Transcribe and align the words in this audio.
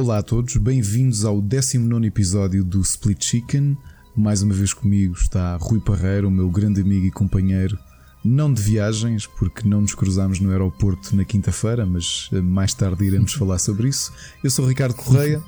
Olá 0.00 0.18
a 0.18 0.22
todos, 0.22 0.56
bem-vindos 0.58 1.24
ao 1.24 1.42
19 1.42 2.06
episódio 2.06 2.62
do 2.62 2.80
Split 2.82 3.20
Chicken. 3.20 3.76
Mais 4.14 4.42
uma 4.42 4.54
vez 4.54 4.72
comigo 4.72 5.12
está 5.14 5.56
Rui 5.56 5.80
Parreira, 5.80 6.28
o 6.28 6.30
meu 6.30 6.48
grande 6.48 6.80
amigo 6.80 7.06
e 7.06 7.10
companheiro, 7.10 7.76
não 8.24 8.54
de 8.54 8.62
viagens, 8.62 9.26
porque 9.26 9.68
não 9.68 9.80
nos 9.80 9.96
cruzámos 9.96 10.38
no 10.38 10.52
aeroporto 10.52 11.16
na 11.16 11.24
quinta-feira, 11.24 11.84
mas 11.84 12.30
eh, 12.32 12.40
mais 12.40 12.72
tarde 12.74 13.06
iremos 13.06 13.32
falar 13.34 13.58
sobre 13.58 13.88
isso. 13.88 14.12
Eu 14.42 14.52
sou 14.52 14.66
o 14.66 14.68
Ricardo 14.68 14.94
Correia. 14.94 15.42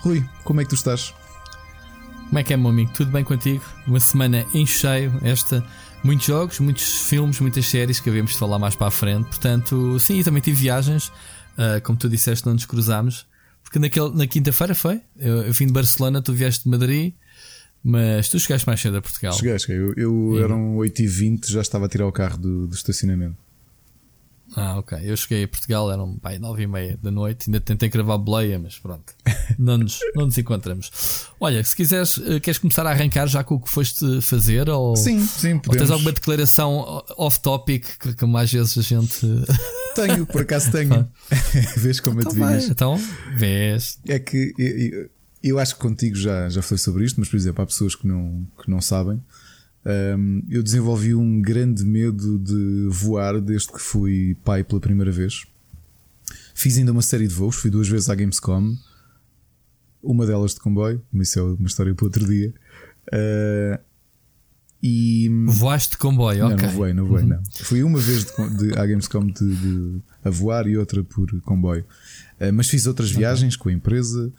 Rui, 0.00 0.22
como 0.44 0.60
é 0.60 0.64
que 0.64 0.68
tu 0.68 0.76
estás? 0.76 1.14
Como 2.26 2.38
é 2.38 2.44
que 2.44 2.52
é, 2.52 2.58
meu 2.58 2.68
amigo? 2.68 2.92
Tudo 2.92 3.10
bem 3.10 3.24
contigo? 3.24 3.64
Uma 3.86 4.00
semana 4.00 4.44
em 4.52 4.66
cheio, 4.66 5.18
esta. 5.22 5.64
Muitos 6.04 6.26
jogos, 6.26 6.60
muitos 6.60 7.08
filmes, 7.08 7.40
muitas 7.40 7.64
séries 7.64 8.00
que 8.00 8.10
havemos 8.10 8.32
de 8.32 8.38
falar 8.38 8.58
mais 8.58 8.74
para 8.74 8.88
a 8.88 8.90
frente. 8.90 9.28
Portanto, 9.28 9.98
sim, 9.98 10.22
também 10.22 10.42
tive 10.42 10.60
viagens. 10.60 11.08
Uh, 11.56 11.80
como 11.82 11.96
tu 11.96 12.06
disseste, 12.06 12.44
não 12.44 12.52
nos 12.52 12.66
cruzámos. 12.66 13.26
Porque 13.68 13.78
naquele, 13.78 14.10
na 14.16 14.26
quinta-feira 14.26 14.74
foi. 14.74 15.02
Eu, 15.14 15.42
eu 15.42 15.52
vim 15.52 15.66
de 15.66 15.74
Barcelona, 15.74 16.22
tu 16.22 16.32
vieste 16.32 16.64
de 16.64 16.70
Madrid. 16.70 17.12
Mas 17.84 18.30
tu 18.30 18.40
chegaste 18.40 18.66
mais 18.66 18.80
cedo 18.80 18.96
a 18.96 19.02
Portugal. 19.02 19.34
Cheguei, 19.34 19.58
cheguei. 19.58 19.76
Eu, 19.76 19.94
eu 19.94 20.42
eram 20.42 20.76
8h20, 20.76 21.50
já 21.50 21.60
estava 21.60 21.84
a 21.84 21.88
tirar 21.88 22.06
o 22.06 22.12
carro 22.12 22.38
do, 22.38 22.66
do 22.66 22.74
estacionamento. 22.74 23.36
Ah, 24.56 24.78
ok. 24.78 24.98
Eu 25.02 25.16
cheguei 25.16 25.44
a 25.44 25.48
Portugal, 25.48 25.90
eram 25.92 26.16
pai, 26.18 26.38
9 26.38 26.62
e 26.62 26.66
meia 26.66 26.98
da 27.02 27.10
noite, 27.10 27.48
ainda 27.48 27.60
tentei 27.60 27.88
gravar 27.88 28.18
boleia, 28.18 28.58
mas 28.58 28.78
pronto. 28.78 29.14
Não 29.58 29.78
nos, 29.78 29.98
não 30.14 30.26
nos 30.26 30.36
encontramos. 30.36 31.26
Olha, 31.40 31.64
se 31.64 31.74
quiseres, 31.74 32.20
eh, 32.24 32.38
queres 32.38 32.58
começar 32.58 32.86
a 32.86 32.90
arrancar 32.90 33.26
já 33.26 33.42
com 33.42 33.54
o 33.54 33.60
que 33.60 33.68
foste 33.68 34.20
fazer? 34.20 34.68
Ou, 34.68 34.94
sim, 34.94 35.20
sim, 35.20 35.58
podemos. 35.58 35.68
Ou 35.68 35.76
tens 35.76 35.90
alguma 35.90 36.12
declaração 36.12 37.02
off-topic 37.16 37.98
que, 37.98 38.14
que 38.14 38.26
mais 38.26 38.52
vezes 38.52 38.76
a 38.76 38.82
gente. 38.82 39.26
Tenho, 39.96 40.26
por 40.26 40.42
acaso 40.42 40.70
tenho. 40.70 41.08
vês 41.76 41.98
como 41.98 42.20
então 42.20 42.30
eu 42.30 42.36
te 42.36 42.38
vai, 42.38 42.64
Então, 42.66 43.00
vês. 43.36 43.98
É 44.06 44.18
que 44.18 44.52
eu, 44.56 45.10
eu, 45.42 45.58
acho 45.58 45.74
que 45.74 45.80
contigo 45.80 46.14
já, 46.14 46.48
já 46.48 46.62
falei 46.62 46.78
sobre 46.78 47.04
isto, 47.04 47.18
mas 47.18 47.28
por 47.28 47.36
exemplo, 47.36 47.62
há 47.62 47.66
pessoas 47.66 47.96
que 47.96 48.06
não, 48.06 48.46
que 48.62 48.70
não 48.70 48.80
sabem. 48.80 49.20
Um, 49.86 50.42
eu 50.48 50.62
desenvolvi 50.62 51.14
um 51.14 51.40
grande 51.40 51.84
medo 51.84 52.38
de 52.38 52.88
voar 52.90 53.40
desde 53.40 53.72
que 53.72 53.80
fui 53.80 54.36
pai 54.44 54.62
pela 54.62 54.80
primeira 54.80 55.10
vez. 55.10 55.44
Fiz 56.54 56.76
ainda 56.76 56.92
uma 56.92 57.02
série 57.02 57.26
de 57.26 57.34
voos, 57.34 57.56
fui 57.56 57.70
duas 57.70 57.88
vezes 57.88 58.10
à 58.10 58.14
Gamescom, 58.14 58.76
uma 60.02 60.26
delas 60.26 60.54
de 60.54 60.60
comboio, 60.60 61.02
mas 61.12 61.28
isso 61.28 61.38
é 61.38 61.42
uma 61.42 61.66
história 61.66 61.94
para 61.94 62.04
outro 62.04 62.26
dia. 62.26 62.52
Uh, 63.08 63.78
e... 64.82 65.28
Voaste 65.46 65.92
de 65.92 65.96
comboio, 65.98 66.40
não, 66.40 66.54
ok. 66.54 66.66
Não 66.66 66.74
voei, 66.74 66.92
não 66.92 67.06
voei, 67.06 67.22
uhum. 67.22 67.28
não. 67.30 67.42
Fui 67.62 67.82
uma 67.82 67.98
vez 67.98 68.24
de, 68.24 68.56
de, 68.56 68.78
à 68.78 68.86
Gamescom 68.86 69.26
de, 69.26 69.56
de, 69.56 70.00
a 70.24 70.30
voar 70.30 70.66
e 70.66 70.76
outra 70.76 71.02
por 71.02 71.28
comboio. 71.42 71.84
Uh, 72.40 72.52
mas 72.52 72.68
fiz 72.68 72.86
outras 72.86 73.10
viagens 73.10 73.56
com 73.56 73.68
a 73.68 73.72
empresa, 73.72 74.32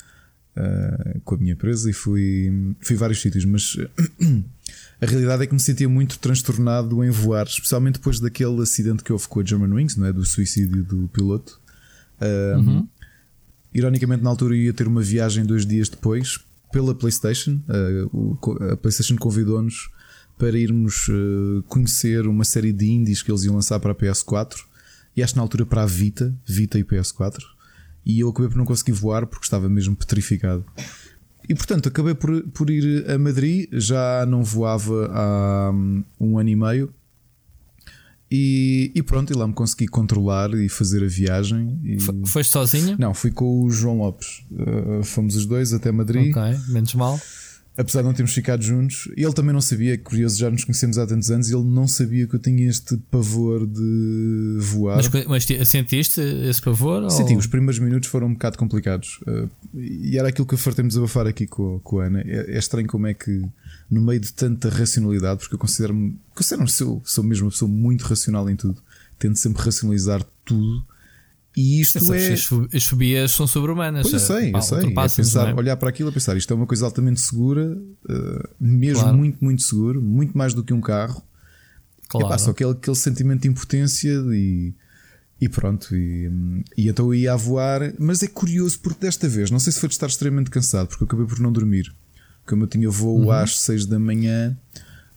uh, 0.55 1.21
com 1.21 1.35
a 1.35 1.37
minha 1.37 1.53
empresa, 1.53 1.89
e 1.89 1.93
fui, 1.93 2.75
fui 2.79 2.95
a 2.95 2.99
vários 2.99 3.21
sítios, 3.21 3.45
mas 3.45 3.75
a 5.01 5.05
realidade 5.05 5.43
é 5.43 5.47
que 5.47 5.53
me 5.53 5.59
sentia 5.59 5.87
muito 5.87 6.19
transtornado 6.19 7.03
em 7.03 7.09
voar, 7.09 7.47
especialmente 7.47 7.95
depois 7.95 8.19
daquele 8.19 8.61
acidente 8.61 9.03
que 9.03 9.13
houve 9.13 9.27
com 9.27 9.39
a 9.39 9.45
German 9.45 9.73
Wings, 9.73 9.95
não 9.95 10.07
é? 10.07 10.13
do 10.13 10.25
suicídio 10.25 10.83
do 10.83 11.07
piloto. 11.13 11.59
Um, 12.21 12.57
uhum. 12.57 12.87
Ironicamente, 13.73 14.23
na 14.23 14.29
altura 14.29 14.57
ia 14.57 14.73
ter 14.73 14.87
uma 14.87 15.01
viagem 15.01 15.45
dois 15.45 15.65
dias 15.65 15.87
depois 15.87 16.39
pela 16.71 16.93
PlayStation. 16.93 17.61
Uh, 17.69 18.73
a 18.73 18.77
PlayStation 18.77 19.15
convidou-nos 19.15 19.89
para 20.37 20.57
irmos 20.57 21.07
uh, 21.07 21.63
conhecer 21.67 22.27
uma 22.27 22.43
série 22.43 22.73
de 22.73 22.89
indies 22.89 23.21
que 23.21 23.31
eles 23.31 23.43
iam 23.43 23.55
lançar 23.55 23.79
para 23.79 23.91
a 23.91 23.95
PS4 23.95 24.55
e 25.15 25.23
acho 25.23 25.35
na 25.35 25.41
altura 25.41 25.65
para 25.65 25.83
a 25.83 25.85
Vita, 25.85 26.33
Vita 26.45 26.77
e 26.77 26.83
PS4. 26.83 27.39
E 28.05 28.21
eu 28.21 28.29
acabei 28.29 28.49
por 28.49 28.57
não 28.57 28.65
conseguir 28.65 28.93
voar 28.93 29.27
porque 29.27 29.45
estava 29.45 29.69
mesmo 29.69 29.95
petrificado. 29.95 30.65
E 31.49 31.55
portanto 31.55 31.89
acabei 31.89 32.13
por, 32.13 32.43
por 32.49 32.69
ir 32.69 33.09
a 33.09 33.17
Madrid, 33.17 33.67
já 33.73 34.23
não 34.27 34.43
voava 34.43 35.09
há 35.11 35.71
hum, 35.73 36.03
um 36.19 36.37
ano 36.37 36.49
e 36.49 36.55
meio. 36.55 36.93
E, 38.31 38.91
e 38.93 39.01
pronto, 39.01 39.33
e 39.33 39.35
lá 39.35 39.47
me 39.47 39.53
consegui 39.55 39.87
controlar 39.87 40.53
e 40.53 40.69
fazer 40.69 41.03
a 41.03 41.07
viagem. 41.07 41.81
E... 41.83 41.97
Foste 42.27 42.51
sozinho? 42.51 42.95
Não, 42.99 43.15
fui 43.15 43.31
com 43.31 43.63
o 43.63 43.71
João 43.71 43.97
Lopes. 43.97 44.45
Uh, 44.51 45.03
fomos 45.03 45.35
os 45.35 45.47
dois 45.47 45.73
até 45.73 45.91
Madrid. 45.91 46.29
Ok, 46.29 46.59
menos 46.67 46.93
mal 46.93 47.19
apesar 47.79 48.01
de 48.01 48.07
não 48.07 48.13
termos 48.13 48.33
ficado 48.33 48.61
juntos, 48.61 49.09
ele 49.15 49.31
também 49.31 49.53
não 49.53 49.61
sabia, 49.61 49.97
curioso, 49.97 50.37
já 50.37 50.51
nos 50.51 50.65
conhecemos 50.65 50.97
há 50.97 51.07
tantos 51.07 51.31
anos, 51.31 51.49
ele 51.49 51.63
não 51.63 51.87
sabia 51.87 52.27
que 52.27 52.35
eu 52.35 52.39
tinha 52.39 52.67
este 52.67 52.97
pavor 53.09 53.65
de 53.65 54.57
voar. 54.59 54.97
Mas, 54.97 55.25
mas 55.25 55.69
sentiste 55.69 56.19
esse 56.19 56.61
pavor? 56.61 57.09
Senti, 57.09 57.31
ou... 57.31 57.39
os 57.39 57.47
primeiros 57.47 57.79
minutos 57.79 58.09
foram 58.09 58.27
um 58.27 58.33
bocado 58.33 58.57
complicados. 58.57 59.21
Uh, 59.21 59.49
e 59.73 60.17
era 60.17 60.27
aquilo 60.27 60.45
que 60.45 60.55
eu 60.55 60.57
fartei-me 60.57 60.89
desabafar 60.89 61.25
aqui 61.25 61.47
com, 61.47 61.79
com 61.79 62.01
a 62.01 62.07
Ana. 62.07 62.19
É, 62.19 62.53
é, 62.53 62.59
estranho 62.59 62.87
como 62.87 63.07
é 63.07 63.13
que, 63.13 63.45
no 63.89 64.01
meio 64.01 64.19
de 64.19 64.33
tanta 64.33 64.67
racionalidade, 64.67 65.39
porque 65.39 65.55
eu 65.55 65.59
considero-me, 65.59 66.19
considero-me 66.35 66.69
sou, 66.69 67.01
sou 67.05 67.23
mesmo 67.23 67.45
uma 67.45 67.51
pessoa 67.51 67.71
muito 67.71 68.01
racional 68.01 68.49
em 68.49 68.57
tudo, 68.57 68.83
tento 69.17 69.39
sempre 69.39 69.63
racionalizar 69.63 70.21
tudo 70.43 70.83
e 71.59 71.81
isto 71.81 72.13
é. 72.13 72.33
As 72.73 72.85
fobias 72.85 73.33
são 73.33 73.45
sobre-humanas. 73.45 74.03
Pois 74.03 74.13
eu 74.13 74.19
sei, 74.19 74.55
eu 74.55 74.61
sei. 74.61 74.77
É 74.77 75.09
pensar, 75.09 75.49
é? 75.49 75.53
olhar 75.53 75.75
para 75.75 75.89
aquilo 75.89 76.09
e 76.09 76.13
pensar 76.13 76.37
isto 76.37 76.53
é 76.53 76.55
uma 76.55 76.65
coisa 76.65 76.85
altamente 76.85 77.19
segura, 77.19 77.77
uh, 78.09 78.49
mesmo 78.57 79.01
claro. 79.01 79.17
muito, 79.17 79.43
muito 79.43 79.61
seguro, 79.61 80.01
muito 80.01 80.37
mais 80.37 80.53
do 80.53 80.63
que 80.63 80.73
um 80.73 80.79
carro. 80.79 81.21
Claro. 82.07 82.27
Epá, 82.27 82.37
só 82.37 82.51
aquele, 82.51 82.71
aquele 82.71 82.95
sentimento 82.95 83.41
de 83.41 83.49
impotência 83.49 84.09
e, 84.31 84.73
e 85.41 85.49
pronto. 85.49 85.93
E, 85.93 86.31
e 86.77 86.87
então 86.87 87.07
eu 87.07 87.13
ia 87.13 87.33
a 87.33 87.35
voar, 87.35 87.93
mas 87.99 88.23
é 88.23 88.27
curioso 88.27 88.79
porque 88.79 89.01
desta 89.01 89.27
vez, 89.27 89.51
não 89.51 89.59
sei 89.59 89.73
se 89.73 89.81
foi 89.81 89.89
de 89.89 89.95
estar 89.95 90.07
extremamente 90.07 90.49
cansado, 90.49 90.87
porque 90.87 91.03
eu 91.03 91.07
acabei 91.07 91.25
por 91.25 91.41
não 91.41 91.51
dormir. 91.51 91.93
Como 92.47 92.63
eu 92.63 92.67
tinha 92.67 92.89
voo 92.89 93.19
uhum. 93.19 93.31
às 93.31 93.59
6 93.59 93.85
da 93.85 93.99
manhã, 93.99 94.57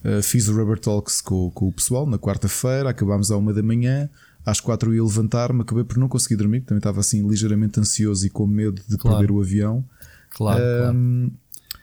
uh, 0.04 0.20
fiz 0.24 0.48
o 0.48 0.56
Rubber 0.56 0.80
Talks 0.80 1.20
com, 1.20 1.52
com 1.52 1.68
o 1.68 1.72
pessoal 1.72 2.04
na 2.04 2.18
quarta-feira, 2.18 2.90
acabámos 2.90 3.30
à 3.30 3.36
uma 3.36 3.52
da 3.52 3.62
manhã 3.62 4.10
às 4.44 4.60
quatro 4.60 4.90
eu 4.90 4.96
ia 4.96 5.02
levantar-me, 5.02 5.62
acabei 5.62 5.84
por 5.84 5.98
não 5.98 6.08
conseguir 6.08 6.36
dormir, 6.36 6.62
também 6.62 6.78
estava 6.78 7.00
assim 7.00 7.26
ligeiramente 7.26 7.78
ansioso 7.78 8.26
e 8.26 8.30
com 8.30 8.46
medo 8.46 8.82
de 8.88 8.96
claro. 8.96 9.18
perder 9.18 9.32
o 9.32 9.40
avião. 9.40 9.84
Claro, 10.30 10.62
um, 10.94 11.30
claro. 11.30 11.32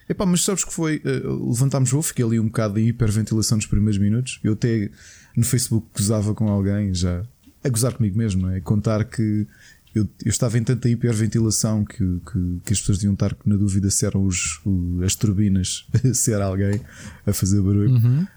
Epá, 0.09 0.25
mas 0.25 0.43
sabes 0.43 0.63
que 0.63 0.73
foi? 0.73 1.01
Uh, 1.05 1.49
levantámos 1.49 1.91
voo, 1.91 2.01
fiquei 2.01 2.25
ali 2.25 2.39
um 2.39 2.47
bocado 2.47 2.75
de 2.75 2.81
hiperventilação 2.81 3.57
nos 3.57 3.67
primeiros 3.67 3.99
minutos. 3.99 4.39
Eu 4.43 4.53
até 4.53 4.89
no 5.37 5.43
Facebook 5.43 5.87
gozava 5.95 6.33
com 6.33 6.49
alguém, 6.49 6.93
já 6.93 7.23
a 7.63 7.69
gozar 7.69 7.93
comigo 7.93 8.17
mesmo, 8.17 8.41
não 8.43 8.51
é? 8.51 8.59
Contar 8.59 9.03
que 9.05 9.45
eu, 9.93 10.07
eu, 10.23 10.29
estava 10.29 10.57
em 10.57 10.63
tanta 10.63 10.87
hiperventilação 10.89 11.83
que, 11.83 11.97
que, 11.97 12.59
que, 12.65 12.73
as 12.73 12.79
pessoas 12.79 12.99
deviam 12.99 13.13
estar 13.13 13.35
na 13.45 13.55
dúvida 13.55 13.89
se 13.89 14.05
eram 14.05 14.23
os, 14.23 14.61
os 14.65 15.03
as 15.03 15.15
turbinas, 15.15 15.85
se 16.13 16.31
era 16.31 16.45
alguém 16.45 16.79
a 17.25 17.33
fazer 17.33 17.61
barulho. 17.61 17.91
Uhum. 17.91 18.27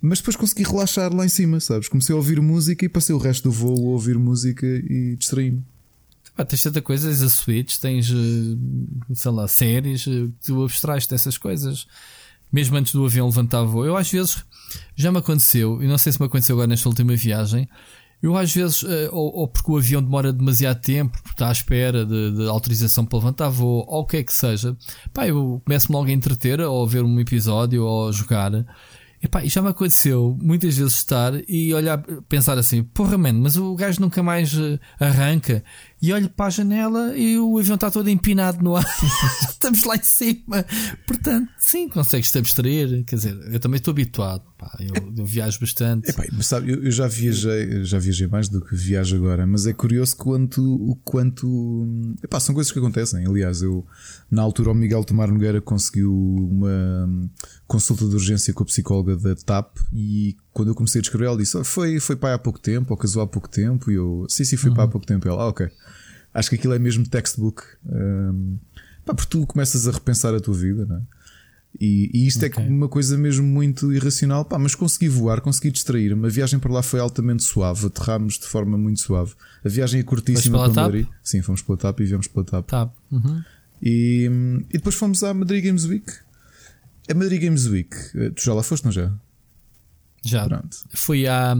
Mas 0.00 0.18
depois 0.18 0.36
consegui 0.36 0.62
relaxar 0.62 1.14
lá 1.14 1.24
em 1.24 1.28
cima, 1.28 1.60
sabes? 1.60 1.88
Comecei 1.88 2.12
a 2.12 2.16
ouvir 2.16 2.40
música 2.40 2.84
e 2.84 2.88
passei 2.88 3.14
o 3.14 3.18
resto 3.18 3.44
do 3.44 3.52
voo 3.52 3.88
a 3.88 3.92
ouvir 3.92 4.18
música 4.18 4.66
e 4.66 5.16
distraí-me. 5.16 5.64
Ah, 6.36 6.44
tens 6.44 6.62
tanta 6.62 6.80
coisa, 6.80 7.08
tens 7.08 7.20
a 7.20 7.28
Switch, 7.28 7.78
tens, 7.78 8.10
eh, 8.10 9.14
sei 9.14 9.30
lá, 9.32 9.48
séries, 9.48 10.06
eh, 10.06 10.28
tu 10.44 10.62
abstrais 10.62 11.06
dessas 11.06 11.36
coisas. 11.36 11.86
Mesmo 12.52 12.76
antes 12.76 12.92
do 12.92 13.04
avião 13.04 13.26
levantar 13.26 13.64
voo. 13.64 13.84
Eu 13.84 13.96
às 13.96 14.10
vezes, 14.10 14.44
já 14.94 15.10
me 15.10 15.18
aconteceu, 15.18 15.82
e 15.82 15.88
não 15.88 15.98
sei 15.98 16.12
se 16.12 16.20
me 16.20 16.26
aconteceu 16.26 16.54
agora 16.54 16.68
nesta 16.68 16.88
última 16.88 17.16
viagem, 17.16 17.68
eu 18.22 18.36
às 18.36 18.52
vezes, 18.52 18.84
eh, 18.84 19.08
ou, 19.12 19.34
ou 19.34 19.48
porque 19.48 19.70
o 19.70 19.76
avião 19.76 20.00
demora 20.00 20.32
demasiado 20.32 20.80
tempo, 20.80 21.12
porque 21.20 21.34
está 21.34 21.48
à 21.48 21.52
espera 21.52 22.06
de, 22.06 22.32
de 22.32 22.48
autorização 22.48 23.04
para 23.04 23.18
levantar 23.18 23.48
voo, 23.48 23.84
ou 23.88 24.02
o 24.02 24.06
que 24.06 24.18
é 24.18 24.22
que 24.22 24.32
seja, 24.32 24.76
pá, 25.12 25.26
eu 25.26 25.60
começo-me 25.64 25.96
logo 25.96 26.08
a 26.08 26.12
entreter, 26.12 26.60
ou 26.60 26.84
a 26.84 26.88
ver 26.88 27.02
um 27.02 27.18
episódio, 27.18 27.84
ou 27.84 28.08
a 28.08 28.12
jogar. 28.12 28.52
Epá, 29.20 29.44
e 29.44 29.48
já 29.48 29.60
me 29.60 29.68
aconteceu 29.68 30.38
muitas 30.40 30.76
vezes 30.76 30.94
estar 30.94 31.32
e 31.48 31.74
olhar, 31.74 31.98
pensar 32.28 32.56
assim: 32.56 32.84
porra, 32.84 33.18
mano, 33.18 33.40
mas 33.40 33.56
o 33.56 33.74
gajo 33.74 34.00
nunca 34.00 34.22
mais 34.22 34.54
uh, 34.54 34.78
arranca. 34.98 35.64
E 36.00 36.12
olho 36.12 36.30
para 36.30 36.46
a 36.46 36.50
janela 36.50 37.16
e 37.16 37.38
o 37.38 37.58
avião 37.58 37.74
está 37.74 37.90
todo 37.90 38.08
empinado 38.08 38.62
no 38.62 38.76
ar. 38.76 38.86
Estamos 39.42 39.82
lá 39.82 39.96
em 39.96 40.02
cima. 40.02 40.64
Portanto, 41.04 41.50
sim, 41.58 41.88
consegues-te 41.88 42.38
abstrair. 42.38 43.04
Quer 43.04 43.16
dizer, 43.16 43.36
eu 43.52 43.58
também 43.58 43.78
estou 43.78 43.90
habituado. 43.90 44.42
Pá, 44.56 44.76
eu, 44.80 45.12
eu, 45.16 45.26
viajo 45.26 45.58
bastante. 45.60 46.10
Epá, 46.10 46.24
mas 46.32 46.46
sabe, 46.46 46.70
eu, 46.70 46.84
eu, 46.84 46.90
já 46.90 47.08
viajei, 47.08 47.84
já 47.84 47.98
viajei 47.98 48.26
mais 48.28 48.48
do 48.48 48.60
que 48.60 48.74
viajo 48.76 49.16
agora, 49.16 49.46
mas 49.46 49.66
é 49.66 49.72
curioso 49.72 50.16
quanto, 50.16 50.62
o 50.62 50.94
quanto. 51.04 51.86
Epá, 52.22 52.38
são 52.38 52.54
coisas 52.54 52.72
que 52.72 52.78
acontecem. 52.78 53.26
Aliás, 53.26 53.62
eu 53.62 53.84
na 54.30 54.42
altura 54.42 54.70
o 54.70 54.74
Miguel 54.74 55.02
Tomar 55.04 55.28
Nogueira 55.28 55.60
conseguiu 55.60 56.12
uma 56.12 57.08
consulta 57.66 58.06
de 58.06 58.14
urgência 58.14 58.52
com 58.54 58.62
a 58.62 58.66
psicóloga 58.66 59.16
da 59.16 59.34
TAP 59.34 59.76
e 59.92 60.36
quando 60.52 60.68
eu 60.68 60.74
comecei 60.74 60.98
a 60.98 61.02
descrever, 61.02 61.26
ela 61.26 61.36
disse: 61.36 61.56
oh, 61.56 61.64
foi, 61.64 62.00
foi 62.00 62.16
pai 62.16 62.32
há 62.32 62.38
pouco 62.38 62.58
tempo, 62.58 62.92
ou 62.92 62.96
casou 62.96 63.22
há 63.22 63.26
pouco 63.28 63.48
tempo, 63.48 63.92
e 63.92 63.94
eu, 63.94 64.26
sim, 64.28 64.44
sim, 64.44 64.56
foi 64.56 64.70
uhum. 64.70 64.76
pai 64.76 64.84
há 64.86 64.88
pouco 64.88 65.06
tempo. 65.06 65.26
E 65.26 65.30
ela, 65.30 65.42
ah, 65.42 65.46
ok. 65.46 65.68
Acho 66.32 66.50
que 66.50 66.56
aquilo 66.56 66.74
é 66.74 66.78
mesmo 66.78 67.06
textbook. 67.08 67.62
Um, 67.86 68.58
pá, 69.04 69.14
porque 69.14 69.30
tu 69.30 69.46
começas 69.46 69.88
a 69.88 69.90
repensar 69.90 70.34
a 70.34 70.40
tua 70.40 70.54
vida, 70.54 70.86
não 70.86 70.96
é? 70.96 71.02
E, 71.80 72.10
e 72.12 72.26
isto 72.26 72.42
é 72.42 72.48
okay. 72.48 72.64
é 72.64 72.68
uma 72.68 72.88
coisa 72.88 73.16
mesmo 73.16 73.46
muito 73.46 73.92
irracional, 73.92 74.44
pá, 74.44 74.58
mas 74.58 74.74
consegui 74.74 75.08
voar, 75.08 75.40
consegui 75.40 75.70
distrair-me. 75.70 76.26
A 76.26 76.30
viagem 76.30 76.58
para 76.58 76.72
lá 76.72 76.82
foi 76.82 76.98
altamente 76.98 77.42
suave, 77.42 77.86
aterramos 77.86 78.38
de 78.38 78.46
forma 78.46 78.76
muito 78.76 79.00
suave. 79.00 79.34
A 79.64 79.68
viagem 79.68 80.00
é 80.00 80.02
curtíssima 80.02 80.58
para 80.58 80.82
Madrid. 80.82 81.06
Sim, 81.22 81.42
fomos 81.42 81.62
pela 81.62 81.78
TAP 81.78 82.00
e 82.00 82.04
viemos 82.04 82.26
pela 82.26 82.44
TAP. 82.44 82.66
TAP. 82.66 82.94
Uhum. 83.12 83.42
E, 83.82 84.28
e 84.70 84.72
depois 84.72 84.94
fomos 84.94 85.22
à 85.22 85.32
Madrid 85.32 85.64
Games 85.64 85.84
Week. 85.84 86.10
A 87.08 87.14
Madrid 87.14 87.40
Games 87.40 87.66
Week, 87.66 87.94
eh, 88.16 88.30
tu 88.30 88.42
já 88.42 88.54
lá 88.54 88.62
foste, 88.62 88.84
não 88.84 88.92
já? 88.92 89.12
Já. 90.24 90.46
Pronto. 90.46 90.76
Fui 90.90 91.26
há, 91.26 91.54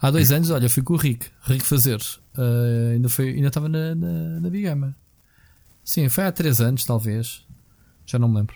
há 0.00 0.10
dois 0.10 0.32
anos, 0.32 0.50
olha, 0.50 0.70
fui 0.70 0.82
com 0.82 0.94
o 0.94 0.96
Rick, 0.96 1.26
Rick 1.42 1.64
Fazer. 1.64 2.00
Uh, 2.38 2.92
ainda, 2.92 3.08
foi, 3.08 3.30
ainda 3.30 3.48
estava 3.48 3.68
na, 3.68 3.96
na, 3.96 4.40
na 4.40 4.48
Big 4.48 4.62
Gamer. 4.62 4.94
Sim, 5.82 6.08
foi 6.08 6.24
há 6.24 6.30
três 6.30 6.60
anos, 6.60 6.84
talvez. 6.84 7.44
Já 8.06 8.16
não 8.16 8.28
me 8.28 8.36
lembro. 8.36 8.54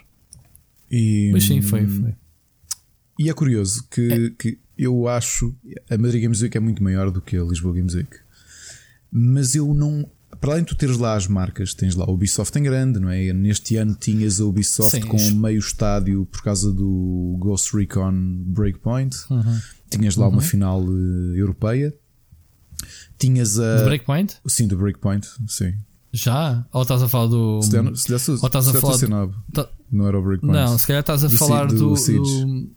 E, 0.88 1.30
Mas 1.32 1.44
sim, 1.44 1.60
foi, 1.60 1.88
foi. 1.88 2.14
E 3.18 3.28
é 3.28 3.32
curioso 3.32 3.84
que, 3.90 4.12
é. 4.12 4.30
que 4.30 4.58
eu 4.78 5.08
acho 5.08 5.54
a 5.90 5.98
Madrid 5.98 6.22
Games 6.22 6.40
Week 6.42 6.56
é 6.56 6.60
muito 6.60 6.82
maior 6.82 7.10
do 7.10 7.20
que 7.20 7.36
a 7.36 7.42
Lisboa 7.42 7.74
Games 7.74 7.94
Week. 7.94 8.10
Mas 9.10 9.54
eu 9.54 9.74
não. 9.74 10.08
Para 10.40 10.52
além 10.52 10.64
de 10.64 10.70
tu 10.70 10.76
teres 10.76 10.96
lá 10.96 11.14
as 11.14 11.26
marcas, 11.26 11.74
tens 11.74 11.94
lá 11.94 12.04
a 12.04 12.10
Ubisoft 12.10 12.56
em 12.58 12.62
grande, 12.62 12.98
não 12.98 13.10
é? 13.10 13.32
Neste 13.32 13.76
ano 13.76 13.94
tinhas 13.94 14.40
a 14.40 14.44
Ubisoft 14.44 15.00
Sim, 15.00 15.06
com 15.06 15.18
meio 15.40 15.58
estádio 15.58 16.26
por 16.26 16.42
causa 16.42 16.72
do 16.72 17.36
Ghost 17.38 17.76
Recon 17.76 18.42
Breakpoint. 18.46 19.16
Uhum. 19.30 19.60
Tinhas 19.90 20.16
lá 20.16 20.26
uhum. 20.26 20.34
uma 20.34 20.42
final 20.42 20.82
uh, 20.82 21.36
europeia. 21.36 21.94
Tinhas 23.22 23.58
a. 23.58 23.78
Do 23.78 23.84
Breakpoint? 23.84 24.36
Sim, 24.46 24.66
do 24.66 24.76
Breakpoint, 24.76 25.26
sim. 25.46 25.74
Já? 26.12 26.66
Ou 26.72 26.82
estás 26.82 27.02
a 27.02 27.08
falar 27.08 27.26
do. 27.28 27.62
Se 27.62 27.70
der, 27.70 27.96
se 27.96 28.08
der, 28.08 28.20
ou 28.40 28.46
estás 28.46 28.68
a 28.68 28.74
falar. 28.74 28.96
Do... 28.98 29.34
Tá- 29.52 29.68
não 29.90 30.08
era 30.08 30.18
o 30.18 30.22
Breakpoint. 30.22 30.54
Não, 30.54 30.76
se 30.76 30.86
calhar 30.86 31.00
estás 31.00 31.24
a 31.24 31.28
do 31.28 31.36
falar 31.36 31.66
do. 31.66 31.94
do, 31.94 31.94
do 31.94 32.70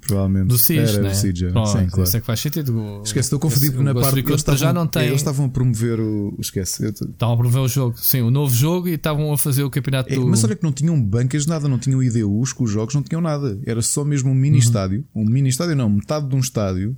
Provavelmente. 0.00 0.46
Do 0.46 0.58
Siege, 0.58 0.94
era 0.94 1.02
né? 1.02 1.10
o 1.10 1.14
Siege. 1.14 1.50
Pronto, 1.50 1.68
Sim, 1.68 1.86
claro. 1.86 2.02
Isso 2.04 2.16
é 2.16 2.20
que 2.20 2.26
faz 2.26 2.40
sentido. 2.40 3.02
Esquece, 3.04 3.26
estou 3.26 3.40
confundido 3.40 3.82
na 3.82 3.92
parte 3.92 4.20
eles 4.20 4.34
estavam, 4.36 4.58
já 4.58 4.72
não 4.72 4.86
tem... 4.86 5.06
eles 5.08 5.16
estavam 5.16 5.46
a 5.46 5.48
promover 5.48 6.00
o. 6.00 6.36
Esquece. 6.38 6.86
Estavam 6.86 7.34
a 7.34 7.36
promover 7.36 7.62
o 7.62 7.68
jogo. 7.68 7.96
Sim, 7.98 8.20
o 8.20 8.30
novo 8.30 8.54
jogo 8.54 8.88
e 8.88 8.92
estavam 8.92 9.32
a 9.32 9.38
fazer 9.38 9.64
o 9.64 9.70
campeonato 9.70 10.12
é, 10.12 10.16
do... 10.16 10.26
Mas 10.26 10.44
olha 10.44 10.54
que 10.54 10.62
não 10.62 10.72
tinham 10.72 11.00
bancas 11.02 11.42
de 11.42 11.48
nada, 11.48 11.68
não 11.68 11.78
tinham 11.78 12.00
IDUs 12.02 12.52
com 12.52 12.64
os 12.64 12.70
jogos, 12.70 12.94
não 12.94 13.02
tinham 13.02 13.20
nada. 13.20 13.58
Era 13.66 13.82
só 13.82 14.04
mesmo 14.04 14.30
um 14.30 14.34
mini 14.34 14.56
uhum. 14.56 14.62
estádio. 14.62 15.04
Um 15.14 15.24
mini 15.24 15.48
estádio, 15.48 15.74
não, 15.74 15.90
metade 15.90 16.28
de 16.28 16.36
um 16.36 16.40
estádio 16.40 16.96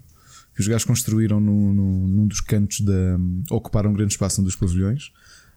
que 0.58 0.62
os 0.62 0.66
gajos 0.66 0.84
construíram 0.84 1.38
no, 1.38 1.72
no, 1.72 2.08
num 2.08 2.26
dos 2.26 2.40
cantos 2.40 2.81
da. 2.81 3.16
ocuparam 3.49 3.90
um 3.90 3.94
grande 3.94 4.14
espaço 4.14 4.40
um 4.40 4.44
dos 4.44 4.56
pavilhões. 4.56 5.12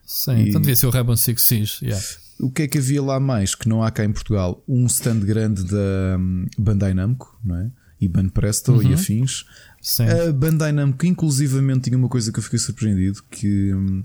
Sim, 0.06 0.36
e... 0.36 0.50
então 0.50 0.62
devia 0.62 0.76
ser 0.76 0.86
o 0.86 0.92
Rainbow 0.92 1.18
Six 1.18 1.42
Siege. 1.42 1.74
Yeah. 1.82 2.06
O 2.40 2.52
que 2.52 2.62
é 2.62 2.68
que 2.68 2.78
havia 2.78 3.02
lá 3.02 3.20
mais 3.20 3.56
que 3.56 3.68
não 3.68 3.84
há 3.84 3.90
cá 3.90 4.06
em 4.06 4.12
Portugal? 4.12 4.64
Um 4.68 4.86
stand 4.86 5.22
grande 5.22 5.64
da 5.64 6.18
um, 6.20 6.46
Bandai 6.56 6.94
Namco, 6.94 7.36
não 7.44 7.56
é? 7.56 7.72
e 8.00 8.08
Ban 8.08 8.30
Presto 8.30 8.74
uhum. 8.74 8.92
e 8.92 8.94
afins. 8.94 9.44
Sim. 9.82 10.04
A 10.04 10.32
Bandai 10.32 10.72
Namco, 10.72 11.04
inclusivamente, 11.04 11.86
tinha 11.86 11.98
uma 11.98 12.08
coisa 12.08 12.32
que 12.32 12.38
eu 12.38 12.44
fiquei 12.44 12.60
surpreendido: 12.60 13.24
que 13.32 13.74
hum, 13.74 14.04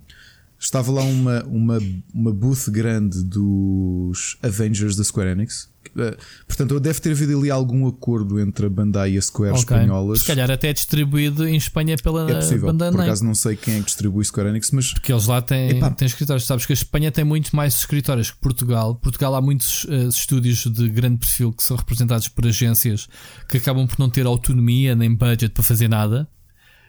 estava 0.59 0.91
lá 0.91 1.03
uma, 1.03 1.43
uma, 1.45 1.79
uma 2.13 2.33
booth 2.33 2.71
grande 2.71 3.23
dos 3.23 4.37
Avengers 4.43 4.97
da 4.97 5.05
Square 5.05 5.31
Enix. 5.31 5.69
Eh, 5.97 6.17
portanto, 6.47 6.81
deve 6.81 7.01
ter 7.01 7.11
havido 7.11 7.39
ali 7.39 7.51
algum 7.51 7.87
acordo 7.87 8.41
entre 8.41 8.67
a 8.67 8.69
Bandai 8.69 9.13
e 9.13 9.19
a 9.19 9.23
Square 9.23 9.53
okay. 9.53 9.63
espanholas. 9.63 10.21
Se 10.21 10.27
calhar 10.27 10.51
até 10.51 10.69
é 10.69 10.73
distribuído 10.73 11.47
em 11.47 11.57
Espanha 11.57 11.97
pela 12.03 12.31
é 12.31 12.35
possível. 12.35 12.67
Bandai. 12.67 12.91
Por 12.91 13.01
acaso 13.01 13.25
não 13.25 13.35
sei 13.35 13.57
quem 13.57 13.75
é 13.75 13.79
que 13.79 13.87
distribui 13.87 14.25
Square 14.25 14.49
Enix, 14.51 14.71
mas. 14.71 14.93
Porque 14.93 15.13
eles 15.13 15.27
lá 15.27 15.41
têm, 15.41 15.81
têm 15.97 16.07
escritórios. 16.07 16.47
Sabes 16.47 16.67
que 16.67 16.73
a 16.73 16.75
Espanha 16.75 17.11
tem 17.11 17.25
muito 17.25 17.55
mais 17.55 17.75
escritórios 17.77 18.31
que 18.31 18.39
Portugal. 18.39 18.97
Portugal 18.97 19.35
há 19.35 19.41
muitos 19.41 19.85
uh, 19.85 20.09
estúdios 20.09 20.67
de 20.67 20.89
grande 20.89 21.19
perfil 21.19 21.53
que 21.53 21.63
são 21.63 21.77
representados 21.77 22.29
por 22.29 22.47
agências 22.47 23.09
que 23.49 23.59
acabam 23.59 23.87
por 23.87 23.99
não 23.99 24.11
ter 24.11 24.27
autonomia 24.27 24.95
nem 24.95 25.15
budget 25.15 25.51
para 25.51 25.63
fazer 25.63 25.89
nada. 25.89 26.29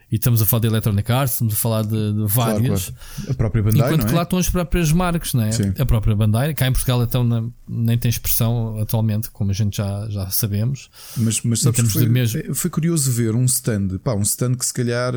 E 0.09 0.15
estamos 0.15 0.42
a 0.42 0.45
falar 0.45 0.62
de 0.62 0.68
Electronic 0.68 1.12
Arts, 1.12 1.33
estamos 1.33 1.54
a 1.54 1.57
falar 1.57 1.83
de, 1.83 2.13
de 2.13 2.25
vários. 2.27 2.86
Claro, 2.86 3.01
claro. 3.18 3.31
A 3.31 3.33
própria 3.33 3.63
Bandai. 3.63 3.88
Enquanto 3.88 4.07
que 4.07 4.13
é? 4.13 4.15
lá 4.15 4.24
estão 4.24 4.39
as 4.39 4.50
próprias 4.50 4.92
marcas, 4.94 5.33
não 5.33 5.44
é? 5.44 5.51
Sim. 5.51 5.74
A 5.77 5.86
própria 5.86 6.15
Bandai. 6.15 6.54
Cá 6.54 6.68
em 6.68 6.71
Portugal 6.71 7.04
então 7.04 7.25
não, 7.25 7.54
nem 7.68 7.98
tem 7.98 8.07
expressão 8.07 8.80
atualmente, 8.80 9.30
como 9.30 9.51
a 9.51 9.54
gente 9.54 9.77
já, 9.77 10.07
já 10.09 10.30
sabemos. 10.30 10.89
Mas, 11.18 11.42
mas 11.42 11.59
sabes 11.59 11.92
foi, 11.92 12.07
mesmo... 12.07 12.39
É, 12.39 12.54
foi 12.54 12.69
curioso 12.69 13.12
ver 13.12 13.36
um 13.36 13.44
stand, 13.44 13.98
pá, 14.01 14.13
um 14.13 14.21
stand 14.21 14.56
que 14.56 14.65
se 14.65 14.74
calhar, 14.74 15.13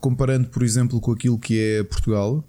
comparando 0.00 0.48
por 0.48 0.62
exemplo 0.62 0.98
com 1.00 1.12
aquilo 1.12 1.38
que 1.38 1.60
é 1.60 1.82
Portugal, 1.84 2.42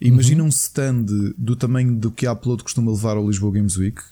imagina 0.00 0.40
uhum. 0.40 0.48
um 0.48 0.50
stand 0.50 1.04
do 1.38 1.54
tamanho 1.54 1.94
do 1.94 2.10
que 2.10 2.26
a 2.26 2.32
Upload 2.32 2.64
costuma 2.64 2.90
levar 2.90 3.16
ao 3.16 3.28
Lisboa 3.28 3.52
Games 3.52 3.76
Week, 3.76 4.02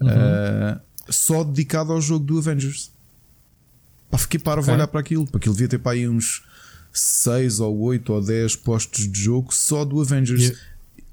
uhum. 0.00 0.08
uh, 0.08 0.80
só 1.08 1.44
dedicado 1.44 1.92
ao 1.92 2.00
jogo 2.00 2.24
do 2.24 2.38
Avengers. 2.38 2.95
Pá, 4.16 4.18
fiquei 4.18 4.40
para 4.40 4.60
okay. 4.60 4.72
olhar 4.72 4.86
para 4.86 5.00
aquilo, 5.00 5.24
porque 5.26 5.36
aquilo 5.44 5.54
devia 5.54 5.68
ter 5.68 5.78
para 5.78 5.92
aí 5.92 6.08
uns 6.08 6.42
6 6.92 7.60
ou 7.60 7.78
8 7.80 8.12
ou 8.12 8.22
10 8.22 8.56
postos 8.56 9.10
de 9.10 9.20
jogo 9.20 9.52
só 9.52 9.84
do 9.84 10.00
Avengers. 10.00 10.42
E, 10.42 10.56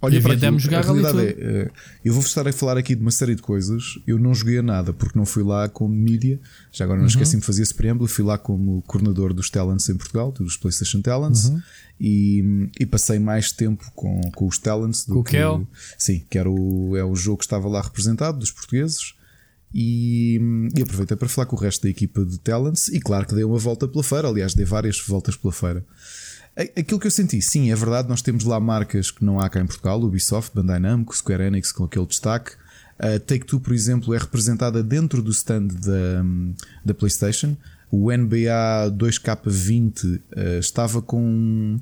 Olha, 0.02 0.22
para 0.22 0.34
aquilo, 0.34 0.60
jogar 0.60 0.80
a 0.80 0.82
realidade 0.82 1.18
é, 1.18 1.30
é, 1.30 1.72
eu 2.04 2.14
vou 2.14 2.22
estar 2.22 2.46
a 2.46 2.52
falar 2.52 2.78
aqui 2.78 2.94
de 2.94 3.02
uma 3.02 3.12
série 3.12 3.36
de 3.36 3.42
coisas. 3.42 3.98
Eu 4.06 4.20
não 4.20 4.36
joguei 4.36 4.58
a 4.58 4.62
nada 4.62 4.92
porque 4.92 5.18
não 5.18 5.26
fui 5.26 5.44
lá 5.44 5.70
como 5.70 5.96
mídia. 5.96 6.42
Já 6.74 6.84
agora 6.84 6.98
não 6.98 7.06
uhum. 7.06 7.10
esqueci 7.10 7.38
de 7.38 7.46
fazer 7.46 7.64
esse 7.64 7.74
preâmbulo. 7.74 8.10
Fui 8.10 8.26
lá 8.26 8.38
como 8.38 8.82
coordenador 8.82 9.34
dos 9.34 9.50
Talents 9.50 9.88
em 9.88 9.96
Portugal, 9.96 10.30
dos 10.34 10.58
PlayStation 10.58 11.02
Talents, 11.02 11.46
uhum. 11.46 11.62
e, 12.02 12.70
e, 12.82 12.86
passei 12.86 13.18
mais 13.18 13.54
tempo 13.54 13.90
com, 13.96 14.20
com 14.36 14.46
os 14.46 14.58
Talents 14.58 15.06
do 15.06 15.16
com 15.16 15.24
que. 15.24 15.42
O 15.42 15.66
sim, 15.98 16.26
que 16.30 16.38
era 16.38 16.50
o, 16.50 16.98
é 16.98 17.04
o 17.06 17.16
jogo 17.16 17.38
que 17.38 17.46
estava 17.46 17.70
lá 17.70 17.82
representado, 17.82 18.40
dos 18.40 18.52
portugueses. 18.52 19.14
E, 19.74 20.40
e, 20.78 20.82
aproveitei 20.84 21.18
para 21.18 21.28
falar 21.28 21.48
com 21.48 21.56
o 21.56 21.60
resto 21.60 21.84
da 21.84 21.90
equipa 21.90 22.24
de 22.24 22.38
Talents 22.40 22.90
e 22.90 23.00
claro 23.00 23.26
que 23.26 23.34
dei 23.34 23.44
uma 23.44 23.58
volta 23.58 23.88
pela 23.88 24.04
feira, 24.04 24.28
aliás, 24.28 24.54
dei 24.54 24.66
várias 24.66 25.00
voltas 25.00 25.36
pela 25.36 25.52
feira. 25.52 25.84
Aquilo 26.56 27.00
que 27.00 27.08
eu 27.08 27.12
senti, 27.12 27.42
sim, 27.42 27.72
é 27.72 27.76
verdade, 27.76 28.08
nós 28.08 28.22
temos 28.22 28.44
lá 28.44 28.60
marcas 28.60 29.10
que 29.10 29.26
não 29.26 29.40
há 29.40 29.50
cá 29.50 29.60
em 29.60 29.66
Portugal, 29.66 30.00
Ubisoft, 30.04 30.54
Bandai 30.54 30.80
Namco, 30.80 31.18
Square 31.18 31.44
Enix 31.44 31.72
com 31.72 31.86
aquele 31.86 32.06
destaque. 32.06 32.52
A 33.00 33.20
Take-Two, 33.20 33.60
por 33.60 33.74
exemplo, 33.74 34.14
é 34.14 34.18
representada 34.20 34.84
dentro 34.84 35.24
do 35.24 35.32
stand 35.32 35.68
da, 35.68 36.24
da 36.86 36.94
PlayStation. 36.94 37.58
O 37.90 38.12
NBA 38.12 38.92
2K20 38.92 40.16
uh, 40.16 40.60
estava 40.60 41.02
com 41.02 41.80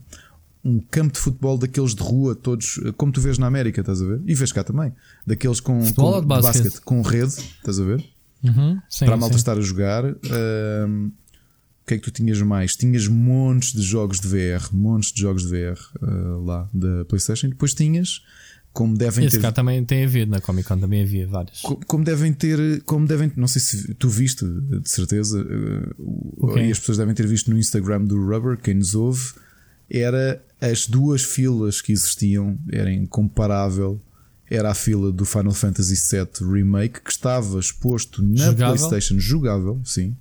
um 0.63 0.79
campo 0.79 1.13
de 1.13 1.19
futebol 1.19 1.57
daqueles 1.57 1.95
de 1.95 2.03
rua, 2.03 2.35
todos, 2.35 2.79
como 2.97 3.11
tu 3.11 3.19
vês 3.19 3.37
na 3.37 3.47
América, 3.47 3.81
estás 3.81 4.01
a 4.01 4.05
ver? 4.05 4.21
E 4.25 4.35
vês 4.35 4.51
cá 4.51 4.63
também, 4.63 4.93
daqueles 5.25 5.59
com, 5.59 5.79
com 5.93 6.21
de 6.21 6.27
basquete. 6.27 6.63
basquete. 6.63 6.81
com 6.81 7.01
rede, 7.01 7.33
estás 7.33 7.79
a 7.79 7.83
ver? 7.83 8.05
Uhum, 8.43 8.79
sim, 8.89 9.05
Para 9.05 9.13
a 9.13 9.17
malta 9.17 9.33
sim. 9.33 9.39
estar 9.39 9.57
a 9.57 9.61
jogar. 9.61 10.05
o 10.05 10.15
que 11.85 11.95
é 11.95 11.97
que 11.97 12.03
tu 12.03 12.11
tinhas 12.11 12.41
mais? 12.41 12.75
Tinhas 12.75 13.07
montes 13.07 13.73
de 13.73 13.81
jogos 13.81 14.19
de 14.19 14.27
VR, 14.27 14.73
montes 14.73 15.11
de 15.11 15.21
jogos 15.21 15.43
de 15.43 15.49
VR 15.49 15.79
uh, 15.79 16.05
ah, 16.05 16.37
lá 16.43 16.69
da 16.73 17.05
PlayStation. 17.05 17.47
E 17.47 17.49
depois 17.51 17.73
tinhas, 17.73 18.21
como 18.73 18.97
devem 18.97 19.25
Esse 19.25 19.37
ter. 19.37 19.41
cá 19.41 19.51
também 19.51 19.83
tem 19.83 20.05
havido, 20.05 20.31
na 20.31 20.41
Comic 20.41 20.67
Con 20.67 20.79
também 20.79 21.03
havia 21.03 21.27
vários. 21.27 21.61
Como, 21.61 21.85
como, 21.85 22.03
devem 22.03 22.33
ter, 22.33 22.81
como 22.83 23.07
devem, 23.07 23.31
não 23.35 23.47
sei 23.47 23.61
se 23.61 23.93
tu 23.95 24.09
viste, 24.09 24.45
de 24.45 24.89
certeza, 24.89 25.41
uh, 25.41 26.45
okay. 26.45 26.67
e 26.67 26.71
as 26.71 26.79
pessoas 26.79 26.97
devem 26.97 27.13
ter 27.13 27.27
visto 27.27 27.51
no 27.51 27.57
Instagram 27.57 28.05
do 28.05 28.17
Rubber, 28.17 28.57
quem 28.57 28.75
nos 28.75 28.95
ouve 28.95 29.33
era 29.91 30.41
as 30.59 30.87
duas 30.87 31.23
filas 31.23 31.81
que 31.81 31.91
existiam, 31.91 32.57
era 32.71 32.91
incomparável. 32.91 33.99
Era 34.49 34.71
a 34.71 34.73
fila 34.73 35.11
do 35.11 35.23
Final 35.25 35.53
Fantasy 35.53 35.95
VII 35.95 36.51
Remake 36.51 37.01
que 37.01 37.11
estava 37.11 37.57
exposto 37.57 38.21
na 38.21 38.45
jogável? 38.47 38.75
PlayStation, 38.75 39.19
jogável, 39.19 39.81
sim. 39.85 40.15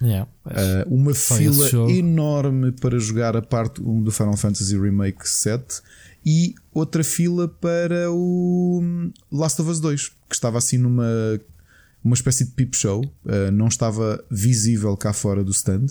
Yeah, 0.00 0.28
uh, 0.46 0.92
uma 0.92 1.14
fila 1.14 1.90
enorme 1.90 2.72
para 2.72 2.98
jogar 2.98 3.36
a 3.36 3.42
parte 3.42 3.80
1 3.80 4.02
do 4.02 4.10
Final 4.10 4.36
Fantasy 4.36 4.76
Remake 4.76 5.28
7 5.28 5.80
e 6.26 6.54
outra 6.74 7.04
fila 7.04 7.46
para 7.46 8.10
o 8.10 8.82
Last 9.30 9.60
of 9.62 9.70
Us 9.70 9.78
2, 9.78 10.08
que 10.28 10.34
estava 10.34 10.58
assim 10.58 10.78
numa 10.78 11.06
uma 12.04 12.14
espécie 12.14 12.44
de 12.44 12.50
peep 12.50 12.74
show, 12.74 13.04
uh, 13.04 13.50
não 13.52 13.68
estava 13.68 14.22
visível 14.28 14.96
cá 14.96 15.12
fora 15.12 15.44
do 15.44 15.52
stand. 15.52 15.86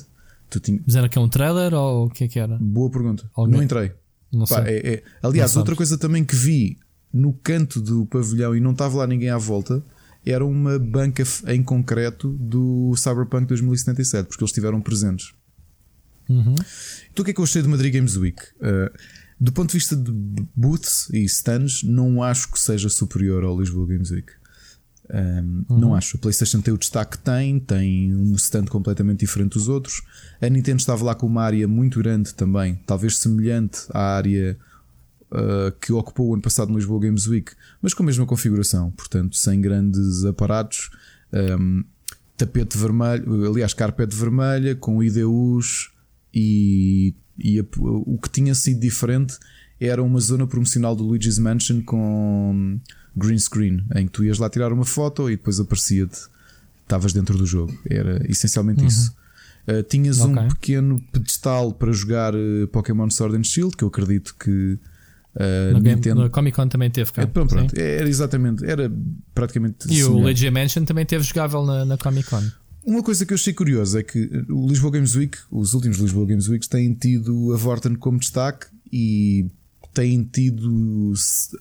Tu 0.51 0.60
tinha... 0.60 0.79
Mas 0.86 0.96
era 0.98 1.08
que 1.08 1.17
é 1.17 1.22
um 1.22 1.29
trailer 1.29 1.74
ou 1.74 2.08
o 2.08 2.10
que 2.10 2.25
é 2.25 2.27
que 2.27 2.38
era? 2.38 2.58
Boa 2.60 2.91
pergunta. 2.91 3.27
Alguém? 3.34 3.55
Não 3.55 3.63
entrei. 3.63 3.93
Não 4.31 4.46
Pá, 4.46 4.63
é, 4.67 4.96
é... 4.96 5.03
Aliás, 5.24 5.55
não 5.55 5.62
outra 5.62 5.75
coisa 5.75 5.98
também 5.98 6.25
que 6.25 6.36
vi 6.36 6.77
no 7.12 7.34
canto 7.34 7.81
do 7.81 8.05
pavilhão 8.05 8.55
e 8.55 8.60
não 8.60 8.74
estava 8.74 8.98
lá 8.98 9.08
ninguém 9.08 9.29
à 9.29 9.38
volta 9.38 9.84
era 10.25 10.46
uma 10.46 10.77
banca 10.77 11.24
em 11.48 11.63
concreto 11.63 12.29
do 12.39 12.93
Cyberpunk 12.96 13.48
2077, 13.48 14.27
porque 14.27 14.43
eles 14.43 14.51
estiveram 14.51 14.81
presentes. 14.81 15.34
Uhum. 16.29 16.53
Então 17.12 17.24
o 17.24 17.24
que 17.24 17.31
é 17.31 17.34
que 17.34 17.39
eu 17.39 17.43
achei 17.43 17.62
do 17.62 17.70
Madrid 17.70 17.93
Games 17.93 18.15
Week? 18.17 18.41
Uh, 18.58 18.96
do 19.39 19.51
ponto 19.51 19.72
de 19.72 19.77
vista 19.77 19.96
de 19.96 20.12
booths 20.55 21.10
e 21.12 21.24
stands, 21.24 21.81
não 21.81 22.22
acho 22.22 22.51
que 22.51 22.60
seja 22.60 22.88
superior 22.89 23.43
ao 23.43 23.60
Lisboa 23.60 23.88
Games 23.88 24.12
Week. 24.12 24.31
Um, 25.10 25.65
uhum. 25.70 25.79
Não 25.79 25.96
acho. 25.96 26.17
A 26.17 26.20
PlayStation 26.20 26.62
tem 26.62 26.74
o 26.74 26.77
destaque 26.77 27.17
que 27.17 27.24
tem, 27.24 27.60
tem 27.60 28.15
um 28.15 28.34
stand 28.36 28.65
completamente 28.65 29.20
diferente 29.20 29.53
dos 29.53 29.67
outros. 29.67 30.01
A 30.41 30.48
Nintendo 30.48 30.79
estava 30.79 31.03
lá 31.03 31.15
com 31.15 31.25
uma 31.25 31.43
área 31.43 31.67
muito 31.67 32.00
grande 32.00 32.34
também, 32.34 32.79
talvez 32.86 33.17
semelhante 33.17 33.81
à 33.91 34.15
área 34.15 34.58
uh, 35.31 35.72
que 35.79 35.91
ocupou 35.91 36.29
o 36.29 36.34
ano 36.34 36.41
passado 36.41 36.70
no 36.72 36.77
Lisboa 36.77 37.01
Games 37.01 37.27
Week, 37.27 37.51
mas 37.81 37.93
com 37.93 38.03
a 38.03 38.05
mesma 38.05 38.25
configuração, 38.25 38.91
portanto, 38.91 39.36
sem 39.36 39.60
grandes 39.60 40.24
aparatos. 40.24 40.89
Um, 41.34 41.84
tapete 42.38 42.77
vermelho, 42.77 43.51
aliás, 43.51 43.74
carpete 43.74 44.15
vermelha 44.15 44.75
com 44.75 45.03
IDUs 45.03 45.91
e, 46.34 47.13
e 47.38 47.60
a, 47.60 47.65
o 47.79 48.17
que 48.17 48.29
tinha 48.29 48.55
sido 48.55 48.79
diferente 48.79 49.38
era 49.79 50.01
uma 50.01 50.20
zona 50.20 50.48
promocional 50.48 50.96
do 50.96 51.03
Luigi's 51.03 51.38
Mansion 51.38 51.81
com 51.81 52.79
green 53.15 53.39
screen, 53.39 53.83
em 53.95 54.05
que 54.05 54.11
tu 54.11 54.23
ias 54.23 54.39
lá 54.39 54.49
tirar 54.49 54.71
uma 54.71 54.85
foto 54.85 55.29
e 55.29 55.35
depois 55.35 55.59
aparecia-te, 55.59 56.19
estavas 56.83 57.13
dentro 57.13 57.37
do 57.37 57.45
jogo. 57.45 57.77
Era 57.89 58.25
essencialmente 58.29 58.81
uhum. 58.81 58.87
isso. 58.87 59.15
Uh, 59.67 59.83
tinhas 59.83 60.19
okay. 60.19 60.43
um 60.43 60.47
pequeno 60.47 61.03
pedestal 61.11 61.71
para 61.73 61.91
jogar 61.91 62.33
uh, 62.33 62.67
Pokémon 62.71 63.09
Sword 63.09 63.37
and 63.37 63.43
Shield, 63.43 63.75
que 63.77 63.83
eu 63.83 63.87
acredito 63.87 64.35
que 64.39 64.79
Uh, 65.33 65.71
no, 65.73 65.79
Nintendo... 65.79 66.23
no 66.23 66.29
Comic 66.29 66.55
Con 66.55 66.67
também 66.67 66.91
teve 66.91 67.11
cá. 67.11 67.21
É, 67.21 67.25
pronto, 67.25 67.55
pronto. 67.55 67.79
Era 67.79 68.09
exatamente, 68.09 68.65
era 68.65 68.91
praticamente. 69.33 69.87
E 69.89 70.03
o 70.03 70.19
Luigi 70.19 70.49
Mansion 70.51 70.83
também 70.83 71.05
teve 71.05 71.23
jogável 71.23 71.65
na, 71.65 71.85
na 71.85 71.97
Comic 71.97 72.29
Con. 72.29 72.43
Uma 72.83 73.03
coisa 73.03 73.25
que 73.25 73.31
eu 73.31 73.35
achei 73.35 73.53
curiosa 73.53 73.99
é 73.99 74.03
que 74.03 74.29
o 74.49 74.67
Lisboa 74.67 74.91
Games 74.91 75.15
Week, 75.15 75.37
os 75.51 75.73
últimos 75.73 75.99
Lisboa 75.99 76.25
Games 76.25 76.47
Weeks, 76.47 76.67
têm 76.67 76.93
tido 76.93 77.53
a 77.53 77.57
Vorten 77.57 77.95
como 77.95 78.19
destaque 78.19 78.67
e 78.91 79.45
têm 79.93 80.24
tido 80.24 81.13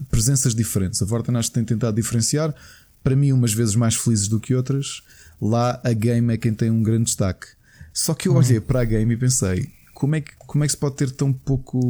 presenças 0.08 0.54
diferentes. 0.54 1.02
A 1.02 1.06
que 1.42 1.50
tem 1.50 1.64
tentado 1.64 1.96
diferenciar, 1.96 2.54
para 3.02 3.16
mim, 3.16 3.32
umas 3.32 3.52
vezes 3.52 3.74
mais 3.74 3.94
felizes 3.94 4.28
do 4.28 4.40
que 4.40 4.54
outras. 4.54 5.02
Lá 5.40 5.80
a 5.82 5.92
game 5.92 6.32
é 6.32 6.36
quem 6.36 6.52
tem 6.52 6.70
um 6.70 6.82
grande 6.82 7.04
destaque. 7.04 7.46
Só 7.92 8.14
que 8.14 8.28
eu 8.28 8.34
olhei 8.34 8.58
uhum. 8.58 8.64
para 8.64 8.80
a 8.80 8.84
game 8.84 9.14
e 9.14 9.16
pensei: 9.16 9.68
como 9.94 10.14
é, 10.14 10.20
que, 10.20 10.32
como 10.38 10.64
é 10.64 10.66
que 10.66 10.72
se 10.72 10.78
pode 10.78 10.96
ter 10.96 11.10
tão 11.10 11.32
pouco 11.32 11.80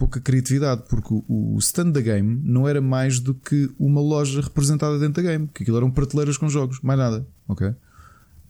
pouca 0.00 0.18
criatividade, 0.18 0.84
porque 0.88 1.22
o 1.28 1.58
stand 1.58 1.90
da 1.90 2.00
game 2.00 2.40
não 2.42 2.66
era 2.66 2.80
mais 2.80 3.20
do 3.20 3.34
que 3.34 3.70
uma 3.78 4.00
loja 4.00 4.40
representada 4.40 4.98
dentro 4.98 5.22
da 5.22 5.30
game, 5.30 5.46
que 5.52 5.62
aquilo 5.62 5.76
eram 5.76 5.90
prateleiras 5.90 6.38
com 6.38 6.48
jogos, 6.48 6.80
mais 6.82 6.98
nada, 6.98 7.26
ok? 7.46 7.74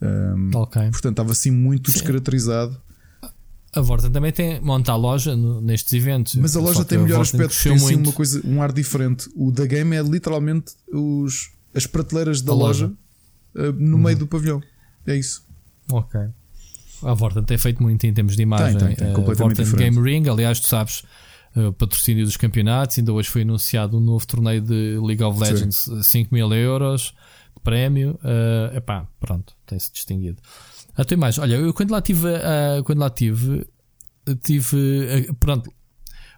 Um, 0.00 0.56
okay. 0.56 0.88
Portanto, 0.90 1.14
estava 1.14 1.32
assim 1.32 1.50
muito 1.50 1.90
Sim. 1.90 1.98
descaracterizado. 1.98 2.80
A 3.72 3.80
Vorten 3.80 4.10
também 4.10 4.32
tem 4.32 4.60
monta 4.60 4.92
a 4.92 4.96
loja 4.96 5.36
no, 5.36 5.60
nestes 5.60 5.92
eventos. 5.92 6.34
Mas 6.34 6.56
a 6.56 6.60
loja 6.60 6.84
tem 6.84 6.98
melhor 6.98 7.20
aspecto, 7.20 7.54
tem 7.62 7.72
assim 7.72 7.94
uma 7.96 8.12
coisa, 8.12 8.40
um 8.44 8.60
ar 8.60 8.72
diferente. 8.72 9.28
O 9.36 9.52
da 9.52 9.64
game 9.64 9.94
é 9.94 10.02
literalmente 10.02 10.72
os, 10.92 11.52
as 11.72 11.86
prateleiras 11.86 12.42
da 12.42 12.52
loja, 12.52 12.92
loja 13.54 13.70
uh, 13.70 13.72
no 13.72 13.96
uhum. 13.96 14.02
meio 14.02 14.18
do 14.18 14.26
pavilhão. 14.26 14.60
É 15.06 15.16
isso. 15.16 15.44
Ok. 15.92 16.20
A 17.02 17.14
Vorten 17.14 17.44
tem 17.44 17.56
feito 17.56 17.82
muito 17.82 18.04
em 18.04 18.12
termos 18.12 18.36
de 18.36 18.42
imagem. 18.42 18.76
Tem, 18.76 18.88
tem, 18.88 18.96
tem, 18.96 19.12
completamente 19.14 19.60
a 19.60 19.64
Vorten 19.64 19.92
Game 19.92 20.00
Ring, 20.00 20.28
aliás, 20.28 20.58
tu 20.58 20.66
sabes, 20.66 21.04
uh, 21.54 21.72
patrocínio 21.72 22.24
dos 22.24 22.36
campeonatos. 22.36 22.98
Ainda 22.98 23.12
hoje 23.12 23.28
foi 23.28 23.42
anunciado 23.42 23.96
um 23.96 24.00
novo 24.00 24.26
torneio 24.26 24.60
de 24.60 24.98
League 25.00 25.22
of 25.22 25.40
Legends, 25.40 25.76
Sim. 25.76 26.02
5 26.02 26.34
mil 26.34 26.52
euros 26.52 27.14
de 27.56 27.62
prémio. 27.62 28.18
Uh, 28.22 28.76
epá, 28.76 29.06
pronto, 29.20 29.54
tem-se 29.64 29.92
distinguido. 29.92 30.42
Até 31.00 31.16
mais, 31.16 31.38
olha, 31.38 31.54
eu 31.54 31.72
quando 31.72 31.92
lá 31.92 32.02
tive, 32.02 32.28
uh, 32.28 32.84
quando 32.84 32.98
lá 32.98 33.08
tive, 33.08 33.66
tive, 34.42 34.76
uh, 34.76 35.34
pronto, 35.36 35.72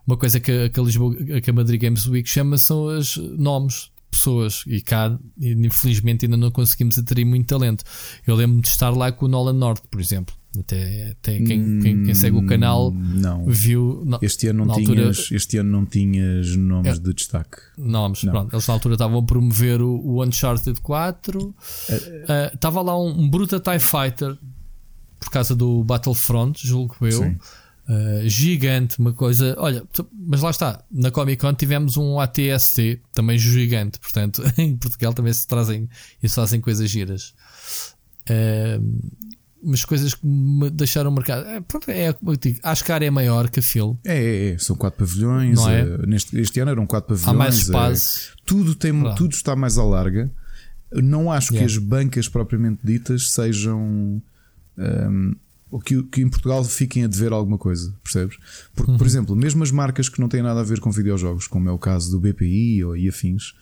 uma 0.07 0.17
coisa 0.17 0.39
que, 0.39 0.69
que, 0.69 0.79
a 0.79 0.83
Lisboa, 0.85 1.17
que 1.41 1.51
a 1.51 1.53
Madrid 1.53 1.81
Games 1.81 2.07
Week 2.07 2.29
chama 2.29 2.57
são 2.57 2.85
os 2.85 3.17
nomes 3.17 3.75
de 3.75 3.91
pessoas 4.13 4.63
e 4.69 4.81
cá, 4.81 5.19
infelizmente, 5.41 6.27
ainda 6.27 6.37
não 6.37 6.53
conseguimos 6.53 6.97
atrair 6.97 7.25
muito 7.25 7.49
talento. 7.49 7.83
Eu 8.25 8.37
lembro-me 8.37 8.63
de 8.63 8.69
estar 8.69 8.91
lá 8.91 9.11
com 9.11 9.27
o 9.27 9.29
Nolan 9.29 9.55
North, 9.55 9.83
por 9.91 10.01
exemplo. 10.01 10.33
Até, 10.59 11.13
até 11.13 11.39
quem, 11.39 11.81
quem, 11.81 12.05
quem, 12.05 12.15
segue 12.15 12.37
o 12.37 12.45
canal 12.45 12.93
não. 12.93 13.47
viu. 13.47 14.05
este 14.21 14.49
ano 14.49 14.67
não 14.67 14.75
tinhas, 14.75 14.89
altura, 14.91 15.37
este 15.37 15.57
ano 15.57 15.71
não 15.71 15.87
tinhas 15.87 16.57
nomes 16.57 16.99
é, 16.99 17.01
de 17.01 17.15
destaque. 17.15 17.57
Nomes, 17.79 18.23
não. 18.23 18.33
pronto. 18.33 18.55
Eles 18.55 18.67
na 18.67 18.75
altura 18.75 18.95
estavam 18.95 19.21
a 19.21 19.23
promover 19.23 19.81
o, 19.81 19.99
o 19.99 20.23
Uncharted 20.23 20.79
4. 20.83 21.55
Estava 22.53 22.81
uh, 22.81 22.83
uh, 22.83 22.87
lá 22.87 23.01
um, 23.01 23.23
um 23.23 23.31
Bruta 23.31 23.59
TIE 23.59 23.81
Fighter 23.81 24.37
por 25.23 25.31
causa 25.31 25.55
do 25.55 25.85
Battlefront, 25.85 26.67
julgo 26.67 26.97
eu. 27.03 27.23
Uh, 27.23 28.29
gigante, 28.29 28.99
uma 28.99 29.13
coisa. 29.13 29.55
Olha, 29.59 29.83
mas 30.13 30.41
lá 30.41 30.51
está. 30.51 30.85
Na 30.91 31.11
Comic 31.11 31.41
Con 31.41 31.55
tivemos 31.55 31.97
um 31.97 32.19
ATST 32.19 33.01
também 33.13 33.39
gigante. 33.39 33.99
Portanto, 34.01 34.43
em 34.59 34.77
Portugal 34.77 35.13
também 35.13 35.33
se 35.33 35.47
trazem 35.47 35.89
e 36.23 36.29
se 36.29 36.35
fazem 36.35 36.61
coisas 36.61 36.89
giras. 36.91 37.35
Uh, 38.29 39.01
mas 39.65 39.85
coisas 39.85 40.15
que 40.15 40.27
me 40.27 40.71
deixaram 40.71 41.11
marcado. 41.13 41.47
É, 41.47 41.61
pronto, 41.61 41.89
é, 41.89 42.13
digo, 42.41 42.59
acho 42.65 42.85
que 42.85 42.91
a 42.91 42.95
área 42.97 43.07
é 43.07 43.11
maior 43.11 43.49
que 43.49 43.61
a 43.61 43.63
FIL. 43.63 43.97
É, 44.05 44.17
é, 44.17 44.51
é, 44.51 44.59
são 44.59 44.75
quatro 44.75 44.99
pavilhões. 45.05 45.57
Não 45.57 45.71
é? 45.71 45.85
Uh, 45.85 46.07
neste, 46.07 46.37
este 46.39 46.59
ano 46.61 46.73
eram 46.73 46.87
quatro 46.87 47.11
pavilhões. 47.11 47.35
Há 47.35 47.39
mais 47.39 47.55
é. 47.55 47.59
espaço. 47.59 48.33
tudo, 48.45 48.75
tem, 48.75 48.93
tudo 49.15 49.33
está 49.33 49.55
mais 49.55 49.79
à 49.79 49.85
larga. 49.85 50.31
Não 50.93 51.33
acho 51.33 51.53
yeah. 51.53 51.67
que 51.67 51.73
as 51.73 51.79
bancas 51.79 52.29
propriamente 52.29 52.81
ditas 52.83 53.31
sejam. 53.31 54.21
Um, 54.83 55.35
o 55.71 55.81
que, 55.81 56.03
que 56.03 56.21
em 56.21 56.29
Portugal 56.29 56.63
fiquem 56.65 57.05
a 57.05 57.07
dever 57.07 57.33
alguma 57.33 57.57
coisa, 57.57 57.95
percebes? 58.05 58.37
Porque, 58.75 58.93
uhum. 58.93 58.99
por 58.99 59.07
exemplo, 59.07 59.35
mesmo 59.35 59.63
as 59.63 59.71
marcas 59.71 60.09
que 60.09 60.21
não 60.21 60.29
têm 60.29 60.43
nada 60.43 60.61
a 60.61 60.65
ver 60.65 60.81
com 60.81 60.91
videojogos, 60.91 61.47
como 61.47 61.69
é 61.69 61.73
o 61.73 61.79
caso 61.79 62.11
do 62.11 62.21
BPI 62.21 62.85
ou 62.85 62.95
e 62.95 63.09
afins, 63.09 63.55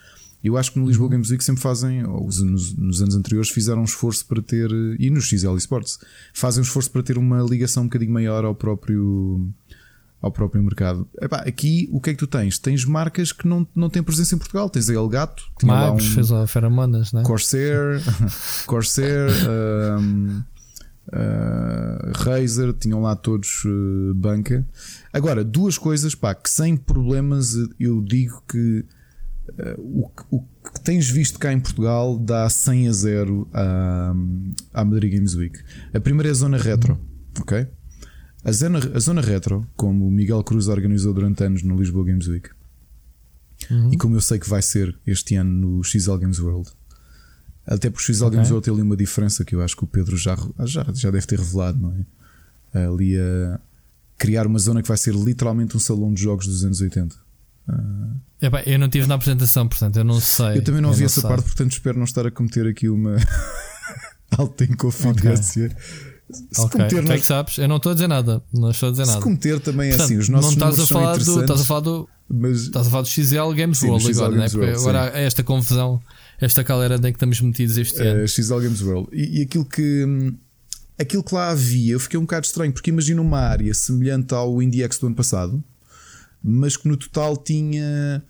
eu 0.42 0.56
acho 0.56 0.72
que 0.72 0.78
no 0.80 0.86
Lisboa 0.86 1.06
uhum. 1.06 1.12
Games 1.12 1.30
Week 1.30 1.44
sempre 1.44 1.62
fazem, 1.62 2.04
ou 2.04 2.24
nos, 2.24 2.74
nos, 2.76 3.00
anos 3.00 3.14
anteriores 3.14 3.50
fizeram 3.50 3.82
um 3.82 3.84
esforço 3.84 4.26
para 4.26 4.42
ter, 4.42 4.70
e 4.98 5.08
no 5.08 5.20
XL 5.20 5.56
Esports, 5.56 6.00
fazem 6.32 6.60
um 6.60 6.64
esforço 6.64 6.90
para 6.90 7.02
ter 7.02 7.16
uma 7.16 7.42
ligação 7.42 7.84
um 7.84 7.86
bocadinho 7.86 8.12
maior 8.12 8.44
ao 8.44 8.54
próprio 8.54 9.48
ao 10.20 10.30
próprio 10.30 10.62
mercado. 10.62 11.08
Epá, 11.20 11.38
aqui 11.38 11.88
o 11.92 12.00
que 12.00 12.10
é 12.10 12.12
que 12.12 12.18
tu 12.18 12.26
tens? 12.26 12.58
Tens 12.58 12.84
marcas 12.84 13.32
que 13.32 13.48
não, 13.48 13.66
não 13.74 13.88
têm 13.88 14.02
presença 14.02 14.34
em 14.34 14.38
Portugal. 14.38 14.68
Tens 14.68 14.90
a 14.90 14.94
Elgato, 14.94 15.44
Magos, 15.62 16.04
um 16.04 16.14
fez 16.14 16.30
a 16.30 16.46
Feramonas, 16.46 17.12
né? 17.12 17.22
Corsair, 17.22 18.02
Corsair, 18.66 19.30
um, 19.98 20.42
uh, 21.12 22.12
Razer, 22.14 22.72
tinham 22.72 23.02
lá 23.02 23.14
todos 23.14 23.64
uh, 23.64 24.14
banca. 24.14 24.66
Agora, 25.12 25.44
duas 25.44 25.78
coisas 25.78 26.14
pá, 26.14 26.34
que 26.34 26.50
sem 26.50 26.76
problemas 26.76 27.54
eu 27.78 28.00
digo 28.00 28.42
que 28.48 28.84
o, 29.78 30.08
o, 30.30 30.40
que 30.40 30.80
tens 30.82 31.10
visto 31.10 31.38
cá 31.38 31.52
em 31.52 31.60
Portugal 31.60 32.18
dá 32.18 32.48
100 32.48 32.88
a 32.88 32.92
0 32.92 33.48
à, 33.52 34.14
à 34.72 34.84
Madrid 34.84 35.14
Games 35.14 35.34
Week. 35.34 35.58
A 35.92 36.00
primeira 36.00 36.28
é 36.28 36.30
a 36.30 36.34
zona 36.34 36.56
retro, 36.56 36.98
ok? 37.40 37.66
A 38.42 38.52
zona, 38.52 38.78
a 38.94 38.98
zona 38.98 39.20
retro, 39.20 39.66
como 39.76 40.06
o 40.06 40.10
Miguel 40.10 40.42
Cruz 40.42 40.68
organizou 40.68 41.12
durante 41.12 41.44
anos 41.44 41.62
no 41.62 41.76
Lisboa 41.76 42.04
Games 42.06 42.26
Week, 42.26 42.48
uhum. 43.70 43.92
e 43.92 43.96
como 43.98 44.16
eu 44.16 44.20
sei 44.20 44.38
que 44.38 44.48
vai 44.48 44.62
ser 44.62 44.98
este 45.06 45.34
ano 45.34 45.52
no 45.52 45.84
XL 45.84 46.16
Games 46.16 46.40
World. 46.40 46.70
Até 47.70 47.88
porque 47.88 48.10
o 48.10 48.14
XL 48.14 48.24
okay. 48.26 48.60
Tem 48.60 48.74
ali 48.74 48.82
uma 48.82 48.96
diferença 48.96 49.44
que 49.44 49.54
eu 49.54 49.62
acho 49.62 49.76
que 49.76 49.84
o 49.84 49.86
Pedro 49.86 50.16
já, 50.16 50.36
já, 50.64 50.84
já 50.92 51.10
deve 51.10 51.24
ter 51.24 51.38
revelado, 51.38 51.78
não 51.78 51.94
é? 52.74 52.84
Ali 52.84 53.16
a 53.16 53.60
criar 54.18 54.46
uma 54.46 54.58
zona 54.58 54.82
que 54.82 54.88
vai 54.88 54.96
ser 54.96 55.14
literalmente 55.14 55.76
um 55.76 55.80
salão 55.80 56.12
de 56.12 56.20
jogos 56.20 56.46
dos 56.46 56.64
anos 56.64 56.80
80. 56.80 57.14
Uh, 57.68 58.20
eu 58.66 58.78
não 58.78 58.86
estive 58.86 59.06
na 59.06 59.14
apresentação, 59.14 59.68
portanto 59.68 59.96
eu 59.96 60.04
não 60.04 60.20
sei. 60.20 60.58
Eu 60.58 60.64
também 60.64 60.80
não 60.80 60.92
vi 60.92 61.04
essa 61.04 61.20
sei. 61.20 61.30
parte, 61.30 61.44
portanto 61.44 61.72
espero 61.72 61.96
não 61.96 62.04
estar 62.04 62.26
a 62.26 62.30
cometer 62.30 62.66
aqui 62.66 62.88
uma 62.88 63.16
alta 64.36 64.64
inconfidência. 64.64 65.66
Okay. 65.66 65.76
Se 66.52 66.60
okay. 66.60 66.70
cometer, 66.70 67.02
nós... 67.02 67.10
é 67.10 67.18
que 67.18 67.26
sabes? 67.26 67.58
Eu 67.58 67.68
não 67.68 67.76
estou 67.76 67.90
a 67.90 67.94
dizer 67.94 68.08
nada. 68.08 68.42
Não 68.52 68.70
estou 68.70 68.88
a 68.88 68.92
dizer 68.92 69.04
Se 69.04 69.12
nada. 69.12 69.22
cometer 69.22 69.60
também 69.60 69.90
é 69.90 69.94
assim, 69.94 70.16
os 70.16 70.28
nossos 70.28 70.56
não 70.56 70.70
estás 70.70 70.80
a 70.80 70.86
falar 70.86 71.16
do, 71.16 71.40
estás 71.40 71.60
a 71.60 71.64
falar 71.64 71.80
do 71.80 72.08
mas... 72.28 72.62
estás 72.62 72.86
a 72.86 72.90
falar 72.90 73.02
do 73.02 73.08
XL 73.08 73.52
Games 73.54 73.78
sim, 73.78 73.88
World 73.88 74.04
XL 74.04 74.22
agora, 74.22 74.36
Games 74.36 74.54
né? 74.54 74.60
World, 74.60 74.80
agora 74.80 75.18
é 75.18 75.24
esta 75.24 75.42
confusão, 75.42 76.00
esta 76.40 76.64
calera 76.64 76.96
em 76.96 77.00
que 77.00 77.08
estamos 77.10 77.40
metidos 77.40 77.76
este 77.76 78.00
uh, 78.00 78.06
ano. 78.06 78.28
XL 78.28 78.60
Games 78.60 78.82
World. 78.82 79.08
E, 79.12 79.40
e, 79.40 79.42
aquilo 79.42 79.64
que 79.64 80.04
hum, 80.04 80.36
aquilo 81.00 81.24
que 81.24 81.34
lá 81.34 81.50
havia, 81.50 81.94
eu 81.94 82.00
fiquei 82.00 82.18
um 82.18 82.22
bocado 82.22 82.46
estranho, 82.46 82.72
porque 82.72 82.90
imagina 82.90 83.20
uma 83.22 83.40
área 83.40 83.72
semelhante 83.72 84.34
ao 84.34 84.62
IndieX 84.62 84.98
do 84.98 85.06
ano 85.06 85.16
passado, 85.16 85.62
mas 86.42 86.76
que 86.76 86.88
no 86.88 86.96
total 86.96 87.36
tinha 87.36 88.22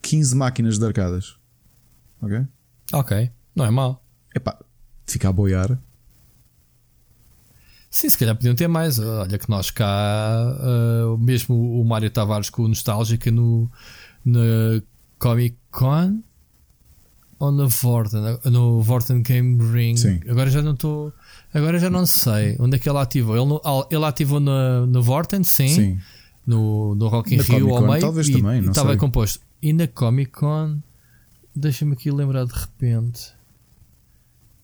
15 0.00 0.34
eh, 0.34 0.36
máquinas 0.36 0.78
de 0.78 0.86
arcadas. 0.86 1.36
Ok? 2.20 2.46
Ok, 2.92 3.30
não 3.54 3.64
é 3.64 3.70
mal. 3.70 4.04
Epá, 4.34 4.58
fica 5.06 5.28
a 5.28 5.32
boiar. 5.32 5.78
Sim, 7.90 8.08
se 8.08 8.16
calhar 8.16 8.34
podiam 8.34 8.54
ter 8.54 8.68
mais. 8.68 8.98
Olha 8.98 9.38
que 9.38 9.50
nós 9.50 9.70
cá, 9.70 10.56
uh, 10.60 11.18
mesmo 11.18 11.78
o 11.78 11.84
Mário 11.84 12.10
Tavares 12.10 12.48
com 12.48 12.62
o 12.62 12.68
Nostálgica 12.68 13.30
no, 13.30 13.70
na 14.24 14.80
Comic 15.18 15.58
Con 15.70 16.22
ou 17.42 17.50
na 17.50 17.66
Vorten, 17.66 18.20
no 18.44 18.80
Vorten 18.82 19.20
Game 19.20 19.58
Ring. 19.72 19.96
Sim. 19.96 20.20
Agora 20.28 20.48
já 20.48 20.62
não 20.62 20.74
estou. 20.74 21.12
Agora 21.52 21.76
já 21.76 21.90
não 21.90 22.06
sei 22.06 22.54
onde 22.60 22.76
é 22.76 22.78
que 22.78 22.88
ele 22.88 22.98
ativou. 22.98 23.36
Ele, 23.36 23.86
ele 23.90 24.04
ativou 24.04 24.38
na, 24.38 24.86
na 24.86 25.00
Vorten, 25.00 25.42
sim. 25.42 25.66
sim. 25.66 25.98
No, 26.46 26.94
no 26.94 27.08
Rock 27.08 27.34
in 27.34 27.38
na 27.38 27.42
Rio 27.42 27.74
ao 27.74 27.82
meio. 27.82 28.00
Talvez 28.00 28.28
e, 28.28 28.32
também, 28.34 28.62
não 28.62 28.70
estava 28.70 28.96
composto. 28.96 29.40
E 29.60 29.72
na 29.72 29.88
Comic 29.88 30.30
Con, 30.30 30.78
deixa-me 31.54 31.94
aqui 31.94 32.12
lembrar 32.12 32.44
de 32.44 32.52
repente, 32.52 33.32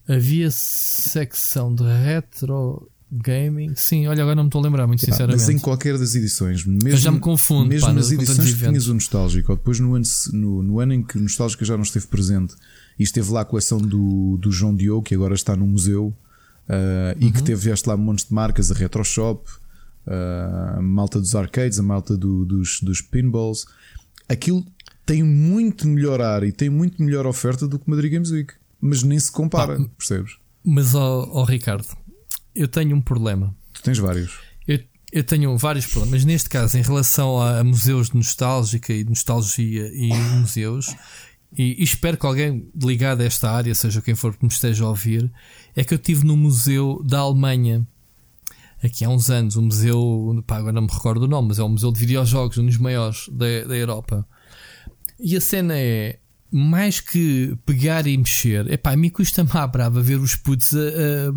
havia 0.09 0.49
secção 0.49 1.75
de 1.75 1.83
retro 1.83 2.89
gaming. 3.11 3.75
Sim, 3.75 4.07
olha, 4.07 4.23
agora 4.23 4.37
não 4.37 4.45
me 4.45 4.49
estou 4.49 4.61
a 4.61 4.65
lembrar, 4.65 4.87
muito 4.87 5.01
sinceramente. 5.01 5.41
Mas 5.41 5.49
em 5.49 5.59
qualquer 5.59 5.99
das 5.99 6.15
edições, 6.15 6.65
mesmo, 6.65 6.89
Eu 6.89 6.97
já 6.97 7.11
me 7.11 7.19
confundo, 7.19 7.69
mesmo 7.69 7.87
pá, 7.87 7.93
nas 7.93 8.11
edições 8.11 8.55
que 8.55 8.67
tinhas 8.67 8.87
o 8.87 8.95
Nostálgico, 8.95 9.53
ou 9.53 9.59
depois 9.59 9.81
no 9.81 9.95
ano, 9.95 10.05
no, 10.33 10.63
no 10.63 10.81
ano 10.81 10.95
em 10.95 11.03
que 11.03 11.17
o 11.17 11.21
Nostálgico 11.21 11.65
já 11.65 11.77
não 11.77 11.83
esteve 11.83 12.07
presente 12.07 12.55
e 12.99 13.03
esteve 13.03 13.31
lá 13.31 13.43
a 13.43 13.45
coleção 13.45 13.79
do, 13.79 14.37
do 14.39 14.51
João 14.53 14.75
Diogo, 14.75 15.03
que 15.03 15.15
agora 15.15 15.35
está 15.35 15.57
no 15.57 15.67
museu, 15.67 16.07
uh, 16.07 16.13
uhum. 16.13 17.29
e 17.29 17.33
que 17.33 17.39
uhum. 17.39 17.45
teve 17.45 17.71
este 17.71 17.89
lá 17.89 17.95
um 17.95 17.99
monte 17.99 18.27
de 18.27 18.35
marcas, 18.35 18.71
a 18.71 18.75
Retro 18.75 19.05
Shop. 19.05 19.49
a 20.07 20.81
malta 20.83 21.19
dos 21.21 21.35
arcades, 21.35 21.79
a 21.79 21.83
malta 21.83 22.17
do, 22.17 22.45
dos, 22.45 22.81
dos 22.83 23.01
pinballs. 23.01 23.67
Aquilo 24.29 24.65
tem 25.07 25.23
muito 25.23 25.89
melhor 25.89 26.21
ar 26.21 26.43
e 26.43 26.53
tem 26.53 26.69
muito 26.69 27.03
melhor 27.03 27.27
oferta 27.27 27.67
do 27.67 27.79
que 27.79 27.89
Madrid 27.89 28.13
Games 28.13 28.31
Week, 28.31 28.53
mas 28.79 29.03
nem 29.03 29.19
se 29.19 29.33
compara, 29.33 29.79
ah, 29.81 29.89
percebes? 29.97 30.37
Mas, 30.63 30.95
ó 30.95 31.23
oh, 31.23 31.41
oh, 31.41 31.45
Ricardo, 31.45 31.87
eu 32.59 32.69
tenho 32.69 32.97
um 32.97 33.01
problema. 33.01 33.55
Tu 33.73 33.83
tens 33.83 33.99
vários. 33.99 34.39
Eu, 34.67 34.81
eu 35.13 35.25
tenho 35.25 35.57
vários 35.57 35.87
problemas. 35.87 36.25
Neste 36.25 36.49
caso, 36.49 36.77
em 36.77 36.83
relação 36.83 37.41
a, 37.41 37.61
a 37.61 37.65
museus 37.65 38.11
de 38.11 38.17
nostálgica 38.17 38.93
e 38.93 39.05
de 39.05 39.11
nostalgia 39.11 39.91
e 39.95 40.13
museus, 40.41 40.95
e, 41.57 41.81
e, 41.81 41.85
espero 41.85 42.17
que 42.17 42.27
alguém 42.27 42.69
ligado 42.75 43.21
a 43.21 43.25
esta 43.25 43.51
área, 43.51 43.75
seja 43.75 44.03
quem 44.03 44.15
for 44.15 44.37
que 44.37 44.45
me 44.45 44.51
esteja 44.51 44.85
a 44.85 44.89
ouvir, 44.89 45.31
é 45.75 45.85
que 45.85 45.95
eu 45.95 45.97
estive 45.97 46.27
no 46.27 46.37
Museu 46.37 47.03
da 47.07 47.21
Alemanha 47.21 47.87
aqui 48.83 49.05
há 49.05 49.09
uns 49.09 49.31
anos, 49.31 49.57
um 49.57 49.63
museu, 49.63 50.43
pá, 50.47 50.59
agora 50.59 50.73
não 50.73 50.83
me 50.83 50.93
recordo 50.93 51.23
o 51.23 51.29
nome, 51.29 51.49
mas 51.49 51.59
é 51.59 51.65
um 51.65 51.71
museu 51.71 51.91
de 51.93 51.99
videojogos, 51.99 52.59
um 52.59 52.67
dos 52.67 52.77
maiores 52.77 53.29
da, 53.29 53.65
da 53.67 53.77
Europa. 53.77 54.27
E 55.19 55.37
a 55.37 55.41
cena 55.41 55.75
é 55.77 56.19
mais 56.51 57.01
que 57.01 57.57
pegar 57.67 58.07
e 58.07 58.17
mexer, 58.17 58.71
epá, 58.71 58.93
a 58.93 58.97
mim 58.97 59.11
custa-me 59.11 59.51
à 59.53 59.67
brava 59.67 60.01
ver 60.01 60.19
os 60.19 60.35
putos 60.35 60.75
a, 60.75 60.79
a, 60.79 61.33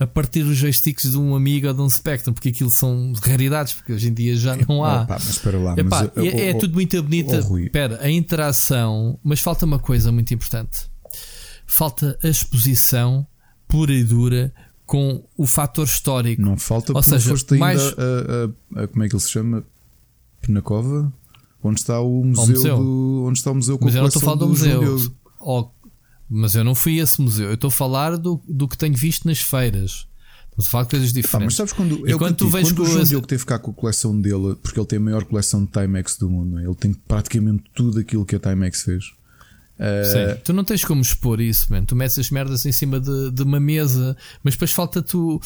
a, 0.00 0.06
partir 0.06 0.42
os 0.42 0.56
joysticks 0.56 1.12
de 1.12 1.18
um 1.18 1.36
amigo 1.36 1.68
ou 1.68 1.74
de 1.74 1.80
um 1.82 1.88
Spectrum, 1.88 2.32
porque 2.32 2.48
aquilo 2.48 2.70
são 2.70 3.12
raridades, 3.22 3.74
porque 3.74 3.92
hoje 3.92 4.08
em 4.08 4.14
dia 4.14 4.34
já 4.34 4.56
não 4.56 4.82
há. 4.82 5.02
Epá, 5.02 5.18
mas 5.20 5.28
espera 5.28 5.58
lá, 5.58 5.74
epá, 5.76 6.10
mas, 6.16 6.26
é, 6.26 6.48
é 6.48 6.54
tudo 6.54 6.74
muito 6.74 7.02
bonito. 7.02 7.34
Espera, 7.58 7.98
a 8.02 8.10
interação, 8.10 9.18
mas 9.22 9.40
falta 9.40 9.66
uma 9.66 9.78
coisa 9.78 10.10
muito 10.10 10.32
importante: 10.32 10.90
falta 11.66 12.18
a 12.22 12.28
exposição 12.28 13.26
pura 13.68 13.92
e 13.92 14.02
dura 14.02 14.52
com 14.84 15.22
o 15.36 15.46
fator 15.46 15.84
histórico. 15.84 16.42
Não 16.42 16.56
falta, 16.56 16.92
ou 16.92 17.02
seja, 17.02 17.30
foste 17.30 17.54
ainda 17.54 17.64
mais... 17.64 17.80
a, 17.80 18.80
a, 18.80 18.82
a, 18.82 18.88
como 18.88 19.04
é 19.04 19.08
que 19.08 19.14
ele 19.14 19.22
se 19.22 19.30
chama? 19.30 19.64
Penacova? 20.40 21.12
Onde 21.62 21.78
está 21.78 22.00
o 22.00 22.24
museu, 22.24 22.46
museu. 22.48 22.76
Do, 22.78 23.24
onde 23.26 23.38
está 23.38 23.50
o 23.50 23.54
museu 23.54 23.78
com 23.78 23.84
Mas 23.84 23.94
eu 23.94 24.00
não 24.00 24.08
estou 24.08 24.20
a 24.20 24.24
falar 24.24 24.36
do, 24.36 24.48
museu. 24.48 25.12
Oh, 25.38 25.68
mas 26.30 26.54
eu 26.54 26.62
não 26.62 26.76
fui 26.76 27.00
a 27.00 27.02
esse 27.02 27.20
museu. 27.20 27.48
Eu 27.48 27.54
estou 27.54 27.68
a 27.68 27.72
falar 27.72 28.16
do, 28.16 28.40
do 28.48 28.68
que 28.68 28.78
tenho 28.78 28.96
visto 28.96 29.26
nas 29.26 29.40
feiras. 29.40 30.06
Estou 30.50 30.64
a 30.64 30.70
falar 30.70 30.84
de 30.84 30.90
coisas 30.90 31.12
diferentes. 31.12 31.46
mas 31.46 31.54
sabes 31.56 31.72
quando, 31.72 32.08
e 32.08 32.16
quando 32.16 32.36
tu 32.36 32.48
vês 32.48 32.70
quando 32.70 32.82
o 32.82 32.86
João 32.86 33.04
Diogo 33.04 33.26
teve 33.26 33.44
cá 33.44 33.58
com 33.58 33.72
a 33.72 33.74
coleção 33.74 34.18
dele, 34.20 34.56
porque 34.62 34.78
ele 34.78 34.86
tem 34.86 34.98
a 34.98 35.00
maior 35.00 35.24
coleção 35.24 35.64
de 35.64 35.72
Timex 35.72 36.16
do 36.16 36.30
mundo, 36.30 36.60
é? 36.60 36.64
ele 36.64 36.74
tem 36.74 36.92
praticamente 36.92 37.64
tudo 37.74 37.98
aquilo 37.98 38.24
que 38.24 38.36
a 38.36 38.38
Timex 38.38 38.82
fez. 38.82 39.04
Uh... 39.80 40.04
Sim, 40.04 40.40
tu 40.44 40.52
não 40.52 40.62
tens 40.62 40.84
como 40.84 41.00
expor 41.00 41.40
isso, 41.40 41.72
man. 41.72 41.84
tu 41.84 41.96
metes 41.96 42.18
as 42.18 42.30
merdas 42.30 42.66
em 42.66 42.72
cima 42.72 43.00
de, 43.00 43.30
de 43.30 43.42
uma 43.42 43.58
mesa, 43.58 44.16
mas 44.44 44.54
depois 44.54 44.72
falta-te 44.72 45.16
uh, 45.16 45.40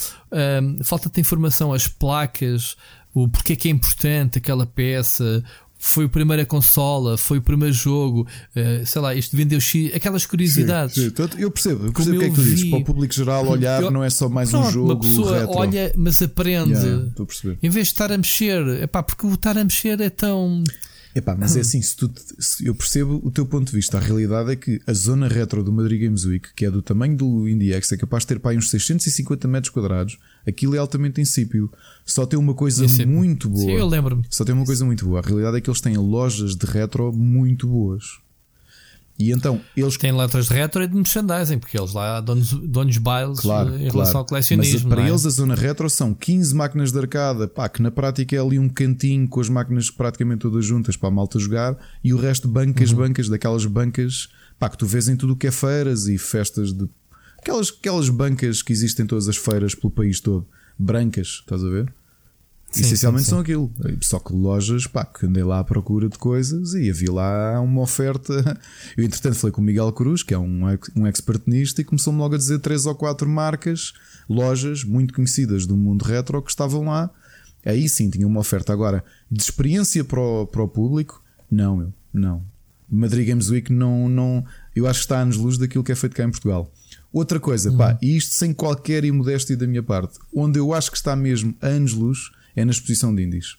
falta-te 0.82 1.20
informação, 1.20 1.72
as 1.72 1.86
placas, 1.86 2.76
o 3.14 3.28
porquê 3.28 3.54
que 3.54 3.68
é 3.68 3.70
importante 3.70 4.38
aquela 4.38 4.66
peça, 4.66 5.44
foi 5.84 6.06
a 6.06 6.08
primeira 6.08 6.46
consola, 6.46 7.18
foi 7.18 7.38
o 7.38 7.42
primeiro 7.42 7.74
jogo, 7.74 8.26
uh, 8.56 8.86
sei 8.86 9.02
lá, 9.02 9.14
isto 9.14 9.36
vendeu 9.36 9.60
X, 9.60 9.94
aquelas 9.94 10.24
curiosidades. 10.24 10.94
Sim, 10.94 11.10
sim. 11.10 11.24
Eu 11.38 11.50
percebo, 11.50 11.86
eu 11.86 11.92
percebo 11.92 12.16
o 12.16 12.18
que 12.18 12.24
é 12.24 12.28
que 12.30 12.34
tu 12.34 12.40
vi. 12.40 12.54
dizes. 12.54 12.70
Para 12.70 12.78
o 12.78 12.84
público 12.84 13.14
geral 13.14 13.46
olhar, 13.46 13.82
eu, 13.82 13.90
não 13.90 14.02
é 14.02 14.08
só 14.08 14.28
mais 14.28 14.50
pronto, 14.50 14.68
um 14.68 14.72
jogo. 14.72 14.92
Uma 14.92 15.00
pessoa 15.00 15.40
retro. 15.40 15.56
olha, 15.56 15.92
mas 15.94 16.22
aprende. 16.22 16.72
Yeah, 16.72 17.10
em 17.62 17.68
vez 17.68 17.88
de 17.88 17.92
estar 17.92 18.10
a 18.10 18.16
mexer, 18.16 18.66
epá, 18.82 19.02
porque 19.02 19.26
o 19.26 19.34
estar 19.34 19.58
a 19.58 19.62
mexer 19.62 20.00
é 20.00 20.08
tão. 20.08 20.64
Epá, 21.14 21.36
mas 21.38 21.56
é 21.56 21.60
assim, 21.60 21.80
se 21.80 21.96
tu, 21.96 22.10
se 22.40 22.66
eu 22.66 22.74
percebo 22.74 23.20
o 23.22 23.30
teu 23.30 23.46
ponto 23.46 23.70
de 23.70 23.76
vista. 23.76 23.98
A 23.98 24.00
realidade 24.00 24.50
é 24.50 24.56
que 24.56 24.80
a 24.84 24.92
zona 24.92 25.28
retro 25.28 25.62
do 25.62 25.72
Madrid 25.72 26.02
Games 26.02 26.24
Week, 26.24 26.48
que 26.56 26.64
é 26.64 26.70
do 26.70 26.82
tamanho 26.82 27.16
do 27.16 27.48
IndieX, 27.48 27.92
é 27.92 27.96
capaz 27.96 28.24
de 28.24 28.28
ter 28.28 28.40
para 28.40 28.50
aí 28.50 28.56
uns 28.56 28.68
650 28.68 29.46
metros 29.46 29.70
quadrados. 29.70 30.18
Aquilo 30.46 30.74
é 30.74 30.78
altamente 30.78 31.20
insípido. 31.20 31.70
Só 32.04 32.26
tem 32.26 32.38
uma 32.38 32.54
coisa 32.54 32.86
muito 33.06 33.48
boa. 33.48 33.64
Sim, 33.64 33.72
eu 33.72 33.86
lembro-me. 33.86 34.24
Só 34.30 34.44
tem 34.44 34.54
uma 34.54 34.66
coisa 34.66 34.84
muito 34.84 35.06
boa. 35.06 35.20
A 35.20 35.22
realidade 35.22 35.56
é 35.56 35.60
que 35.60 35.70
eles 35.70 35.80
têm 35.80 35.96
lojas 35.96 36.54
de 36.54 36.66
retro 36.66 37.12
muito 37.12 37.66
boas. 37.66 38.24
E 39.18 39.30
então 39.30 39.60
eles 39.76 39.96
têm 39.96 40.12
letras 40.12 40.48
de 40.48 40.54
retro 40.54 40.82
e 40.82 40.88
de 40.88 40.94
merchandising, 40.94 41.58
porque 41.58 41.78
eles 41.78 41.92
lá 41.92 42.20
donos 42.20 42.98
bailes 42.98 43.38
claro, 43.38 43.76
em 43.76 43.84
relação 43.84 43.94
claro. 43.94 44.18
ao 44.18 44.24
colecionismo. 44.26 44.88
Mas 44.88 44.88
para 44.88 45.06
é? 45.06 45.08
eles 45.08 45.24
a 45.24 45.30
zona 45.30 45.54
retro 45.54 45.88
são 45.88 46.12
15 46.12 46.54
máquinas 46.54 46.90
de 46.90 46.98
arcada, 46.98 47.46
pá, 47.46 47.68
que 47.68 47.80
na 47.80 47.92
prática 47.92 48.34
é 48.34 48.40
ali 48.40 48.58
um 48.58 48.68
cantinho 48.68 49.28
com 49.28 49.40
as 49.40 49.48
máquinas 49.48 49.88
praticamente 49.88 50.40
todas 50.40 50.64
juntas 50.66 50.96
para 50.96 51.08
a 51.08 51.12
malta 51.12 51.38
jogar 51.38 51.76
e 52.02 52.12
o 52.12 52.16
resto 52.16 52.48
bancas, 52.48 52.90
uhum. 52.90 52.98
bancas, 52.98 53.28
daquelas 53.28 53.64
bancas 53.66 54.28
pá, 54.58 54.68
que 54.68 54.76
tu 54.76 54.84
vês 54.84 55.08
em 55.08 55.16
tudo 55.16 55.34
o 55.34 55.36
que 55.36 55.46
é 55.46 55.52
feiras 55.52 56.08
e 56.08 56.18
festas 56.18 56.72
de 56.72 56.88
aquelas, 57.38 57.68
aquelas 57.68 58.08
bancas 58.08 58.62
que 58.62 58.72
existem 58.72 59.04
em 59.04 59.06
todas 59.06 59.28
as 59.28 59.36
feiras 59.36 59.76
pelo 59.76 59.92
país 59.92 60.18
todo, 60.18 60.44
brancas, 60.78 61.40
estás 61.42 61.62
a 61.62 61.68
ver? 61.68 61.92
Sim, 62.74 62.80
Essencialmente 62.80 63.22
sim, 63.22 63.26
sim. 63.26 63.30
são 63.30 63.38
aquilo. 63.38 63.72
Só 64.00 64.18
que 64.18 64.32
lojas, 64.32 64.86
pá, 64.88 65.04
que 65.04 65.26
andei 65.26 65.44
lá 65.44 65.60
à 65.60 65.64
procura 65.64 66.08
de 66.08 66.18
coisas 66.18 66.74
e 66.74 66.90
havia 66.90 67.12
lá 67.12 67.60
uma 67.60 67.82
oferta. 67.82 68.32
Eu, 68.96 69.04
entretanto, 69.04 69.36
falei 69.36 69.52
com 69.52 69.60
o 69.60 69.64
Miguel 69.64 69.92
Cruz, 69.92 70.24
que 70.24 70.34
é 70.34 70.38
um, 70.38 70.64
um 70.96 71.06
expert 71.06 71.42
nisto, 71.46 71.80
e 71.80 71.84
começou-me 71.84 72.18
logo 72.18 72.34
a 72.34 72.38
dizer 72.38 72.58
três 72.58 72.84
ou 72.84 72.94
quatro 72.96 73.28
marcas, 73.28 73.92
lojas 74.28 74.82
muito 74.82 75.14
conhecidas 75.14 75.66
do 75.66 75.76
mundo 75.76 76.02
retro 76.02 76.42
que 76.42 76.50
estavam 76.50 76.86
lá. 76.86 77.10
Aí 77.64 77.88
sim 77.88 78.10
tinha 78.10 78.26
uma 78.26 78.40
oferta. 78.40 78.72
Agora, 78.72 79.04
de 79.30 79.40
experiência 79.40 80.02
para 80.02 80.20
o, 80.20 80.44
para 80.44 80.62
o 80.62 80.68
público, 80.68 81.22
não, 81.48 81.80
eu, 81.80 81.92
não. 82.12 82.44
Madrid 82.90 83.28
Games 83.28 83.50
Week 83.50 83.72
não, 83.72 84.08
não. 84.08 84.44
Eu 84.74 84.88
acho 84.88 85.00
que 85.00 85.04
está 85.04 85.18
a 85.18 85.22
anos-luz 85.22 85.58
daquilo 85.58 85.84
que 85.84 85.92
é 85.92 85.94
feito 85.94 86.16
cá 86.16 86.24
em 86.24 86.30
Portugal. 86.30 86.70
Outra 87.14 87.38
coisa, 87.38 87.70
pá, 87.70 87.92
uhum. 87.92 87.98
e 88.02 88.16
isto 88.16 88.34
sem 88.34 88.52
qualquer 88.52 89.04
imodéstia 89.04 89.56
da 89.56 89.68
minha 89.68 89.84
parte, 89.84 90.18
onde 90.34 90.58
eu 90.58 90.74
acho 90.74 90.90
que 90.90 90.96
está 90.96 91.14
mesmo 91.14 91.54
anos-luz 91.62 92.32
é 92.56 92.64
na 92.64 92.72
exposição 92.72 93.14
de 93.14 93.22
indies. 93.22 93.56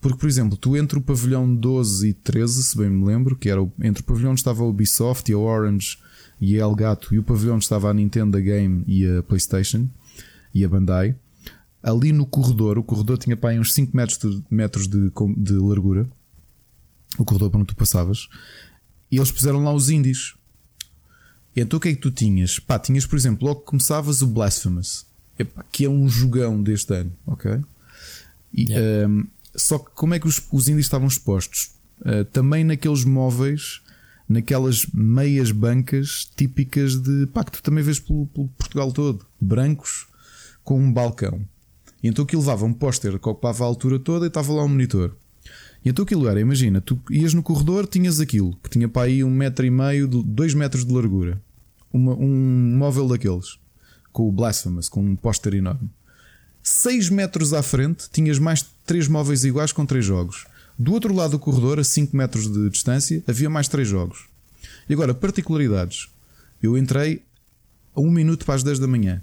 Porque, 0.00 0.18
por 0.18 0.28
exemplo, 0.28 0.56
tu 0.56 0.76
entre 0.76 0.98
o 0.98 1.00
pavilhão 1.00 1.54
12 1.54 2.08
e 2.08 2.12
13, 2.12 2.64
se 2.64 2.76
bem 2.76 2.90
me 2.90 3.06
lembro, 3.06 3.36
que 3.36 3.48
era 3.48 3.62
o, 3.62 3.72
entre 3.80 4.02
o 4.02 4.04
pavilhão 4.04 4.32
onde 4.32 4.40
estava 4.40 4.64
a 4.64 4.66
Ubisoft 4.66 5.30
e 5.30 5.34
a 5.34 5.38
Orange 5.38 5.98
e 6.40 6.56
a 6.56 6.64
Elgato, 6.64 7.14
e 7.14 7.18
o 7.20 7.22
pavilhão 7.22 7.54
onde 7.54 7.64
estava 7.64 7.88
a 7.88 7.94
Nintendo, 7.94 8.36
a 8.36 8.40
Game 8.40 8.82
e 8.88 9.06
a 9.06 9.22
PlayStation 9.22 9.88
e 10.52 10.64
a 10.64 10.68
Bandai, 10.68 11.14
ali 11.80 12.10
no 12.12 12.26
corredor, 12.26 12.76
o 12.76 12.82
corredor 12.82 13.18
tinha 13.18 13.36
pá, 13.36 13.52
uns 13.52 13.72
5 13.72 13.96
metros 13.96 14.18
de, 14.18 14.44
metros 14.50 14.88
de, 14.88 15.12
de 15.36 15.52
largura, 15.52 16.10
o 17.16 17.24
corredor 17.24 17.50
para 17.50 17.60
onde 17.60 17.68
tu 17.68 17.76
passavas, 17.76 18.28
e 19.12 19.16
eles 19.16 19.30
puseram 19.30 19.62
lá 19.62 19.72
os 19.72 19.90
indies. 19.90 20.34
Então 21.54 21.78
o 21.78 21.80
que 21.80 21.88
é 21.88 21.94
que 21.94 22.00
tu 22.00 22.10
tinhas? 22.10 22.58
Pá, 22.58 22.78
tinhas, 22.78 23.06
por 23.06 23.16
exemplo, 23.16 23.46
logo 23.46 23.60
que 23.60 23.66
começavas 23.66 24.22
o 24.22 24.26
Blasphemous, 24.26 25.06
que 25.72 25.84
é 25.84 25.88
um 25.88 26.08
jogão 26.08 26.62
deste 26.62 26.94
ano, 26.94 27.12
ok? 27.26 27.60
E, 28.52 28.70
yeah. 28.70 29.08
um, 29.08 29.26
só 29.54 29.78
que 29.78 29.90
como 29.90 30.14
é 30.14 30.18
que 30.18 30.28
os, 30.28 30.40
os 30.52 30.68
índios 30.68 30.86
estavam 30.86 31.08
expostos? 31.08 31.72
Uh, 32.00 32.24
também 32.26 32.64
naqueles 32.64 33.04
móveis, 33.04 33.82
naquelas 34.28 34.86
meias 34.94 35.50
bancas 35.50 36.30
típicas 36.36 36.96
de 36.96 37.26
pá, 37.26 37.44
que 37.44 37.52
tu 37.52 37.62
também 37.62 37.82
vês 37.82 37.98
pelo, 37.98 38.26
pelo 38.28 38.48
Portugal 38.48 38.92
todo, 38.92 39.26
brancos 39.40 40.06
com 40.62 40.80
um 40.80 40.92
balcão. 40.92 41.44
E 42.02 42.08
então 42.08 42.24
aquilo 42.24 42.40
levava 42.40 42.64
um 42.64 42.72
póster 42.72 43.18
que 43.18 43.28
ocupava 43.28 43.64
a 43.64 43.66
altura 43.66 43.98
toda 43.98 44.26
e 44.26 44.28
estava 44.28 44.52
lá 44.52 44.64
um 44.64 44.68
monitor. 44.68 45.16
E 45.84 45.88
então 45.88 46.04
aquilo 46.04 46.28
era, 46.28 46.40
imagina, 46.40 46.80
tu 46.80 47.00
ias 47.10 47.32
no 47.32 47.42
corredor, 47.42 47.86
tinhas 47.86 48.20
aquilo, 48.20 48.56
que 48.62 48.68
tinha 48.68 48.88
para 48.88 49.06
aí 49.06 49.24
um 49.24 49.30
metro 49.30 49.64
e 49.64 49.70
meio, 49.70 50.06
dois 50.06 50.52
metros 50.52 50.84
de 50.84 50.92
largura. 50.92 51.40
Uma, 51.92 52.14
um 52.14 52.76
móvel 52.76 53.08
daqueles, 53.08 53.58
com 54.12 54.28
o 54.28 54.32
Blasphemous, 54.32 54.88
com 54.88 55.02
um 55.02 55.16
póster 55.16 55.54
enorme. 55.54 55.90
6 56.62 57.08
metros 57.08 57.54
à 57.54 57.62
frente 57.62 58.08
tinhas 58.12 58.38
mais 58.38 58.66
3 58.84 59.08
móveis 59.08 59.44
iguais 59.44 59.72
com 59.72 59.86
3 59.86 60.04
jogos. 60.04 60.46
Do 60.78 60.92
outro 60.92 61.14
lado 61.14 61.32
do 61.32 61.38
corredor, 61.38 61.78
a 61.78 61.84
5 61.84 62.14
metros 62.14 62.50
de 62.52 62.68
distância, 62.68 63.22
havia 63.26 63.48
mais 63.48 63.66
3 63.66 63.88
jogos. 63.88 64.26
E 64.88 64.92
agora, 64.92 65.14
particularidades. 65.14 66.08
Eu 66.62 66.76
entrei 66.76 67.22
a 67.94 68.00
1 68.00 68.10
minuto 68.10 68.44
para 68.44 68.54
as 68.54 68.62
10 68.62 68.78
da 68.78 68.86
manhã, 68.86 69.22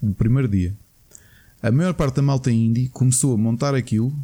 no 0.00 0.14
primeiro 0.14 0.48
dia. 0.48 0.74
A 1.60 1.72
maior 1.72 1.94
parte 1.94 2.16
da 2.16 2.22
malta 2.22 2.52
indie 2.52 2.88
começou 2.88 3.34
a 3.34 3.36
montar 3.36 3.74
aquilo 3.74 4.14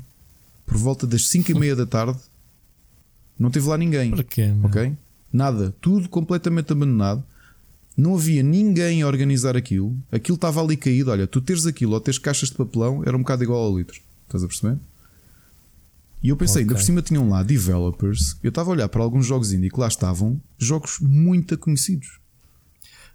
por 0.67 0.77
volta 0.77 1.07
das 1.07 1.29
5 1.29 1.51
e 1.51 1.55
meia 1.55 1.77
da 1.77 1.87
tarde. 1.87 2.19
Não 3.39 3.51
teve 3.51 3.69
lá 3.69 3.77
ninguém. 3.77 4.11
Porquê, 4.11 4.53
ok? 4.63 4.97
Nada. 5.33 5.75
Tudo 5.81 6.09
completamente 6.09 6.73
abandonado. 6.73 7.25
Não 7.97 8.15
havia 8.15 8.43
ninguém 8.43 9.03
a 9.03 9.07
organizar 9.07 9.57
aquilo. 9.57 9.97
Aquilo 10.11 10.37
estava 10.37 10.63
ali 10.63 10.77
caído. 10.77 11.11
Olha, 11.11 11.27
tu 11.27 11.41
teres 11.41 11.67
aquilo 11.67 11.93
ou 11.93 12.01
teres 12.01 12.19
caixas 12.19 12.51
de 12.51 12.57
papelão 12.57 13.03
era 13.05 13.17
um 13.17 13.21
bocado 13.21 13.43
igual 13.43 13.65
ao 13.65 13.77
litro. 13.77 14.01
Estás 14.27 14.43
a 14.43 14.49
perceber? 14.49 14.79
E 16.23 16.31
eu 16.31 16.37
pensei, 16.37 16.63
okay. 16.63 16.63
ainda 16.63 16.75
por 16.75 16.83
cima 16.83 17.03
tinham 17.03 17.29
lá 17.29 17.43
developers. 17.43 18.37
Eu 18.43 18.49
estava 18.49 18.71
a 18.71 18.73
olhar 18.73 18.89
para 18.89 19.03
alguns 19.03 19.27
jogos 19.27 19.53
indie 19.53 19.69
que 19.69 19.79
lá 19.79 19.89
estavam, 19.89 20.41
jogos 20.59 20.99
muito 20.99 21.59
conhecidos. 21.59 22.19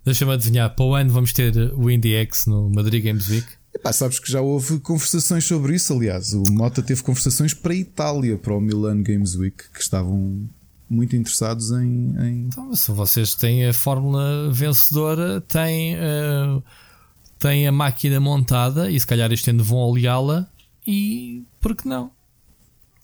Deixa-me 0.05 0.31
adivinhar, 0.31 0.73
para 0.75 0.85
o 0.85 0.93
ano 0.93 1.11
vamos 1.11 1.33
ter 1.33 1.55
o 1.73 1.89
IndieX 1.89 2.45
no 2.45 2.69
Madrid 2.69 3.03
Games 3.03 3.27
Week. 3.27 3.47
Epá, 3.73 3.93
sabes 3.93 4.19
que 4.19 4.31
já 4.31 4.41
houve 4.41 4.79
conversações 4.79 5.45
sobre 5.45 5.75
isso, 5.75 5.93
aliás. 5.93 6.33
O 6.33 6.43
Mota 6.51 6.81
teve 6.81 7.03
conversações 7.03 7.53
para 7.53 7.73
a 7.73 7.75
Itália, 7.75 8.37
para 8.37 8.53
o 8.53 8.59
Milan 8.59 9.03
Games 9.03 9.35
Week, 9.35 9.69
que 9.71 9.81
estavam 9.81 10.49
muito 10.89 11.15
interessados 11.15 11.71
em. 11.71 12.15
em... 12.19 12.47
Então, 12.47 12.75
se 12.75 12.91
vocês 12.91 13.35
têm 13.35 13.67
a 13.67 13.73
fórmula 13.73 14.51
vencedora, 14.51 15.39
têm, 15.41 15.95
uh, 15.95 16.63
têm 17.37 17.67
a 17.67 17.71
máquina 17.71 18.19
montada 18.19 18.89
e 18.89 18.99
se 18.99 19.05
calhar 19.05 19.31
este 19.31 19.51
ano 19.51 19.63
vão 19.63 19.91
aliá-la 19.91 20.49
e 20.85 21.43
por 21.61 21.75
que 21.75 21.87
não? 21.87 22.11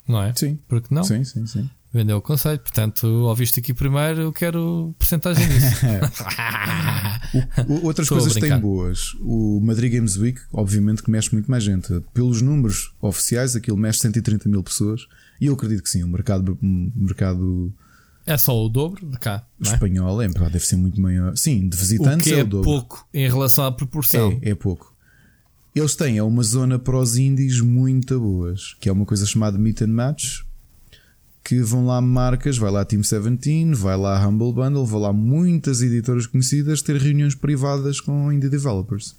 Não 0.08 0.21
é? 0.21 0.34
Sim. 0.36 0.58
Por 0.67 0.82
que 0.82 0.93
não? 0.93 1.04
Sim, 1.04 1.23
sim, 1.23 1.45
sim. 1.45 1.69
Vendeu 1.95 2.17
o 2.17 2.21
conceito, 2.21 2.62
portanto, 2.62 3.08
ouviste 3.08 3.62
aqui 3.62 3.73
primeiro, 3.73 4.23
eu 4.23 4.34
quero 4.34 4.93
porcentagem 4.99 5.47
disso. 5.47 5.77
o, 7.69 7.86
outras 7.86 8.05
Estou 8.05 8.17
coisas 8.17 8.34
têm 8.34 8.60
boas. 8.60 9.13
O 9.21 9.62
Madrid 9.62 9.93
Games 9.93 10.17
Week, 10.17 10.41
obviamente, 10.51 11.01
que 11.01 11.10
mexe 11.10 11.31
muito 11.31 11.49
mais 11.49 11.63
gente. 11.63 12.01
Pelos 12.13 12.41
números 12.41 12.93
oficiais, 12.99 13.55
aquilo 13.55 13.77
mexe 13.77 13.99
130 13.99 14.49
mil 14.49 14.62
pessoas. 14.62 15.08
E 15.39 15.45
eu 15.45 15.53
acredito 15.53 15.84
que 15.84 15.89
sim, 15.89 16.03
o 16.03 16.08
mercado, 16.10 16.60
mercado 16.62 17.73
é 18.25 18.38
só 18.38 18.62
o 18.62 18.67
dobro 18.67 19.10
de 19.10 19.17
cá. 19.17 19.47
É? 19.65 19.71
espanhol 19.71 20.21
é, 20.21 20.27
deve 20.27 20.65
ser 20.65 20.75
muito 20.75 20.99
maior. 20.99 21.38
Sim, 21.38 21.69
de 21.69 21.77
visitantes 21.77 22.27
o 22.27 22.29
que 22.29 22.36
é, 22.36 22.39
é, 22.39 22.43
o 22.43 22.47
dobro. 22.47 22.69
pouco 22.69 23.08
em 23.13 23.29
relação 23.29 23.63
à 23.63 23.71
proporção. 23.71 24.38
É, 24.41 24.49
é 24.49 24.55
pouco. 24.55 24.93
Eles 25.73 25.95
têm 25.95 26.17
é 26.17 26.23
uma 26.23 26.43
zona 26.43 26.77
para 26.77 26.97
os 26.97 27.15
indies 27.15 27.62
muito 27.62 28.19
boas, 28.19 28.75
que 28.81 28.89
é 28.89 28.91
uma 28.91 29.05
coisa 29.05 29.25
chamada 29.25 29.58
Meet 29.58 29.81
and 29.81 29.88
Match, 29.88 30.41
que 31.47 31.62
vão 31.62 31.86
lá 31.86 32.01
marcas, 32.01 32.58
vai 32.58 32.71
lá 32.71 32.84
Team 32.84 33.01
17, 33.01 33.75
vai 33.75 33.95
lá 33.95 34.19
Humble 34.27 34.51
Bundle, 34.51 34.84
vai 34.84 34.99
lá 34.99 35.13
muitas 35.13 35.79
editoras 35.84 36.25
conhecidas 36.25 36.81
ter 36.81 36.97
reuniões 36.99 37.36
privadas 37.36 38.01
com 38.01 38.34
indie 38.34 38.49
developers. 38.49 39.15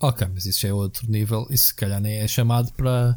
Ok, 0.00 0.26
mas 0.34 0.44
isso 0.46 0.66
é 0.66 0.72
outro 0.72 1.08
nível. 1.08 1.46
Isso 1.48 1.68
se 1.68 1.74
calhar 1.74 2.00
nem 2.00 2.14
é 2.18 2.26
chamado 2.26 2.72
para, 2.72 3.16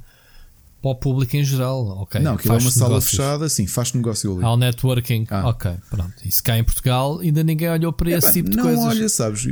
para 0.81 0.91
o 0.91 0.95
público 0.95 1.35
em 1.35 1.43
geral. 1.43 1.83
Ok, 2.01 2.21
Não, 2.21 2.35
aquilo 2.35 2.53
é 2.53 2.57
uma 2.57 2.61
faz-se 2.61 2.77
sala 2.77 2.89
negócios. 2.89 3.11
fechada, 3.11 3.49
sim, 3.49 3.65
faz 3.65 3.91
negócio 3.93 4.31
ali. 4.35 4.43
Há 4.45 4.51
o 4.51 4.57
networking. 4.57 5.25
Ah. 5.31 5.49
Ok, 5.49 5.71
pronto. 5.89 6.13
Isso 6.23 6.43
cá 6.43 6.59
em 6.59 6.63
Portugal 6.63 7.19
ainda 7.21 7.43
ninguém 7.43 7.69
olhou 7.69 7.91
para 7.91 8.11
esse 8.11 8.27
Epá, 8.27 8.33
tipo 8.33 8.49
de 8.51 8.57
não, 8.57 8.63
coisas. 8.65 8.85
olha, 8.85 9.09
sabes, 9.09 9.47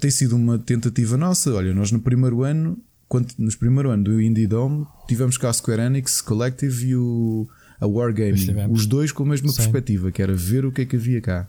tem 0.00 0.10
sido 0.10 0.34
uma 0.34 0.58
tentativa 0.58 1.18
nossa. 1.18 1.52
Olha, 1.52 1.74
nós 1.74 1.92
no 1.92 2.00
primeiro 2.00 2.42
ano, 2.42 2.78
quando, 3.08 3.32
nos 3.38 3.56
primeiro 3.56 3.90
ano 3.90 4.04
do 4.04 4.20
Indie 4.20 4.46
Dome, 4.46 4.86
tivemos 5.06 5.36
cá 5.38 5.48
a 5.50 5.52
Square 5.52 5.82
Enix, 5.82 6.20
Collective 6.20 6.88
e 6.88 6.96
o, 6.96 7.48
a 7.80 7.86
Wargaming. 7.86 8.54
Os 8.70 8.86
dois 8.86 9.10
com 9.12 9.22
a 9.22 9.26
mesma 9.26 9.48
Sim. 9.50 9.56
perspectiva, 9.56 10.10
que 10.12 10.22
era 10.22 10.34
ver 10.34 10.64
o 10.66 10.72
que 10.72 10.82
é 10.82 10.84
que 10.86 10.96
havia 10.96 11.20
cá. 11.20 11.48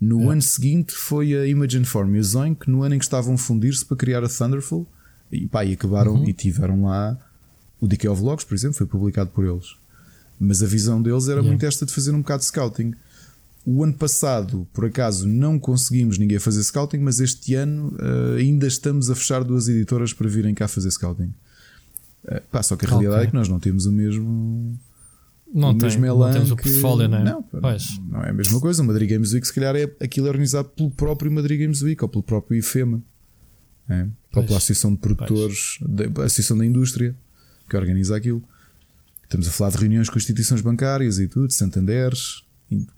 No 0.00 0.30
ano 0.30 0.42
seguinte 0.42 0.92
foi 0.94 1.34
a 1.36 1.46
Imagine 1.46 1.84
Form 1.84 2.16
e 2.16 2.18
a 2.18 2.22
Zoink, 2.22 2.68
no 2.68 2.82
ano 2.82 2.94
em 2.94 2.98
que 2.98 3.04
estavam 3.04 3.34
a 3.34 3.38
fundir-se 3.38 3.84
para 3.84 3.96
criar 3.96 4.24
a 4.24 4.28
Thunderful. 4.28 4.86
E, 5.30 5.46
pá, 5.46 5.64
e 5.64 5.72
acabaram 5.74 6.14
Uhum. 6.14 6.28
e 6.28 6.32
tiveram 6.32 6.84
lá 6.84 7.16
o 7.80 7.86
Decay 7.86 8.10
of 8.10 8.20
Logs, 8.22 8.44
por 8.44 8.54
exemplo, 8.54 8.76
foi 8.76 8.86
publicado 8.86 9.30
por 9.30 9.44
eles. 9.46 9.76
Mas 10.40 10.62
a 10.62 10.66
visão 10.66 11.00
deles 11.00 11.24
era 11.24 11.34
Yeah. 11.34 11.48
muito 11.48 11.64
esta 11.64 11.86
de 11.86 11.92
fazer 11.92 12.10
um 12.12 12.18
bocado 12.18 12.40
de 12.40 12.46
scouting. 12.46 12.94
O 13.64 13.84
ano 13.84 13.94
passado, 13.94 14.66
por 14.72 14.84
acaso, 14.86 15.26
não 15.28 15.56
conseguimos 15.58 16.18
ninguém 16.18 16.38
fazer 16.40 16.62
scouting, 16.64 16.98
mas 16.98 17.20
este 17.20 17.54
ano 17.54 17.96
eh, 18.00 18.40
ainda 18.40 18.66
estamos 18.66 19.08
a 19.08 19.14
fechar 19.14 19.44
duas 19.44 19.68
editoras 19.68 20.12
para 20.12 20.28
virem 20.28 20.52
cá 20.54 20.66
fazer 20.66 20.90
scouting. 20.90 21.32
Eh, 22.26 22.42
pá, 22.50 22.60
só 22.62 22.74
que 22.74 22.84
a 22.84 22.88
Ok. 22.88 22.98
realidade 22.98 23.24
é 23.24 23.30
que 23.30 23.34
nós 23.34 23.48
não 23.48 23.60
temos 23.60 23.86
o 23.86 23.92
mesmo. 23.92 24.76
Não, 25.54 25.68
o 25.70 25.74
tem, 25.74 25.82
mesmo 25.88 26.00
não 26.00 26.08
elan 26.08 26.32
temos 26.32 26.50
o 26.50 26.56
que- 26.56 26.62
portfólio, 26.64 27.08
não 27.08 27.18
é? 27.18 27.24
Não, 27.24 27.42
Pois. 27.42 28.00
não 28.08 28.22
é 28.24 28.30
a 28.30 28.32
mesma 28.32 28.58
coisa. 28.58 28.82
O 28.82 28.86
Madrid 28.86 29.08
Games 29.10 29.32
Week, 29.32 29.46
se 29.46 29.52
calhar, 29.52 29.76
é, 29.76 29.82
aquilo 30.00 30.26
é 30.26 30.30
organizado 30.30 30.68
pelo 30.70 30.90
próprio 30.90 31.30
Madrid 31.30 31.60
Games 31.60 31.82
Week 31.82 32.02
ou 32.02 32.08
pelo 32.08 32.22
próprio 32.24 32.58
IFEMA. 32.58 33.00
É? 33.88 34.06
Ou 34.34 34.42
pela 34.44 34.56
Associação 34.56 34.92
de 34.92 34.98
Produtores, 34.98 35.78
da 35.86 36.24
Associação 36.24 36.56
da 36.56 36.64
Indústria, 36.64 37.14
que 37.68 37.76
organiza 37.76 38.16
aquilo. 38.16 38.42
Estamos 39.24 39.46
a 39.46 39.50
falar 39.50 39.70
de 39.70 39.78
reuniões 39.78 40.08
com 40.08 40.16
instituições 40.18 40.60
bancárias 40.62 41.18
e 41.18 41.28
tudo, 41.28 41.52
Santanderes, 41.52 42.42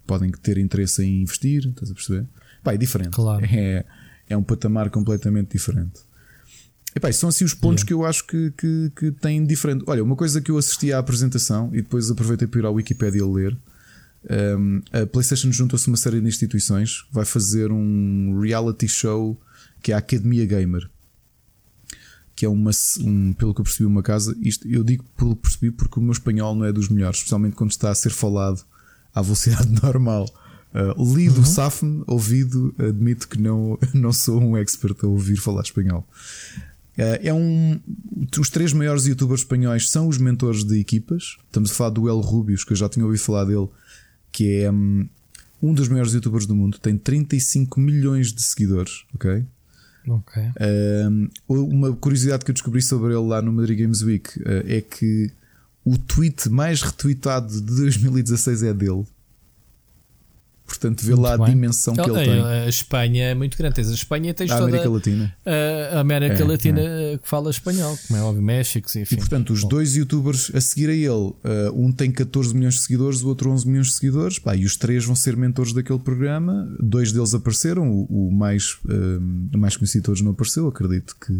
podem 0.05 0.31
ter 0.31 0.57
interesse 0.57 1.03
em 1.03 1.21
investir, 1.21 1.67
estás 1.67 1.91
a 1.91 1.93
perceber? 1.93 2.25
Pá, 2.63 2.73
é 2.73 2.77
diferente. 2.77 3.11
Claro. 3.11 3.45
É, 3.45 3.85
é 4.27 4.35
um 4.35 4.43
patamar 4.43 4.89
completamente 4.89 5.51
diferente. 5.51 6.01
E 6.95 6.99
pá, 6.99 7.11
são 7.11 7.29
assim 7.29 7.43
os 7.43 7.53
pontos 7.53 7.83
Yeah. 7.83 7.87
que 7.87 7.93
eu 7.93 8.05
acho 8.05 8.25
que, 8.25 8.51
que, 8.57 8.91
que 8.95 9.11
têm 9.11 9.45
diferente. 9.45 9.83
Olha, 9.85 10.01
uma 10.03 10.15
coisa 10.15 10.39
que 10.39 10.49
eu 10.49 10.57
assisti 10.57 10.93
à 10.93 10.99
apresentação 10.99 11.69
e 11.73 11.81
depois 11.81 12.09
aproveitei 12.09 12.47
para 12.47 12.61
ir 12.61 12.65
à 12.65 12.69
Wikipedia 12.69 13.25
ler. 13.25 13.57
um, 14.57 14.81
a 14.91 15.05
PlayStation 15.05 15.51
juntou-se 15.51 15.89
a 15.89 15.91
uma 15.91 15.97
série 15.97 16.21
de 16.21 16.27
instituições, 16.27 17.05
vai 17.11 17.25
fazer 17.25 17.71
um 17.71 18.39
reality 18.39 18.87
show 18.87 19.39
que 19.83 19.91
é 19.91 19.95
a 19.95 19.99
Academia 19.99 20.45
Gamer, 20.45 20.89
que 22.35 22.45
é 22.45 22.49
uma, 22.49 22.71
um, 23.01 23.33
pelo 23.33 23.53
que 23.53 23.61
eu 23.61 23.65
percebi, 23.65 23.85
uma 23.85 24.01
casa. 24.01 24.35
Isto 24.41 24.67
eu 24.67 24.83
digo 24.83 25.03
pelo 25.17 25.35
que 25.35 25.43
percebi 25.43 25.71
porque 25.71 25.99
o 25.99 26.01
meu 26.01 26.13
espanhol 26.13 26.55
não 26.55 26.65
é 26.65 26.71
dos 26.71 26.89
melhores, 26.89 27.17
especialmente 27.17 27.55
quando 27.55 27.71
está 27.71 27.91
a 27.91 27.95
ser 27.95 28.09
falado 28.09 28.65
à 29.15 29.21
velocidade 29.21 29.69
normal. 29.81 30.25
Uh, 30.73 31.15
lido, 31.15 31.37
Uhum. 31.37 31.45
safo-me, 31.45 32.03
ouvido, 32.05 32.75
admito 32.77 33.29
que 33.29 33.39
não, 33.41 33.79
não 33.93 34.11
sou 34.11 34.41
um 34.41 34.57
expert 34.57 34.97
a 35.03 35.07
ouvir 35.07 35.37
falar 35.37 35.61
espanhol. 35.61 36.05
Uh, 36.97 37.19
é 37.23 37.33
um. 37.33 37.79
Os 38.37 38.49
três 38.49 38.73
maiores 38.73 39.05
youtubers 39.05 39.39
espanhóis 39.41 39.89
são 39.89 40.07
os 40.07 40.17
mentores 40.17 40.63
de 40.65 40.77
equipas. 40.79 41.37
Estamos 41.45 41.71
a 41.71 41.73
falar 41.73 41.91
do 41.91 42.09
El 42.09 42.19
Rubius, 42.19 42.63
que 42.65 42.73
eu 42.73 42.77
já 42.77 42.89
tinha 42.89 43.05
ouvido 43.05 43.21
falar 43.21 43.45
dele, 43.45 43.67
que 44.33 44.61
é 44.61 44.71
um, 44.71 45.07
um 45.61 45.73
dos 45.73 45.87
maiores 45.87 46.13
youtubers 46.13 46.45
do 46.45 46.55
mundo, 46.55 46.77
tem 46.77 46.97
35 46.97 47.79
milhões 47.79 48.33
de 48.33 48.41
seguidores, 48.43 49.05
ok? 49.13 49.45
Ok. 50.07 50.43
Um, 51.09 51.29
uma 51.47 51.93
curiosidade 51.95 52.45
que 52.45 52.51
eu 52.51 52.53
descobri 52.53 52.81
sobre 52.81 53.13
ele 53.13 53.25
lá 53.27 53.41
no 53.41 53.51
Madrid 53.51 53.79
Games 53.79 54.01
Week 54.03 54.29
uh, 54.41 54.43
é 54.67 54.79
que 54.81 55.31
o 55.85 55.97
tweet 55.97 56.49
mais 56.49 56.81
retweetado 56.81 57.47
de 57.61 57.61
2016 57.61 58.63
é 58.63 58.73
dele. 58.73 59.05
Portanto, 60.67 61.05
vê 61.05 61.13
lá 61.13 61.29
Muito 61.37 61.43
a 61.43 61.45
bem. 61.45 61.53
dimensão 61.55 61.93
que 61.93 62.01
ele 62.01 62.19
a, 62.19 62.23
tem. 62.23 62.43
a 62.43 62.67
Espanha 62.67 63.25
é 63.25 63.35
muito 63.35 63.55
grande. 63.55 63.75
Tens 63.75 63.87
a 63.91 63.93
Espanha 63.93 64.33
tens 64.33 64.49
A 64.49 64.57
América 64.57 64.89
Latina. 64.89 65.35
a 65.93 65.99
América 65.99 66.41
É, 66.41 66.43
Latina 66.43 66.81
que 67.21 67.29
fala 67.29 67.51
espanhol, 67.51 67.95
como 68.07 68.19
é 68.19 68.23
óbvio, 68.23 68.41
México, 68.41 68.89
enfim. 68.97 69.13
E 69.13 69.17
portanto, 69.19 69.53
os 69.53 69.61
Bom, 69.61 69.69
dois 69.69 69.95
youtubers 69.95 70.51
a 70.55 70.59
seguir 70.59 70.89
a 70.89 70.93
ele, 70.93 71.07
uh, 71.07 71.35
um 71.75 71.91
tem 71.91 72.11
14 72.11 72.55
milhões 72.55 72.73
de 72.75 72.79
seguidores, 72.81 73.21
o 73.21 73.27
outro 73.27 73.51
11 73.51 73.67
milhões 73.67 73.87
de 73.87 73.93
seguidores, 73.93 74.39
pá, 74.39 74.55
e 74.55 74.65
os 74.65 74.75
três 74.75 75.05
vão 75.05 75.15
ser 75.15 75.37
mentores 75.37 75.71
daquele 75.71 75.99
programa. 75.99 76.67
Dois 76.79 77.11
deles 77.11 77.35
apareceram, 77.35 77.87
o, 77.87 78.29
o 78.29 78.31
mais, 78.31 78.75
um, 78.89 79.49
o 79.53 79.57
mais 79.59 79.77
conhecido 79.77 80.01
de 80.01 80.05
todos 80.07 80.21
não 80.21 80.31
apareceu. 80.31 80.67
Acredito 80.67 81.15
que, 81.23 81.31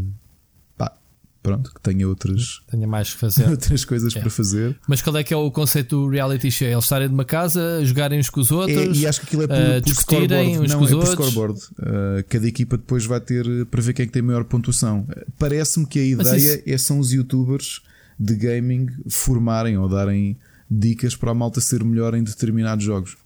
pronto, 1.45 1.73
que 1.73 1.81
tenha 1.81 2.07
outras, 2.07 2.61
Tenho 2.69 2.87
mais 2.87 3.13
que 3.13 3.19
fazer. 3.19 3.47
outras 3.49 3.85
coisas 3.85 4.15
É. 4.15 4.19
para 4.19 4.29
fazer. 4.29 4.77
Mas 4.87 5.01
qual 5.01 5.15
é 5.17 5.23
que 5.23 5.33
é 5.33 5.37
o 5.37 5.49
conceito 5.51 5.95
do 5.95 6.09
reality 6.09 6.49
show? 6.51 6.67
É 6.67 6.71
Eles 6.73 6.83
estarem 6.85 7.07
numa 7.09 7.25
casa, 7.25 7.83
jogarem 7.85 8.19
uns 8.19 8.29
com 8.29 8.39
os 8.41 8.51
É, 8.51 8.53
outros. 8.53 8.97
e 8.99 9.07
acho 9.07 9.21
que 9.21 9.27
aquilo 9.27 9.43
é 9.43 9.47
por, 9.47 9.55
uh, 9.55 9.59
por 9.73 9.81
discutirem 9.81 10.27
scoreboard. 10.27 10.59
uns 10.59 10.71
Não, 10.71 10.77
com 10.79 10.83
os 10.85 10.91
é 10.91 10.93
por 10.93 10.99
outros. 11.07 11.19
scoreboard. 11.31 11.59
Uh, 11.79 12.25
cada 12.29 12.47
equipa 12.47 12.77
depois 12.77 13.05
vai 13.05 13.19
ter 13.21 13.45
uh, 13.47 13.65
para 13.65 13.81
ver 13.81 13.93
quem 13.93 14.03
é 14.03 14.05
que 14.07 14.13
tem 14.13 14.21
maior 14.21 14.43
pontuação. 14.43 15.07
Parece-me 15.39 15.85
que 15.85 15.99
a 15.99 16.03
ideia 16.03 16.63
é 16.65 16.77
são 16.77 16.99
os 16.99 17.11
youtubers 17.13 17.81
de 18.19 18.35
gaming 18.35 18.87
formarem 19.09 19.77
ou 19.77 19.87
darem 19.89 20.37
dicas 20.71 21.15
para 21.15 21.31
a 21.31 21.33
malta 21.33 21.61
ser 21.61 21.83
melhor 21.83 22.15
em 22.15 22.23
determinados 22.23 22.83
jogos. 22.83 23.17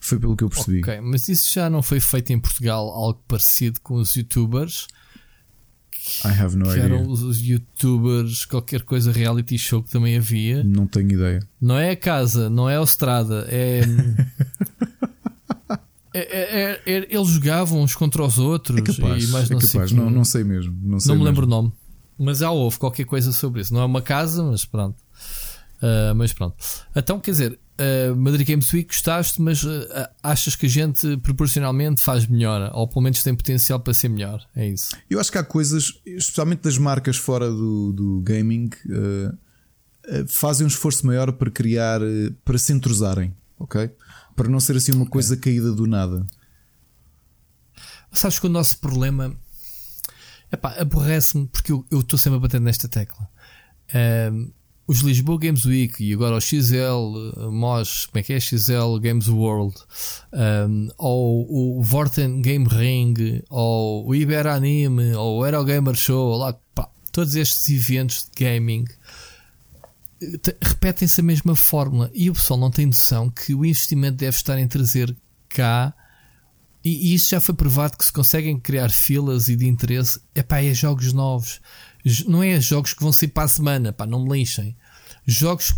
Foi 0.00 0.18
pelo 0.18 0.36
que 0.36 0.42
eu 0.42 0.48
percebi. 0.48 0.80
Ok, 0.80 1.00
mas 1.00 1.28
isso 1.28 1.52
já 1.54 1.70
não 1.70 1.80
foi 1.80 2.00
feito 2.00 2.32
em 2.32 2.40
Portugal 2.40 2.88
algo 2.88 3.22
parecido 3.28 3.80
com 3.80 3.94
os 3.94 4.16
youtubers? 4.16 4.88
I 6.24 6.28
have 6.28 6.56
no 6.56 6.64
que 6.66 6.72
idea. 6.72 6.84
eram 6.84 7.08
os 7.08 7.40
youtubers, 7.40 8.44
qualquer 8.44 8.82
coisa 8.82 9.12
reality 9.12 9.56
show 9.58 9.82
que 9.82 9.90
também 9.90 10.16
havia. 10.16 10.62
Não 10.64 10.86
tenho 10.86 11.12
ideia. 11.12 11.40
Não 11.60 11.76
é 11.78 11.90
a 11.90 11.96
casa, 11.96 12.50
não 12.50 12.68
é 12.68 12.78
a 12.78 12.82
estrada, 12.82 13.46
é. 13.48 13.82
é- 16.14 16.20
é- 16.20 16.80
é- 16.86 16.92
é- 16.94 17.06
eles 17.14 17.28
jogavam 17.28 17.80
uns 17.82 17.94
contra 17.94 18.22
os 18.22 18.38
outros 18.38 18.78
É 18.78 18.82
capaz. 18.82 19.24
e 19.24 19.26
mais 19.28 19.50
é 19.50 19.54
não 19.54 19.60
sei. 19.60 19.86
Não, 19.96 20.10
não 20.10 20.24
sei 20.24 20.44
mesmo. 20.44 20.76
Não, 20.82 21.00
sei 21.00 21.08
não 21.08 21.16
me 21.16 21.24
mesmo. 21.24 21.40
lembro 21.40 21.46
o 21.46 21.48
nome, 21.48 21.72
mas 22.18 22.38
já 22.38 22.50
houve 22.50 22.78
qualquer 22.78 23.04
coisa 23.04 23.32
sobre 23.32 23.60
isso. 23.62 23.72
Não 23.72 23.80
é 23.80 23.84
uma 23.84 24.02
casa, 24.02 24.42
mas 24.42 24.64
pronto. 24.64 24.96
Ah, 25.80 26.12
mas 26.14 26.32
pronto. 26.32 26.54
Então, 26.94 27.18
quer 27.18 27.30
dizer, 27.32 27.58
ah, 27.78 28.14
Madrid 28.14 28.46
Games 28.46 28.72
Week 28.72 28.88
gostaste, 28.88 29.40
mas 29.40 29.64
ah, 29.64 30.10
achas 30.22 30.54
que 30.54 30.66
a 30.66 30.68
gente 30.68 31.16
proporcionalmente 31.18 32.00
faz 32.00 32.26
melhor, 32.26 32.70
ou 32.74 32.86
pelo 32.86 33.02
menos 33.02 33.22
tem 33.22 33.34
potencial 33.34 33.80
para 33.80 33.94
ser 33.94 34.08
melhor? 34.08 34.46
É 34.54 34.68
isso. 34.68 34.96
Eu 35.08 35.20
acho 35.20 35.30
que 35.30 35.38
há 35.38 35.44
coisas, 35.44 36.00
especialmente 36.06 36.62
das 36.62 36.78
marcas 36.78 37.16
fora 37.16 37.48
do, 37.48 37.92
do 37.92 38.20
gaming, 38.20 38.70
eh, 38.88 39.32
eh, 40.04 40.24
fazem 40.28 40.64
um 40.64 40.68
esforço 40.68 41.06
maior 41.06 41.32
para 41.32 41.50
criar, 41.50 42.02
eh, 42.02 42.32
para 42.44 42.58
se 42.58 42.72
entrosarem, 42.72 43.34
ok? 43.58 43.90
Para 44.36 44.48
não 44.48 44.60
ser 44.60 44.76
assim 44.76 44.92
uma 44.92 45.06
coisa 45.06 45.36
caída 45.36 45.72
do 45.72 45.86
nada. 45.86 46.26
Sabes 48.12 48.38
que 48.38 48.46
o 48.46 48.50
nosso 48.50 48.78
problema 48.78 49.34
epá, 50.52 50.74
aborrece-me 50.78 51.46
porque 51.46 51.72
eu 51.72 51.86
estou 51.92 52.18
sempre 52.18 52.36
a 52.36 52.40
bater 52.40 52.60
nesta 52.60 52.88
tecla. 52.88 53.28
Os 54.86 55.00
Lisboa 55.00 55.38
Games 55.38 55.64
Week 55.64 56.02
e 56.02 56.12
agora 56.12 56.36
o 56.36 56.40
XL 56.40 56.76
uh, 56.76 57.52
MOS, 57.52 58.06
como 58.06 58.20
é 58.20 58.22
que 58.22 58.32
é? 58.32 58.40
XL 58.40 58.98
Games 59.00 59.28
World, 59.28 59.74
ahm, 60.32 60.88
ou 60.98 61.78
o 61.78 61.82
Vorten 61.82 62.42
Game 62.42 62.66
Ring, 62.68 63.42
ou 63.48 64.06
o 64.08 64.14
Iberanime, 64.14 65.14
ou 65.14 65.38
o 65.38 65.46
Eurogamer 65.46 65.94
Show, 65.94 66.36
lá, 66.36 66.52
pá, 66.74 66.88
todos 67.12 67.36
estes 67.36 67.68
eventos 67.68 68.24
de 68.24 68.44
gaming 68.44 68.84
eh, 70.20 70.38
te- 70.38 70.56
repetem-se 70.60 71.20
a 71.20 71.24
mesma 71.24 71.54
fórmula 71.54 72.10
e 72.12 72.28
o 72.28 72.34
pessoal 72.34 72.58
não 72.58 72.70
tem 72.70 72.86
noção 72.86 73.30
que 73.30 73.54
o 73.54 73.64
investimento 73.64 74.16
deve 74.16 74.36
estar 74.36 74.58
em 74.58 74.66
trazer 74.66 75.14
cá 75.48 75.94
e, 76.84 77.10
e 77.10 77.14
isso 77.14 77.30
já 77.30 77.40
foi 77.40 77.54
provado 77.54 77.96
que 77.96 78.04
se 78.04 78.12
conseguem 78.12 78.58
criar 78.58 78.88
filas 78.90 79.48
e 79.48 79.54
de 79.54 79.68
interesse, 79.68 80.20
epá, 80.34 80.60
é 80.60 80.74
jogos 80.74 81.12
novos. 81.12 81.60
Não 82.26 82.42
é 82.42 82.60
jogos 82.60 82.94
que 82.94 83.02
vão 83.02 83.12
ser 83.12 83.28
para 83.28 83.44
a 83.44 83.48
semana, 83.48 83.92
pá, 83.92 84.06
não 84.06 84.24
me 84.24 84.38
lixem. 84.38 84.76
Jogos 85.26 85.74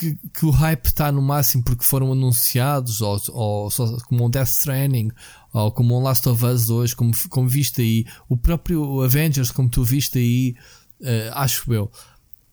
que, 0.00 0.18
que 0.32 0.46
o 0.46 0.50
hype 0.50 0.86
está 0.86 1.12
no 1.12 1.20
máximo 1.20 1.62
porque 1.62 1.84
foram 1.84 2.10
anunciados, 2.10 3.02
ou, 3.02 3.20
ou 3.28 3.70
como 4.08 4.24
um 4.24 4.30
Death 4.30 4.48
Stranding, 4.48 5.10
ou 5.52 5.70
como 5.70 5.98
um 5.98 6.02
Last 6.02 6.26
of 6.26 6.44
Us 6.44 6.66
2, 6.66 6.94
como, 6.94 7.12
como 7.28 7.48
viste 7.48 7.82
aí, 7.82 8.06
o 8.26 8.36
próprio 8.36 9.02
Avengers, 9.02 9.50
como 9.50 9.68
tu 9.68 9.84
viste 9.84 10.18
aí, 10.18 10.56
uh, 11.02 11.34
acho 11.34 11.72
eu. 11.74 11.90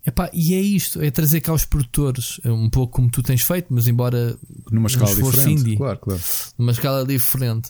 Epá, 0.06 0.30
e 0.34 0.54
é 0.54 0.60
isto, 0.60 1.02
é 1.02 1.12
trazer 1.12 1.42
cá 1.42 1.54
os 1.54 1.66
produtores, 1.66 2.40
é 2.44 2.52
um 2.52 2.70
pouco 2.70 2.94
como 2.94 3.10
tu 3.10 3.22
tens 3.22 3.42
feito, 3.42 3.68
mas 3.70 3.88
embora 3.88 4.38
numa 4.72 4.88
escala 4.88 5.14
diferente, 5.14 5.62
indie, 5.62 5.78
claro, 5.78 6.00
claro. 6.00 6.22
numa 6.58 6.72
escala 6.72 7.06
diferente. 7.06 7.70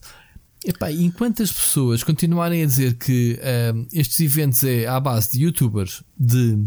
Epá, 0.66 0.92
enquanto 0.92 1.44
as 1.44 1.52
pessoas 1.52 2.04
continuarem 2.04 2.64
a 2.64 2.66
dizer 2.66 2.96
que 2.96 3.40
uh, 3.40 3.88
estes 3.92 4.20
eventos 4.20 4.64
é 4.64 4.88
à 4.88 5.00
base 5.00 5.32
de 5.32 5.44
youtubers, 5.44 6.04
de 6.20 6.66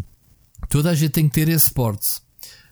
toda 0.69 0.91
a 0.91 0.95
gente 0.95 1.11
tem 1.11 1.29
que 1.29 1.35
ter 1.35 1.49
esse 1.49 1.67
esporte, 1.67 2.23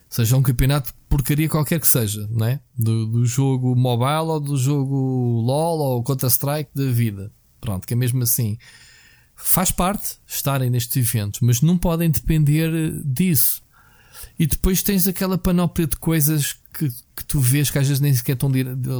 seja 0.09 0.37
um 0.37 0.43
campeonato 0.43 0.95
porcaria 1.09 1.49
qualquer 1.49 1.81
que 1.81 1.89
seja, 1.89 2.27
não 2.31 2.47
é? 2.47 2.61
Do, 2.77 3.07
do 3.07 3.27
jogo 3.27 3.75
mobile 3.75 4.31
ou 4.31 4.41
do 4.41 4.57
jogo 4.57 5.41
LOL 5.41 5.79
ou 5.79 6.03
Counter-Strike 6.03 6.71
da 6.75 6.87
vida. 6.87 7.33
Pronto, 7.61 7.87
que 7.87 7.95
é 7.95 7.97
mesmo 7.97 8.23
assim. 8.23 8.57
Faz 9.35 9.71
parte 9.71 10.19
estarem 10.27 10.71
nestes 10.71 10.97
eventos, 10.97 11.41
mas 11.41 11.61
não 11.61 11.79
podem 11.79 12.11
depender 12.11 12.71
disso. 13.05 13.63
E 14.39 14.47
depois 14.47 14.83
tens 14.83 15.07
aquela 15.07 15.37
panóplia 15.37 15.87
de 15.87 15.97
coisas 15.97 16.57
que, 16.73 16.89
que 16.89 17.25
tu 17.27 17.41
vês 17.41 17.71
que 17.71 17.79
às 17.79 17.87
vezes 17.87 18.01
nem 18.01 18.15
sequer 18.15 18.33
estão 18.33 18.51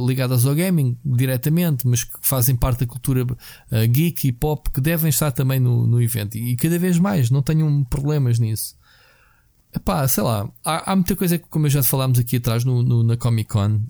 ligadas 0.05 0.45
ao 0.45 0.53
gaming 0.53 0.97
diretamente, 1.05 1.87
mas 1.87 2.03
que 2.03 2.17
fazem 2.21 2.55
parte 2.55 2.81
da 2.81 2.85
cultura 2.85 3.23
uh, 3.23 3.87
geek 3.89 4.27
e 4.27 4.31
pop 4.31 4.69
que 4.69 4.81
devem 4.81 5.09
estar 5.09 5.31
também 5.31 5.59
no, 5.59 5.87
no 5.87 6.01
evento. 6.01 6.37
E, 6.37 6.55
cada 6.55 6.77
vez 6.77 6.99
mais, 6.99 7.29
não 7.29 7.41
tenham 7.41 7.83
problemas 7.85 8.37
nisso. 8.37 8.75
Epá, 9.73 10.07
sei 10.07 10.23
lá, 10.23 10.49
há, 10.65 10.91
há, 10.91 10.95
muita 10.95 11.15
coisa 11.15 11.37
que, 11.37 11.45
como 11.47 11.69
já 11.69 11.83
falámos 11.83 12.19
aqui 12.19 12.37
atrás 12.37 12.65
no, 12.65 12.81
no, 12.81 13.03
na 13.03 13.15
Comic 13.15 13.49
Con, 13.49 13.81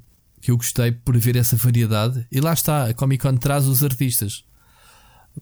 que 0.41 0.51
eu 0.51 0.57
gostei 0.57 0.91
por 0.91 1.17
ver 1.17 1.35
essa 1.35 1.55
variedade. 1.55 2.27
E 2.31 2.39
lá 2.39 2.53
está, 2.53 2.85
a 2.85 2.93
Comic 2.93 3.23
Con 3.23 3.37
traz 3.37 3.65
os 3.65 3.83
artistas. 3.83 4.43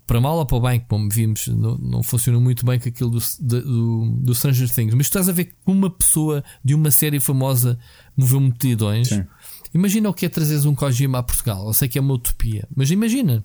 Para 0.05 0.21
mal 0.21 0.37
ou 0.37 0.45
para 0.45 0.57
o 0.57 0.61
bem, 0.61 0.79
como 0.79 1.09
vimos, 1.09 1.47
não, 1.47 1.77
não 1.77 2.03
funcionou 2.03 2.41
muito 2.41 2.65
bem 2.65 2.79
com 2.79 2.89
aquilo 2.89 3.09
do, 3.09 3.19
do, 3.39 4.05
do 4.21 4.35
Stranger 4.35 4.73
Things. 4.73 4.93
Mas 4.93 5.07
tu 5.07 5.11
estás 5.11 5.29
a 5.29 5.31
ver 5.31 5.45
que 5.45 5.55
uma 5.65 5.89
pessoa 5.89 6.43
de 6.63 6.75
uma 6.75 6.91
série 6.91 7.19
famosa 7.19 7.79
moveu 8.15 8.39
multidões. 8.39 9.09
Sim. 9.09 9.25
Imagina 9.73 10.09
o 10.09 10.13
que 10.13 10.25
é 10.25 10.29
trazeres 10.29 10.65
um 10.65 10.75
Kojima 10.75 11.19
a 11.19 11.23
Portugal. 11.23 11.67
Eu 11.67 11.73
sei 11.73 11.87
que 11.87 11.97
é 11.97 12.01
uma 12.01 12.13
utopia, 12.13 12.67
mas 12.75 12.91
imagina 12.91 13.43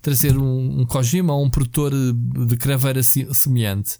trazer 0.00 0.36
um, 0.36 0.80
um 0.80 0.86
Kojima 0.86 1.34
ou 1.34 1.44
um 1.44 1.50
produtor 1.50 1.92
de 1.92 2.56
craveira 2.56 3.02
semelhante. 3.02 3.98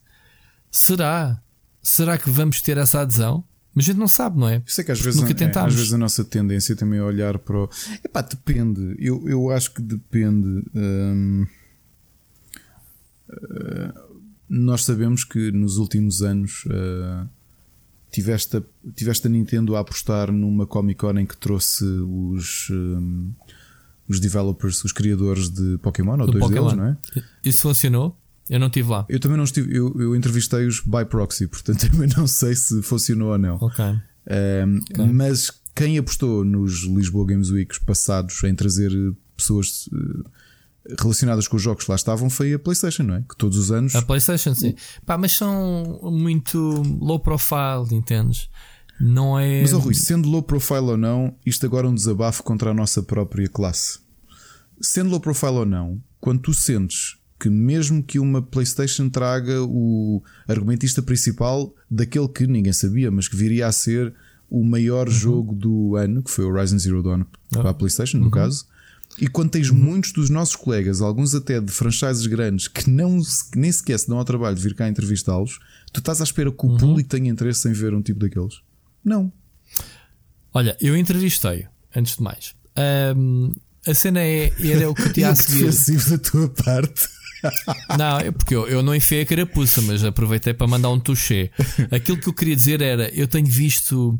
Será? 0.71 1.43
será 1.83 2.19
que 2.19 2.31
vamos 2.31 2.61
ter 2.61 2.77
essa 2.77 3.01
adesão? 3.01 3.45
Mas 3.75 3.85
a 3.85 3.87
gente 3.89 3.99
não 3.99 4.09
sabe, 4.09 4.39
não 4.39 4.49
é? 4.49 4.63
Isso 4.67 4.81
é 4.81 4.85
que 4.85 4.91
às 4.91 5.01
vezes, 5.01 5.21
Nunca 5.21 5.45
é, 5.45 5.59
às 5.59 5.75
vezes 5.75 5.93
a 5.93 5.99
nossa 5.99 6.25
tendência 6.25 6.75
também 6.75 6.99
é 6.99 7.03
olhar 7.03 7.39
para 7.39 7.57
o. 7.57 7.71
Epá, 8.05 8.23
depende. 8.23 8.97
Eu, 8.99 9.29
eu 9.29 9.51
acho 9.51 9.73
que 9.73 9.81
depende. 9.81 10.65
Hum, 10.75 11.47
nós 14.49 14.85
sabemos 14.85 15.25
que 15.25 15.53
nos 15.53 15.77
últimos 15.77 16.23
anos 16.23 16.65
uh, 16.67 17.29
tiveste, 18.11 18.57
a, 18.57 18.63
tiveste 18.95 19.27
a 19.27 19.31
Nintendo 19.31 19.77
a 19.77 19.81
apostar 19.81 20.33
numa 20.33 20.67
Comic 20.67 21.01
Con 21.01 21.19
em 21.19 21.27
que 21.27 21.37
trouxe 21.37 21.85
os. 21.85 22.71
Um, 22.71 23.33
os 24.09 24.19
developers, 24.21 24.83
os 24.85 24.91
criadores 24.91 25.51
de 25.51 25.77
Pokémon, 25.79 26.19
ou 26.19 26.27
dois 26.27 26.39
Pokémon. 26.39 26.69
deles, 26.69 26.79
não 26.79 26.87
é? 26.87 26.97
Isso 27.45 27.61
funcionou? 27.61 28.19
Eu 28.49 28.59
não 28.59 28.69
estive 28.69 28.89
lá. 28.89 29.05
Eu 29.09 29.21
também 29.21 29.37
não 29.37 29.45
estive. 29.45 29.77
Eu, 29.77 29.95
eu 30.01 30.17
entrevistei-os 30.17 30.81
by 30.81 31.05
proxy, 31.09 31.47
portanto 31.47 31.85
também 31.91 32.09
não 32.17 32.27
sei 32.27 32.55
se 32.55 32.83
funcionou 32.83 33.33
ou 33.33 33.39
não. 33.39 33.57
Ok. 33.57 33.85
Um, 33.85 34.79
okay. 34.79 35.07
Mas 35.13 35.51
quem 35.75 35.99
apostou 35.99 36.45
nos 36.45 36.85
Lisboa 36.85 37.27
Games 37.27 37.51
Weeks 37.51 37.79
passados 37.79 38.43
em 38.45 38.55
trazer 38.55 38.91
pessoas 39.37 39.89
eh, 39.93 40.29
relacionadas 40.99 41.49
com 41.49 41.57
os 41.57 41.63
jogos 41.63 41.85
que 41.85 41.91
lá 41.91 41.97
estavam 41.97 42.31
foi 42.31 42.55
a 42.55 42.59
PlayStation, 42.59 43.03
não 43.03 43.15
é? 43.17 43.23
Que 43.29 43.37
todos 43.37 43.59
os 43.59 43.71
anos. 43.71 43.95
A 43.95 44.03
PlayStation, 44.03 44.55
sim. 44.55 44.75
Pá, 45.05 45.19
mas 45.19 45.33
são 45.33 46.01
muito 46.03 46.59
low 47.01 47.21
profile, 47.21 47.93
entendes? 47.93 48.49
Não 49.01 49.39
é. 49.39 49.63
Mas, 49.63 49.73
oh, 49.73 49.79
Rui, 49.79 49.95
sendo 49.95 50.29
low 50.29 50.43
profile 50.43 50.81
ou 50.81 50.97
não, 50.97 51.35
isto 51.45 51.65
agora 51.65 51.87
é 51.87 51.91
um 51.91 51.95
desabafo 51.95 52.43
contra 52.43 52.71
a 52.71 52.75
nossa 52.75 53.03
própria 53.03 53.49
classe. 53.49 54.01
Sendo 54.81 55.11
low 55.11 55.21
profile 55.21 55.53
ou 55.53 55.67
não, 55.67 56.01
quando 56.21 56.41
tu 56.41 56.55
sentes 56.55 57.19
que 57.39 57.49
mesmo 57.49 58.03
que 58.03 58.19
uma 58.19 58.43
PlayStation 58.43 59.09
traga 59.09 59.63
o 59.63 60.23
argumentista 60.49 61.01
principal 61.01 61.73
daquele 61.89 62.29
que 62.29 62.47
ninguém 62.47 62.73
sabia, 62.73 63.11
mas 63.11 63.29
que 63.29 63.37
viria 63.37 63.69
a 63.69 63.73
ser 63.73 64.13
o 64.51 64.65
maior 64.65 65.07
uhum. 65.07 65.13
jogo 65.13 65.55
do 65.55 65.95
ano, 65.95 66.23
que 66.23 66.31
foi 66.31 66.45
o 66.45 66.49
Horizon 66.49 66.79
Zero 66.79 67.03
Dawn 67.03 67.25
para 67.51 67.71
a 67.71 67.75
PlayStation, 67.75 68.19
no 68.19 68.25
uhum. 68.25 68.31
caso. 68.31 68.67
E 69.21 69.27
quando 69.27 69.51
tens 69.51 69.71
uhum. 69.71 69.77
muitos 69.77 70.13
dos 70.13 70.31
nossos 70.31 70.57
colegas, 70.57 71.01
alguns 71.01 71.35
até 71.35 71.61
de 71.61 71.73
franchises 71.73 72.27
grandes, 72.27 72.69
que, 72.69 72.89
não, 72.89 73.21
nem 73.55 73.73
sequer 73.73 73.99
se 73.99 74.09
dão 74.09 74.19
ao 74.19 74.25
trabalho 74.25 74.57
de 74.57 74.63
vir 74.63 74.75
cá 74.75 74.89
entrevistá-los, 74.89 75.59
tu 75.93 75.99
estás 75.99 76.21
à 76.21 76.25
espera 76.25 76.51
que 76.53 76.67
o 76.67 76.71
uhum. 76.71 76.77
público 76.77 77.09
tenha 77.09 77.31
interesse 77.31 77.69
em 77.69 77.73
ver 77.73 77.95
um 77.95 78.03
tipo 78.03 78.21
daqueles? 78.21 78.61
Não. 79.05 79.33
Olha, 80.53 80.77
eu 80.81 80.97
entrevistei, 80.97 81.67
antes 81.95 82.17
de 82.17 82.23
mais. 82.23 82.55
Um, 83.17 83.55
a 83.87 83.95
cena 83.95 84.21
é, 84.21 84.53
era 84.61 84.89
o 84.89 84.95
que 84.95 85.09
te 85.13 85.25
a 85.25 85.35
seguir. 85.35 86.11
da 86.11 86.19
tua 86.19 86.49
parte. 86.49 87.09
Não, 87.97 88.19
é 88.19 88.31
porque 88.33 88.53
eu, 88.53 88.67
eu 88.67 88.83
não 88.83 88.93
enfiei 88.93 89.23
a 89.23 89.27
carapuça, 89.27 89.81
mas 89.83 90.03
aproveitei 90.03 90.53
para 90.53 90.67
mandar 90.67 90.91
um 90.91 90.99
touché. 90.99 91.51
Aquilo 91.89 92.19
que 92.19 92.29
eu 92.29 92.33
queria 92.33 92.57
dizer 92.57 92.81
era: 92.81 93.09
eu 93.15 93.29
tenho 93.29 93.47
visto, 93.47 94.19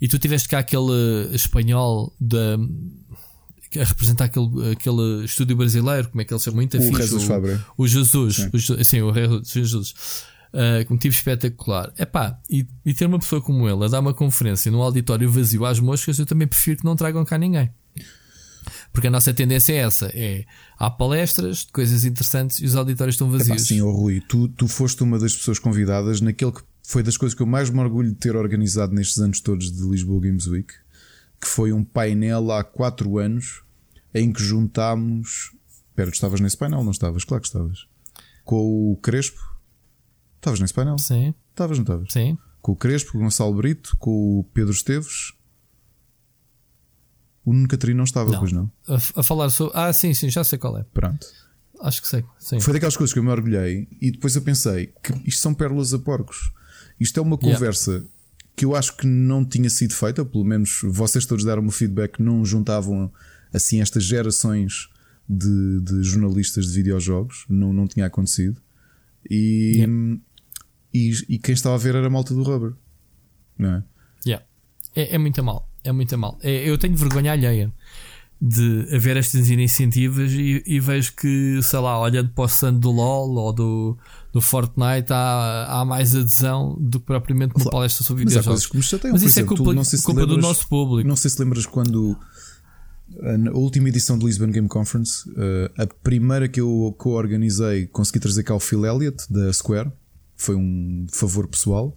e 0.00 0.06
tu 0.06 0.20
tiveste 0.20 0.48
cá 0.48 0.60
aquele 0.60 1.34
espanhol 1.34 2.14
da 2.20 2.56
a 3.78 3.84
representar 3.84 4.24
aquele, 4.24 4.72
aquele 4.72 5.24
estúdio 5.24 5.56
brasileiro, 5.56 6.08
como 6.08 6.20
é 6.20 6.24
que 6.24 6.32
ele 6.32 6.40
chama? 6.40 6.56
Muito 6.56 6.76
o 6.78 6.96
Jesus 6.96 7.28
o, 7.28 7.82
o 7.82 7.86
Jesus, 7.86 8.36
sim. 8.36 8.50
O, 8.52 8.84
sim, 8.84 9.02
o 9.02 9.42
Jesus. 9.44 9.94
Uh, 10.52 10.92
um 10.92 10.96
tipo 10.96 11.14
espetacular. 11.14 11.92
Epá, 11.96 12.40
e, 12.50 12.66
e 12.84 12.92
ter 12.92 13.06
uma 13.06 13.20
pessoa 13.20 13.40
como 13.40 13.68
ele 13.68 13.84
a 13.84 13.88
dar 13.88 14.00
uma 14.00 14.12
conferência 14.12 14.72
num 14.72 14.82
auditório 14.82 15.30
vazio 15.30 15.64
às 15.64 15.78
moscas, 15.78 16.18
eu 16.18 16.26
também 16.26 16.48
prefiro 16.48 16.78
que 16.78 16.84
não 16.84 16.96
tragam 16.96 17.24
cá 17.24 17.38
ninguém. 17.38 17.70
Porque 18.92 19.06
a 19.06 19.10
nossa 19.10 19.32
tendência 19.32 19.72
é 19.72 19.76
essa: 19.76 20.10
é 20.12 20.44
há 20.76 20.90
palestras 20.90 21.58
de 21.58 21.72
coisas 21.72 22.04
interessantes 22.04 22.58
e 22.58 22.64
os 22.64 22.74
auditórios 22.74 23.14
estão 23.14 23.30
vazios. 23.30 23.48
Epá, 23.48 23.58
sim, 23.58 23.80
oh, 23.80 23.92
Rui, 23.92 24.20
tu, 24.28 24.48
tu 24.48 24.66
foste 24.66 25.02
uma 25.02 25.18
das 25.18 25.34
pessoas 25.36 25.58
convidadas 25.58 26.20
naquele 26.20 26.52
que 26.52 26.62
foi 26.82 27.02
das 27.04 27.16
coisas 27.16 27.36
que 27.36 27.42
eu 27.42 27.46
mais 27.46 27.70
me 27.70 27.78
orgulho 27.78 28.08
de 28.08 28.16
ter 28.16 28.34
organizado 28.34 28.92
nestes 28.92 29.18
anos 29.18 29.40
todos 29.40 29.70
de 29.70 29.82
Lisboa 29.84 30.20
Games 30.20 30.46
Week, 30.48 30.72
que 31.40 31.48
foi 31.48 31.72
um 31.72 31.82
painel 31.84 32.50
há 32.52 32.62
4 32.62 33.18
anos 33.18 33.62
em 34.14 34.32
que 34.32 34.42
juntámos. 34.42 35.52
Espera, 35.88 36.10
tu 36.10 36.14
estavas 36.14 36.40
nesse 36.40 36.56
painel, 36.56 36.84
não 36.84 36.90
estavas? 36.90 37.24
Claro 37.24 37.42
que 37.42 37.48
estavas. 37.48 37.86
Com 38.44 38.92
o 38.92 38.96
Crespo. 38.96 39.40
Estavas 40.36 40.60
nesse 40.60 40.74
painel? 40.74 40.98
Sim. 40.98 41.34
Estavas, 41.50 41.78
não 41.78 41.82
estavas? 41.82 42.12
Sim. 42.12 42.36
Com 42.60 42.72
o 42.72 42.76
Crespo, 42.76 43.12
com 43.12 43.18
o 43.18 43.20
Gonçalo 43.22 43.54
Brito, 43.54 43.96
com 43.98 44.40
o 44.40 44.44
Pedro 44.52 44.72
Esteves 44.72 45.34
o 47.44 47.52
Nuno 47.52 47.68
Catarino 47.68 47.98
não 47.98 48.04
estava, 48.04 48.30
não. 48.30 48.38
pois 48.38 48.52
não? 48.52 48.70
A, 48.86 49.20
a, 49.20 49.22
falar 49.22 49.50
sobre. 49.50 49.76
Ah, 49.76 49.92
sim, 49.92 50.14
sim, 50.14 50.28
já 50.30 50.44
sei 50.44 50.58
qual 50.58 50.78
é. 50.78 50.84
Pronto. 50.94 51.26
Acho 51.80 52.02
que 52.02 52.08
sei. 52.08 52.24
Sim. 52.38 52.60
Foi 52.60 52.72
daquelas 52.74 52.96
coisas 52.96 53.12
que 53.12 53.18
eu 53.18 53.24
me 53.24 53.30
orgulhei 53.30 53.88
e 54.00 54.10
depois 54.10 54.36
eu 54.36 54.42
pensei 54.42 54.92
que 55.02 55.12
isto 55.24 55.40
são 55.40 55.54
pérolas 55.54 55.94
a 55.94 55.98
porcos. 55.98 56.52
Isto 56.98 57.18
é 57.18 57.22
uma 57.22 57.38
conversa 57.38 57.92
yeah. 57.92 58.06
Que 58.60 58.64
eu 58.66 58.76
acho 58.76 58.94
que 58.94 59.06
não 59.06 59.42
tinha 59.42 59.70
sido 59.70 59.94
feita, 59.94 60.22
pelo 60.22 60.44
menos 60.44 60.82
vocês 60.84 61.24
todos 61.24 61.46
deram-me 61.46 61.68
o 61.68 61.72
feedback, 61.72 62.20
não 62.20 62.44
juntavam 62.44 63.10
assim 63.54 63.80
estas 63.80 64.04
gerações 64.04 64.90
de, 65.26 65.80
de 65.80 66.02
jornalistas 66.02 66.66
de 66.66 66.74
videojogos, 66.74 67.46
não, 67.48 67.72
não 67.72 67.86
tinha 67.86 68.04
acontecido. 68.04 68.60
E, 69.30 69.76
yeah. 69.76 70.20
e, 70.92 71.10
e, 71.36 71.38
quem 71.38 71.54
estava 71.54 71.74
a 71.74 71.78
ver 71.78 71.94
era 71.94 72.06
a 72.06 72.10
malta 72.10 72.34
do 72.34 72.42
Rubber, 72.42 72.74
não 73.56 73.76
é? 73.76 73.84
Yeah. 74.26 74.44
É, 74.94 75.14
é 75.14 75.18
muito 75.18 75.42
mal 75.42 75.70
é 75.82 75.92
muito 75.92 76.16
mal. 76.18 76.38
É, 76.42 76.68
eu 76.68 76.76
tenho 76.76 76.94
vergonha 76.96 77.32
alheia 77.32 77.72
de 78.40 78.86
haver 78.94 79.16
estas 79.16 79.50
iniciativas 79.50 80.32
e, 80.32 80.62
e, 80.66 80.80
vejo 80.80 81.14
que, 81.14 81.60
sei 81.62 81.78
lá, 81.78 81.98
olhando 81.98 82.30
para 82.30 82.44
o 82.44 82.46
stand 82.46 82.74
do 82.74 82.90
LOL 82.90 83.34
ou 83.36 83.52
do, 83.52 83.98
do 84.32 84.40
Fortnite, 84.40 85.12
há, 85.12 85.80
há 85.80 85.84
mais 85.84 86.14
adesão 86.14 86.76
do 86.80 87.00
que 87.00 87.06
propriamente 87.06 87.54
uma 87.56 87.70
palestra 87.70 88.04
sobre 88.04 88.24
videojogos. 88.24 88.68
Mas, 88.72 88.86
mas 89.12 89.22
isso 89.22 89.38
é 89.38 89.42
exemplo, 89.42 89.54
é 89.54 89.56
culpa, 89.56 89.84
se 89.84 90.02
culpa 90.02 90.20
lembras, 90.20 90.36
do 90.36 90.42
nosso 90.42 90.68
público. 90.68 91.08
Não 91.08 91.16
sei 91.16 91.30
se 91.30 91.42
lembras 91.42 91.66
quando 91.66 92.16
na 93.38 93.50
última 93.50 93.88
edição 93.88 94.16
do 94.16 94.26
Lisbon 94.26 94.50
Game 94.50 94.68
Conference, 94.68 95.28
eh, 95.36 95.82
a 95.82 95.86
primeira 95.86 96.48
que 96.48 96.60
eu, 96.60 96.96
que 96.98 97.06
eu 97.06 97.12
organizei, 97.12 97.86
consegui 97.86 98.20
trazer 98.20 98.44
cá 98.44 98.54
o 98.54 98.60
Phil 98.60 98.86
Elliott 98.86 99.30
da 99.30 99.52
Square, 99.52 99.90
foi 100.36 100.54
um 100.54 101.06
favor 101.10 101.48
pessoal. 101.48 101.96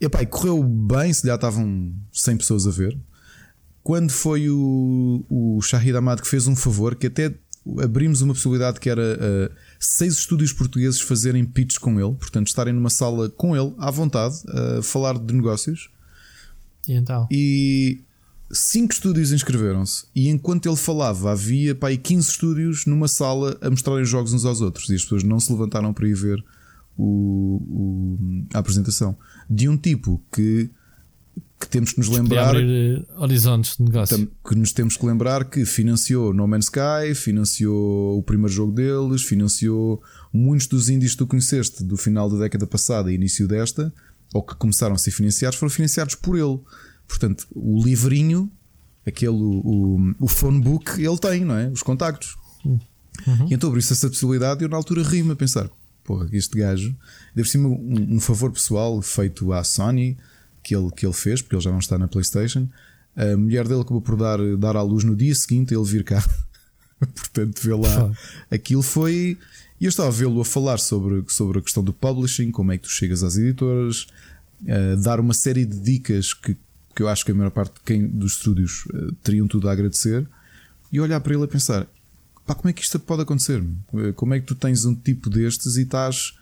Epá, 0.00 0.22
e 0.22 0.26
correu 0.26 0.62
bem, 0.62 1.12
se 1.12 1.26
já 1.26 1.34
estavam 1.34 1.92
100 2.12 2.36
pessoas 2.36 2.66
a 2.66 2.70
ver. 2.70 2.96
Quando 3.82 4.10
foi 4.10 4.48
o, 4.48 5.24
o 5.28 5.60
Shahid 5.60 5.96
Ahmad 5.96 6.20
que 6.20 6.28
fez 6.28 6.46
um 6.46 6.54
favor, 6.54 6.94
que 6.94 7.08
até 7.08 7.34
abrimos 7.82 8.20
uma 8.22 8.34
possibilidade 8.34 8.80
que 8.80 8.88
era 8.88 9.02
uh, 9.02 9.54
seis 9.82 10.14
estúdios 10.14 10.52
portugueses 10.52 11.00
fazerem 11.00 11.44
pitch 11.44 11.78
com 11.78 11.98
ele, 11.98 12.14
portanto, 12.14 12.46
estarem 12.46 12.72
numa 12.72 12.90
sala 12.90 13.28
com 13.28 13.56
ele, 13.56 13.74
à 13.78 13.90
vontade, 13.90 14.36
a 14.48 14.82
falar 14.82 15.18
de 15.18 15.34
negócios. 15.34 15.90
E 16.86 16.92
então? 16.94 17.26
E 17.30 18.00
cinco 18.52 18.92
estúdios 18.92 19.32
inscreveram-se. 19.32 20.04
E 20.14 20.28
enquanto 20.28 20.68
ele 20.68 20.76
falava, 20.76 21.32
havia 21.32 21.74
pá, 21.74 21.94
15 21.94 22.30
estúdios 22.30 22.86
numa 22.86 23.08
sala 23.08 23.58
a 23.60 23.68
mostrarem 23.68 24.02
os 24.02 24.08
jogos 24.08 24.32
uns 24.32 24.44
aos 24.44 24.60
outros. 24.60 24.88
E 24.88 24.94
as 24.94 25.02
pessoas 25.02 25.24
não 25.24 25.40
se 25.40 25.50
levantaram 25.50 25.92
para 25.92 26.06
ir 26.06 26.14
ver 26.14 26.44
o, 26.96 27.60
o, 27.68 28.46
a 28.54 28.58
apresentação. 28.58 29.16
De 29.50 29.68
um 29.68 29.76
tipo 29.76 30.22
que 30.32 30.70
que 31.62 31.68
temos 31.68 31.92
que 31.92 31.98
nos 32.00 32.08
lembrar 32.08 32.48
abrir 32.48 32.98
eh, 32.98 33.04
horizontes 33.16 33.76
de 33.76 33.84
negócio. 33.84 34.28
que 34.44 34.54
nos 34.56 34.72
temos 34.72 34.96
que 34.96 35.06
lembrar 35.06 35.44
que 35.44 35.64
financiou 35.64 36.34
No 36.34 36.48
Man's 36.48 36.64
Sky, 36.64 37.14
financiou 37.14 38.18
o 38.18 38.22
primeiro 38.22 38.52
jogo 38.52 38.72
deles, 38.72 39.22
financiou 39.22 40.02
muitos 40.32 40.66
dos 40.66 40.88
indies 40.88 41.12
que 41.12 41.18
tu 41.18 41.26
conheceste 41.28 41.84
do 41.84 41.96
final 41.96 42.28
da 42.28 42.38
década 42.38 42.66
passada 42.66 43.12
e 43.12 43.14
início 43.14 43.46
desta, 43.46 43.94
ou 44.34 44.42
que 44.42 44.56
começaram 44.56 44.96
a 44.96 44.98
ser 44.98 45.12
financiados, 45.12 45.56
foram 45.56 45.70
financiados 45.70 46.16
por 46.16 46.36
ele. 46.36 46.58
Portanto, 47.06 47.46
o 47.54 47.80
livrinho, 47.80 48.50
aquele 49.06 49.30
o, 49.30 50.14
o 50.18 50.26
phone 50.26 50.60
book, 50.60 51.00
ele 51.00 51.18
tem, 51.18 51.44
não 51.44 51.54
é? 51.54 51.68
Os 51.68 51.82
contactos. 51.82 52.36
Uhum. 52.64 53.46
E 53.48 53.54
então, 53.54 53.70
por 53.70 53.78
isso, 53.78 53.92
essa 53.92 54.08
possibilidade, 54.08 54.64
eu 54.64 54.68
na 54.68 54.76
altura 54.76 55.04
rimo 55.04 55.30
a 55.30 55.36
pensar: 55.36 55.70
porra, 56.02 56.28
este 56.32 56.58
gajo, 56.58 56.92
deve 57.36 57.48
ser 57.48 57.58
um, 57.58 58.16
um 58.16 58.18
favor 58.18 58.50
pessoal 58.50 59.00
feito 59.00 59.52
à 59.52 59.62
Sony 59.62 60.16
que 60.62 60.74
ele, 60.74 60.90
que 60.90 61.04
ele 61.04 61.12
fez, 61.12 61.42
porque 61.42 61.56
ele 61.56 61.62
já 61.62 61.70
não 61.70 61.78
está 61.78 61.98
na 61.98 62.08
PlayStation. 62.08 62.68
A 63.16 63.36
mulher 63.36 63.66
dele 63.68 63.80
acabou 63.80 64.00
por 64.00 64.16
dar, 64.16 64.38
dar 64.56 64.76
à 64.76 64.82
luz 64.82 65.04
no 65.04 65.14
dia 65.14 65.34
seguinte 65.34 65.74
ele 65.74 65.84
vir 65.84 66.04
cá. 66.04 66.24
Portanto, 66.98 67.60
vê 67.60 67.74
lá. 67.74 68.12
Aquilo 68.50 68.82
foi. 68.82 69.36
E 69.80 69.84
eu 69.84 69.88
estava 69.88 70.08
a 70.08 70.12
vê-lo 70.12 70.40
a 70.40 70.44
falar 70.44 70.78
sobre, 70.78 71.24
sobre 71.28 71.58
a 71.58 71.62
questão 71.62 71.82
do 71.82 71.92
publishing, 71.92 72.50
como 72.50 72.72
é 72.72 72.78
que 72.78 72.84
tu 72.84 72.90
chegas 72.90 73.22
às 73.22 73.36
editoras, 73.36 74.06
dar 75.02 75.18
uma 75.18 75.34
série 75.34 75.64
de 75.64 75.78
dicas 75.80 76.32
que, 76.32 76.56
que 76.94 77.02
eu 77.02 77.08
acho 77.08 77.24
que 77.24 77.32
a 77.32 77.34
maior 77.34 77.50
parte 77.50 77.74
de 77.74 77.80
quem, 77.84 78.06
dos 78.06 78.34
estúdios 78.34 78.86
uh, 78.86 79.12
teriam 79.22 79.48
tudo 79.48 79.68
a 79.68 79.72
agradecer. 79.72 80.26
E 80.92 81.00
olhar 81.00 81.20
para 81.20 81.34
ele 81.34 81.44
a 81.44 81.48
pensar: 81.48 81.86
pá, 82.46 82.54
como 82.54 82.70
é 82.70 82.72
que 82.72 82.82
isto 82.82 82.98
pode 83.00 83.22
acontecer? 83.22 83.62
Como 84.14 84.34
é 84.34 84.40
que 84.40 84.46
tu 84.46 84.54
tens 84.54 84.84
um 84.84 84.94
tipo 84.94 85.28
destes 85.28 85.76
e 85.76 85.82
estás 85.82 86.38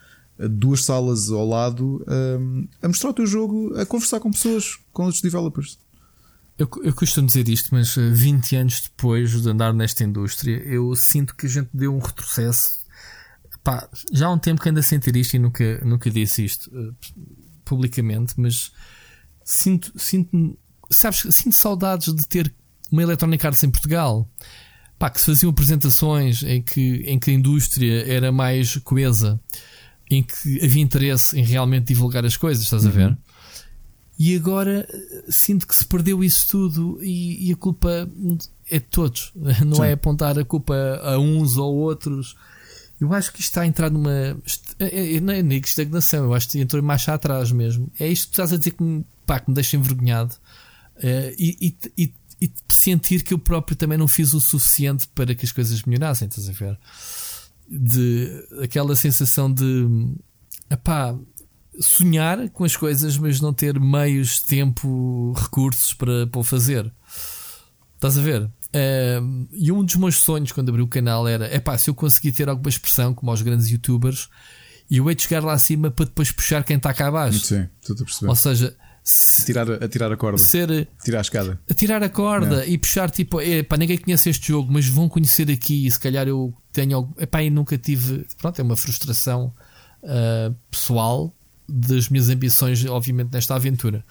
duas 0.48 0.84
salas 0.84 1.30
ao 1.30 1.46
lado 1.46 2.04
um, 2.08 2.66
a 2.82 2.88
mostrar 2.88 3.10
o 3.10 3.14
teu 3.14 3.26
jogo, 3.26 3.76
a 3.78 3.84
conversar 3.84 4.20
com 4.20 4.30
pessoas, 4.30 4.78
com 4.92 5.04
outros 5.04 5.22
developers. 5.22 5.78
Eu, 6.58 6.68
eu 6.82 6.92
costumo 6.92 7.26
dizer 7.26 7.48
isto, 7.48 7.70
mas 7.72 7.94
20 7.94 8.54
eh, 8.54 8.58
anos 8.58 8.82
depois 8.82 9.40
de 9.40 9.48
andar 9.48 9.72
nesta 9.72 10.04
indústria, 10.04 10.56
eu 10.58 10.94
sinto 10.94 11.34
que 11.34 11.46
a 11.46 11.48
gente 11.48 11.70
deu 11.72 11.94
um 11.94 11.98
retrocesso. 11.98 12.80
Pá, 13.64 13.88
já 14.12 14.26
há 14.26 14.30
um 14.30 14.38
tempo 14.38 14.60
que 14.60 14.68
ando 14.68 14.80
a 14.80 14.82
sentir 14.82 15.16
isto 15.16 15.34
e 15.34 15.38
nunca, 15.38 15.82
nunca 15.84 16.10
disse 16.10 16.44
isto 16.44 16.70
uh, 16.70 16.94
publicamente, 17.64 18.34
mas 18.36 18.72
sinto, 19.42 19.92
sinto, 19.98 20.58
sabes, 20.90 21.20
sinto 21.30 21.54
saudades 21.54 22.14
de 22.14 22.26
ter 22.26 22.54
uma 22.92 23.02
Electronic 23.02 23.46
Arts 23.46 23.62
em 23.62 23.70
Portugal. 23.70 24.28
Pá, 24.98 25.08
que 25.08 25.18
se 25.18 25.26
faziam 25.26 25.50
apresentações 25.50 26.42
em 26.42 26.60
que, 26.60 26.96
em 27.06 27.18
que 27.18 27.30
a 27.30 27.34
indústria 27.34 28.06
era 28.06 28.30
mais 28.30 28.76
coesa 28.76 29.40
em 30.10 30.22
que 30.22 30.64
havia 30.64 30.82
interesse 30.82 31.38
em 31.38 31.44
realmente 31.44 31.86
divulgar 31.86 32.24
as 32.26 32.36
coisas, 32.36 32.64
estás 32.64 32.84
a 32.84 32.90
ver? 32.90 33.10
Uhum. 33.10 33.16
E 34.18 34.36
agora 34.36 34.86
eh, 34.92 35.24
sinto 35.30 35.66
que 35.66 35.74
se 35.74 35.86
perdeu 35.86 36.22
isso 36.22 36.46
tudo 36.48 36.98
e, 37.02 37.48
e 37.48 37.52
a 37.52 37.56
culpa 37.56 38.06
é 38.68 38.78
de 38.78 38.84
todos, 38.84 39.32
não 39.64 39.76
Sim. 39.76 39.84
é 39.84 39.92
apontar 39.92 40.38
a 40.38 40.44
culpa 40.44 40.74
a 41.02 41.18
uns 41.18 41.56
ou 41.56 41.74
outros. 41.76 42.36
Eu 43.00 43.14
acho 43.14 43.32
que 43.32 43.40
isto 43.40 43.48
está 43.48 43.62
a 43.62 43.66
entrar 43.66 43.90
numa. 43.90 44.36
É, 44.78 45.16
é, 45.16 45.20
não 45.20 45.32
é 45.32 45.42
nem 45.42 45.58
estagnação, 45.58 46.24
eu 46.24 46.34
acho 46.34 46.50
que 46.50 46.60
entrou 46.60 46.82
em 46.82 46.84
marcha 46.84 47.14
atrás 47.14 47.50
mesmo. 47.50 47.90
É 47.98 48.06
isto 48.08 48.26
que 48.26 48.32
estás 48.32 48.52
a 48.52 48.58
dizer 48.58 48.72
que 48.72 48.82
me, 48.82 49.06
pá, 49.24 49.40
que 49.40 49.48
me 49.48 49.54
deixa 49.54 49.78
envergonhado 49.78 50.34
uh, 50.96 51.34
e, 51.38 51.56
e, 51.96 52.04
e, 52.04 52.12
e 52.42 52.52
sentir 52.68 53.22
que 53.22 53.32
eu 53.32 53.38
próprio 53.38 53.74
também 53.74 53.96
não 53.96 54.06
fiz 54.06 54.34
o 54.34 54.40
suficiente 54.40 55.08
para 55.14 55.34
que 55.34 55.46
as 55.46 55.52
coisas 55.52 55.82
melhorassem, 55.84 56.28
estás 56.28 56.46
a 56.46 56.52
ver? 56.52 56.78
De 57.70 58.28
aquela 58.62 58.96
sensação 58.96 59.52
de 59.52 59.86
epá, 60.68 61.16
sonhar 61.78 62.48
com 62.50 62.64
as 62.64 62.76
coisas, 62.76 63.16
mas 63.16 63.40
não 63.40 63.52
ter 63.52 63.78
meios, 63.78 64.42
tempo, 64.42 65.32
recursos 65.36 65.94
para, 65.94 66.26
para 66.26 66.40
o 66.40 66.44
fazer. 66.44 66.92
Estás 67.94 68.18
a 68.18 68.22
ver? 68.22 68.42
Uh, 68.42 69.48
e 69.52 69.70
um 69.70 69.84
dos 69.84 69.96
meus 69.96 70.16
sonhos 70.16 70.52
quando 70.52 70.68
abri 70.68 70.82
o 70.82 70.88
canal 70.88 71.26
era: 71.28 71.46
é 71.46 71.58
pá, 71.58 71.76
se 71.78 71.90
eu 71.90 71.94
conseguir 71.94 72.32
ter 72.32 72.48
alguma 72.48 72.68
expressão, 72.68 73.14
como 73.14 73.30
aos 73.30 73.42
grandes 73.42 73.68
youtubers, 73.68 74.28
e 74.90 74.96
eu 74.96 75.08
hei 75.08 75.14
de 75.14 75.22
chegar 75.22 75.42
lá 75.42 75.52
acima 75.52 75.90
para 75.90 76.06
depois 76.06 76.32
puxar 76.32 76.64
quem 76.64 76.76
está 76.76 76.92
cá 76.92 77.08
abaixo. 77.08 77.40
Sim, 77.40 77.68
estou 77.80 77.94
a 77.94 78.04
perceber. 78.04 78.28
Ou 78.30 78.36
seja, 78.36 78.76
a 79.04 79.44
tirar, 79.44 79.70
a 79.70 79.88
tirar 79.88 80.12
a 80.12 80.16
corda. 80.16 80.38
Ser, 80.38 80.88
tirar 81.02 81.18
a 81.18 81.20
escada. 81.22 81.60
A 81.68 81.74
tirar 81.74 82.02
a 82.02 82.08
corda 82.08 82.66
e 82.66 82.76
puxar 82.78 83.10
tipo, 83.10 83.40
epá, 83.40 83.76
ninguém 83.76 83.98
conhece 83.98 84.28
este 84.30 84.48
jogo, 84.48 84.72
mas 84.72 84.86
vão 84.86 85.08
conhecer 85.08 85.50
aqui 85.50 85.86
e 85.86 85.90
se 85.90 85.98
calhar 85.98 86.28
eu 86.28 86.54
tenho. 86.72 87.12
Epá, 87.18 87.42
e 87.42 87.50
nunca 87.50 87.76
tive. 87.78 88.26
Pronto, 88.38 88.58
é 88.58 88.62
uma 88.62 88.76
frustração 88.76 89.52
uh, 90.02 90.54
pessoal 90.70 91.34
das 91.68 92.08
minhas 92.08 92.28
ambições, 92.28 92.84
obviamente, 92.84 93.32
nesta 93.32 93.54
aventura. 93.54 94.04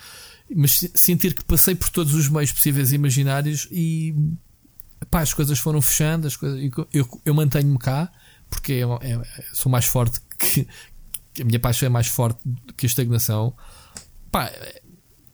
Mas 0.55 0.87
sentir 0.95 1.33
que 1.33 1.43
passei 1.43 1.75
por 1.75 1.89
todos 1.89 2.13
os 2.13 2.29
meios 2.29 2.51
possíveis 2.51 2.91
e 2.91 2.95
imaginários 2.95 3.67
e 3.71 4.15
epá, 5.01 5.21
as 5.21 5.33
coisas 5.33 5.59
foram 5.59 5.81
fechando, 5.81 6.25
as 6.25 6.35
coisas, 6.35 6.59
eu, 6.91 7.21
eu 7.25 7.33
mantenho-me 7.33 7.77
cá 7.77 8.11
porque 8.49 8.73
é, 8.73 8.81
é, 8.81 9.43
sou 9.53 9.71
mais 9.71 9.85
forte 9.85 10.19
que, 10.39 10.67
que 11.33 11.41
a 11.41 11.45
minha 11.45 11.59
paixão 11.59 11.85
é 11.85 11.89
mais 11.89 12.07
forte 12.07 12.39
que 12.75 12.85
a 12.85 12.87
estagnação. 12.87 13.55
Pá, 14.31 14.51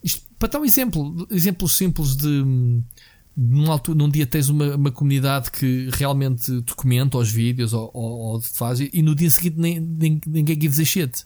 isto, 0.03 0.27
para 0.37 0.49
dar 0.49 0.59
um 0.59 0.65
exemplo, 0.65 1.27
exemplos 1.31 1.73
simples 1.73 2.15
de 2.15 2.43
num, 3.35 3.71
altura, 3.71 3.97
num 3.97 4.09
dia 4.09 4.25
tens 4.25 4.49
uma, 4.49 4.75
uma 4.75 4.91
comunidade 4.91 5.51
que 5.51 5.89
realmente 5.93 6.61
te 6.61 6.73
comenta 6.73 7.17
os 7.17 7.29
vídeos 7.29 7.73
ou, 7.73 7.91
ou, 7.93 8.19
ou 8.19 8.41
faz 8.41 8.79
e, 8.79 9.01
no 9.01 9.13
dia 9.13 9.29
seguinte 9.29 9.59
nem, 9.59 9.79
nem, 9.79 10.21
ninguém 10.25 10.59
gives 10.59 10.79
a 10.79 10.85
shit. 10.85 11.25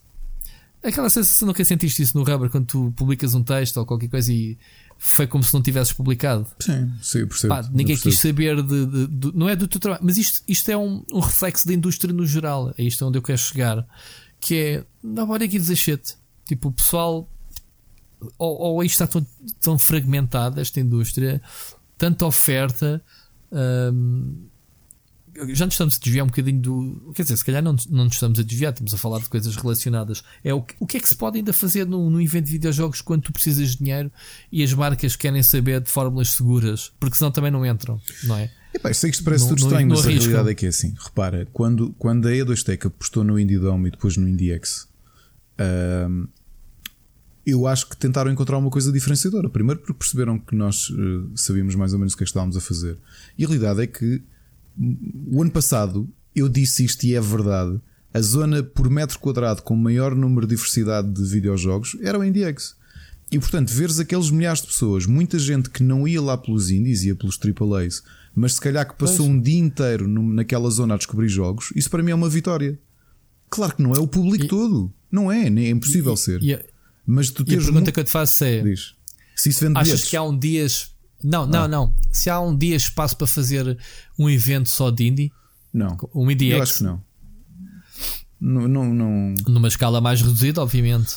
Aquela 0.81 1.09
sensação, 1.09 1.45
nunca 1.45 1.63
sentiste 1.63 2.01
isso 2.01 2.17
no 2.17 2.23
Rubber 2.23 2.49
quando 2.49 2.65
tu 2.65 2.93
publicas 2.95 3.33
um 3.33 3.43
texto 3.43 3.77
ou 3.77 3.85
qualquer 3.85 4.07
coisa 4.07 4.31
e 4.31 4.57
foi 4.97 5.27
como 5.27 5.43
se 5.43 5.53
não 5.53 5.61
tivesses 5.61 5.93
publicado. 5.93 6.47
Sim, 6.59 6.91
sim, 7.01 7.27
percebo. 7.27 7.53
Pá, 7.53 7.61
ninguém 7.63 7.97
percebo. 7.97 8.09
quis 8.09 8.19
saber 8.19 8.63
de, 8.63 8.85
de, 8.85 9.07
de, 9.07 9.37
Não 9.37 9.47
é 9.47 9.55
do 9.55 9.67
teu 9.67 9.79
trabalho, 9.79 10.03
mas 10.05 10.17
isto, 10.17 10.41
isto 10.47 10.71
é 10.71 10.77
um, 10.77 11.03
um 11.11 11.19
reflexo 11.19 11.67
da 11.67 11.73
indústria 11.73 12.13
no 12.13 12.25
geral. 12.25 12.73
É 12.77 12.83
isto 12.83 13.05
onde 13.05 13.17
eu 13.17 13.21
quero 13.21 13.37
chegar. 13.37 13.85
Que 14.39 14.55
é. 14.55 14.83
Nobody 15.03 15.49
gives 15.49 15.69
a 15.69 15.75
shit. 15.75 16.15
Tipo, 16.45 16.69
o 16.69 16.71
pessoal 16.71 17.29
ou, 18.37 18.57
ou 18.57 18.83
isto 18.83 19.01
está 19.01 19.07
tão, 19.07 19.25
tão 19.61 19.77
fragmentado, 19.77 20.59
esta 20.59 20.79
indústria, 20.79 21.41
tanta 21.99 22.25
oferta. 22.25 23.01
Hum, 23.51 24.47
já 25.53 25.65
nos 25.65 25.75
estamos 25.75 25.95
a 25.95 25.99
desviar 25.99 26.25
um 26.25 26.27
bocadinho 26.27 26.59
do. 26.59 27.13
Quer 27.13 27.23
dizer, 27.23 27.37
se 27.37 27.45
calhar 27.45 27.61
não, 27.61 27.75
não 27.89 28.05
nos 28.05 28.15
estamos 28.15 28.39
a 28.39 28.43
desviar, 28.43 28.73
estamos 28.73 28.93
a 28.93 28.97
falar 28.97 29.19
de 29.19 29.29
coisas 29.29 29.55
relacionadas. 29.55 30.23
É 30.43 30.53
o, 30.53 30.65
o 30.79 30.87
que 30.87 30.97
é 30.97 30.99
que 30.99 31.07
se 31.07 31.15
pode 31.15 31.37
ainda 31.37 31.53
fazer 31.53 31.85
num, 31.85 32.09
num 32.09 32.19
evento 32.19 32.45
de 32.45 32.51
videojogos 32.51 33.01
quando 33.01 33.23
tu 33.23 33.33
precisas 33.33 33.71
de 33.71 33.77
dinheiro 33.77 34.11
e 34.51 34.63
as 34.63 34.73
marcas 34.73 35.15
querem 35.15 35.43
saber 35.43 35.81
de 35.81 35.89
fórmulas 35.89 36.29
seguras, 36.31 36.91
porque 36.99 37.15
senão 37.15 37.31
também 37.31 37.51
não 37.51 37.65
entram, 37.65 38.01
não 38.23 38.37
é? 38.37 38.49
Epá, 38.73 38.93
sei 38.93 39.09
que 39.09 39.15
isto 39.15 39.25
parece 39.25 39.43
no, 39.43 39.49
tudo 39.49 39.59
estranho, 39.59 39.87
no, 39.87 39.93
no 39.93 39.99
mas 39.99 40.05
a 40.05 40.09
realidade 40.09 40.49
é 40.49 40.55
que 40.55 40.65
é 40.65 40.69
assim. 40.69 40.93
Repara, 40.99 41.47
quando, 41.53 41.93
quando 41.97 42.27
a 42.27 42.31
E2Tech 42.31 42.87
apostou 42.87 43.23
no 43.23 43.39
Indie 43.39 43.57
Dome 43.57 43.87
e 43.87 43.91
depois 43.91 44.17
no 44.17 44.27
IndieX, 44.27 44.87
hum, 46.09 46.27
eu 47.45 47.67
acho 47.67 47.89
que 47.89 47.97
tentaram 47.97 48.31
encontrar 48.31 48.57
uma 48.57 48.69
coisa 48.69 48.91
diferenciadora. 48.91 49.49
Primeiro 49.49 49.79
porque 49.79 49.93
perceberam 49.93 50.37
que 50.37 50.55
nós 50.55 50.89
uh, 50.89 51.31
sabíamos 51.35 51.75
mais 51.75 51.93
ou 51.93 51.99
menos 51.99 52.13
o 52.13 52.17
que, 52.17 52.23
é 52.23 52.25
que 52.25 52.29
estávamos 52.29 52.57
a 52.57 52.61
fazer. 52.61 52.97
E 53.37 53.43
a 53.43 53.47
realidade 53.47 53.81
é 53.81 53.87
que 53.87 54.21
hum, 54.77 55.27
o 55.31 55.41
ano 55.41 55.51
passado 55.51 56.09
eu 56.35 56.47
disse 56.47 56.83
isto 56.85 57.03
e 57.03 57.15
é 57.15 57.21
verdade. 57.21 57.79
A 58.13 58.21
zona 58.21 58.63
por 58.63 58.89
metro 58.89 59.19
quadrado 59.19 59.61
com 59.61 59.75
maior 59.75 60.15
número 60.15 60.47
de 60.47 60.55
diversidade 60.55 61.11
de 61.11 61.23
videojogos 61.23 61.95
era 62.01 62.17
o 62.17 62.23
IndieX. 62.23 62.75
E 63.31 63.37
portanto, 63.37 63.69
veres 63.69 63.99
aqueles 63.99 64.31
milhares 64.31 64.61
de 64.61 64.67
pessoas, 64.67 65.05
muita 65.05 65.37
gente 65.37 65.69
que 65.69 65.83
não 65.83 66.07
ia 66.07 66.19
lá 66.19 66.35
pelos 66.35 66.71
indies, 66.71 67.03
ia 67.03 67.15
pelos 67.15 67.37
AAAs, 67.37 68.01
mas 68.33 68.53
se 68.53 68.61
calhar 68.61 68.87
que 68.87 68.97
passou 68.97 69.27
pois. 69.27 69.29
um 69.29 69.39
dia 69.39 69.59
inteiro 69.59 70.07
naquela 70.07 70.69
zona 70.71 70.95
a 70.95 70.97
descobrir 70.97 71.29
jogos, 71.29 71.71
isso 71.75 71.89
para 71.91 72.01
mim 72.01 72.11
é 72.11 72.15
uma 72.15 72.29
vitória. 72.29 72.79
Claro 73.47 73.75
que 73.75 73.83
não 73.83 73.93
é 73.93 73.99
o 73.99 74.07
público 74.07 74.45
e, 74.45 74.47
todo. 74.47 74.91
Não 75.11 75.31
é, 75.31 75.49
nem 75.49 75.67
é 75.67 75.69
impossível 75.69 76.13
e, 76.13 76.17
ser. 76.17 76.41
E, 76.41 76.59
mas 77.09 77.31
tu 77.31 77.43
e 77.47 77.55
a 77.55 77.57
pergunta 77.57 77.91
que 77.91 77.99
eu 77.99 78.03
te 78.03 78.11
faço 78.11 78.43
é: 78.43 78.61
Diz. 78.61 78.93
se 79.35 79.49
isso 79.49 79.61
vende 79.61 79.79
achas 79.79 79.87
bilhetes? 79.87 80.09
que 80.09 80.15
há 80.15 80.21
um 80.21 80.37
dias. 80.37 80.91
Não, 81.23 81.47
não, 81.47 81.63
ah. 81.63 81.67
não. 81.67 81.95
Se 82.11 82.29
há 82.29 82.39
um 82.39 82.55
dia 82.55 82.75
espaço 82.75 83.17
para 83.17 83.25
fazer 83.25 83.77
um 84.17 84.29
evento 84.29 84.69
só 84.69 84.91
de 84.91 85.07
indie? 85.07 85.31
Não. 85.73 85.97
Um 86.13 86.29
IndieX? 86.29 86.55
Eu 86.55 86.63
acho 86.63 86.77
que 86.77 86.83
não. 86.83 87.01
Não, 88.39 88.67
não, 88.67 88.93
não. 88.93 89.33
Numa 89.47 89.67
escala 89.67 89.99
mais 89.99 90.21
reduzida, 90.21 90.61
obviamente. 90.61 91.15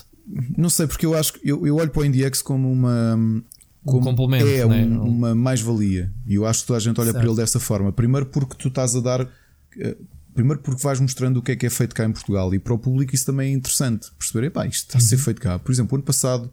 Não 0.56 0.70
sei, 0.70 0.86
porque 0.86 1.04
eu 1.04 1.14
acho 1.14 1.34
que 1.34 1.40
eu, 1.44 1.66
eu 1.66 1.76
olho 1.76 1.90
para 1.90 2.00
o 2.00 2.04
IndieX 2.06 2.40
como 2.40 2.72
uma. 2.72 3.42
Como 3.84 4.00
um 4.00 4.02
complemento. 4.02 4.46
É 4.46 4.66
né? 4.66 4.86
um, 4.86 5.02
uma 5.02 5.34
mais-valia. 5.34 6.10
E 6.26 6.34
eu 6.34 6.46
acho 6.46 6.62
que 6.62 6.68
toda 6.68 6.78
a 6.78 6.80
gente 6.80 6.98
olha 6.98 7.12
certo. 7.12 7.22
para 7.22 7.30
ele 7.30 7.36
dessa 7.36 7.60
forma. 7.60 7.92
Primeiro, 7.92 8.26
porque 8.26 8.56
tu 8.56 8.68
estás 8.68 8.96
a 8.96 9.00
dar. 9.00 9.28
Primeiro 10.34 10.60
porque 10.60 10.82
vais 10.82 10.98
mostrando 11.00 11.38
o 11.38 11.42
que 11.42 11.52
é 11.52 11.56
que 11.56 11.66
é 11.66 11.70
feito 11.70 11.94
cá 11.94 12.04
em 12.04 12.12
Portugal 12.12 12.54
e 12.54 12.58
para 12.58 12.72
o 12.72 12.78
público 12.78 13.14
isso 13.14 13.26
também 13.26 13.52
é 13.52 13.54
interessante 13.54 14.10
perceber, 14.18 14.46
epá, 14.46 14.66
isto 14.66 14.86
está 14.86 14.98
a 14.98 15.00
ser 15.00 15.18
feito 15.18 15.40
cá. 15.40 15.58
Por 15.58 15.70
exemplo, 15.70 15.96
ano 15.96 16.04
passado 16.04 16.50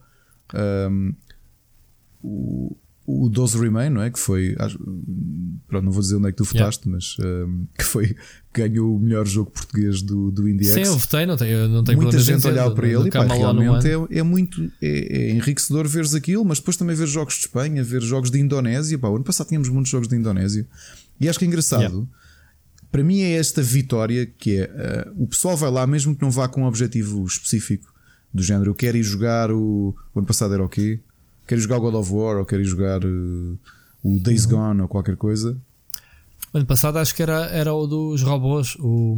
um, 0.53 1.13
o, 2.21 2.75
o 3.05 3.29
12 3.29 3.57
Remain, 3.57 3.89
não 3.89 4.01
é? 4.01 4.09
Que 4.09 4.19
foi, 4.19 4.55
pronto, 5.67 5.85
não 5.85 5.91
vou 5.91 6.01
dizer 6.01 6.17
onde 6.17 6.27
é 6.27 6.31
que 6.31 6.37
tu 6.37 6.43
votaste, 6.43 6.87
yeah. 6.87 6.95
mas 6.95 7.17
um, 7.25 7.65
que 7.77 7.83
foi 7.83 8.15
ganhou 8.53 8.95
o 8.95 8.99
melhor 8.99 9.25
jogo 9.25 9.51
português 9.51 10.01
do, 10.01 10.31
do 10.31 10.47
IndieX. 10.49 10.73
Sim, 10.73 10.81
eu 10.81 10.97
votei, 10.97 11.25
não 11.25 11.37
tenho, 11.37 11.69
não 11.69 11.83
tenho 11.83 12.01
Muita 12.01 12.19
gente 12.19 12.45
olhar 12.47 12.69
para 12.71 12.87
ele 12.87 13.07
e 13.07 13.11
pá, 13.11 13.23
realmente 13.23 13.87
é, 13.87 14.19
é, 14.19 14.23
muito 14.23 14.61
é, 14.81 15.17
é 15.17 15.31
enriquecedor 15.31 15.87
veres 15.87 16.13
aquilo, 16.13 16.43
mas 16.43 16.59
depois 16.59 16.75
também 16.75 16.95
ver 16.95 17.07
jogos 17.07 17.35
de 17.35 17.41
Espanha, 17.41 17.83
ver 17.83 18.01
jogos 18.01 18.29
de 18.29 18.39
Indonésia. 18.39 18.97
Pá, 18.97 19.07
ano 19.07 19.23
passado 19.23 19.47
tínhamos 19.47 19.69
muitos 19.69 19.89
jogos 19.89 20.07
de 20.07 20.15
Indonésia 20.15 20.67
e 21.19 21.29
acho 21.29 21.39
que 21.39 21.45
é 21.45 21.47
engraçado. 21.47 21.81
Yeah 21.81 22.18
para 22.91 23.03
mim 23.03 23.21
é 23.21 23.33
esta 23.33 23.61
vitória 23.61 24.25
que 24.25 24.57
é 24.57 25.05
uh, 25.07 25.23
o 25.23 25.27
pessoal 25.27 25.55
vai 25.55 25.71
lá 25.71 25.85
mesmo 25.85 26.15
que 26.15 26.21
não 26.21 26.31
vá 26.31 26.47
com 26.47 26.63
um 26.63 26.65
objetivo 26.65 27.23
específico 27.25 27.93
do 28.33 28.43
género 28.43 28.71
eu 28.71 28.75
quero 28.75 28.97
ir 28.97 29.03
jogar 29.03 29.51
o, 29.51 29.95
o 30.13 30.19
ano 30.19 30.27
passado 30.27 30.53
era 30.53 30.63
o 30.63 30.69
quê? 30.69 30.99
Quero 31.47 31.59
ir 31.59 31.63
jogar 31.63 31.77
o 31.77 31.81
God 31.81 31.95
of 31.95 32.13
War 32.13 32.37
ou 32.37 32.45
quero 32.45 32.61
ir 32.61 32.65
jogar 32.65 33.03
uh, 33.03 33.59
o 34.03 34.19
Days 34.19 34.45
uhum. 34.45 34.51
Gone 34.51 34.81
ou 34.81 34.87
qualquer 34.87 35.17
coisa. 35.17 35.57
O 36.53 36.57
ano 36.57 36.65
passado 36.65 36.97
acho 36.97 37.13
que 37.15 37.21
era, 37.21 37.45
era 37.47 37.73
o 37.73 37.85
dos 37.85 38.21
robôs, 38.21 38.75
o 38.79 39.17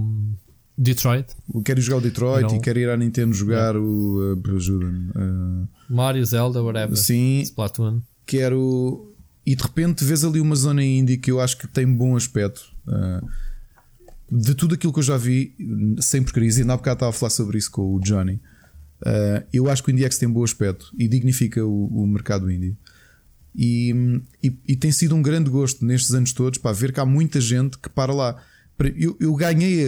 Detroit. 0.78 1.28
Eu 1.54 1.62
quero 1.62 1.80
ir 1.80 1.84
jogar 1.84 1.98
o 1.98 2.02
Detroit 2.02 2.56
e 2.56 2.60
quero 2.60 2.80
ir 2.80 2.90
à 2.90 2.98
Nintendo 2.98 3.34
jogar 3.34 3.76
o 3.76 4.34
uh, 4.34 4.56
ajuda-me. 4.56 5.10
Uh, 5.10 5.68
Mario, 5.90 6.26
Zelda, 6.26 6.62
whatever. 6.64 6.96
Sim. 6.96 7.42
Splatoon. 7.42 8.02
Quero. 8.26 9.14
E 9.46 9.56
de 9.56 9.64
repente 9.64 10.04
vês 10.04 10.24
ali 10.24 10.40
uma 10.40 10.56
zona 10.56 10.84
indie 10.84 11.18
que 11.18 11.32
eu 11.32 11.42
acho 11.42 11.58
que 11.58 11.68
tem 11.68 11.86
bom 11.86 12.16
aspecto. 12.16 12.62
Uh, 12.88 13.28
de 14.32 14.56
tudo 14.56 14.76
aquilo 14.76 14.94
que 14.94 15.00
eu 15.00 15.04
já 15.04 15.18
vi, 15.18 15.54
sem 16.00 16.24
porcarias, 16.24 16.58
e 16.58 16.62
há 16.62 16.66
bocado 16.78 16.96
estava 16.96 17.10
a 17.10 17.14
falar 17.14 17.32
sobre 17.32 17.58
isso 17.58 17.70
com 17.70 17.94
o 17.94 18.00
Johnny. 18.00 18.36
Uh, 19.02 19.44
eu 19.52 19.70
acho 19.70 19.84
que 19.84 19.90
o 19.90 19.92
IndieX 19.92 20.18
tem 20.18 20.30
bom 20.30 20.44
aspecto 20.44 20.94
e 20.98 21.08
dignifica 21.08 21.66
o, 21.66 21.88
o 21.88 22.08
mercado 22.08 22.50
indie. 22.50 22.78
E, 23.54 23.94
e, 24.42 24.58
e, 24.66 24.76
tem 24.78 24.92
sido 24.94 25.14
um 25.14 25.22
grande 25.22 25.50
gosto 25.50 25.84
nestes 25.86 26.14
anos 26.14 26.32
todos 26.32 26.58
para 26.58 26.72
ver 26.72 26.94
que 26.94 27.02
há 27.02 27.06
muita 27.06 27.42
gente 27.42 27.78
que 27.78 27.90
para 27.90 28.14
lá. 28.14 28.42
Eu, 28.96 29.18
eu 29.20 29.36
ganhei, 29.36 29.88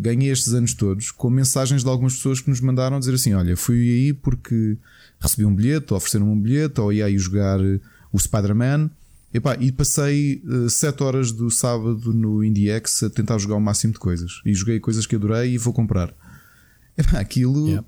ganhei 0.00 0.30
estes 0.30 0.54
anos 0.54 0.72
todos 0.72 1.10
com 1.10 1.28
mensagens 1.28 1.82
de 1.82 1.88
algumas 1.90 2.14
pessoas 2.14 2.40
que 2.40 2.48
nos 2.48 2.60
mandaram 2.60 3.00
dizer 3.00 3.14
assim: 3.14 3.34
Olha, 3.34 3.56
fui 3.56 3.76
aí 3.76 4.12
porque 4.12 4.78
recebi 5.18 5.44
um 5.44 5.54
bilhete, 5.54 5.92
ou 5.92 5.96
ofereceram 5.96 6.32
um 6.32 6.40
bilhete, 6.40 6.80
ou 6.80 6.92
ia 6.92 7.06
aí 7.06 7.18
jogar 7.18 7.58
o 8.12 8.18
Spider-Man 8.18 8.90
Epá, 9.34 9.56
e 9.58 9.72
passei 9.72 10.40
uh, 10.46 10.66
eh, 10.66 10.68
7 10.68 11.02
horas 11.02 11.32
do 11.32 11.50
sábado 11.50 12.14
no 12.14 12.44
IndieX 12.44 13.02
a 13.02 13.10
tentar 13.10 13.36
jogar 13.38 13.56
o 13.56 13.60
máximo 13.60 13.92
de 13.92 13.98
coisas. 13.98 14.40
E 14.46 14.54
joguei 14.54 14.78
coisas 14.78 15.06
que 15.06 15.16
adorei 15.16 15.54
e 15.54 15.58
vou 15.58 15.74
comprar. 15.74 16.14
Epá, 16.96 17.18
aquilo. 17.18 17.66
Yeah. 17.66 17.86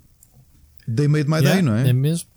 They 0.93 1.07
made 1.07 1.29
my 1.29 1.37
yeah, 1.37 1.53
day, 1.53 1.61
não 1.61 1.73
é? 1.73 1.89
É 1.89 1.93
mesmo. 1.93 2.27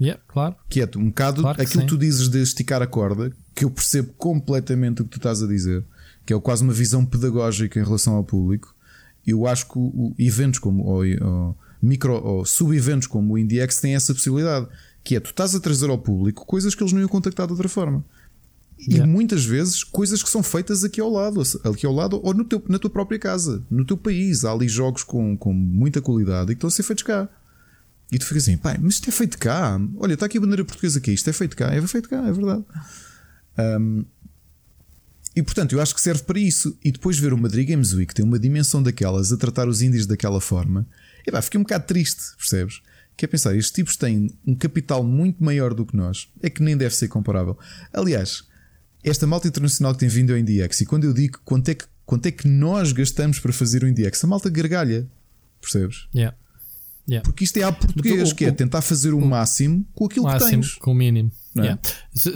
Yeah, 0.00 0.22
claro. 0.28 0.54
Que 0.68 0.80
é 0.80 0.88
um 0.96 1.08
bocado 1.08 1.42
claro 1.42 1.60
aquilo 1.60 1.82
que 1.82 1.88
tu 1.88 1.98
dizes 1.98 2.28
de 2.28 2.40
esticar 2.40 2.80
a 2.80 2.86
corda, 2.86 3.32
que 3.52 3.64
eu 3.64 3.70
percebo 3.70 4.12
completamente 4.12 5.02
o 5.02 5.04
que 5.04 5.10
tu 5.10 5.16
estás 5.16 5.42
a 5.42 5.46
dizer, 5.46 5.84
que 6.24 6.32
é 6.32 6.40
quase 6.40 6.62
uma 6.62 6.72
visão 6.72 7.04
pedagógica 7.04 7.80
em 7.80 7.84
relação 7.84 8.14
ao 8.14 8.22
público. 8.22 8.74
Eu 9.26 9.46
acho 9.46 9.66
que 9.66 9.78
o, 9.78 10.14
eventos 10.18 10.60
como 10.60 10.84
ou, 10.84 11.02
ou, 11.04 11.58
micro 11.80 12.14
ou 12.14 12.44
sub-eventos 12.44 13.08
como 13.08 13.34
o 13.34 13.38
IndieX 13.38 13.80
têm 13.80 13.96
essa 13.96 14.14
possibilidade, 14.14 14.68
que 15.02 15.16
é 15.16 15.20
tu 15.20 15.30
estás 15.30 15.52
a 15.54 15.60
trazer 15.60 15.90
ao 15.90 15.98
público 15.98 16.46
coisas 16.46 16.76
que 16.76 16.82
eles 16.82 16.92
não 16.92 17.00
iam 17.00 17.08
contactar 17.08 17.46
de 17.46 17.52
outra 17.52 17.68
forma. 17.68 18.04
E 18.88 18.94
yeah. 18.94 19.10
muitas 19.10 19.44
vezes 19.44 19.84
coisas 19.84 20.22
que 20.22 20.28
são 20.28 20.42
feitas 20.42 20.82
aqui 20.82 21.00
ao 21.00 21.08
lado, 21.08 21.40
aqui 21.64 21.86
ao 21.86 21.92
lado 21.92 22.20
ou 22.22 22.34
no 22.34 22.44
teu, 22.44 22.62
na 22.68 22.78
tua 22.78 22.90
própria 22.90 23.18
casa, 23.18 23.62
no 23.70 23.84
teu 23.84 23.96
país. 23.96 24.44
Há 24.44 24.52
ali 24.52 24.68
jogos 24.68 25.04
com, 25.04 25.36
com 25.36 25.52
muita 25.52 26.00
qualidade 26.00 26.50
e 26.50 26.54
que 26.54 26.58
estão 26.58 26.68
a 26.68 26.70
ser 26.70 26.82
feitos 26.82 27.04
cá. 27.04 27.28
E 28.10 28.18
tu 28.18 28.26
ficas 28.26 28.42
assim, 28.42 28.56
pai, 28.56 28.76
mas 28.80 28.94
isto 28.94 29.08
é 29.08 29.12
feito 29.12 29.38
cá. 29.38 29.80
Olha, 29.96 30.14
está 30.14 30.26
aqui 30.26 30.36
a 30.36 30.40
bandeira 30.40 30.64
portuguesa 30.64 30.98
aqui, 30.98 31.12
isto 31.12 31.30
é 31.30 31.32
feito 31.32 31.56
cá, 31.56 31.72
é 31.72 31.80
feito 31.86 32.08
cá, 32.08 32.26
é 32.26 32.32
verdade. 32.32 32.64
Um, 33.58 34.04
e 35.34 35.42
portanto, 35.42 35.72
eu 35.72 35.80
acho 35.80 35.94
que 35.94 36.00
serve 36.00 36.22
para 36.24 36.38
isso. 36.38 36.76
E 36.84 36.92
depois 36.92 37.18
ver 37.18 37.32
o 37.32 37.38
Madrid 37.38 37.68
Games 37.68 37.94
Week 37.94 38.12
tem 38.12 38.24
uma 38.24 38.38
dimensão 38.38 38.82
daquelas 38.82 39.32
a 39.32 39.36
tratar 39.36 39.66
os 39.68 39.80
índios 39.80 40.06
daquela 40.06 40.40
forma, 40.40 40.86
e 41.26 41.30
pá, 41.30 41.40
fiquei 41.40 41.58
um 41.58 41.62
bocado 41.62 41.86
triste, 41.86 42.36
percebes? 42.36 42.82
Que 43.16 43.24
é 43.24 43.28
pensar, 43.28 43.54
estes 43.54 43.72
tipos 43.72 43.96
têm 43.96 44.30
um 44.46 44.54
capital 44.54 45.04
muito 45.04 45.42
maior 45.42 45.72
do 45.72 45.86
que 45.86 45.96
nós, 45.96 46.28
é 46.42 46.50
que 46.50 46.62
nem 46.62 46.76
deve 46.76 46.94
ser 46.94 47.08
comparável. 47.08 47.58
Aliás, 47.92 48.44
esta 49.04 49.26
malta 49.26 49.48
internacional 49.48 49.92
que 49.94 50.00
tem 50.00 50.08
vindo 50.08 50.32
ao 50.32 50.38
IndieX, 50.38 50.80
e 50.80 50.86
quando 50.86 51.04
eu 51.04 51.12
digo 51.12 51.40
quanto 51.44 51.68
é 51.68 51.74
que, 51.74 51.84
quanto 52.06 52.26
é 52.26 52.30
que 52.30 52.46
nós 52.46 52.92
gastamos 52.92 53.38
para 53.38 53.52
fazer 53.52 53.82
o 53.82 53.88
IndieX, 53.88 54.22
a 54.24 54.26
malta 54.26 54.48
gargalha, 54.48 55.08
percebes? 55.60 56.08
Yeah. 56.14 56.36
Yeah. 57.08 57.24
Porque 57.24 57.44
isto 57.44 57.56
é 57.56 57.64
a 57.64 57.72
português, 57.72 58.30
o, 58.30 58.34
que 58.34 58.44
é 58.44 58.52
tentar 58.52 58.80
fazer 58.80 59.12
o, 59.12 59.18
o 59.18 59.26
máximo 59.26 59.84
com 59.94 60.06
aquilo 60.06 60.24
máximo, 60.24 60.62
que 60.62 60.68
tens. 60.68 60.74
Com 60.76 60.92
o 60.92 60.94
mínimo. 60.94 61.32
É? 61.56 61.60
Yeah. 61.60 61.82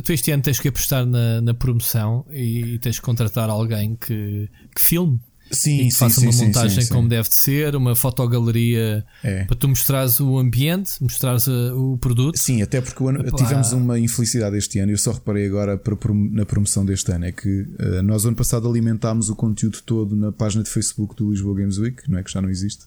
Tu 0.04 0.12
este 0.12 0.30
ano 0.32 0.42
tens 0.42 0.58
que 0.58 0.68
apostar 0.68 1.06
na, 1.06 1.40
na 1.40 1.54
promoção 1.54 2.26
e 2.30 2.78
tens 2.80 2.98
que 2.98 3.04
contratar 3.04 3.48
alguém 3.48 3.96
que, 3.96 4.50
que 4.74 4.80
filme 4.80 5.20
Sim, 5.50 5.76
e 5.76 5.84
que 5.86 5.90
sim, 5.92 5.98
faça 5.98 6.20
sim, 6.20 6.26
uma 6.26 6.44
montagem 6.44 6.84
sim, 6.84 6.92
como 6.92 7.08
deve 7.08 7.28
de 7.28 7.34
ser, 7.34 7.76
uma 7.76 7.94
fotogaleria 7.94 9.04
é. 9.22 9.44
para 9.44 9.56
tu 9.56 9.68
mostrares 9.68 10.18
o 10.18 10.38
ambiente, 10.38 11.00
mostrares 11.00 11.46
uh, 11.46 11.74
o 11.74 11.96
produto. 11.98 12.36
Sim, 12.36 12.62
até 12.62 12.80
porque 12.80 13.02
ano, 13.04 13.22
tivemos 13.30 13.72
uma 13.72 13.98
infelicidade 13.98 14.56
este 14.56 14.78
ano, 14.78 14.92
eu 14.92 14.98
só 14.98 15.12
reparei 15.12 15.46
agora 15.46 15.78
para, 15.78 15.96
na 16.12 16.44
promoção 16.44 16.84
deste 16.84 17.12
ano, 17.12 17.26
é 17.26 17.32
que 17.32 17.62
uh, 17.62 18.02
nós 18.02 18.24
ano 18.24 18.36
passado 18.36 18.68
alimentámos 18.68 19.28
o 19.30 19.36
conteúdo 19.36 19.78
todo 19.84 20.16
na 20.16 20.32
página 20.32 20.64
de 20.64 20.70
Facebook 20.70 21.14
do 21.14 21.30
Lisboa 21.30 21.56
Games 21.56 21.78
Week, 21.78 22.10
não 22.10 22.18
é 22.18 22.22
que 22.22 22.32
já 22.32 22.42
não 22.42 22.50
existe, 22.50 22.84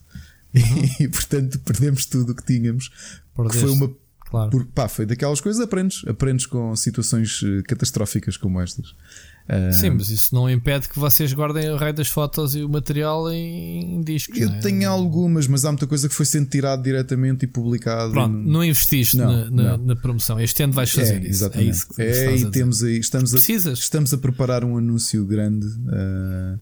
uhum. 0.53 0.61
e 0.99 1.07
portanto 1.07 1.59
perdemos 1.59 2.05
tudo 2.05 2.33
o 2.33 2.35
que 2.35 2.45
tínhamos, 2.45 2.89
que 3.49 3.57
foi 3.57 3.69
uma 3.69 3.89
Claro. 4.29 4.51
Por, 4.51 4.65
pá, 4.65 4.87
foi 4.87 5.07
daquelas 5.07 5.41
coisas, 5.41 5.59
aprendes, 5.59 6.03
aprendes 6.07 6.45
com 6.45 6.75
situações 6.75 7.41
eh, 7.43 7.63
catastróficas 7.63 8.37
como 8.37 8.61
estas. 8.61 8.93
Sim, 9.73 9.91
mas 9.91 10.09
isso 10.09 10.33
não 10.33 10.47
impede 10.47 10.87
que 10.87 10.99
vocês 10.99 11.33
guardem 11.33 11.71
o 11.71 11.77
rei 11.77 11.91
das 11.91 12.07
fotos 12.07 12.53
e 12.53 12.63
o 12.63 12.69
material 12.69 13.31
em, 13.31 13.95
em 13.95 14.01
discos. 14.01 14.39
Eu 14.39 14.49
é? 14.49 14.59
tenho 14.59 14.87
algumas, 14.87 15.47
mas 15.47 15.65
há 15.65 15.71
muita 15.71 15.87
coisa 15.87 16.07
que 16.07 16.13
foi 16.13 16.25
sendo 16.25 16.47
tirado 16.47 16.83
diretamente 16.83 17.45
e 17.45 17.47
publicado. 17.47 18.11
Pronto, 18.11 18.35
não 18.35 18.63
investiste 18.63 19.17
não, 19.17 19.49
na, 19.49 19.49
na, 19.49 19.77
na, 19.77 19.95
promoção. 19.95 20.39
Este 20.39 20.61
ano 20.61 20.73
vais 20.73 20.91
fazer 20.91 21.15
é, 21.15 21.19
isso. 21.21 21.29
Exatamente. 21.29 21.67
É 21.67 21.71
isso 21.71 21.87
que 21.89 22.01
é, 22.01 22.35
e 22.35 22.51
temos 22.51 22.83
aí, 22.83 22.99
estamos, 22.99 23.33
a, 23.33 23.71
estamos 23.71 24.13
a 24.13 24.17
preparar 24.19 24.63
um 24.63 24.77
anúncio 24.77 25.25
grande. 25.25 25.65
Uh, 25.65 26.59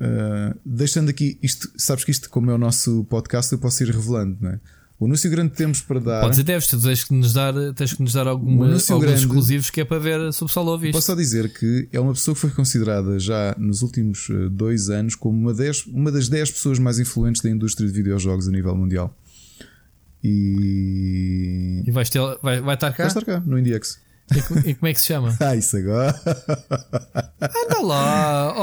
uh, 0.00 0.60
deixando 0.64 1.08
aqui 1.08 1.38
isto, 1.42 1.70
sabes 1.78 2.04
que 2.04 2.10
isto, 2.10 2.28
como 2.28 2.50
é 2.50 2.54
o 2.54 2.58
nosso 2.58 3.04
podcast, 3.04 3.50
eu 3.52 3.58
posso 3.58 3.82
ir 3.82 3.90
revelando, 3.90 4.36
não 4.38 4.50
é? 4.50 4.60
O 5.00 5.06
anúncio 5.06 5.30
grande 5.30 5.52
que 5.52 5.56
temos 5.56 5.80
para 5.80 5.98
dar. 5.98 6.20
Podes 6.20 6.38
e 6.38 6.42
deves, 6.42 6.66
tu 6.66 6.78
tens 6.78 7.04
que 7.04 7.14
nos 7.14 7.32
dar, 7.32 7.54
tens 7.74 7.94
que 7.94 8.02
nos 8.02 8.12
dar 8.12 8.28
alguma, 8.28 8.66
alguns 8.66 8.86
grande, 8.86 9.20
exclusivos 9.20 9.70
que 9.70 9.80
é 9.80 9.84
para 9.84 9.98
ver 9.98 10.30
se 10.30 10.44
o 10.44 10.46
pessoal 10.46 10.66
ouve 10.66 10.88
isto. 10.88 10.96
Posso 10.96 11.06
só 11.06 11.14
dizer 11.14 11.50
que 11.54 11.88
é 11.90 11.98
uma 11.98 12.12
pessoa 12.12 12.34
que 12.34 12.40
foi 12.42 12.50
considerada 12.50 13.18
já 13.18 13.54
nos 13.56 13.80
últimos 13.80 14.28
eh, 14.28 14.50
dois 14.50 14.90
anos 14.90 15.14
como 15.14 15.38
uma, 15.38 15.54
dez, 15.54 15.86
uma 15.86 16.12
das 16.12 16.28
10 16.28 16.50
pessoas 16.50 16.78
mais 16.78 16.98
influentes 16.98 17.40
da 17.40 17.48
indústria 17.48 17.88
de 17.88 17.94
videojogos 17.94 18.46
a 18.46 18.50
nível 18.50 18.76
mundial. 18.76 19.16
E. 20.22 21.82
E 21.86 21.90
vais 21.90 22.10
ter, 22.10 22.20
vai, 22.42 22.60
vai 22.60 22.74
estar 22.74 22.90
cá? 22.92 23.04
Vai 23.04 23.06
estar 23.06 23.24
cá, 23.24 23.40
no 23.40 23.58
IndieX. 23.58 23.98
E, 24.64 24.74
como 24.74 24.88
é 24.88 24.92
que 24.92 25.00
se 25.00 25.08
chama? 25.08 25.36
ah, 25.40 25.56
isso 25.56 25.76
agora. 25.76 26.20
Anda 27.40 27.80
lá, 27.82 28.54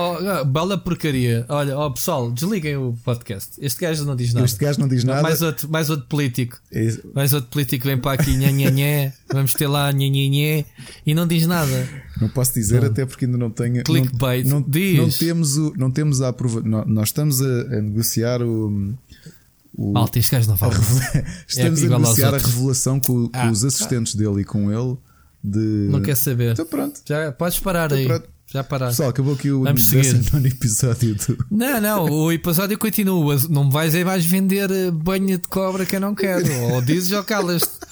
oh, 0.42 0.46
bela 0.46 0.78
porcaria. 0.78 1.46
Olha, 1.50 1.78
oh, 1.78 1.92
pessoal, 1.92 2.32
desliguem 2.32 2.78
o 2.78 2.98
podcast. 3.04 3.52
Este 3.60 3.82
gajo 3.82 4.06
não 4.06 4.16
diz 4.16 4.34
nada. 4.34 4.46
Este 4.46 4.60
gajo 4.60 4.80
não 4.80 4.88
diz 4.88 5.04
nada. 5.04 5.22
Mais 5.22 5.42
outro, 5.42 5.70
mais 5.70 5.90
outro 5.90 6.08
político. 6.08 6.58
É 6.72 6.88
mais 7.14 7.34
outro 7.34 7.50
político 7.50 7.86
vem 7.86 7.98
para 7.98 8.14
aqui, 8.14 8.36
nhanhanhé. 8.38 9.14
Vamos 9.32 9.54
ter 9.54 9.68
lá 9.68 9.92
nhanhanhé. 9.92 10.66
E 11.06 11.14
não 11.14 11.28
diz 11.28 11.46
nada. 11.46 11.90
Não 12.22 12.30
posso 12.30 12.54
dizer, 12.54 12.82
não. 12.82 12.90
até 12.90 13.06
porque 13.06 13.26
ainda 13.26 13.38
não 13.38 13.50
tenho. 13.50 13.84
Clickbait. 13.84 14.46
Não, 14.48 14.62
não, 14.62 14.70
diz. 14.70 14.98
não 14.98 15.10
temos, 15.10 15.58
o, 15.58 15.74
não 15.76 15.92
temos 15.92 16.22
a 16.22 16.30
aprova... 16.30 16.62
Nós 16.62 17.10
estamos 17.10 17.42
a, 17.42 17.46
a 17.46 17.82
negociar 17.82 18.42
o. 18.42 18.94
O, 19.76 19.94
Malta, 19.94 20.18
este 20.18 20.32
gajo 20.32 20.48
não 20.50 20.58
fala. 20.58 20.74
Estamos 21.48 21.84
é 21.84 21.86
a 21.86 21.90
negociar 21.90 22.34
a 22.34 22.38
revelação 22.40 23.00
com, 23.00 23.28
com 23.28 23.50
os 23.52 23.64
assistentes 23.64 24.16
ah. 24.16 24.18
dele 24.18 24.42
e 24.42 24.44
com 24.44 24.72
ele 24.72 24.98
de. 25.44 25.88
Não 25.90 26.02
quer 26.02 26.16
saber. 26.16 26.54
Então 26.54 26.66
pronto. 26.66 27.02
Já 27.06 27.32
podes 27.32 27.60
parar 27.60 27.86
então, 27.86 27.98
aí. 27.98 28.06
Pronto. 28.06 28.30
Já 28.50 28.64
parar. 28.64 28.88
Pessoal, 28.88 29.10
acabou 29.10 29.34
aqui 29.34 29.52
o 29.52 29.64
Vamos 29.64 29.84
seguir. 29.84 30.22
episódio 30.46 31.16
do... 31.16 31.46
Não, 31.52 31.82
não, 31.82 32.04
o 32.06 32.32
episódio 32.32 32.78
continua. 32.78 33.38
Não 33.50 33.66
me 33.66 33.72
vais 33.72 33.94
aí 33.94 34.06
mais 34.06 34.26
vender 34.26 34.72
eh, 34.72 34.90
banha 34.90 35.38
de 35.38 35.48
cobra 35.50 35.86
que 35.86 35.98
eu 35.98 36.00
não 36.00 36.16
quero. 36.16 36.46
ou 36.72 36.82
dizes 36.82 37.12
ou 37.12 37.24
calas 37.26 37.64
-te. 37.64 37.88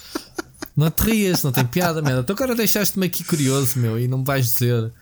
Não 0.74 0.90
te 0.90 1.02
rias, 1.02 1.42
não 1.42 1.52
tem 1.52 1.64
piada, 1.64 2.00
merda. 2.00 2.20
Então 2.20 2.34
agora 2.34 2.54
deixaste-me 2.54 3.06
aqui 3.06 3.24
curioso, 3.24 3.78
meu, 3.78 3.98
e 3.98 4.08
não 4.08 4.18
me 4.18 4.24
vais 4.24 4.46
dizer. 4.46 4.92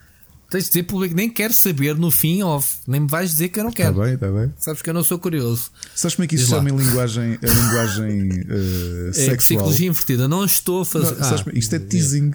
Tens 0.55 0.67
de 0.67 0.71
dizer 0.71 0.83
público, 0.85 1.17
nem 1.17 1.29
quero 1.29 1.53
saber 1.53 1.97
no 1.97 2.13
fim 2.13 2.45
off. 2.45 2.77
Nem 2.87 3.01
me 3.01 3.09
vais 3.09 3.29
dizer 3.31 3.49
que 3.49 3.59
eu 3.59 3.65
não 3.65 3.73
quero. 3.73 3.91
Está 3.91 4.05
bem, 4.05 4.15
está 4.15 4.31
bem. 4.31 4.55
Sabes 4.57 4.83
que 4.83 4.89
eu 4.89 4.95
não 4.95 5.03
sou 5.03 5.19
curioso. 5.19 5.73
Sabes 5.97 6.15
como 6.15 6.27
é 6.27 6.29
que 6.29 6.37
isso 6.37 6.49
chama 6.49 6.71
em 6.71 6.77
linguagem, 6.77 7.37
a 7.43 7.47
linguagem 7.47 8.29
uh, 8.29 9.09
é 9.11 9.13
sexual? 9.13 9.37
psicologia 9.37 9.89
invertida. 9.89 10.29
Não 10.29 10.45
estou 10.45 10.83
a 10.83 10.85
fazer. 10.85 11.17
Não, 11.19 11.29
ah, 11.29 11.45
isto 11.55 11.75
é 11.75 11.81
teasing. 11.81 12.31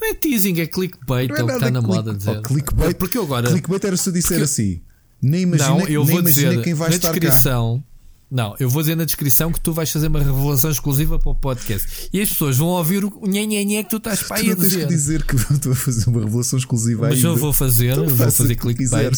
Não 0.00 0.08
é 0.08 0.14
teasing, 0.14 0.60
é 0.60 0.66
clickbait, 0.66 1.28
é, 1.28 1.40
é 1.40 1.42
o 1.42 1.46
que 1.48 1.52
está 1.54 1.70
na 1.72 1.80
click, 1.80 1.92
moda 1.92 2.14
dizer. 2.14 2.38
Oh, 2.38 2.42
clickbait, 2.42 2.94
porque 2.98 3.18
eu 3.18 3.24
agora. 3.24 3.50
Clickbait 3.50 3.84
era 3.84 3.96
se 3.96 4.08
eu 4.08 4.12
disser 4.12 4.38
porque, 4.38 4.44
assim. 4.44 4.80
Nem 5.20 5.42
imagina, 5.42 5.70
não, 5.70 5.88
eu 5.88 6.04
vou 6.04 6.22
dizer, 6.22 6.62
quem 6.62 6.72
vai 6.72 6.90
na 6.90 6.94
estar 6.94 7.10
descrição, 7.10 7.80
cá. 7.80 7.93
Não, 8.34 8.56
eu 8.58 8.68
vou 8.68 8.82
dizer 8.82 8.96
na 8.96 9.04
descrição 9.04 9.52
que 9.52 9.60
tu 9.60 9.72
vais 9.72 9.88
fazer 9.92 10.08
uma 10.08 10.18
revelação 10.18 10.68
exclusiva 10.68 11.20
para 11.20 11.30
o 11.30 11.36
podcast. 11.36 12.08
E 12.12 12.20
as 12.20 12.30
pessoas 12.30 12.56
vão 12.56 12.66
ouvir 12.66 13.04
o 13.04 13.26
nhe 13.28 13.84
que 13.84 13.88
tu 13.88 13.98
estás 13.98 14.24
para 14.24 14.38
aí 14.38 14.50
a 14.50 14.54
dizer. 14.56 14.70
tens 14.70 14.82
que 14.82 14.86
dizer 14.88 15.22
que 15.22 15.36
estou 15.36 15.70
a 15.70 15.76
fazer 15.76 16.10
uma 16.10 16.24
revelação 16.24 16.58
exclusiva 16.58 17.02
Mas 17.02 17.18
ainda. 17.18 17.28
eu 17.28 17.36
vou 17.36 17.52
fazer, 17.52 17.92
então 17.92 18.08
vou 18.08 18.30
fazer 18.32 18.56
clickbait. 18.56 19.16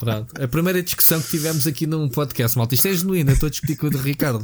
Pronto. 0.00 0.42
A 0.42 0.48
primeira 0.48 0.82
discussão 0.82 1.20
que 1.20 1.30
tivemos 1.30 1.68
aqui 1.68 1.86
num 1.86 2.08
podcast, 2.08 2.58
malta. 2.58 2.74
Isto 2.74 2.88
é 2.88 2.94
genuíno, 2.94 3.30
eu 3.30 3.34
estou 3.34 3.46
a 3.46 3.50
discutir 3.50 3.76
com 3.76 3.86
o 3.86 3.96
Ricardo. 3.98 4.42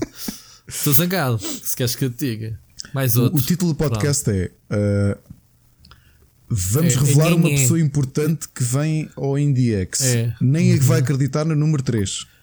Estou 0.68 0.92
zangado, 0.92 1.40
se 1.40 1.74
queres 1.74 1.96
que 1.96 2.04
eu 2.04 2.10
te 2.10 2.24
diga. 2.24 2.60
Mais 2.94 3.16
outro. 3.16 3.36
O, 3.36 3.40
o 3.40 3.44
título 3.44 3.72
do 3.72 3.76
podcast 3.76 4.22
Pronto. 4.22 4.38
é. 4.70 5.16
Uh, 5.16 5.18
vamos 6.48 6.94
é, 6.94 6.98
revelar 7.00 7.32
é, 7.32 7.34
uma 7.34 7.48
pessoa 7.48 7.80
importante 7.80 8.46
que 8.48 8.62
vem 8.62 9.10
ao 9.16 9.36
IndieX. 9.36 10.02
É. 10.02 10.32
Nem 10.40 10.70
é 10.70 10.78
que 10.78 10.84
vai 10.84 11.00
acreditar 11.00 11.44
no 11.44 11.56
número 11.56 11.82
3 11.82 12.35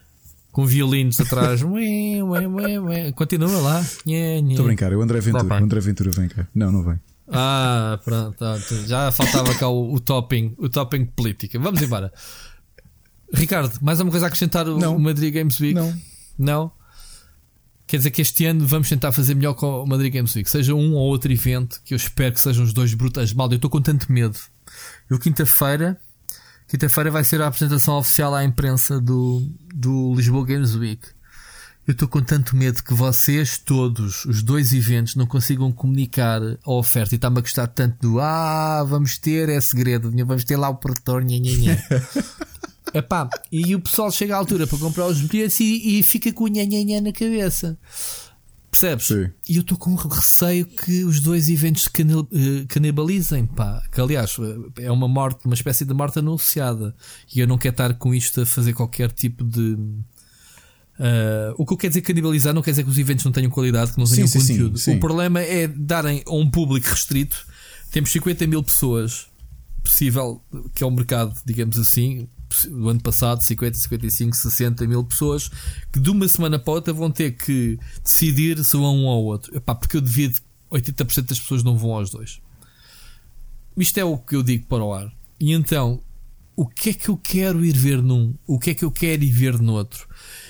com 0.54 0.66
violinos 0.66 1.20
atrás. 1.20 1.62
Continua 3.16 3.60
lá. 3.60 3.82
Estou 3.82 4.64
a 4.64 4.68
brincar, 4.68 4.94
é 4.94 4.96
o 4.96 5.02
André 5.02 5.20
Ventura. 5.20 5.44
O 5.44 5.64
André 5.64 5.80
Ventura 5.82 6.12
vem 6.12 6.30
cá. 6.30 6.48
Não, 6.56 6.72
não 6.72 6.84
vem. 6.84 7.00
Ah, 7.28 8.00
pronto. 8.06 8.38
Tá. 8.38 8.58
Já 8.86 9.12
faltava 9.12 9.54
cá 9.56 9.68
o, 9.68 9.96
o 9.96 10.00
topping, 10.00 10.54
o 10.58 10.70
topping 10.70 11.06
política. 11.06 11.60
Vamos 11.60 11.82
embora. 11.82 12.14
Ricardo, 13.34 13.80
mais 13.82 14.00
alguma 14.00 14.12
coisa 14.12 14.28
a 14.28 14.28
acrescentar 14.28 14.70
o, 14.70 14.78
não. 14.78 14.96
o 14.96 15.00
Madrid 15.00 15.34
Games 15.34 15.60
Week? 15.60 15.74
Não. 15.74 15.94
Não? 16.38 16.72
Quer 17.88 17.98
dizer 17.98 18.12
que 18.12 18.22
este 18.22 18.46
ano 18.46 18.66
vamos 18.66 18.88
tentar 18.88 19.12
fazer 19.12 19.34
melhor 19.34 19.56
com 19.56 19.84
o 19.84 19.88
Madrid 19.88 20.14
Games 20.14 20.36
Week. 20.36 20.48
Seja 20.48 20.76
um 20.76 20.94
ou 20.94 21.08
outro 21.08 21.32
evento, 21.32 21.82
que 21.84 21.96
eu 21.96 21.96
espero 21.96 22.34
que 22.34 22.40
sejam 22.40 22.64
os 22.64 22.74
dois 22.74 22.94
brutais. 22.94 23.34
Mal, 23.34 23.50
eu 23.50 23.56
estou 23.56 23.72
com 23.72 23.82
tanto 23.82 24.12
medo. 24.12 24.38
Eu, 25.10 25.18
quinta-feira, 25.18 26.00
Quinta-feira 26.68 27.12
vai 27.12 27.24
ser 27.24 27.42
a 27.42 27.48
apresentação 27.48 27.98
oficial 27.98 28.34
à 28.34 28.44
imprensa 28.44 29.00
do, 29.00 29.48
do 29.74 30.14
Lisboa 30.16 30.46
Games 30.46 30.76
Week. 30.76 31.08
Eu 31.86 31.92
estou 31.92 32.08
com 32.08 32.22
tanto 32.22 32.56
medo 32.56 32.82
que 32.82 32.94
vocês 32.94 33.58
todos, 33.58 34.24
os 34.24 34.42
dois 34.42 34.72
eventos, 34.72 35.16
não 35.16 35.26
consigam 35.26 35.70
comunicar 35.70 36.42
a 36.42 36.72
oferta 36.72 37.14
e 37.14 37.18
está-me 37.18 37.40
a 37.40 37.42
gostar 37.42 37.68
tanto 37.68 37.98
do 38.00 38.22
Ah, 38.22 38.86
vamos 38.88 39.18
ter, 39.18 39.50
é 39.50 39.60
segredo, 39.60 40.10
vamos 40.26 40.46
ter 40.46 40.56
lá 40.56 40.70
o 40.70 40.76
produtor, 40.76 41.22
nha. 41.24 41.38
Epá, 42.94 43.30
e 43.52 43.76
o 43.76 43.82
pessoal 43.82 44.12
chega 44.12 44.36
à 44.36 44.38
altura 44.38 44.66
para 44.66 44.78
comprar 44.78 45.08
os 45.08 45.20
bilhetes 45.20 45.60
e, 45.60 46.00
e 46.00 46.04
fica 46.04 46.32
com 46.32 46.46
o 46.46 46.48
nha 46.48 47.02
na 47.02 47.12
cabeça. 47.12 47.78
Percebes? 48.74 49.06
Sim. 49.06 49.30
E 49.48 49.58
eu 49.58 49.62
estou 49.62 49.78
com 49.78 49.94
receio 49.94 50.66
que 50.66 51.04
os 51.04 51.20
dois 51.20 51.48
eventos 51.48 51.84
se 51.84 51.90
eh, 51.90 52.66
canibalizem, 52.68 53.46
pá. 53.46 53.84
Que 53.92 54.02
aliás 54.02 54.36
é 54.80 54.92
uma 54.92 55.08
morte, 55.08 55.46
uma 55.46 55.54
espécie 55.54 55.86
de 55.86 55.94
morte 55.94 56.18
anunciada. 56.18 56.96
E 57.34 57.40
eu 57.40 57.46
não 57.46 57.56
quero 57.56 57.74
estar 57.74 57.94
com 57.94 58.16
isto 58.16 58.42
a 58.42 58.46
fazer 58.48 58.74
qualquer 58.74 59.12
tipo 59.12 59.44
de. 59.44 59.78
Uh, 61.00 61.54
o 61.56 61.68
que 61.68 61.74
eu 61.74 61.78
quero 61.78 61.92
dizer 61.92 62.02
canibalizar 62.02 62.52
não 62.52 62.64
quer 62.64 62.72
dizer 62.72 62.84
que 62.84 62.90
os 62.90 62.98
eventos 62.98 63.24
não 63.24 63.32
tenham 63.32 63.52
qualidade, 63.52 63.92
que 63.92 64.00
não 64.00 64.08
tenham 64.08 64.28
sim, 64.28 64.40
conteúdo. 64.40 64.78
Sim, 64.80 64.92
sim, 64.92 64.98
o 64.98 65.00
problema 65.00 65.40
é 65.40 65.68
darem 65.68 66.24
a 66.26 66.34
um 66.34 66.50
público 66.50 66.88
restrito. 66.88 67.46
Temos 67.92 68.12
50 68.12 68.48
mil 68.48 68.64
pessoas, 68.64 69.28
possível, 69.84 70.44
que 70.74 70.84
é 70.84 70.88
o 70.88 70.90
um 70.90 70.96
mercado, 70.96 71.40
digamos 71.46 71.78
assim, 71.78 72.28
do 72.70 72.90
ano 72.90 73.02
passado, 73.02 73.42
50, 73.42 73.78
55, 73.78 74.36
60 74.36 74.88
mil 74.88 75.04
pessoas 75.04 75.50
que 75.92 76.00
de 76.00 76.10
uma 76.10 76.28
semana 76.28 76.58
para 76.58 76.74
outra 76.74 76.94
vão 76.94 77.12
ter 77.12 77.32
que 77.32 77.78
decidir 78.04 78.64
se 78.64 78.78
vão 78.78 78.98
um 78.98 79.06
ou 79.06 79.26
outro. 79.26 79.56
Epá, 79.56 79.76
porque 79.76 79.98
eu 79.98 80.02
devido 80.02 80.40
80% 80.72 81.28
das 81.28 81.40
pessoas 81.40 81.64
não 81.64 81.78
vão 81.78 81.92
aos 81.92 82.10
dois. 82.10 82.40
Isto 83.78 83.98
é 84.00 84.04
o 84.04 84.18
que 84.18 84.36
eu 84.36 84.44
digo 84.44 84.66
para 84.68 84.84
o 84.84 84.94
ar. 84.94 85.12
E 85.40 85.52
então, 85.52 86.02
o 86.56 86.68
que 86.68 86.92
é 86.92 86.94
que 86.94 87.10
eu 87.10 87.18
quero 87.18 87.66
ir 87.66 87.76
ver 87.76 88.02
num? 88.02 88.36
O 88.46 88.60
que 88.60 88.72
é 88.72 88.74
que 88.74 88.86
eu 88.86 88.92
quero 88.92 89.24
ir 89.24 89.32
ver 89.32 89.60
no 89.60 89.74
outro? 89.74 90.08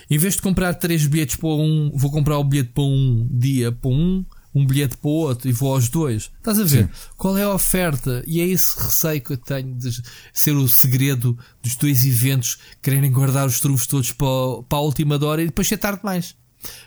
Em 0.10 0.18
vez 0.18 0.36
de 0.36 0.42
comprar 0.42 0.74
três 0.74 1.08
bilhetes 1.08 1.36
para 1.38 1.50
um, 1.50 1.92
vou 1.96 2.12
comprar 2.12 2.38
o 2.38 2.44
bilhete 2.44 2.72
para 2.74 2.84
um 2.84 3.28
dia 3.32 3.72
para 3.72 3.90
um 3.90 4.26
um 4.54 4.66
bilhete 4.66 4.98
para 4.98 5.10
o 5.10 5.14
outro 5.14 5.50
e 5.50 5.52
vou 5.52 5.74
aos 5.74 5.90
dois. 5.90 6.32
Estás 6.38 6.60
a 6.60 6.64
ver? 6.64 6.86
Sim. 6.86 6.90
Qual 7.18 7.38
é 7.38 7.44
a 7.44 7.54
oferta? 7.54 8.24
E 8.28 8.40
é 8.40 8.46
esse 8.46 8.78
receio 8.80 9.22
que 9.22 9.34
eu 9.34 9.38
tenho 9.38 9.74
de 9.76 9.90
ser 10.32 10.52
o 10.52 10.68
segredo 10.68 11.38
dos 11.62 11.76
dois 11.76 12.06
eventos 12.06 12.58
quererem 12.82 13.12
guardar 13.12 13.48
os 13.48 13.60
trunfos 13.60 13.88
todos 13.88 14.12
para, 14.12 14.28
para 14.68 14.78
a 14.78 14.82
última 14.82 15.24
hora 15.26 15.42
e 15.42 15.46
depois 15.46 15.68
ser 15.68 15.78
tarde 15.78 16.00
demais. 16.00 16.36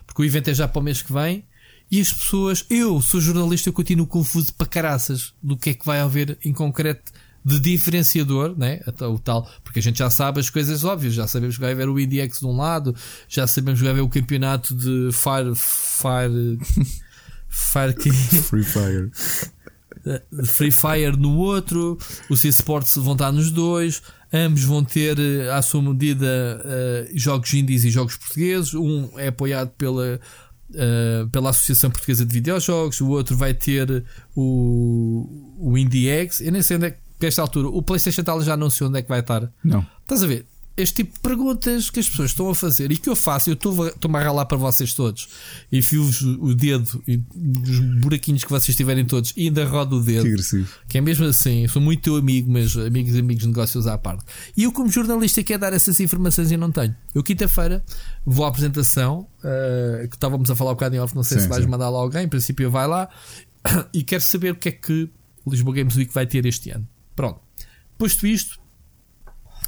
Porque 0.06 0.22
o 0.22 0.24
evento 0.24 0.48
é 0.48 0.54
já 0.54 0.68
para 0.68 0.80
o 0.80 0.82
mês 0.82 1.02
que 1.02 1.12
vem 1.12 1.44
e 1.90 2.00
as 2.00 2.12
pessoas, 2.12 2.64
eu 2.68 3.00
sou 3.00 3.20
jornalista, 3.20 3.68
eu 3.68 3.72
continuo 3.72 4.06
confuso 4.06 4.52
para 4.54 4.66
caraças 4.66 5.32
do 5.42 5.56
que 5.56 5.70
é 5.70 5.74
que 5.74 5.86
vai 5.86 6.00
haver 6.00 6.36
em 6.44 6.52
concreto 6.52 7.12
de 7.44 7.60
diferenciador, 7.60 8.58
né? 8.58 8.80
o 9.02 9.18
tal, 9.20 9.48
porque 9.62 9.78
a 9.78 9.82
gente 9.82 10.00
já 10.00 10.10
sabe 10.10 10.40
as 10.40 10.50
coisas 10.50 10.82
óbvias, 10.82 11.14
já 11.14 11.28
sabemos 11.28 11.54
que 11.54 11.60
vai 11.60 11.70
haver 11.70 11.88
o 11.88 11.98
IndieX 11.98 12.40
de 12.40 12.46
um 12.46 12.56
lado, 12.56 12.92
já 13.28 13.46
sabemos 13.46 13.78
que 13.78 13.84
vai 13.84 13.92
haver 13.92 14.02
o 14.02 14.08
campeonato 14.08 14.74
de 14.74 15.10
Fire, 15.12 15.54
Fire 15.54 16.58
Fire 17.48 17.94
Free 18.42 18.64
Fire. 18.64 19.10
Free 20.44 20.70
Fire 20.70 21.16
no 21.16 21.36
outro, 21.36 21.98
os 22.30 22.44
esportes 22.44 22.96
vão 22.96 23.14
estar 23.14 23.32
nos 23.32 23.50
dois, 23.50 24.02
ambos 24.32 24.62
vão 24.62 24.84
ter 24.84 25.18
eh, 25.18 25.50
à 25.50 25.60
sua 25.62 25.82
medida 25.82 26.26
uh, 26.26 27.18
jogos 27.18 27.52
indies 27.54 27.84
e 27.84 27.90
jogos 27.90 28.16
portugueses. 28.16 28.74
Um 28.74 29.10
é 29.18 29.28
apoiado 29.28 29.70
pela, 29.70 30.20
uh, 30.70 31.28
pela 31.30 31.50
Associação 31.50 31.90
Portuguesa 31.90 32.24
de 32.24 32.32
Videojogos, 32.32 33.00
o 33.00 33.08
outro 33.08 33.36
vai 33.36 33.52
ter 33.52 34.04
o, 34.34 35.56
o 35.58 35.76
IndieX. 35.76 36.40
Eu 36.40 36.52
nem 36.52 36.62
sei 36.62 36.76
onde 36.76 36.86
é 36.86 36.96
que, 37.18 37.26
esta 37.26 37.42
altura, 37.42 37.68
o 37.68 37.82
PlayStation 37.82 38.22
Tal 38.22 38.40
já 38.42 38.54
anunciou 38.54 38.88
onde 38.88 39.00
é 39.00 39.02
que 39.02 39.08
vai 39.08 39.20
estar. 39.20 39.50
Não. 39.64 39.84
Estás 40.02 40.22
a 40.22 40.26
ver? 40.26 40.46
Este 40.76 40.96
tipo 40.96 41.14
de 41.14 41.20
perguntas 41.20 41.88
que 41.88 42.00
as 42.00 42.08
pessoas 42.08 42.30
estão 42.30 42.50
a 42.50 42.54
fazer 42.54 42.92
e 42.92 42.98
que 42.98 43.08
eu 43.08 43.16
faço, 43.16 43.48
eu 43.48 43.54
estou-me 43.54 44.18
a 44.18 44.22
ralar 44.22 44.44
para 44.44 44.58
vocês 44.58 44.92
todos. 44.92 45.28
Enfio-vos 45.72 46.20
o 46.20 46.54
dedo 46.54 47.02
e 47.08 47.22
os 47.34 47.80
buraquinhos 48.00 48.44
que 48.44 48.50
vocês 48.50 48.76
tiverem 48.76 49.04
todos 49.04 49.32
e 49.36 49.46
ainda 49.46 49.64
rodo 49.64 49.96
o 49.96 50.02
dedo. 50.02 50.24
Que, 50.24 50.66
que 50.88 50.98
é 50.98 51.00
mesmo 51.00 51.24
assim, 51.24 51.66
sou 51.66 51.80
muito 51.80 52.02
teu 52.02 52.16
amigo, 52.16 52.50
mas 52.52 52.76
amigos 52.76 53.14
e 53.14 53.20
amigos 53.20 53.42
de 53.42 53.48
negócios 53.48 53.86
à 53.86 53.96
parte. 53.96 54.24
E 54.54 54.64
eu, 54.64 54.72
como 54.72 54.90
jornalista, 54.90 55.42
quero 55.42 55.60
dar 55.60 55.72
essas 55.72 55.98
informações 55.98 56.50
e 56.50 56.56
não 56.56 56.70
tenho. 56.70 56.94
Eu, 57.14 57.22
quinta-feira, 57.22 57.82
vou 58.24 58.44
à 58.44 58.48
apresentação 58.48 59.26
uh, 59.40 60.08
que 60.08 60.16
estávamos 60.16 60.50
a 60.50 60.56
falar 60.56 60.72
um 60.72 60.74
bocado 60.74 60.94
em 60.94 60.98
off, 60.98 61.16
não 61.16 61.22
sei 61.22 61.38
sim, 61.38 61.44
se 61.44 61.48
vais 61.48 61.64
sim. 61.64 61.70
mandar 61.70 61.88
lá 61.88 61.98
alguém, 61.98 62.24
em 62.24 62.28
princípio 62.28 62.70
vai 62.70 62.86
lá 62.86 63.08
e 63.94 64.02
quero 64.02 64.22
saber 64.22 64.52
o 64.52 64.56
que 64.56 64.68
é 64.68 64.72
que 64.72 65.08
Lisboa 65.46 65.74
Games 65.74 65.96
Week 65.96 66.12
vai 66.12 66.26
ter 66.26 66.44
este 66.44 66.70
ano. 66.70 66.86
Pronto. 67.14 67.40
Posto 67.96 68.26
isto, 68.26 68.58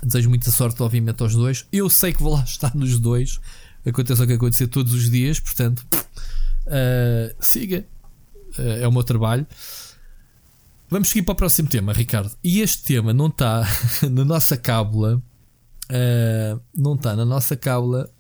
Desejo 0.03 0.29
muita 0.29 0.51
sorte, 0.51 0.83
obviamente, 0.83 1.23
aos 1.23 1.35
dois. 1.35 1.67
Eu 1.73 1.91
sei 1.91 2.13
que 2.13 2.23
vou 2.23 2.35
lá 2.35 2.43
estar 2.43 2.75
nos 2.75 2.99
dois. 2.99 3.41
Aconteça 3.85 4.25
o 4.25 4.27
que 4.27 4.33
acontecer 4.35 4.67
todos 4.69 4.93
os 4.93 5.11
dias, 5.11 5.41
portanto, 5.41 5.87
uh, 6.67 7.35
siga. 7.41 7.85
Uh, 8.59 8.83
é 8.83 8.89
o 8.89 8.93
meu 8.93 9.03
trabalho. 9.03 9.47
Vamos 10.91 11.09
seguir 11.09 11.23
para 11.23 11.33
o 11.33 11.37
próximo 11.37 11.69
tema, 11.69 11.93
Ricardo. 11.93 12.31
E 12.43 12.61
este 12.61 12.83
tema 12.83 13.13
não 13.13 13.27
está 13.27 13.63
na 14.11 14.25
nossa 14.25 14.57
cábula. 14.57 15.23
Uh, 15.91 16.61
não 16.75 16.95
está 16.95 17.15
na 17.15 17.25
nossa 17.25 17.57
cábula. 17.57 18.11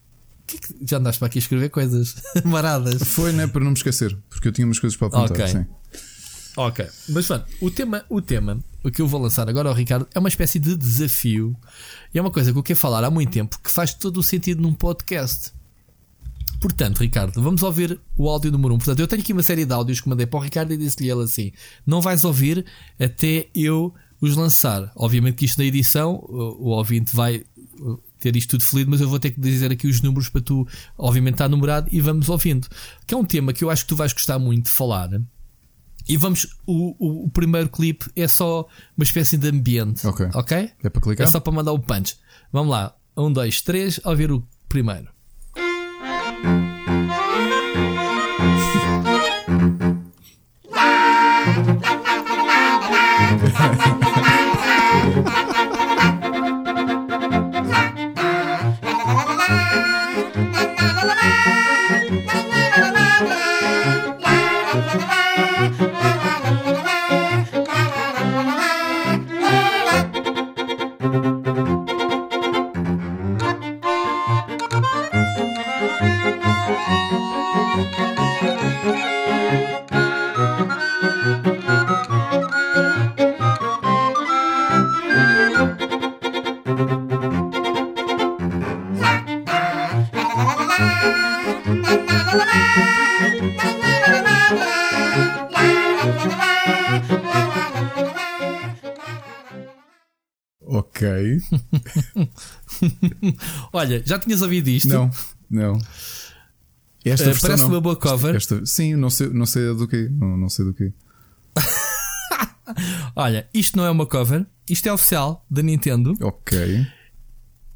Que 0.46 0.58
que 0.58 0.74
já 0.82 0.96
andaste 0.96 1.18
para 1.18 1.26
aqui 1.26 1.38
a 1.38 1.40
escrever 1.40 1.68
coisas 1.68 2.16
maradas? 2.44 3.02
Foi, 3.02 3.32
né? 3.32 3.46
Para 3.46 3.62
não 3.62 3.70
me 3.70 3.76
esquecer, 3.76 4.16
porque 4.30 4.48
eu 4.48 4.52
tinha 4.52 4.66
umas 4.66 4.78
coisas 4.78 4.96
para 4.96 5.08
apontar. 5.08 5.32
Okay. 5.32 5.48
Sim. 5.48 5.66
Ok, 6.56 6.84
mas 7.10 7.26
pronto, 7.26 7.46
o 7.60 7.70
tema, 7.70 8.04
o 8.08 8.20
tema, 8.20 8.58
o 8.82 8.90
que 8.90 9.02
eu 9.02 9.08
vou 9.08 9.20
lançar 9.20 9.48
agora 9.48 9.68
ao 9.68 9.74
Ricardo 9.74 10.06
é 10.14 10.18
uma 10.18 10.28
espécie 10.28 10.58
de 10.58 10.76
desafio 10.76 11.56
e 12.14 12.18
é 12.18 12.20
uma 12.20 12.30
coisa 12.30 12.52
que 12.52 12.58
eu 12.58 12.62
quero 12.62 12.78
falar 12.78 13.04
há 13.04 13.10
muito 13.10 13.32
tempo 13.32 13.58
que 13.62 13.70
faz 13.70 13.92
todo 13.92 14.18
o 14.18 14.22
sentido 14.22 14.62
num 14.62 14.72
podcast. 14.72 15.52
Portanto, 16.60 16.98
Ricardo, 16.98 17.40
vamos 17.40 17.62
ouvir 17.62 18.00
o 18.16 18.28
áudio 18.28 18.50
número 18.50 18.74
1. 18.74 18.76
Um. 18.76 18.78
Portanto, 18.78 19.00
eu 19.00 19.06
tenho 19.06 19.22
aqui 19.22 19.32
uma 19.32 19.42
série 19.42 19.64
de 19.64 19.72
áudios 19.72 20.00
que 20.00 20.08
mandei 20.08 20.26
para 20.26 20.38
o 20.38 20.42
Ricardo 20.42 20.72
e 20.72 20.76
disse-lhe 20.76 21.10
ele 21.10 21.22
assim: 21.22 21.52
não 21.86 22.00
vais 22.00 22.24
ouvir 22.24 22.64
até 22.98 23.48
eu 23.54 23.94
os 24.20 24.34
lançar. 24.34 24.90
Obviamente 24.96 25.36
que 25.36 25.44
isto 25.44 25.58
na 25.58 25.64
edição, 25.64 26.14
o, 26.28 26.70
ouvinte 26.70 27.14
vai 27.14 27.44
uh, 27.80 28.02
ter 28.18 28.34
isto 28.34 28.50
tudo 28.50 28.64
felido, 28.64 28.90
mas 28.90 29.00
eu 29.00 29.08
vou 29.08 29.20
ter 29.20 29.30
que 29.30 29.40
dizer 29.40 29.70
aqui 29.70 29.86
os 29.86 30.00
números 30.02 30.28
para 30.28 30.40
tu, 30.40 30.66
obviamente, 30.96 31.34
estar 31.34 31.48
numerado 31.48 31.88
e 31.92 32.00
vamos 32.00 32.28
ouvindo. 32.28 32.66
Que 33.06 33.14
é 33.14 33.16
um 33.16 33.24
tema 33.24 33.52
que 33.52 33.62
eu 33.62 33.70
acho 33.70 33.84
que 33.84 33.88
tu 33.88 33.96
vais 33.96 34.12
gostar 34.12 34.38
muito 34.38 34.64
de 34.64 34.72
falar 34.72 35.08
e 36.08 36.16
vamos, 36.16 36.46
o, 36.66 36.96
o, 36.98 37.24
o, 37.26 37.30
primeiro 37.30 37.68
clipe 37.68 38.10
é 38.16 38.26
só 38.26 38.66
uma 38.96 39.04
espécie 39.04 39.36
de 39.36 39.48
ambiente. 39.48 40.06
Ok. 40.06 40.28
Ok? 40.34 40.70
É 40.82 40.88
para 40.88 41.02
clicar? 41.02 41.26
É 41.26 41.28
só 41.28 41.38
para 41.38 41.52
mandar 41.52 41.72
o 41.72 41.78
punch. 41.78 42.16
Vamos 42.52 42.72
lá. 42.72 42.94
Um, 43.16 43.32
dois, 43.32 43.60
três, 43.60 44.00
ver 44.14 44.32
o 44.32 44.42
primeiro. 44.68 45.08
Olha, 103.88 104.02
já 104.04 104.18
tinhas 104.18 104.42
ouvido 104.42 104.68
isto? 104.68 104.88
Não, 104.88 105.10
não. 105.50 105.78
Esta 107.04 107.30
Uh, 107.30 107.40
parece 107.40 107.62
não. 107.62 107.70
uma 107.70 107.80
boa 107.80 107.96
cover. 107.96 108.36
Esta, 108.36 108.64
sim, 108.66 108.94
não 108.94 109.08
sei, 109.08 109.28
não 109.28 109.46
sei 109.46 109.74
do 109.74 109.88
que. 109.88 110.08
Não, 110.08 110.36
não 110.36 110.48
sei 110.48 110.64
do 110.64 110.74
que. 110.74 110.92
Olha, 113.16 113.48
isto 113.52 113.76
não 113.76 113.84
é 113.84 113.90
uma 113.90 114.06
cover, 114.06 114.46
isto 114.68 114.86
é 114.88 114.92
oficial 114.92 115.44
da 115.50 115.62
Nintendo. 115.62 116.14
Ok. 116.20 116.86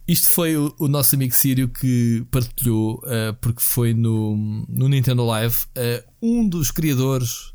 Isto 0.07 0.29
foi 0.29 0.57
o, 0.57 0.75
o 0.79 0.89
nosso 0.89 1.15
amigo 1.15 1.35
Sírio 1.35 1.69
que 1.69 2.27
partilhou, 2.31 2.97
uh, 3.05 3.33
porque 3.41 3.63
foi 3.63 3.95
no, 3.95 4.67
no 4.69 4.89
Nintendo 4.89 5.25
Live. 5.25 5.55
Uh, 5.77 6.03
um 6.21 6.49
dos 6.49 6.71
criadores 6.71 7.53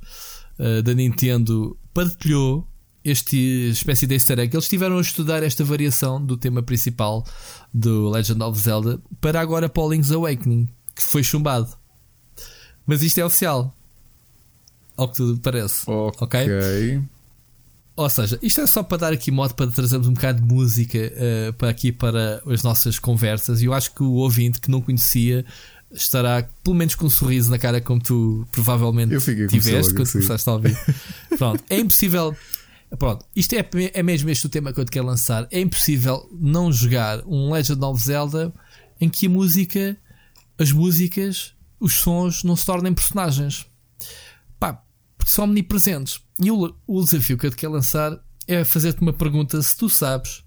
uh, 0.58 0.82
da 0.82 0.94
Nintendo 0.94 1.78
partilhou 1.94 2.68
este 3.10 3.70
espécie 3.70 4.06
de 4.06 4.16
easter 4.16 4.38
egg. 4.40 4.54
Eles 4.54 4.66
estiveram 4.66 4.98
a 4.98 5.02
estudar 5.02 5.42
esta 5.44 5.64
variação 5.64 6.24
do 6.24 6.36
tema 6.36 6.62
principal 6.62 7.26
do 7.74 8.10
Legend 8.10 8.44
of 8.44 8.60
Zelda 8.60 9.00
para 9.22 9.40
agora 9.40 9.70
para 9.70 9.84
o 9.84 9.92
Link's 9.92 10.12
Awakening, 10.12 10.68
que 10.96 11.02
foi 11.02 11.24
chumbado. 11.24 11.70
Mas 12.86 13.02
isto 13.02 13.20
é 13.20 13.26
oficial. 13.26 13.74
Ao 14.96 15.08
que 15.08 15.16
tudo 15.16 15.40
parece. 15.40 15.90
Ok. 15.90 16.22
ok? 16.22 17.02
Ou 17.96 18.10
seja, 18.10 18.38
isto 18.44 18.62
é 18.62 18.68
só 18.68 18.84
para 18.84 18.98
dar 18.98 19.14
aqui 19.14 19.32
modo 19.32 19.56
para 19.56 19.72
trazermos 19.72 20.08
um 20.08 20.14
bocado 20.14 20.42
de 20.42 20.48
música 20.48 20.98
uh, 21.00 21.54
para 21.54 21.70
aqui 21.70 21.92
para 21.92 22.42
as 22.46 22.62
nossas 22.62 23.00
conversas. 23.00 23.62
E 23.62 23.66
eu 23.66 23.74
acho 23.74 23.94
que 23.94 24.04
o 24.04 24.14
ouvinte 24.14 24.62
que 24.62 24.70
não 24.70 24.82
conhecia 24.82 25.46
estará 25.92 26.48
pelo 26.64 26.76
menos 26.76 26.96
com 26.96 27.06
um 27.06 27.10
sorriso 27.10 27.50
na 27.50 27.58
cara, 27.58 27.80
como 27.80 28.02
tu 28.02 28.46
provavelmente 28.52 29.18
tiveste 29.48 29.94
quando 29.94 30.12
começaste 30.12 30.50
a 30.50 30.54
ouvir. 30.54 30.78
Pronto, 31.38 31.64
é 31.70 31.80
impossível. 31.80 32.36
Pronto, 32.98 33.26
isto 33.36 33.54
é, 33.54 33.68
é 33.94 34.02
mesmo 34.02 34.30
este 34.30 34.46
o 34.46 34.50
tema 34.50 34.72
que 34.72 34.80
eu 34.80 34.86
te 34.86 34.92
quero 34.92 35.06
lançar. 35.06 35.48
É 35.52 35.60
impossível 35.60 36.30
não 36.32 36.72
jogar 36.72 37.22
um 37.26 37.52
Legend 37.52 37.84
of 37.84 38.02
Zelda 38.02 38.54
em 39.00 39.10
que 39.10 39.28
a 39.28 39.30
música, 39.30 39.98
as 40.58 40.72
músicas, 40.72 41.54
os 41.80 41.96
sons 41.96 42.44
não 42.44 42.56
se 42.56 42.66
tornem 42.66 42.94
personagens. 42.94 43.66
Pá, 44.60 44.82
porque 45.18 45.32
são 45.32 45.46
omnipresentes. 45.46 46.22
E 46.40 46.50
o, 46.50 46.76
o 46.88 47.04
desafio 47.04 47.38
que 47.38 47.46
eu 47.46 47.52
te 47.52 47.58
quero 47.58 47.74
lançar 47.74 48.18
é 48.48 48.64
fazer-te 48.64 49.02
uma 49.02 49.14
pergunta 49.14 49.62
se 49.62 49.76
tu 49.76 49.90
sabes 49.90 50.44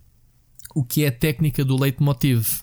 o 0.74 0.84
que 0.84 1.04
é 1.04 1.08
a 1.08 1.12
técnica 1.12 1.64
do 1.64 1.78
leitmotiv. 1.78 2.62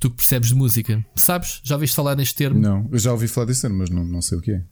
Tu 0.00 0.10
que 0.10 0.16
percebes 0.16 0.50
de 0.50 0.54
música, 0.54 1.04
sabes? 1.16 1.60
Já 1.64 1.74
ouviste 1.74 1.96
falar 1.96 2.14
neste 2.16 2.34
termo? 2.34 2.60
Não, 2.60 2.88
eu 2.90 2.98
já 2.98 3.12
ouvi 3.12 3.26
falar 3.26 3.52
termo, 3.52 3.78
mas 3.78 3.90
não, 3.90 4.04
não 4.04 4.22
sei 4.22 4.38
o 4.38 4.40
que 4.40 4.52
é. 4.52 4.64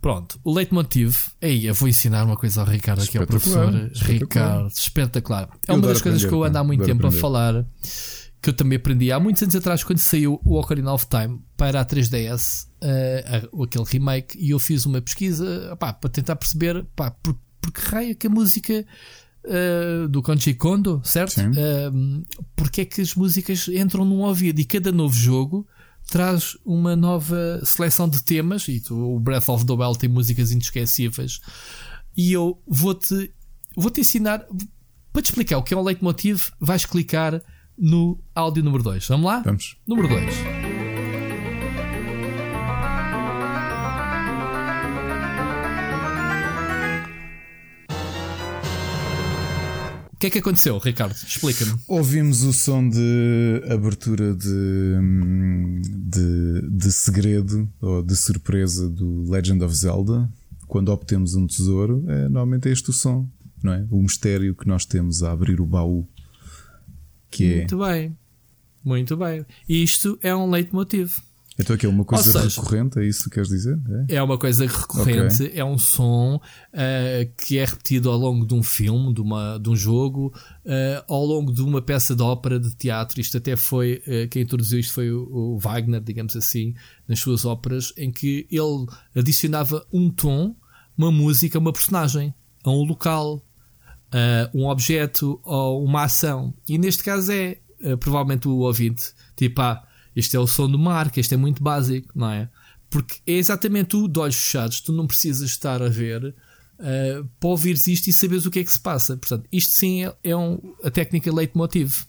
Pronto, 0.00 0.38
o 0.44 0.52
leitmotiv. 0.54 1.14
Aí, 1.42 1.66
eu 1.66 1.74
vou 1.74 1.88
ensinar 1.88 2.24
uma 2.24 2.36
coisa 2.36 2.60
ao 2.60 2.66
Ricardo, 2.66 3.02
aqui 3.02 3.18
ao 3.18 3.26
professor 3.26 3.74
espetacular. 3.92 4.18
Ricardo. 4.20 4.68
Espetacular. 4.68 5.48
É 5.66 5.72
Eu 5.72 5.76
uma 5.76 5.86
das 5.88 6.00
coisas 6.02 6.24
que 6.24 6.32
eu 6.32 6.44
ando 6.44 6.58
há 6.58 6.64
muito 6.64 6.84
tempo 6.84 7.00
aprender. 7.06 7.16
a 7.16 7.20
falar, 7.20 7.66
que 8.40 8.50
eu 8.50 8.54
também 8.54 8.76
aprendi 8.76 9.10
há 9.10 9.18
muitos 9.18 9.42
anos 9.42 9.56
atrás, 9.56 9.82
quando 9.82 9.98
saiu 9.98 10.40
o 10.44 10.58
Ocarina 10.58 10.92
of 10.92 11.06
Time 11.08 11.40
para 11.56 11.80
a 11.80 11.84
3DS, 11.84 12.68
eh, 12.80 13.24
a- 13.26 13.62
aquele 13.64 13.84
remake, 13.84 14.38
e 14.38 14.50
eu 14.50 14.58
fiz 14.58 14.86
uma 14.86 15.00
pesquisa 15.00 15.74
para 15.78 15.92
tentar 16.08 16.36
perceber 16.36 16.84
pá, 16.94 17.10
por, 17.10 17.36
por 17.60 17.72
que 17.72 17.80
raio 17.80 18.10
é 18.12 18.14
que 18.14 18.26
a 18.28 18.30
música 18.30 18.86
eh, 19.48 20.06
do 20.08 20.22
Konji 20.22 20.54
Kondo, 20.54 21.00
certo? 21.04 21.32
Sim. 21.34 21.50
Eh, 21.56 21.90
porque 22.54 22.82
é 22.82 22.84
que 22.84 23.00
as 23.00 23.14
músicas 23.14 23.66
entram 23.68 24.04
num 24.04 24.20
ouvido 24.20 24.60
e 24.60 24.64
cada 24.64 24.92
novo 24.92 25.14
jogo 25.14 25.66
traz 26.06 26.56
uma 26.64 26.94
nova 26.96 27.60
seleção 27.64 28.08
de 28.08 28.22
temas 28.22 28.66
e 28.68 28.80
tu- 28.80 28.94
o 29.16 29.18
Breath 29.20 29.48
of 29.48 29.66
the 29.66 29.72
Wild 29.72 29.98
tem 29.98 30.08
músicas 30.08 30.50
inesquecíveis 30.52 31.40
e 32.16 32.32
eu 32.32 32.62
vou-te 32.66 33.32
vou-te 33.76 34.00
ensinar 34.00 34.44
para 35.12 35.22
te 35.22 35.26
explicar 35.26 35.58
o 35.58 35.62
que 35.62 35.74
é 35.74 35.76
um 35.76 35.82
leitmotiv 35.82 36.48
vais 36.60 36.84
clicar 36.86 37.42
no 37.78 38.18
áudio 38.34 38.62
número 38.62 38.82
2 38.82 39.06
vamos 39.08 39.26
lá? 39.26 39.40
Vamos. 39.40 39.76
número 39.86 40.08
2 40.08 40.65
que 50.26 50.28
é 50.28 50.30
que 50.30 50.38
aconteceu, 50.38 50.78
Ricardo? 50.78 51.14
Explica-me. 51.14 51.78
Ouvimos 51.86 52.42
o 52.42 52.52
som 52.52 52.88
de 52.88 53.62
abertura 53.70 54.34
de, 54.34 54.96
de, 55.88 56.68
de 56.70 56.92
segredo 56.92 57.68
ou 57.80 58.02
de 58.02 58.16
surpresa 58.16 58.88
do 58.88 59.30
Legend 59.30 59.62
of 59.62 59.74
Zelda. 59.74 60.28
Quando 60.66 60.88
obtemos 60.88 61.34
um 61.34 61.46
tesouro, 61.46 62.04
é, 62.08 62.22
normalmente 62.28 62.68
é 62.68 62.72
este 62.72 62.90
o 62.90 62.92
som, 62.92 63.28
não 63.62 63.72
é? 63.72 63.86
O 63.90 64.02
mistério 64.02 64.54
que 64.54 64.66
nós 64.66 64.84
temos 64.84 65.22
a 65.22 65.30
abrir 65.30 65.60
o 65.60 65.66
baú. 65.66 66.08
Que 67.30 67.52
é. 67.52 67.56
Muito 67.58 67.78
bem. 67.78 68.16
Muito 68.84 69.16
bem. 69.16 69.46
Isto 69.68 70.18
é 70.22 70.34
um 70.34 70.50
leitmotiv. 70.50 71.12
Então 71.58 71.74
aqui 71.74 71.86
é 71.86 71.88
uma 71.88 72.04
coisa 72.04 72.42
seja- 72.42 72.60
recorrente, 72.60 72.98
é 72.98 73.04
isso 73.06 73.24
que 73.24 73.30
queres 73.30 73.48
dizer? 73.48 73.78
É? 74.08 74.16
É 74.16 74.22
uma 74.22 74.36
coisa 74.36 74.66
recorrente, 74.66 75.50
é 75.54 75.64
um 75.64 75.78
som 75.78 76.38
eh, 76.72 77.30
que 77.36 77.56
é 77.56 77.64
repetido 77.64 78.10
ao 78.10 78.18
longo 78.18 78.44
de 78.46 78.52
um 78.54 78.62
filme, 78.62 79.14
de, 79.14 79.22
uma, 79.22 79.58
de 79.58 79.70
um 79.70 79.74
jogo, 79.74 80.34
eh, 80.66 81.02
ao 81.08 81.24
longo 81.24 81.50
de 81.50 81.62
uma 81.62 81.80
peça 81.80 82.14
de 82.14 82.22
ópera, 82.22 82.60
de 82.60 82.74
teatro. 82.76 83.18
Isto 83.20 83.38
até 83.38 83.56
foi, 83.56 84.02
eh, 84.06 84.26
quem 84.26 84.42
introduziu 84.42 84.78
isto 84.78 84.92
foi 84.92 85.10
o, 85.10 85.22
o 85.54 85.58
Wagner, 85.58 86.02
digamos 86.02 86.36
assim, 86.36 86.74
nas 87.08 87.20
suas 87.20 87.46
óperas, 87.46 87.90
em 87.96 88.10
que 88.10 88.46
ele 88.50 88.86
adicionava 89.14 89.86
um 89.90 90.10
tom, 90.10 90.54
uma 90.96 91.10
música, 91.10 91.58
uma 91.58 91.72
personagem, 91.72 92.34
a 92.64 92.70
um 92.70 92.84
local, 92.84 93.42
a 94.12 94.50
um 94.54 94.66
objeto 94.66 95.40
ou 95.42 95.82
uma 95.82 96.04
ação. 96.04 96.52
E 96.68 96.76
neste 96.76 97.02
caso 97.02 97.32
é 97.32 97.58
provavelmente 98.00 98.46
o 98.48 98.56
ouvinte, 98.58 99.12
tipo, 99.36 99.60
ah, 99.62 99.85
este 100.16 100.34
é 100.34 100.40
o 100.40 100.46
som 100.46 100.68
do 100.68 100.78
mar, 100.78 101.10
que 101.10 101.20
este 101.20 101.34
é 101.34 101.36
muito 101.36 101.62
básico, 101.62 102.08
não 102.14 102.30
é? 102.30 102.48
Porque 102.88 103.16
é 103.26 103.34
exatamente 103.34 103.88
tu, 103.88 104.08
de 104.08 104.18
olhos 104.18 104.36
fechados, 104.36 104.80
tu 104.80 104.92
não 104.92 105.06
precisas 105.06 105.50
estar 105.50 105.82
a 105.82 105.88
ver 105.88 106.34
eh, 106.78 107.22
para 107.38 107.48
ouvires 107.48 107.86
isto 107.86 108.08
e 108.08 108.12
saberes 108.12 108.46
o 108.46 108.50
que 108.50 108.60
é 108.60 108.64
que 108.64 108.72
se 108.72 108.80
passa. 108.80 109.16
Portanto, 109.16 109.46
isto 109.52 109.74
sim 109.74 110.04
é, 110.04 110.14
é 110.24 110.36
um, 110.36 110.58
a 110.82 110.90
técnica 110.90 111.32
leitmotiv. 111.32 112.06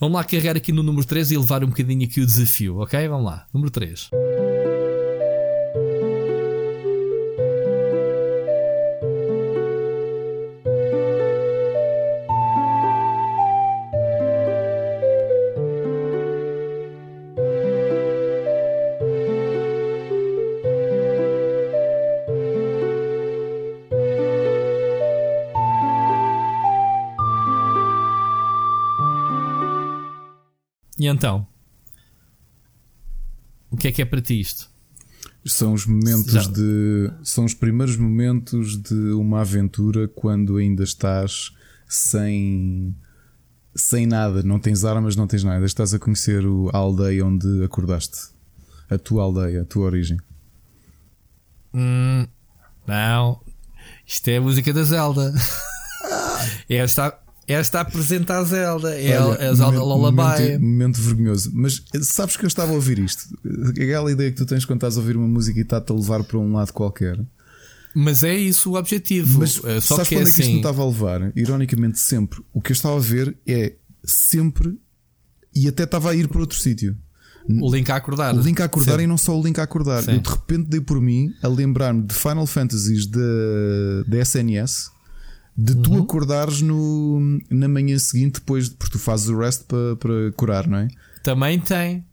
Vamos 0.00 0.16
lá 0.16 0.24
carregar 0.24 0.56
aqui 0.56 0.72
no 0.72 0.82
número 0.82 1.06
3 1.06 1.32
e 1.32 1.36
levar 1.36 1.64
um 1.64 1.68
bocadinho 1.68 2.06
aqui 2.06 2.20
o 2.20 2.26
desafio, 2.26 2.78
ok? 2.78 3.08
Vamos 3.08 3.26
lá, 3.26 3.46
número 3.52 3.70
3. 3.70 4.10
Então? 31.08 31.46
O 33.70 33.76
que 33.76 33.88
é 33.88 33.92
que 33.92 34.02
é 34.02 34.04
para 34.04 34.20
ti 34.22 34.40
isto? 34.40 34.70
São 35.46 35.72
os 35.72 35.86
momentos 35.86 36.32
Já. 36.32 36.42
de. 36.42 37.10
São 37.22 37.44
os 37.44 37.54
primeiros 37.54 37.96
momentos 37.96 38.76
de 38.80 38.94
uma 39.12 39.40
aventura 39.40 40.08
quando 40.08 40.56
ainda 40.56 40.82
estás 40.82 41.52
sem. 41.88 42.94
Sem 43.76 44.06
nada, 44.06 44.42
não 44.42 44.58
tens 44.58 44.84
armas, 44.84 45.14
não 45.14 45.26
tens 45.26 45.44
nada. 45.44 45.64
Estás 45.64 45.94
a 45.94 45.98
conhecer 45.98 46.44
o- 46.44 46.68
a 46.72 46.78
aldeia 46.78 47.24
onde 47.24 47.62
acordaste. 47.62 48.30
A 48.90 48.98
tua 48.98 49.22
aldeia, 49.22 49.62
a 49.62 49.64
tua 49.64 49.84
origem. 49.86 50.18
Hum, 51.72 52.26
não, 52.86 53.40
isto 54.06 54.28
é 54.28 54.38
a 54.38 54.40
música 54.40 54.72
da 54.72 54.82
Zelda. 54.82 55.32
esta, 56.68 57.16
esta 57.48 57.80
apresenta 57.80 58.36
a 58.38 58.44
Zelda. 58.44 58.94
É 59.00 59.18
Olha, 59.20 59.50
a, 59.50 59.54
Zelda 59.54 59.82
Lullaby. 59.82 60.16
Momento, 60.16 60.60
momento 60.62 61.00
vergonhoso. 61.00 61.50
Mas 61.54 61.82
eh, 61.94 62.00
sabes 62.02 62.36
que 62.36 62.44
eu 62.44 62.48
estava 62.48 62.70
a 62.72 62.74
ouvir 62.74 62.98
isto? 62.98 63.24
Aquela 63.70 64.12
ideia 64.12 64.30
que 64.30 64.36
tu 64.36 64.46
tens 64.46 64.64
quando 64.64 64.78
estás 64.78 64.96
a 64.96 65.00
ouvir 65.00 65.16
uma 65.16 65.26
música 65.26 65.58
e 65.58 65.62
está-te 65.62 65.90
a 65.90 65.94
levar 65.94 66.22
para 66.24 66.38
um 66.38 66.52
lado 66.52 66.72
qualquer. 66.72 67.18
Mas 67.94 68.22
é 68.22 68.36
isso 68.36 68.72
o 68.72 68.76
objetivo. 68.76 69.38
Mas 69.40 69.60
Eh, 69.64 69.80
Só 69.80 69.96
sabes 69.96 70.08
que 70.08 70.14
é 70.14 70.18
para 70.18 70.22
onde 70.22 70.30
é 70.30 70.34
que 70.34 70.40
isto 70.40 70.40
me 70.40 70.44
assim. 70.44 70.56
estava 70.58 70.82
a 70.82 70.86
levar? 70.86 71.32
Ironicamente, 71.34 71.98
sempre. 71.98 72.40
O 72.52 72.60
que 72.60 72.70
eu 72.72 72.74
estava 72.74 72.96
a 72.96 73.00
ver 73.00 73.36
é 73.46 73.72
sempre. 74.04 74.78
E 75.54 75.66
até 75.66 75.84
estava 75.84 76.10
a 76.10 76.14
ir 76.14 76.28
para 76.28 76.40
outro 76.40 76.58
sítio. 76.58 76.96
O 77.62 77.74
link 77.74 77.88
a 77.90 77.96
acordar. 77.96 78.34
O 78.34 78.40
link 78.42 78.60
a 78.60 78.66
acordar 78.66 78.90
Sempre. 78.92 79.04
e 79.04 79.06
não 79.06 79.16
só 79.16 79.34
o 79.38 79.42
link 79.42 79.58
a 79.58 79.62
acordar. 79.62 80.02
Sim. 80.02 80.12
Eu 80.16 80.20
de 80.20 80.28
repente 80.28 80.64
dei 80.68 80.82
por 80.82 81.00
mim 81.00 81.32
a 81.42 81.48
lembrar-me 81.48 82.02
de 82.02 82.12
Final 82.14 82.46
Fantasies 82.46 83.06
da 83.06 83.18
da 84.06 84.18
SNS. 84.18 84.90
De 85.60 85.74
tu 85.74 85.90
Uhum. 85.90 86.02
acordares 86.02 86.62
no, 86.62 87.40
na 87.50 87.66
manhã 87.66 87.98
seguinte, 87.98 88.34
depois, 88.34 88.68
porque 88.68 88.92
tu 88.92 88.98
fazes 89.00 89.28
o 89.28 89.36
rest 89.36 89.64
para, 89.66 89.96
para 89.96 90.32
curar, 90.36 90.68
não 90.68 90.78
é? 90.78 90.88
Também 91.24 91.58
tem. 91.58 92.04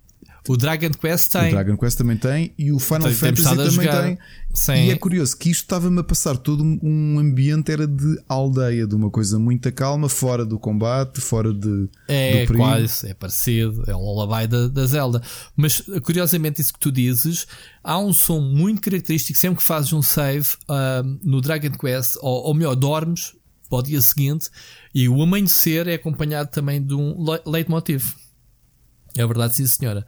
O 0.48 0.56
Dragon 0.56 0.92
Quest 0.92 1.32
tem. 1.32 1.48
O 1.48 1.52
Dragon 1.52 1.78
Quest 1.78 1.98
também 1.98 2.18
tem 2.18 2.54
e 2.58 2.72
o 2.72 2.80
Final 2.80 3.04
tem, 3.04 3.14
Fantasy 3.14 3.44
também 3.44 3.72
jogar. 3.72 4.04
tem. 4.04 4.18
Sim. 4.54 4.86
E 4.86 4.92
é 4.92 4.96
curioso 4.96 5.36
que 5.36 5.50
isto 5.50 5.64
estava-me 5.64 6.00
a 6.00 6.04
passar 6.04 6.38
todo 6.38 6.64
um 6.64 7.20
ambiente 7.20 7.72
era 7.72 7.86
de 7.86 8.22
aldeia, 8.30 8.88
de 8.88 8.96
uma 8.96 9.10
coisa 9.10 9.38
muito 9.38 9.72
calma, 9.74 10.08
fora 10.08 10.46
do 10.46 10.58
combate, 10.58 11.20
fora 11.20 11.54
de. 11.54 11.90
É 12.08 12.46
quase, 12.48 13.10
é 13.10 13.14
parecido, 13.14 13.84
é 13.88 13.96
o 13.96 14.00
lullaby 14.00 14.48
da, 14.48 14.68
da 14.68 14.86
Zelda. 14.86 15.22
Mas 15.56 15.82
curiosamente, 16.04 16.62
isso 16.62 16.74
que 16.74 16.80
tu 16.80 16.92
dizes, 16.92 17.48
há 17.84 17.98
um 18.00 18.14
som 18.14 18.40
muito 18.40 18.82
característico 18.82 19.38
sempre 19.38 19.58
que 19.58 19.64
fazes 19.64 19.92
um 19.92 20.02
save 20.02 20.48
no 21.24 21.42
Dragon 21.42 21.72
Quest, 21.72 22.16
ou, 22.22 22.46
ou 22.46 22.54
melhor, 22.54 22.76
dormes 22.76 23.34
para 23.70 23.80
o 23.80 23.82
dia 23.82 24.02
seguinte 24.02 24.50
e 24.94 25.10
o 25.10 25.22
amanhecer 25.22 25.88
é 25.88 25.96
acompanhado 25.96 26.50
também 26.52 26.82
de 26.82 26.94
um 26.94 27.16
leitmotiv. 27.46 28.14
É 29.18 29.26
verdade, 29.26 29.56
sim, 29.56 29.66
senhora. 29.66 30.06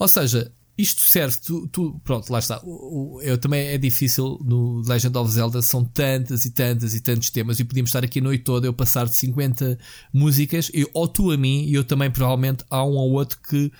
Ou 0.00 0.08
seja, 0.08 0.50
isto 0.78 1.02
serve, 1.02 1.36
tu, 1.44 1.68
tu, 1.68 2.00
pronto, 2.02 2.32
lá 2.32 2.38
está. 2.38 2.60
Eu 3.22 3.36
também 3.36 3.66
é 3.68 3.76
difícil 3.76 4.38
no 4.42 4.80
Legend 4.80 5.16
of 5.18 5.30
Zelda, 5.30 5.60
são 5.60 5.84
tantas 5.84 6.46
e 6.46 6.50
tantas 6.50 6.94
e 6.94 7.00
tantos 7.00 7.28
temas, 7.28 7.60
e 7.60 7.64
podíamos 7.64 7.90
estar 7.90 8.02
aqui 8.02 8.18
a 8.18 8.22
noite 8.22 8.42
toda, 8.42 8.66
eu 8.66 8.72
passar 8.72 9.06
de 9.06 9.14
50 9.14 9.78
músicas, 10.10 10.70
e, 10.72 10.88
ou 10.94 11.06
tu 11.06 11.30
a 11.30 11.36
mim, 11.36 11.66
e 11.66 11.74
eu 11.74 11.84
também 11.84 12.10
provavelmente 12.10 12.64
há 12.70 12.82
um 12.82 12.92
ou 12.92 13.12
outro 13.12 13.38
que 13.46 13.70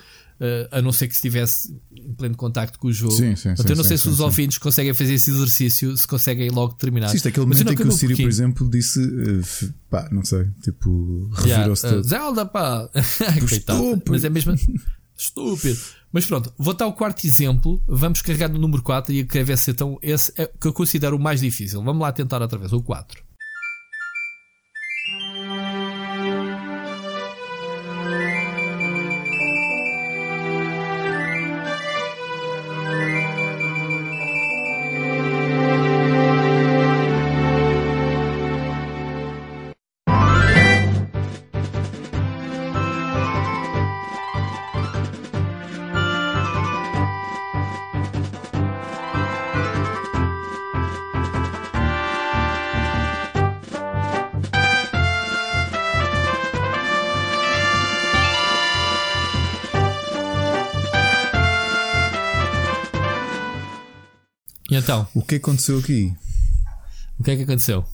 Uh, 0.41 0.65
a 0.71 0.81
não 0.81 0.91
ser 0.91 1.07
que 1.07 1.13
estivesse 1.13 1.71
em 1.95 2.15
pleno 2.15 2.35
contacto 2.35 2.79
com 2.79 2.87
o 2.87 2.91
jogo. 2.91 3.13
Sim, 3.13 3.35
sim, 3.35 3.49
Portanto, 3.49 3.69
eu 3.69 3.75
não 3.75 3.83
sim, 3.83 3.89
sei 3.89 3.97
sim, 3.97 4.03
se 4.05 4.09
os 4.09 4.17
sim. 4.17 4.23
ouvintes 4.23 4.57
conseguem 4.57 4.91
fazer 4.91 5.13
esse 5.13 5.29
exercício, 5.29 5.95
se 5.95 6.07
conseguem 6.07 6.49
logo 6.49 6.73
terminar. 6.73 7.09
Sim, 7.09 7.17
isto 7.17 7.27
é 7.27 7.29
aquele 7.29 7.43
eu 7.43 7.47
momento 7.47 7.71
em 7.71 7.75
que 7.75 7.83
o 7.83 7.91
Siri, 7.91 8.13
acabo 8.13 8.23
por 8.23 8.29
exemplo, 8.31 8.69
disse 8.71 8.99
uh, 9.01 9.73
pá, 9.87 10.09
não 10.11 10.25
sei, 10.25 10.47
tipo, 10.63 11.29
revirou-se 11.31 11.85
Yeah, 11.85 12.01
uh. 12.01 12.03
Zelda, 12.03 12.45
pá! 12.47 12.89
Estúpido. 13.51 14.03
Mas 14.09 14.23
é 14.23 14.31
mesmo 14.31 14.55
estúpido. 15.15 15.79
Mas 16.11 16.25
pronto, 16.25 16.53
vou 16.57 16.73
dar 16.73 16.87
o 16.87 16.93
quarto 16.93 17.25
exemplo. 17.25 17.81
Vamos 17.87 18.21
carregar 18.21 18.49
no 18.49 18.59
número 18.59 18.83
4 18.83 19.13
e 19.13 19.23
quero 19.23 19.45
ver 19.45 19.57
se 19.57 19.71
então 19.71 19.97
esse 20.01 20.33
é 20.39 20.45
que 20.47 20.67
eu 20.67 20.73
considero 20.73 21.15
o 21.15 21.19
mais 21.19 21.39
difícil. 21.39 21.81
Vamos 21.83 22.01
lá 22.01 22.11
tentar 22.11 22.41
outra 22.41 22.59
vez, 22.59 22.73
o 22.73 22.81
4. 22.81 23.30
Então, 64.91 65.07
O 65.15 65.21
que 65.21 65.35
aconteceu 65.35 65.79
aqui? 65.79 66.13
o 67.17 67.23
que 67.23 67.31
é 67.31 67.35
que 67.37 67.43
aconteceu? 67.43 67.85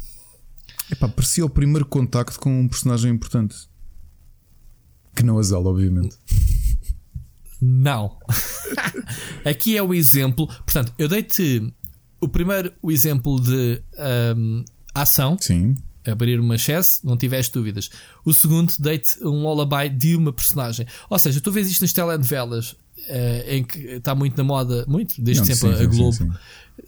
Epá, 0.92 1.08
parecia 1.08 1.46
o 1.46 1.50
primeiro 1.50 1.86
contacto 1.86 2.40
com 2.40 2.62
um 2.62 2.68
personagem 2.68 3.12
importante. 3.12 3.56
Que 5.16 5.22
não 5.22 5.38
a 5.38 5.44
Zelda, 5.44 5.70
obviamente. 5.70 6.18
Não. 7.62 8.18
Aqui 9.46 9.78
é 9.78 9.84
o 9.84 9.94
exemplo. 9.94 10.48
Portanto, 10.48 10.92
eu 10.98 11.08
dei-te 11.08 11.72
o 12.20 12.28
primeiro 12.28 12.74
o 12.82 12.92
exemplo 12.92 13.40
de 13.40 13.80
ahm, 13.98 14.64
ação, 14.96 15.38
Sim. 15.40 15.76
abrir 16.04 16.40
uma 16.40 16.58
chess, 16.58 17.02
não 17.04 17.16
tiveste 17.16 17.54
dúvidas. 17.54 17.92
O 18.26 18.34
segundo, 18.34 18.74
dei-te 18.80 19.24
um 19.24 19.44
lullaby 19.44 19.90
de 19.90 20.16
uma 20.16 20.34
personagem. 20.34 20.88
Ou 21.10 21.20
seja, 21.20 21.42
tu 21.42 21.52
vês 21.52 21.70
isto 21.70 21.82
nas 21.82 21.94
telenovelas 21.94 22.76
eh, 23.08 23.58
em 23.58 23.64
que 23.64 23.80
está 23.80 24.14
muito 24.14 24.38
na 24.38 24.44
moda, 24.44 24.86
muito, 24.88 25.22
desde 25.22 25.42
Não, 25.42 25.56
sempre 25.56 25.78
sim, 25.78 25.84
a 25.84 25.88
Globo. 25.88 26.14
sim, 26.14 26.32
sim. 26.32 26.38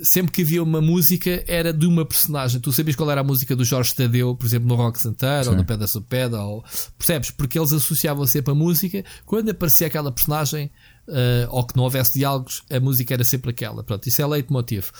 Sempre 0.01 0.31
que 0.31 0.43
havia 0.43 0.61
uma 0.61 0.81
música 0.81 1.43
era 1.47 1.73
de 1.73 1.87
uma 1.87 2.05
personagem. 2.05 2.61
Tu 2.61 2.71
sabias 2.71 2.95
qual 2.95 3.09
era 3.09 3.21
a 3.21 3.23
música 3.23 3.55
do 3.55 3.65
Jorge 3.65 3.95
Tadeu, 3.95 4.35
por 4.35 4.45
exemplo, 4.45 4.67
no 4.67 4.75
Rock 4.75 5.01
Santeiro 5.01 5.49
ou 5.49 5.55
no 5.55 5.65
Pedra 5.65 5.87
sobre 5.87 6.07
Pedra, 6.07 6.43
ou 6.43 6.63
percebes? 6.95 7.31
Porque 7.31 7.57
eles 7.57 7.73
associavam 7.73 8.27
sempre 8.27 8.51
a 8.51 8.55
música 8.55 9.03
quando 9.25 9.49
aparecia 9.49 9.87
aquela 9.87 10.11
personagem 10.11 10.69
eh, 11.07 11.47
ou 11.49 11.65
que 11.65 11.75
não 11.75 11.83
houvesse 11.83 12.13
diálogos, 12.13 12.63
a 12.69 12.79
música 12.79 13.13
era 13.13 13.23
sempre 13.23 13.49
aquela. 13.49 13.83
Pronto, 13.83 14.05
isso 14.07 14.21
é 14.21 14.27
leitmotiv. 14.27 14.91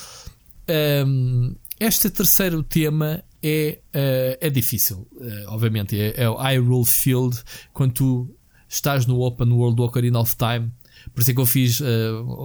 Um, 1.05 1.55
este 1.79 2.09
terceiro 2.09 2.63
tema 2.63 3.23
é, 3.41 3.79
eh, 3.93 4.37
é 4.41 4.49
difícil, 4.49 5.07
eh, 5.21 5.45
obviamente. 5.47 5.99
É, 5.99 6.23
é 6.23 6.29
o 6.29 6.35
Hyrule 6.35 6.85
Field, 6.85 7.41
quando 7.73 7.93
tu 7.93 8.35
estás 8.67 9.05
no 9.05 9.19
Open 9.21 9.51
World 9.51 9.77
do 9.77 9.83
Ocarina 9.83 10.19
of 10.19 10.35
Time. 10.35 10.71
Por 11.13 11.21
isso 11.21 11.31
é 11.31 11.33
que 11.33 11.39
eu 11.39 11.45
fiz 11.45 11.81
eh, 11.81 11.85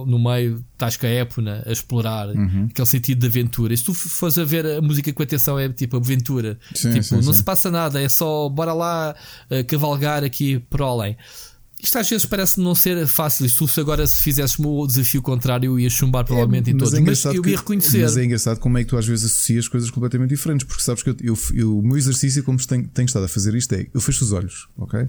no 0.07 0.19
meio, 0.19 0.63
estás 0.73 0.97
com 0.97 1.05
a 1.05 1.09
Épona 1.09 1.63
a 1.65 1.71
explorar 1.71 2.27
Uhum. 2.29 2.67
aquele 2.69 2.85
sentido 2.87 3.19
de 3.19 3.27
aventura. 3.27 3.73
E 3.73 3.77
se 3.77 3.83
tu 3.83 3.93
fores 3.93 4.37
a 4.37 4.43
ver 4.43 4.65
a 4.65 4.81
música 4.81 5.11
com 5.13 5.23
atenção, 5.23 5.57
é 5.59 5.69
tipo 5.69 5.97
aventura. 5.97 6.57
Sim, 6.73 6.91
tipo, 6.91 7.03
sim, 7.03 7.15
não 7.15 7.23
sim. 7.23 7.33
se 7.33 7.43
passa 7.43 7.69
nada, 7.71 8.01
é 8.01 8.09
só 8.09 8.49
bora 8.49 8.73
lá 8.73 9.15
eh, 9.49 9.63
cavalgar 9.63 10.23
aqui 10.23 10.59
por 10.69 10.81
além. 10.81 11.15
Isto 11.85 11.99
às 11.99 12.09
vezes 12.09 12.25
parece 12.25 12.59
não 12.59 12.73
ser 12.73 13.05
fácil. 13.07 13.45
E 13.45 13.49
se 13.49 13.79
agora 13.79 14.07
se 14.07 14.19
fizesse-me 14.19 14.67
o 14.67 14.87
desafio 14.87 15.21
contrário, 15.21 15.67
eu 15.67 15.79
ia 15.79 15.89
chumbar 15.89 16.25
provavelmente 16.25 16.71
em 16.71 16.73
mas 16.73 16.79
todos. 16.89 16.93
é 16.95 17.01
Mas 17.01 17.25
eu 17.25 17.45
ia 17.45 17.57
reconhecer. 17.57 18.01
Mas 18.01 18.17
é 18.17 18.25
engraçado 18.25 18.59
como 18.59 18.77
é 18.79 18.83
que 18.83 18.89
tu 18.89 18.97
às 18.97 19.05
vezes 19.05 19.25
associas 19.25 19.67
coisas 19.67 19.91
completamente 19.91 20.29
diferentes, 20.29 20.65
porque 20.67 20.81
sabes 20.81 21.03
que 21.03 21.11
eu, 21.11 21.15
eu- 21.21 21.37
eu- 21.53 21.77
o 21.77 21.83
meu 21.83 21.95
exercício, 21.95 22.43
como 22.43 22.57
tenho, 22.65 22.87
tenho 22.87 23.05
estado 23.05 23.25
a 23.25 23.27
fazer 23.27 23.53
isto, 23.53 23.73
é 23.75 23.85
eu 23.93 24.01
fecho 24.01 24.23
os 24.25 24.31
olhos, 24.31 24.67
ok? 24.75 25.07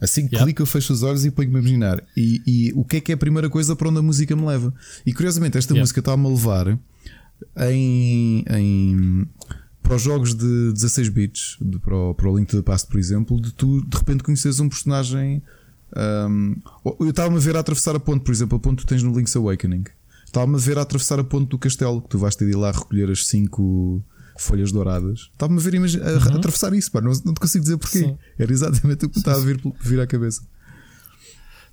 Assim 0.00 0.28
que 0.28 0.36
clico, 0.44 0.62
eu 0.62 0.66
fecho 0.66 0.92
os 0.92 1.02
olhos 1.02 1.24
e 1.24 1.30
ponho-me 1.32 1.56
a 1.56 1.60
imaginar. 1.60 2.02
E, 2.16 2.40
e 2.46 2.72
o 2.76 2.84
que 2.84 2.98
é 2.98 3.00
que 3.00 3.10
é 3.10 3.14
a 3.14 3.18
primeira 3.18 3.50
coisa 3.50 3.74
para 3.74 3.88
onde 3.88 3.98
a 3.98 4.02
música 4.02 4.36
me 4.36 4.46
leva? 4.46 4.72
E 5.04 5.12
curiosamente, 5.12 5.58
esta 5.58 5.74
música 5.80 5.98
está-me 6.00 6.24
a 6.26 6.28
levar 6.30 6.78
em. 7.56 8.44
em 8.48 9.26
para 9.82 9.96
os 9.96 10.02
jogos 10.02 10.32
de 10.34 10.72
16 10.72 11.08
bits, 11.08 11.56
de- 11.60 11.80
para, 11.80 11.96
o, 11.96 12.14
para 12.14 12.30
o 12.30 12.38
Link 12.38 12.48
to 12.48 12.56
the 12.56 12.62
Past, 12.62 12.86
por 12.88 13.00
exemplo, 13.00 13.40
de 13.40 13.52
tu 13.52 13.84
de 13.84 13.96
repente 13.96 14.22
conheces 14.22 14.60
um 14.60 14.68
personagem. 14.68 15.42
Um, 15.96 16.56
eu 17.00 17.10
estava-me 17.10 17.36
a 17.36 17.40
ver 17.40 17.56
a 17.56 17.60
atravessar 17.60 17.94
a 17.94 18.00
ponte, 18.00 18.24
por 18.24 18.32
exemplo, 18.32 18.56
a 18.56 18.60
ponte 18.60 18.82
que 18.82 18.86
tens 18.86 19.02
no 19.02 19.16
Link's 19.16 19.36
Awakening. 19.36 19.84
Estava-me 20.24 20.56
a 20.56 20.58
ver 20.58 20.78
a 20.78 20.82
atravessar 20.82 21.18
a 21.20 21.24
ponte 21.24 21.50
do 21.50 21.58
castelo, 21.58 22.00
que 22.00 22.08
tu 22.08 22.18
vais 22.18 22.34
ter 22.34 22.46
de 22.46 22.52
ir 22.52 22.56
lá 22.56 22.70
recolher 22.70 23.10
as 23.10 23.26
5 23.26 24.02
folhas 24.38 24.72
douradas. 24.72 25.30
Estava-me 25.32 25.58
a 25.58 25.62
ver 25.62 25.74
a, 25.76 26.32
a 26.32 26.36
atravessar 26.36 26.72
isso, 26.72 26.90
pá, 26.90 27.00
não, 27.00 27.12
não 27.24 27.34
te 27.34 27.40
consigo 27.40 27.62
dizer 27.62 27.76
porquê. 27.76 28.00
Uhum. 28.00 28.10
Sim. 28.10 28.18
Era 28.38 28.52
exatamente 28.52 29.04
o 29.04 29.08
que 29.08 29.16
me 29.16 29.20
estava 29.20 29.38
a 29.38 29.44
vir, 29.44 29.60
vir 29.80 30.00
à 30.00 30.06
cabeça. 30.06 30.42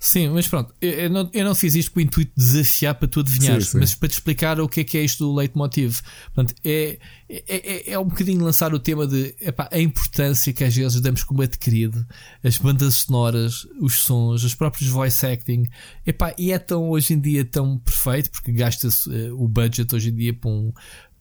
Sim, 0.02 0.30
mas 0.30 0.48
pronto, 0.48 0.74
eu, 0.80 1.10
não, 1.10 1.30
eu 1.34 1.44
não 1.44 1.54
fiz 1.54 1.76
isto 1.76 1.92
com 1.92 2.00
o 2.00 2.02
intuito 2.02 2.32
de 2.38 2.42
desafiar 2.42 2.96
para 2.96 3.06
tu 3.06 3.20
adivinhares, 3.20 3.74
mas 3.74 3.94
para 3.94 4.08
te 4.08 4.14
explicar 4.14 4.58
o 4.62 4.70
que 4.70 4.80
é 4.80 4.84
que 4.86 4.98
é 4.98 5.04
isto 5.04 5.26
do 5.26 5.36
leitmotiv. 5.36 6.00
Portanto, 6.34 6.56
é, 6.64 6.98
é, 7.28 7.44
é, 7.48 7.92
é 7.92 8.00
um 8.00 8.06
bocadinho 8.06 8.42
lançar 8.42 8.74
o 8.74 8.80
tema 8.80 9.06
de 9.06 9.36
epá, 9.42 9.68
a 9.70 9.78
importância 9.78 10.54
que 10.54 10.64
às 10.64 10.74
vezes 10.74 11.02
damos 11.02 11.26
como 11.26 11.42
adquirido, 11.42 12.08
as 12.42 12.58
bandas 12.58 12.94
sonoras, 12.94 13.68
os 13.82 13.96
sons, 13.96 14.46
os 14.46 14.56
próprios 14.56 14.90
voice 14.90 15.26
acting. 15.26 15.66
Epá, 16.08 16.34
e 16.38 16.54
é 16.54 16.60
tão 16.60 16.90
hoje 16.90 17.14
em 17.14 17.20
dia 17.20 17.44
tão 17.44 17.78
perfeito, 17.78 18.32
porque 18.32 18.54
gasta-se 18.54 19.14
eh, 19.14 19.34
o 19.34 19.50
budget 19.50 19.94
hoje 19.94 20.12
em 20.12 20.16
dia 20.16 20.34
para, 20.34 20.50
um, 20.50 20.72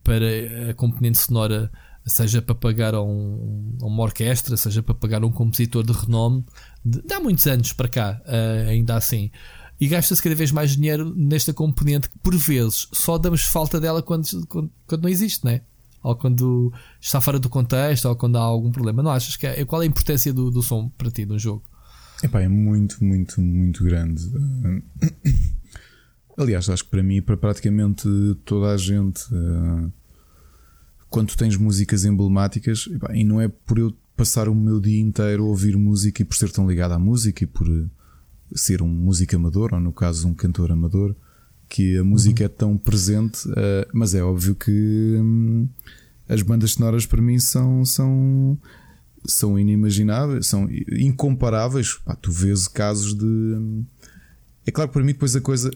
para 0.04 0.70
a 0.70 0.74
componente 0.74 1.18
sonora 1.18 1.68
seja 2.08 2.42
para 2.42 2.54
pagar 2.54 2.94
a, 2.94 3.02
um- 3.02 3.76
a 3.80 3.86
uma 3.86 4.02
orquestra, 4.02 4.56
seja 4.56 4.82
para 4.82 4.94
pagar 4.94 5.22
a 5.22 5.26
um 5.26 5.30
compositor 5.30 5.84
de 5.84 5.92
renome, 5.92 6.44
de, 6.84 7.18
muitos 7.20 7.46
anos 7.46 7.72
para 7.72 7.88
cá, 7.88 8.20
eh, 8.26 8.66
ainda 8.70 8.96
assim. 8.96 9.30
E 9.80 9.86
gasta-se 9.86 10.20
cada 10.22 10.34
vez 10.34 10.50
mais 10.50 10.72
dinheiro 10.72 11.14
nesta 11.14 11.52
componente 11.54 12.08
que, 12.08 12.18
por 12.18 12.36
vezes, 12.36 12.88
só 12.92 13.16
damos 13.16 13.42
falta 13.42 13.78
dela 13.80 14.02
quando, 14.02 14.26
quando, 14.48 14.70
quando 14.86 15.02
não 15.02 15.08
existe, 15.08 15.44
né? 15.44 15.60
Ou 16.02 16.16
quando 16.16 16.72
está 17.00 17.20
fora 17.20 17.38
do 17.38 17.48
contexto, 17.48 18.06
ou 18.08 18.16
quando 18.16 18.36
há 18.38 18.40
algum 18.40 18.72
problema. 18.72 19.02
Não 19.02 19.10
achas 19.10 19.36
que 19.36 19.46
é, 19.46 19.64
qual 19.64 19.82
é 19.82 19.84
a 19.84 19.88
importância 19.88 20.32
do, 20.32 20.50
do 20.50 20.62
som 20.62 20.88
para 20.90 21.10
ti 21.10 21.26
no 21.26 21.38
jogo? 21.38 21.62
Epá, 22.22 22.40
é 22.40 22.48
muito, 22.48 23.02
muito, 23.04 23.40
muito 23.40 23.84
grande. 23.84 24.22
Aliás, 26.36 26.68
acho 26.68 26.84
que 26.84 26.90
para 26.90 27.02
mim 27.02 27.20
para 27.20 27.36
praticamente 27.36 28.08
toda 28.44 28.72
a 28.72 28.76
gente, 28.76 29.22
eh, 29.32 29.90
quando 31.08 31.36
tens 31.36 31.56
músicas 31.56 32.04
emblemáticas, 32.04 32.88
epá, 32.92 33.14
e 33.14 33.24
não 33.24 33.40
é 33.40 33.48
por 33.48 33.78
eu 33.78 33.94
passar 34.16 34.48
o 34.48 34.54
meu 34.54 34.80
dia 34.80 35.00
inteiro 35.00 35.44
a 35.44 35.46
ouvir 35.46 35.76
música 35.76 36.22
e 36.22 36.24
por 36.24 36.36
ser 36.36 36.50
tão 36.50 36.68
ligado 36.68 36.92
à 36.92 36.98
música 36.98 37.44
e 37.44 37.46
por 37.46 37.68
eh, 37.68 37.86
ser 38.54 38.82
um 38.82 38.88
músico 38.88 39.36
amador, 39.36 39.72
ou 39.72 39.80
no 39.80 39.92
caso 39.92 40.26
um 40.26 40.34
cantor 40.34 40.72
amador, 40.72 41.14
que 41.68 41.96
a 41.98 42.04
música 42.04 42.44
é 42.44 42.48
tão 42.48 42.76
presente, 42.76 43.48
eh, 43.56 43.88
mas 43.92 44.14
é 44.14 44.22
óbvio 44.22 44.54
que 44.54 44.70
hum, 44.70 45.68
as 46.28 46.42
bandas 46.42 46.72
sonoras 46.72 47.06
para 47.06 47.22
mim 47.22 47.38
são, 47.38 47.84
são, 47.84 48.58
são 49.24 49.58
inimagináveis, 49.58 50.46
são 50.46 50.68
incomparáveis. 50.92 51.94
Pá, 52.04 52.14
tu 52.14 52.30
vês 52.30 52.68
casos 52.68 53.14
de. 53.14 53.84
É 54.66 54.70
claro, 54.70 54.90
para 54.90 55.02
mim, 55.02 55.12
depois 55.12 55.34
a 55.34 55.40
coisa. 55.40 55.70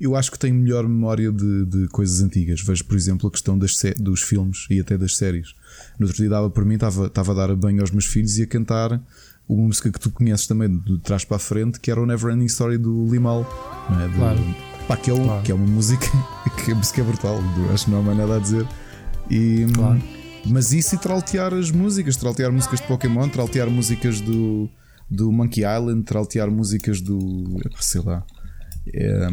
Eu 0.00 0.14
acho 0.14 0.30
que 0.30 0.38
tenho 0.38 0.54
melhor 0.54 0.86
memória 0.86 1.32
de, 1.32 1.64
de 1.64 1.88
coisas 1.88 2.20
antigas. 2.20 2.60
Vejo, 2.60 2.84
por 2.84 2.96
exemplo, 2.96 3.28
a 3.28 3.30
questão 3.30 3.58
das, 3.58 3.76
dos 3.98 4.22
filmes 4.22 4.66
e 4.70 4.80
até 4.80 4.96
das 4.96 5.16
séries. 5.16 5.54
No 5.98 6.06
outro 6.06 6.20
dia 6.20 6.30
dava 6.30 6.48
para 6.48 6.64
mim, 6.64 6.74
estava, 6.74 7.06
estava 7.06 7.32
a 7.32 7.34
dar 7.34 7.56
banho 7.56 7.80
aos 7.80 7.90
meus 7.90 8.06
filhos 8.06 8.38
e 8.38 8.42
a 8.42 8.46
cantar 8.46 9.00
uma 9.48 9.66
música 9.66 9.90
que 9.90 9.98
tu 9.98 10.10
conheces 10.10 10.46
também 10.46 10.68
de 10.68 10.98
trás 10.98 11.24
para 11.24 11.36
a 11.36 11.40
frente, 11.40 11.80
que 11.80 11.90
era 11.90 12.00
o 12.00 12.06
Never 12.06 12.32
Ending 12.32 12.46
Story 12.46 12.78
do 12.78 13.06
Limal. 13.10 13.46
Não 13.90 14.00
é? 14.00 14.08
claro. 14.14 14.38
Pá, 14.86 14.96
que, 14.96 15.10
é 15.10 15.14
um, 15.14 15.24
claro. 15.24 15.42
que 15.42 15.52
é 15.52 15.54
uma 15.54 15.66
música 15.66 16.06
que 16.64 16.72
a 16.72 16.74
música 16.74 17.00
é 17.00 17.04
brutal, 17.04 17.38
acho 17.72 17.86
que 17.86 17.90
não 17.90 18.00
há 18.00 18.02
mais 18.02 18.18
nada 18.18 18.36
a 18.36 18.38
dizer. 18.38 18.66
E, 19.30 19.66
claro. 19.74 20.02
Mas 20.46 20.72
isso 20.72 20.94
e 20.94 20.98
traltear 20.98 21.52
as 21.52 21.70
músicas, 21.70 22.16
traltear 22.16 22.52
músicas 22.52 22.80
de 22.80 22.86
Pokémon, 22.86 23.28
traltear 23.28 23.68
músicas 23.68 24.20
do, 24.20 24.68
do 25.10 25.30
Monkey 25.32 25.60
Island, 25.60 26.04
traltear 26.04 26.50
músicas 26.50 27.00
do. 27.00 27.60
sei 27.80 28.00
lá. 28.00 28.24
É, 28.94 29.28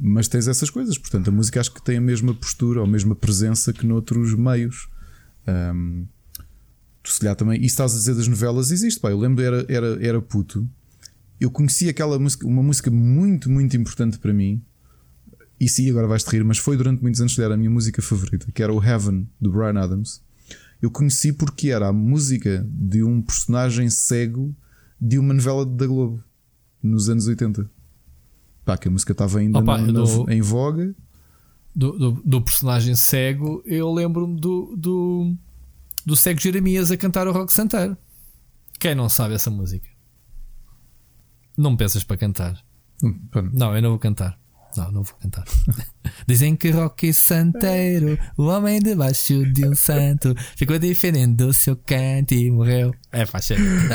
mas 0.00 0.28
tens 0.28 0.48
essas 0.48 0.70
coisas, 0.70 0.98
portanto, 0.98 1.28
a 1.28 1.32
música 1.32 1.60
acho 1.60 1.72
que 1.72 1.82
tem 1.82 1.98
a 1.98 2.00
mesma 2.00 2.34
postura 2.34 2.80
ou 2.80 2.86
a 2.86 2.88
mesma 2.88 3.14
presença 3.14 3.72
que 3.72 3.86
noutros 3.86 4.34
meios. 4.34 4.88
Um, 5.46 6.06
tu 7.02 7.12
se 7.12 7.20
calhar 7.20 7.36
também. 7.36 7.60
E 7.62 7.66
estás 7.66 7.94
a 7.94 7.96
dizer 7.96 8.14
das 8.14 8.28
novelas, 8.28 8.70
existe, 8.70 9.00
pá. 9.00 9.10
Eu 9.10 9.18
lembro, 9.18 9.42
era, 9.44 9.64
era, 9.68 10.06
era 10.06 10.20
puto. 10.20 10.68
Eu 11.40 11.50
conheci 11.50 11.88
aquela 11.88 12.18
música, 12.18 12.46
uma 12.46 12.62
música 12.62 12.90
muito, 12.90 13.50
muito 13.50 13.76
importante 13.76 14.18
para 14.18 14.32
mim. 14.32 14.62
E 15.58 15.68
sim, 15.68 15.88
agora 15.90 16.06
vais-te 16.06 16.30
rir, 16.30 16.44
mas 16.44 16.58
foi 16.58 16.76
durante 16.76 17.00
muitos 17.00 17.20
anos 17.20 17.34
que 17.34 17.40
era 17.40 17.54
a 17.54 17.56
minha 17.56 17.70
música 17.70 18.02
favorita, 18.02 18.50
que 18.52 18.62
era 18.62 18.72
o 18.72 18.82
Heaven 18.82 19.26
do 19.40 19.50
Brian 19.50 19.78
Adams. 19.80 20.22
Eu 20.82 20.90
conheci 20.90 21.32
porque 21.32 21.70
era 21.70 21.88
a 21.88 21.92
música 21.92 22.66
de 22.68 23.02
um 23.02 23.22
personagem 23.22 23.88
cego 23.88 24.54
de 25.00 25.18
uma 25.18 25.32
novela 25.32 25.64
da 25.64 25.86
Globo 25.86 26.22
nos 26.82 27.08
anos 27.08 27.26
80. 27.26 27.70
Pá, 28.66 28.76
que 28.76 28.88
a 28.88 28.90
música 28.90 29.12
estava 29.12 29.38
ainda 29.38 29.60
Opa, 29.60 29.78
na, 29.78 29.92
do, 29.92 30.28
em 30.28 30.42
voga. 30.42 30.92
Do, 31.72 31.92
do, 31.92 32.22
do, 32.24 32.42
personagem 32.42 32.96
cego, 32.96 33.62
eu 33.64 33.92
lembro-me 33.92 34.40
do, 34.40 34.74
do, 34.76 35.36
do 36.04 36.16
cego 36.16 36.40
Jeremias 36.40 36.90
a 36.90 36.96
cantar 36.96 37.28
o 37.28 37.32
Rock 37.32 37.52
Santeiro. 37.52 37.96
Quem 38.80 38.92
não 38.92 39.08
sabe 39.08 39.34
essa 39.34 39.50
música? 39.50 39.88
Não 41.56 41.70
me 41.70 41.76
peças 41.76 42.02
para 42.02 42.16
cantar. 42.16 42.60
Hum, 43.04 43.20
não, 43.52 43.76
eu 43.76 43.80
não 43.80 43.90
vou 43.90 44.00
cantar. 44.00 44.36
Não, 44.76 44.90
não 44.92 45.02
vou 45.02 45.14
cantar. 45.20 45.44
Dizem 46.26 46.54
que 46.56 46.70
Rocky 46.70 47.12
Santeiro, 47.12 48.18
o 48.36 48.44
homem 48.44 48.80
debaixo 48.80 49.44
de 49.46 49.66
um 49.66 49.74
santo, 49.74 50.34
ficou 50.56 50.78
diferente 50.78 51.34
do 51.34 51.52
seu 51.52 51.76
canto 51.76 52.34
e 52.34 52.50
morreu. 52.50 52.94
É, 53.12 53.24
faz 53.24 53.48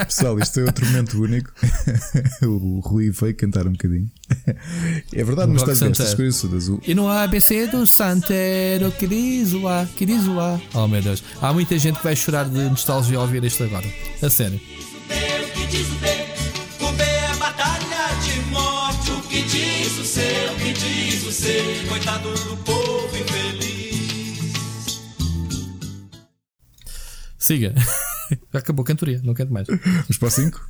Pessoal, 0.08 0.40
isto 0.40 0.60
é 0.60 0.64
outro 0.64 0.86
momento 0.88 1.22
único. 1.22 1.52
o 2.44 2.80
Rui 2.80 3.12
veio 3.12 3.36
cantar 3.36 3.68
um 3.68 3.72
bocadinho. 3.72 4.10
É 5.14 5.24
verdade, 5.24 5.52
mas 5.52 5.62
estás 5.62 5.82
estas 5.82 6.14
coisas 6.14 6.42
todas. 6.42 6.68
E 6.88 6.96
no 6.96 7.08
ABC 7.08 7.68
do 7.68 7.86
Santeiro, 7.86 8.92
que 8.92 9.08
diz 9.08 9.54
o 9.54 9.68
A, 9.68 9.86
que 9.86 10.06
diz 10.06 10.26
o 10.28 10.40
A. 10.40 10.60
Oh 10.74 10.88
meu 10.88 11.02
Deus, 11.02 11.24
há 11.42 11.54
muita 11.54 11.78
gente 11.78 11.98
que 11.98 12.04
vai 12.04 12.16
chorar 12.16 12.50
de 12.50 12.70
nostalgia 12.70 13.18
ao 13.18 13.24
ouvir 13.24 13.44
isto 13.44 13.64
agora. 13.64 13.88
A 14.22 14.30
sério. 14.30 14.60
Que 15.54 15.68
diz 15.68 15.88
o 15.90 16.21
diz 21.32 21.40
o 21.40 21.44
C, 21.44 21.86
coitado 21.88 22.30
do 22.34 22.58
povo 22.58 23.18
infeliz. 23.18 24.52
Siga. 27.40 27.74
Acabou 28.54 28.84
a 28.84 28.86
cantoria, 28.86 29.22
não 29.24 29.34
canto 29.34 29.54
mais. 29.54 29.68
Vamos 29.68 30.18
para 30.18 30.30
5? 30.30 30.70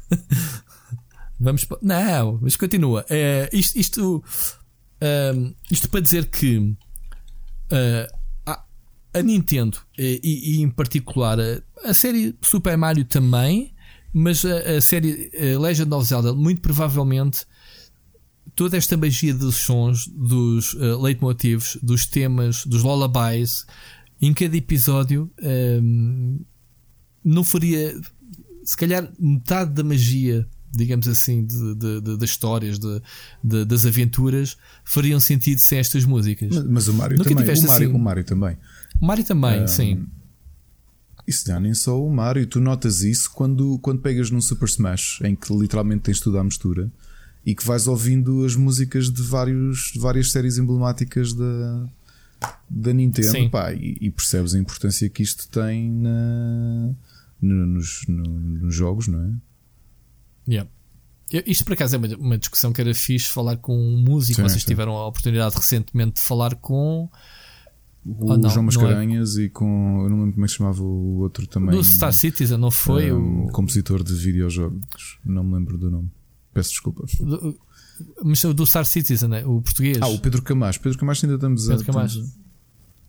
Vamos 1.39 1.65
para... 1.65 1.79
Não, 1.81 2.39
mas 2.41 2.55
continua. 2.55 3.03
É, 3.09 3.49
isto, 3.51 3.79
isto, 3.79 4.17
uh, 4.17 5.55
isto 5.71 5.89
para 5.89 5.99
dizer 5.99 6.27
que 6.27 6.57
uh, 6.57 6.77
a, 8.45 8.63
a, 9.15 9.21
Nintendo 9.23 9.79
e, 9.97 10.19
e, 10.23 10.61
em 10.61 10.69
particular 10.69 11.39
a, 11.39 11.61
a, 11.83 11.93
série 11.93 12.37
Super 12.41 12.77
Mario 12.77 13.05
também, 13.05 13.73
mas 14.13 14.45
a, 14.45 14.77
a 14.77 14.81
série 14.81 15.31
Legend 15.59 15.93
of 15.93 16.05
Zelda, 16.07 16.33
muito 16.33 16.61
provavelmente 16.61 17.45
toda 18.55 18.77
esta 18.77 18.95
magia 18.97 19.33
dos 19.33 19.55
sons, 19.57 20.07
dos 20.07 20.73
uh, 20.73 21.01
leitmotivos, 21.01 21.77
dos 21.81 22.05
temas, 22.05 22.65
dos 22.65 22.83
lullabies, 22.83 23.65
em 24.21 24.33
cada 24.33 24.55
episódio 24.55 25.31
não 27.23 27.43
faria, 27.43 27.99
se 28.63 28.75
calhar, 28.75 29.11
metade 29.19 29.71
da 29.71 29.83
magia, 29.83 30.47
digamos 30.71 31.07
assim, 31.07 31.45
de, 31.45 31.75
de, 31.75 32.01
de 32.01 32.17
das 32.17 32.29
histórias, 32.29 32.79
de, 32.79 33.65
das 33.65 33.85
aventuras, 33.85 34.57
fariam 34.83 35.19
sentido 35.19 35.59
sem 35.59 35.79
estas 35.79 36.05
músicas. 36.05 36.49
Mas, 36.55 36.65
mas 36.65 36.87
o 36.87 36.93
Mário 36.93 37.17
também. 37.17 37.33
O 37.33 37.47
Mário, 37.47 37.53
assim... 37.53 37.85
o 37.87 37.99
Mário 37.99 38.23
também. 38.23 38.57
O 38.99 39.05
Mário 39.05 39.23
também, 39.23 39.67
sim. 39.67 40.05
Isso 41.27 41.45
já 41.47 41.59
nem 41.59 41.73
só 41.73 42.03
o 42.03 42.11
Mario, 42.13 42.47
tu 42.47 42.59
notas 42.59 43.03
isso 43.03 43.29
quando, 43.31 43.77
quando 43.79 44.01
pegas 44.01 44.31
num 44.31 44.41
Super 44.41 44.67
Smash 44.67 45.19
em 45.23 45.35
que 45.35 45.53
literalmente 45.55 46.01
tens 46.01 46.19
tudo 46.19 46.39
à 46.39 46.43
mistura 46.43 46.91
e 47.45 47.55
que 47.55 47.65
vais 47.65 47.87
ouvindo 47.87 48.45
as 48.45 48.55
músicas 48.55 49.09
de, 49.09 49.21
vários, 49.21 49.91
de 49.93 49.99
várias 49.99 50.31
séries 50.31 50.57
emblemáticas 50.57 51.33
da, 51.33 51.89
da 52.69 52.93
Nintendo 52.93 53.49
pá, 53.49 53.73
e, 53.73 53.97
e, 53.99 54.09
percebes 54.11 54.53
a 54.53 54.59
importância 54.59 55.09
que 55.09 55.23
isto 55.23 55.47
tem 55.49 55.89
na, 55.89 56.93
no, 57.41 57.65
nos, 57.67 58.05
no, 58.07 58.23
nos 58.23 58.75
jogos, 58.75 59.07
não 59.07 59.23
é? 59.23 59.33
Yeah. 60.47 60.69
Isto 61.45 61.63
por 61.63 61.73
acaso 61.73 61.95
é 61.95 61.97
uma, 61.97 62.07
uma 62.17 62.37
discussão 62.37 62.73
que 62.73 62.81
era 62.81 62.93
fixe 62.93 63.29
falar 63.29 63.57
com 63.57 63.77
um 63.77 64.01
músico. 64.01 64.35
Sim, 64.41 64.43
Vocês 64.43 64.63
sim. 64.63 64.67
tiveram 64.67 64.97
a 64.97 65.07
oportunidade 65.07 65.55
recentemente 65.55 66.15
de 66.15 66.21
falar 66.21 66.55
com 66.55 67.09
o 68.05 68.31
oh, 68.31 68.37
não, 68.37 68.49
João 68.49 68.63
é? 68.63 68.65
Mascarenhas 68.65 69.37
é... 69.37 69.43
e 69.43 69.49
com. 69.49 70.01
Eu 70.03 70.09
não 70.09 70.19
lembro 70.19 70.33
como 70.33 70.45
é 70.45 70.47
que 70.47 70.51
se 70.51 70.57
chamava 70.57 70.83
o 70.83 71.19
outro 71.19 71.47
também. 71.47 71.71
Do 71.71 71.83
Star 71.83 72.11
Citizen, 72.11 72.57
não 72.57 72.71
foi? 72.71 73.11
Um, 73.13 73.45
o 73.45 73.51
compositor 73.51 74.03
de 74.03 74.13
videojogos, 74.13 75.19
não 75.23 75.43
me 75.43 75.53
lembro 75.53 75.77
do 75.77 75.89
nome. 75.89 76.09
Peço 76.53 76.71
desculpa. 76.71 77.05
Do, 77.19 77.59
mas 78.23 78.41
do 78.41 78.65
Star 78.65 78.85
Citizen, 78.85 79.29
né? 79.29 79.45
o 79.45 79.61
português. 79.61 79.97
Ah, 80.01 80.07
o 80.07 80.19
Pedro 80.19 80.41
Camacho. 80.41 80.79
Pedro 80.81 80.97
Camacho 80.97 81.25
ainda 81.25 81.35
estamos 81.35 81.67
Pedro 81.67 81.83
a. 81.83 81.85
Camacho. 81.85 82.23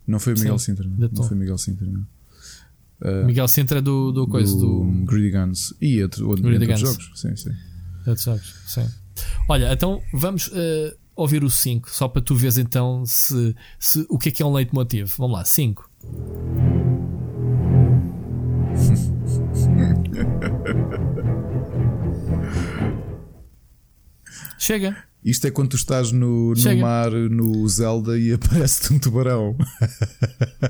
Não 0.05 0.19
foi 0.19 0.33
o 0.33 0.37
Miguel 0.37 0.59
Sim, 0.59 0.65
Sintra, 0.65 0.87
não, 0.87 1.09
não 1.11 1.23
foi 1.23 1.37
Miguel 1.37 1.57
Sintra, 1.57 1.87
não. 1.87 2.05
Uh, 3.01 3.25
Miguel 3.25 3.47
Sintra 3.47 3.81
do, 3.81 4.11
do 4.11 4.27
coisa 4.27 4.53
do, 4.53 4.83
do 4.83 5.05
Greedy 5.05 5.31
Guns 5.31 5.73
e 5.81 6.01
outro, 6.03 6.27
outro, 6.27 6.43
Greedy 6.43 6.65
outros 6.65 6.81
Guns. 6.81 6.91
jogos. 6.91 7.19
Sim, 7.19 7.35
sim. 7.35 7.51
Outros 8.05 8.25
jogos, 8.25 8.55
sim. 8.67 8.87
Olha, 9.47 9.71
então 9.71 10.01
vamos 10.13 10.47
uh, 10.47 10.95
ouvir 11.15 11.43
o 11.43 11.49
5, 11.49 11.89
só 11.89 12.07
para 12.07 12.21
tu 12.21 12.35
veres 12.35 12.57
então 12.57 13.05
se, 13.05 13.55
se, 13.79 14.05
o 14.09 14.17
que 14.17 14.29
é 14.29 14.31
que 14.31 14.43
é 14.43 14.45
um 14.45 14.53
leitmotiv. 14.53 15.13
Vamos 15.17 15.37
lá, 15.37 15.45
5. 15.45 15.89
Chega. 24.63 24.95
Isto 25.25 25.47
é 25.47 25.51
quando 25.51 25.71
tu 25.71 25.75
estás 25.75 26.13
no, 26.13 26.53
no 26.53 26.77
mar, 26.77 27.11
no 27.11 27.67
Zelda 27.67 28.17
e 28.17 28.31
aparece-te 28.33 28.93
um 28.93 28.99
tubarão. 28.99 29.57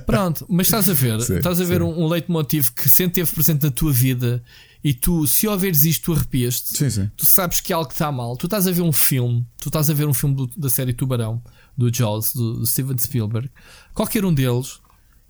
Pronto, 0.07 0.47
mas 0.49 0.65
estás 0.65 0.89
a 0.89 0.93
ver, 0.93 1.21
sim, 1.21 1.35
estás 1.35 1.61
a 1.61 1.63
ver 1.63 1.83
um, 1.83 2.01
um 2.01 2.07
leitmotiv 2.07 2.71
que 2.71 2.89
sempre 2.89 3.13
teve 3.13 3.31
presente 3.31 3.63
na 3.63 3.69
tua 3.69 3.93
vida 3.93 4.43
e 4.83 4.95
tu, 4.95 5.27
se 5.27 5.47
ouveres 5.47 5.85
isto, 5.85 6.05
tu 6.05 6.13
arrepias-te. 6.13 6.75
Sim, 6.75 6.89
sim. 6.89 7.11
Tu 7.15 7.23
sabes 7.23 7.61
que 7.61 7.71
algo 7.71 7.91
está 7.91 8.11
mal. 8.11 8.35
Tu 8.35 8.47
estás 8.47 8.67
a 8.67 8.71
ver 8.71 8.81
um 8.81 8.91
filme, 8.91 9.45
tu 9.59 9.69
estás 9.69 9.91
a 9.91 9.93
ver 9.93 10.07
um 10.07 10.13
filme 10.13 10.35
do, 10.35 10.47
da 10.57 10.71
série 10.71 10.93
Tubarão, 10.93 11.39
do 11.77 11.93
Jaws, 11.93 12.33
do, 12.33 12.53
do 12.55 12.65
Steven 12.65 12.97
Spielberg, 12.97 13.51
qualquer 13.93 14.25
um 14.25 14.33
deles, 14.33 14.81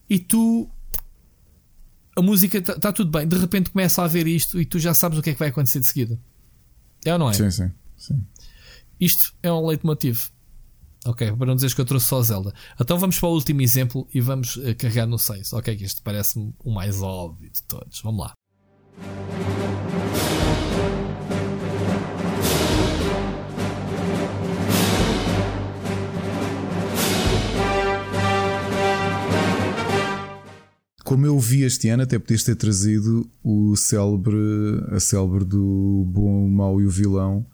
e 0.10 0.20
tu. 0.20 0.70
A 2.16 2.22
música 2.22 2.60
está 2.60 2.80
tá 2.80 2.94
tudo 2.94 3.12
bem, 3.12 3.28
de 3.28 3.38
repente 3.38 3.72
começa 3.72 4.02
a 4.02 4.08
ver 4.08 4.26
isto 4.26 4.62
e 4.62 4.66
tu 4.66 4.80
já 4.80 4.94
sabes 4.94 5.18
o 5.18 5.22
que 5.22 5.32
é 5.32 5.34
que 5.34 5.40
vai 5.40 5.50
acontecer 5.50 5.82
de 5.82 5.86
seguida. 5.86 6.18
É 7.04 7.12
ou 7.12 7.20
não 7.20 7.30
é? 7.30 7.34
Sim, 7.34 7.52
sim. 7.52 7.72
sim. 7.98 8.24
Isto 9.00 9.34
é 9.42 9.52
um 9.52 9.66
leitmotiv. 9.66 10.30
Ok, 11.06 11.34
para 11.34 11.48
não 11.48 11.56
dizeres 11.56 11.74
que 11.74 11.82
eu 11.82 11.86
trouxe 11.86 12.08
só 12.08 12.22
Zelda. 12.22 12.54
Então 12.80 12.98
vamos 12.98 13.20
para 13.20 13.28
o 13.28 13.34
último 13.34 13.62
exemplo 13.62 14.08
e 14.14 14.22
vamos 14.22 14.56
uh, 14.56 14.74
carregar 14.78 15.06
no 15.06 15.20
6. 15.20 15.52
Ok, 15.54 15.76
que 15.76 15.84
isto 15.84 16.02
parece-me 16.02 16.54
o 16.64 16.72
mais 16.72 17.02
óbvio 17.02 17.50
de 17.52 17.62
todos. 17.64 18.02
Vamos 18.02 18.22
lá. 18.22 18.34
Como 31.04 31.26
eu 31.26 31.38
vi 31.38 31.64
este 31.64 31.90
ano, 31.90 32.04
até 32.04 32.18
podias 32.18 32.44
ter 32.44 32.56
trazido 32.56 33.30
o 33.44 33.76
célebre, 33.76 34.38
a 34.90 35.00
célebre 35.02 35.44
do 35.44 36.06
bom, 36.08 36.46
o 36.46 36.50
mau 36.50 36.80
e 36.80 36.86
o 36.86 36.90
vilão 36.90 37.46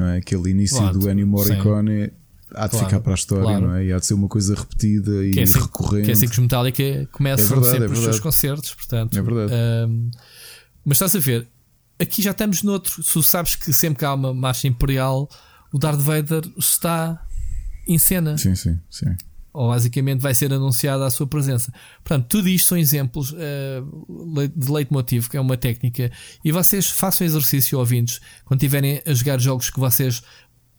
não 0.00 0.08
é? 0.08 0.18
Aquele 0.18 0.50
início 0.50 0.78
claro, 0.78 0.98
do 0.98 1.10
Ennio 1.10 1.26
Morricone 1.26 2.06
sim. 2.06 2.10
há 2.54 2.66
de 2.66 2.70
claro, 2.70 2.86
ficar 2.86 3.00
para 3.00 3.12
a 3.12 3.14
história, 3.14 3.44
claro. 3.44 3.68
não 3.68 3.74
é? 3.74 3.84
E 3.86 3.92
há 3.92 3.98
de 3.98 4.06
ser 4.06 4.14
uma 4.14 4.28
coisa 4.28 4.54
repetida 4.54 5.24
e 5.24 5.30
que 5.30 5.40
é 5.40 5.42
assim, 5.42 5.60
recorrente. 5.60 6.04
Que 6.04 6.10
é 6.10 6.14
assim 6.14 6.26
que 6.26 6.32
os 6.32 6.38
Metallica 6.38 7.08
começam 7.12 7.46
é 7.46 7.48
verdade, 7.48 7.70
sempre 7.70 7.88
é 7.88 7.92
os 7.92 8.04
seus 8.04 8.20
concertos, 8.20 8.74
portanto. 8.74 9.18
É 9.18 9.22
verdade. 9.22 9.52
Um, 9.52 10.10
mas 10.84 10.96
estás 10.96 11.14
a 11.14 11.18
ver, 11.18 11.46
aqui 11.98 12.22
já 12.22 12.30
estamos 12.30 12.62
noutro. 12.62 13.02
Se 13.02 13.12
tu 13.12 13.22
sabes 13.22 13.54
que 13.54 13.72
sempre 13.72 14.00
que 14.00 14.04
há 14.04 14.14
uma 14.14 14.32
marcha 14.32 14.66
imperial, 14.66 15.28
o 15.72 15.78
Darth 15.78 16.00
Vader 16.00 16.42
está 16.58 17.24
em 17.86 17.98
cena. 17.98 18.36
Sim, 18.38 18.54
sim, 18.54 18.78
sim. 18.90 19.16
Ou 19.52 19.68
basicamente 19.68 20.20
vai 20.20 20.34
ser 20.34 20.52
anunciada 20.52 21.04
a 21.04 21.10
sua 21.10 21.26
presença. 21.26 21.72
Portanto, 22.04 22.26
tudo 22.28 22.48
isto 22.48 22.68
são 22.68 22.78
exemplos 22.78 23.32
uh, 23.32 24.48
de 24.54 24.70
leitmotiv, 24.70 25.28
que 25.28 25.36
é 25.36 25.40
uma 25.40 25.56
técnica. 25.56 26.10
E 26.44 26.52
vocês 26.52 26.88
façam 26.88 27.26
exercício, 27.26 27.78
ouvintes, 27.78 28.20
quando 28.44 28.60
estiverem 28.60 29.02
a 29.04 29.12
jogar 29.12 29.40
jogos 29.40 29.68
que 29.70 29.80
vocês 29.80 30.22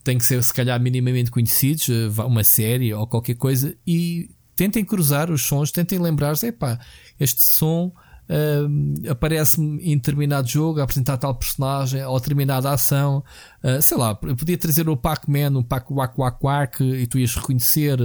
têm 0.03 0.17
que 0.17 0.25
ser, 0.25 0.41
se 0.43 0.53
calhar, 0.53 0.79
minimamente 0.79 1.31
conhecidos, 1.31 1.87
uh, 1.87 2.25
uma 2.25 2.43
série 2.43 2.93
ou 2.93 3.05
qualquer 3.05 3.35
coisa, 3.35 3.75
e 3.85 4.29
tentem 4.55 4.85
cruzar 4.85 5.29
os 5.31 5.41
sons, 5.41 5.71
tentem 5.71 5.99
lembrar-se: 5.99 6.47
epá, 6.47 6.79
este 7.19 7.41
som 7.41 7.91
uh, 8.31 9.11
aparece-me 9.11 9.83
em 9.83 9.95
determinado 9.97 10.47
jogo 10.47 10.79
a 10.79 10.83
apresentar 10.83 11.17
tal 11.17 11.35
personagem 11.35 12.03
ou 12.05 12.17
determinada 12.19 12.71
ação. 12.71 13.23
Uh, 13.63 13.81
sei 13.81 13.97
lá, 13.97 14.15
podia 14.15 14.57
trazer 14.57 14.87
o 14.87 14.95
Pac-Man, 14.95 15.59
o 15.59 15.63
Pac 15.63 15.91
Wack 15.91 16.15
Wack 16.17 16.37
Wack 16.41 16.83
e 16.83 17.05
tu 17.05 17.19
ias 17.19 17.35
reconhecer 17.35 17.99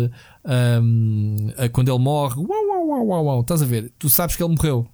um, 0.45 1.37
quando 1.73 1.91
ele 1.91 2.03
morre. 2.03 2.37
Uau, 2.37 2.69
uau, 2.69 2.89
uau, 2.89 3.07
uau, 3.07 3.25
uau. 3.25 3.41
Estás 3.41 3.63
a 3.63 3.67
ver? 3.67 3.93
Tu 3.99 4.11
sabes 4.11 4.35
que 4.35 4.43
ele 4.43 4.55
morreu. 4.55 4.87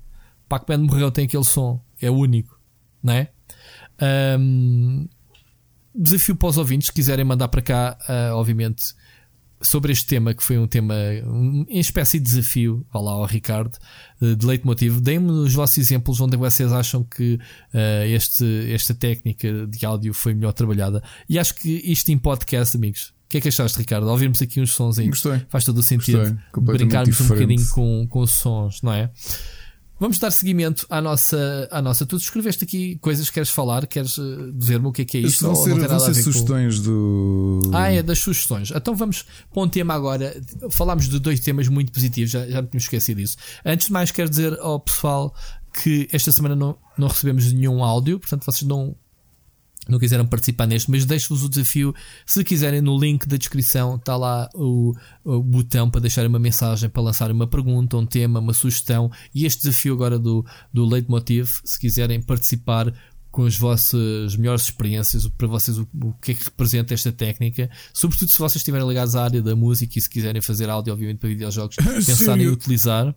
Pac-Man 0.49 0.79
morreu, 0.79 1.11
tem 1.11 1.25
aquele 1.25 1.45
som, 1.45 1.81
é 2.01 2.11
único, 2.11 2.61
não 3.03 3.15
é? 3.15 3.31
Um, 4.39 5.09
desafio 5.95 6.37
para 6.37 6.49
os 6.49 6.59
ouvintes, 6.59 6.89
se 6.89 6.93
quiserem 6.93 7.25
mandar 7.25 7.49
para 7.49 7.63
cá, 7.63 7.97
uh, 8.07 8.35
obviamente, 8.35 8.95
sobre 9.63 9.93
este 9.93 10.07
tema, 10.07 10.35
que 10.35 10.43
foi 10.43 10.59
um 10.59 10.67
tema, 10.67 10.95
um, 11.27 11.65
em 11.69 11.79
espécie 11.79 12.19
de 12.19 12.25
desafio, 12.25 12.85
vá 12.93 13.01
lá 13.01 13.13
ao 13.13 13.25
Ricardo, 13.25 13.77
uh, 14.21 14.37
de 14.37 14.47
leitmotiv, 14.47 15.01
deem-me 15.01 15.31
os 15.31 15.55
vossos 15.55 15.79
exemplos 15.79 16.21
onde 16.21 16.37
vocês 16.37 16.73
acham 16.73 17.05
que 17.05 17.35
uh, 17.35 18.05
este, 18.07 18.73
esta 18.73 18.95
técnica 18.95 19.67
de 19.67 19.87
áudio 19.87 20.13
foi 20.13 20.35
melhor 20.35 20.53
trabalhada. 20.53 21.03
E 21.29 21.39
acho 21.39 21.55
que 21.55 21.71
isto 21.85 22.11
em 22.11 22.19
podcast, 22.19 22.77
amigos. 22.77 23.13
O 23.27 23.33
que 23.33 23.39
é 23.39 23.41
que 23.41 23.49
achaste, 23.49 23.79
Ricardo? 23.79 24.07
Ouvirmos 24.09 24.43
aqui 24.43 24.61
uns 24.61 24.73
sons 24.73 24.99
Gostei. 24.99 25.41
faz 25.49 25.65
todo 25.65 25.79
o 25.79 25.83
sentido 25.83 26.39
brincarmos 26.55 27.17
diferente. 27.17 27.33
um 27.33 27.35
bocadinho 27.35 27.69
com, 27.71 28.07
com 28.07 28.21
os 28.21 28.31
sons, 28.31 28.83
não 28.83 28.93
é? 28.93 29.11
Vamos 30.03 30.19
dar 30.19 30.33
seguimento 30.33 30.85
à 30.91 31.01
nossa, 31.01 31.69
à 31.71 31.81
nossa. 31.81 32.05
Tu 32.05 32.17
escreveste 32.17 32.65
aqui 32.65 32.99
coisas 33.01 33.29
que 33.29 33.35
queres 33.35 33.51
falar, 33.51 33.87
queres 33.87 34.19
eh, 34.19 34.51
dizer-me 34.53 34.89
o 34.89 34.91
que 34.91 35.03
é 35.03 35.05
que 35.05 35.17
é 35.17 35.21
isto? 35.21 35.47
Vão 35.47 35.55
ser, 35.55 35.79
vão 35.79 36.01
ser 36.01 36.15
sugestões 36.15 36.81
com... 36.81 36.83
do. 36.83 37.71
Ah, 37.73 37.89
é 37.89 38.03
das 38.03 38.19
sugestões. 38.19 38.73
Então 38.75 38.97
vamos 38.97 39.25
para 39.55 39.63
um 39.63 39.69
tema 39.69 39.95
agora. 39.95 40.35
Falámos 40.73 41.09
de 41.09 41.21
dois 41.21 41.39
temas 41.39 41.69
muito 41.69 41.93
positivos, 41.93 42.33
já, 42.33 42.45
já 42.49 42.61
me 42.61 42.67
tinha 42.67 42.81
esquecido 42.81 43.19
disso. 43.19 43.37
Antes 43.65 43.87
de 43.87 43.93
mais, 43.93 44.11
quero 44.11 44.29
dizer 44.29 44.59
ao 44.59 44.81
pessoal 44.81 45.33
que 45.73 46.09
esta 46.13 46.33
semana 46.33 46.57
não, 46.57 46.77
não 46.99 47.07
recebemos 47.07 47.53
nenhum 47.53 47.85
áudio, 47.85 48.19
portanto 48.19 48.45
vocês 48.45 48.69
não 48.69 48.97
não 49.93 49.99
quiseram 49.99 50.27
participar 50.27 50.67
neste, 50.67 50.91
mas 50.91 51.05
deixo-vos 51.05 51.45
o 51.45 51.49
desafio. 51.49 51.95
Se 52.27 52.43
quiserem, 52.43 52.81
no 52.81 52.99
link 52.99 53.27
da 53.29 53.37
descrição 53.37 53.97
está 53.97 54.17
lá 54.17 54.49
o, 54.55 54.95
o 55.23 55.43
botão 55.43 55.89
para 55.89 56.01
deixar 56.01 56.27
uma 56.27 56.39
mensagem, 56.39 56.89
para 56.89 57.03
lançar 57.03 57.31
uma 57.31 57.47
pergunta, 57.47 57.97
um 57.97 58.07
tema, 58.07 58.41
uma 58.41 58.53
sugestão. 58.55 59.11
E 59.35 59.45
este 59.45 59.63
desafio 59.63 59.95
agora 59.95 60.19
do, 60.19 60.45
do 60.73 60.85
Leitmotiv, 60.85 61.49
se 61.65 61.79
quiserem 61.79 62.21
participar 62.21 62.93
com 63.31 63.45
as 63.47 63.57
vossas 63.57 64.37
melhores 64.37 64.65
experiências, 64.65 65.27
para 65.27 65.47
vocês 65.47 65.79
o, 65.79 65.89
o 66.03 66.13
que 66.15 66.33
é 66.33 66.35
que 66.35 66.45
representa 66.45 66.93
esta 66.93 67.11
técnica, 67.11 67.71
sobretudo 67.93 68.31
se 68.31 68.39
vocês 68.39 68.57
estiverem 68.57 68.87
ligados 68.87 69.17
à 69.17 69.25
área 69.25 69.41
da 69.41 69.57
música 69.57 69.99
e 69.99 70.03
se 70.03 70.09
quiserem 70.09 70.43
fazer 70.43 70.69
áudio, 70.69 70.93
obviamente, 70.93 71.19
para 71.19 71.31
videojogos, 71.31 71.77
pensarem 72.07 72.45
em 72.47 72.49
utilizar. 72.49 73.15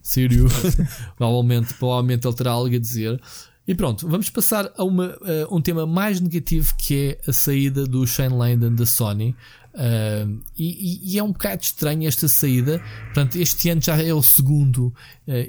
Sério, 0.00 0.46
provavelmente, 1.18 1.74
provavelmente 1.74 2.26
ele 2.26 2.36
terá 2.36 2.52
algo 2.52 2.74
a 2.74 2.78
dizer. 2.78 3.20
E 3.68 3.74
pronto, 3.74 4.08
vamos 4.08 4.30
passar 4.30 4.72
a 4.78 4.82
uma, 4.82 5.08
uh, 5.18 5.54
um 5.54 5.60
tema 5.60 5.86
mais 5.86 6.22
negativo 6.22 6.74
que 6.78 7.18
é 7.24 7.30
a 7.30 7.34
saída 7.34 7.86
do 7.86 8.06
Shane 8.06 8.34
Landon 8.34 8.74
da 8.74 8.86
Sony. 8.86 9.36
Uh, 9.74 10.40
e, 10.56 11.12
e, 11.12 11.18
é 11.18 11.22
um 11.22 11.30
bocado 11.30 11.62
estranho 11.62 12.08
esta 12.08 12.26
saída. 12.28 12.82
Portanto, 13.04 13.36
este 13.36 13.68
ano 13.68 13.82
já 13.82 14.02
é 14.02 14.12
o 14.14 14.22
segundo 14.22 14.86
uh, 14.86 14.94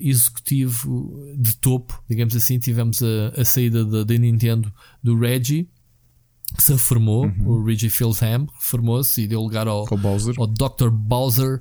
executivo 0.02 1.34
de 1.38 1.56
topo, 1.60 2.04
digamos 2.10 2.36
assim. 2.36 2.60
Tivemos 2.60 3.02
a, 3.02 3.42
a 3.42 3.46
saída 3.46 3.86
da 4.04 4.18
Nintendo 4.18 4.70
do 5.02 5.18
Reggie 5.18 5.70
que 6.54 6.64
se 6.64 6.72
reformou, 6.72 7.26
uhum. 7.26 7.48
o 7.48 7.64
Reggie 7.64 7.90
Fils-Aimé 7.90 8.48
formou-se 8.60 9.22
e 9.22 9.28
deu 9.28 9.42
lugar 9.42 9.68
ao, 9.68 9.86
Bowser. 9.86 10.36
ao 10.38 10.48
Dr. 10.48 10.90
Bowser. 10.92 11.60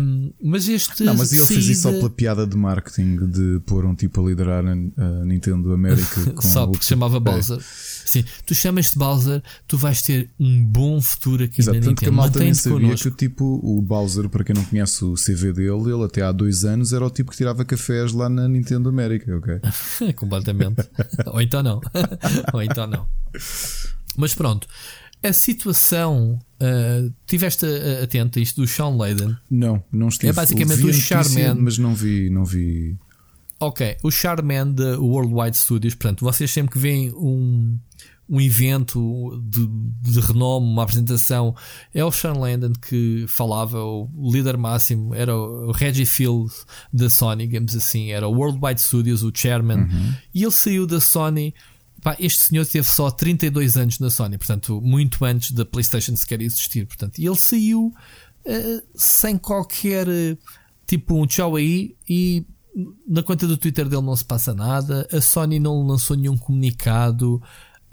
Um, 0.00 0.32
mas 0.42 0.68
este. 0.68 1.02
Não, 1.04 1.14
mas 1.14 1.32
ele 1.32 1.40
saída... 1.40 1.62
fez 1.62 1.68
isso 1.68 1.82
só 1.82 1.92
pela 1.92 2.10
piada 2.10 2.46
de 2.46 2.56
marketing 2.56 3.30
de 3.30 3.60
pôr 3.66 3.84
um 3.84 3.94
tipo 3.94 4.24
a 4.24 4.28
liderar 4.28 4.64
a 4.66 5.24
Nintendo 5.24 5.72
América. 5.72 6.34
só 6.40 6.66
porque 6.66 6.82
se 6.82 6.90
chamava 6.90 7.18
Bowser. 7.18 7.58
Sim, 8.04 8.24
tu 8.46 8.54
chamas-te 8.54 8.98
Bowser, 8.98 9.42
tu 9.66 9.76
vais 9.76 10.02
ter 10.02 10.30
um 10.38 10.64
bom 10.64 11.00
futuro 11.00 11.44
aqui 11.44 11.60
Exato, 11.60 11.78
na 11.78 11.86
Nintendo. 11.86 12.00
Que 12.00 12.08
a 12.08 12.12
malta 12.12 12.38
nem 12.38 12.54
sabia 12.54 12.80
connosco. 12.80 13.10
que 13.10 13.16
tipo, 13.16 13.60
o 13.62 13.80
Bowser, 13.80 14.28
para 14.28 14.44
quem 14.44 14.54
não 14.54 14.64
conhece 14.64 15.04
o 15.04 15.14
CV 15.14 15.52
dele, 15.52 15.92
ele 15.92 16.04
até 16.04 16.22
há 16.22 16.32
dois 16.32 16.64
anos 16.64 16.92
era 16.92 17.04
o 17.04 17.10
tipo 17.10 17.30
que 17.30 17.36
tirava 17.36 17.64
cafés 17.64 18.12
lá 18.12 18.28
na 18.28 18.48
Nintendo 18.48 18.88
América, 18.88 19.36
ok? 19.36 20.12
Completamente. 20.14 20.82
Ou 21.26 21.40
então 21.40 21.62
não. 21.62 21.80
Ou 22.52 22.62
então 22.62 22.86
não. 22.86 23.06
Mas 24.16 24.34
pronto, 24.34 24.68
a 25.22 25.32
situação. 25.32 26.38
Uh, 26.60 27.12
tiveste 27.26 27.66
atento 28.02 28.38
a 28.38 28.42
isto 28.42 28.60
do 28.62 28.66
Sean 28.66 28.96
Layden? 28.96 29.36
Não, 29.50 29.84
não 29.92 30.08
estive. 30.08 30.30
É 30.30 30.32
basicamente 30.32 30.84
o 30.84 30.92
Charman. 30.92 31.54
Mas 31.56 31.76
não 31.76 31.94
vi, 31.94 32.30
não 32.30 32.44
vi. 32.44 32.96
Ok, 33.60 33.96
o 34.02 34.10
Charman 34.10 34.72
da 34.72 34.98
Worldwide 34.98 35.56
Studios. 35.56 35.94
Portanto, 35.94 36.24
vocês 36.24 36.50
sempre 36.50 36.72
que 36.72 36.78
veem 36.78 37.12
um, 37.12 37.78
um 38.28 38.40
evento 38.40 39.42
de, 39.44 39.66
de 40.10 40.20
renome, 40.20 40.66
uma 40.66 40.82
apresentação, 40.82 41.54
é 41.92 42.04
o 42.04 42.10
Sean 42.10 42.34
Landon 42.34 42.72
que 42.72 43.26
falava, 43.28 43.82
o 43.82 44.08
líder 44.32 44.56
máximo, 44.56 45.14
era 45.14 45.36
o 45.36 45.72
Reggie 45.72 46.06
Field 46.06 46.52
da 46.92 47.10
Sony, 47.10 47.46
digamos 47.46 47.76
assim, 47.76 48.10
era 48.10 48.26
o 48.26 48.32
Worldwide 48.32 48.80
Studios, 48.80 49.22
o 49.22 49.30
chairman, 49.34 49.80
uhum. 49.80 50.14
e 50.34 50.42
ele 50.42 50.52
saiu 50.52 50.86
da 50.86 51.00
Sony 51.00 51.54
Pá, 52.04 52.14
este 52.20 52.38
senhor 52.42 52.66
teve 52.66 52.86
só 52.86 53.10
32 53.10 53.78
anos 53.78 53.98
na 53.98 54.10
Sony, 54.10 54.36
portanto, 54.36 54.78
muito 54.82 55.24
antes 55.24 55.52
da 55.52 55.64
PlayStation 55.64 56.14
sequer 56.14 56.42
existir. 56.42 56.86
Portanto, 56.86 57.18
e 57.18 57.26
ele 57.26 57.34
saiu 57.34 57.86
uh, 58.44 58.82
sem 58.94 59.38
qualquer 59.38 60.06
uh, 60.06 60.38
tipo 60.86 61.14
um 61.14 61.26
tchau 61.26 61.56
aí 61.56 61.96
e 62.06 62.44
na 63.08 63.22
conta 63.22 63.46
do 63.46 63.56
Twitter 63.56 63.88
dele 63.88 64.02
não 64.02 64.14
se 64.14 64.24
passa 64.24 64.52
nada. 64.52 65.08
A 65.10 65.20
Sony 65.22 65.58
não 65.58 65.86
lançou 65.86 66.14
nenhum 66.14 66.36
comunicado. 66.36 67.42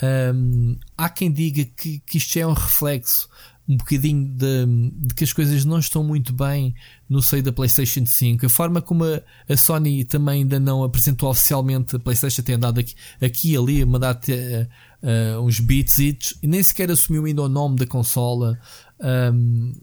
Um, 0.02 0.78
há 0.97 1.10
quem 1.10 1.32
diga 1.32 1.64
que, 1.64 1.99
que 1.99 2.18
isto 2.18 2.38
é 2.39 2.47
um 2.47 2.54
reflexo 2.54 3.30
um 3.68 3.78
bocadinho 3.78 4.28
de, 4.28 4.66
de, 5.08 5.14
que 5.14 5.24
as 5.24 5.32
coisas 5.32 5.64
não 5.64 5.80
estão 5.80 6.04
muito 6.04 6.34
bem 6.34 6.76
no 7.08 7.22
seio 7.22 7.41
da 7.43 7.54
PlayStation 7.54 8.06
5. 8.06 8.45
A 8.45 8.49
forma 8.49 8.82
como 8.82 9.06
a, 9.06 9.22
a 9.47 9.56
Sony 9.56 10.04
também 10.04 10.41
ainda 10.41 10.60
não 10.60 10.84
apresentou 10.84 11.30
oficialmente, 11.30 11.95
a 11.95 11.99
PlayStation 11.99 12.41
tem 12.41 12.56
andado 12.56 12.80
aqui, 12.80 12.95
aqui 13.22 13.54
e 13.54 13.58
ali 13.58 13.82
a 13.82 13.86
mandar 13.86 14.16
uh, 14.16 15.38
uh, 15.38 15.41
uns 15.41 15.60
beats 15.60 15.99
e 16.41 16.47
nem 16.47 16.62
sequer 16.62 16.91
assumiu 16.91 17.26
ainda 17.26 17.43
o 17.43 17.49
nome 17.49 17.78
da 17.78 17.86
consola. 17.86 18.60
Um, 18.99 19.74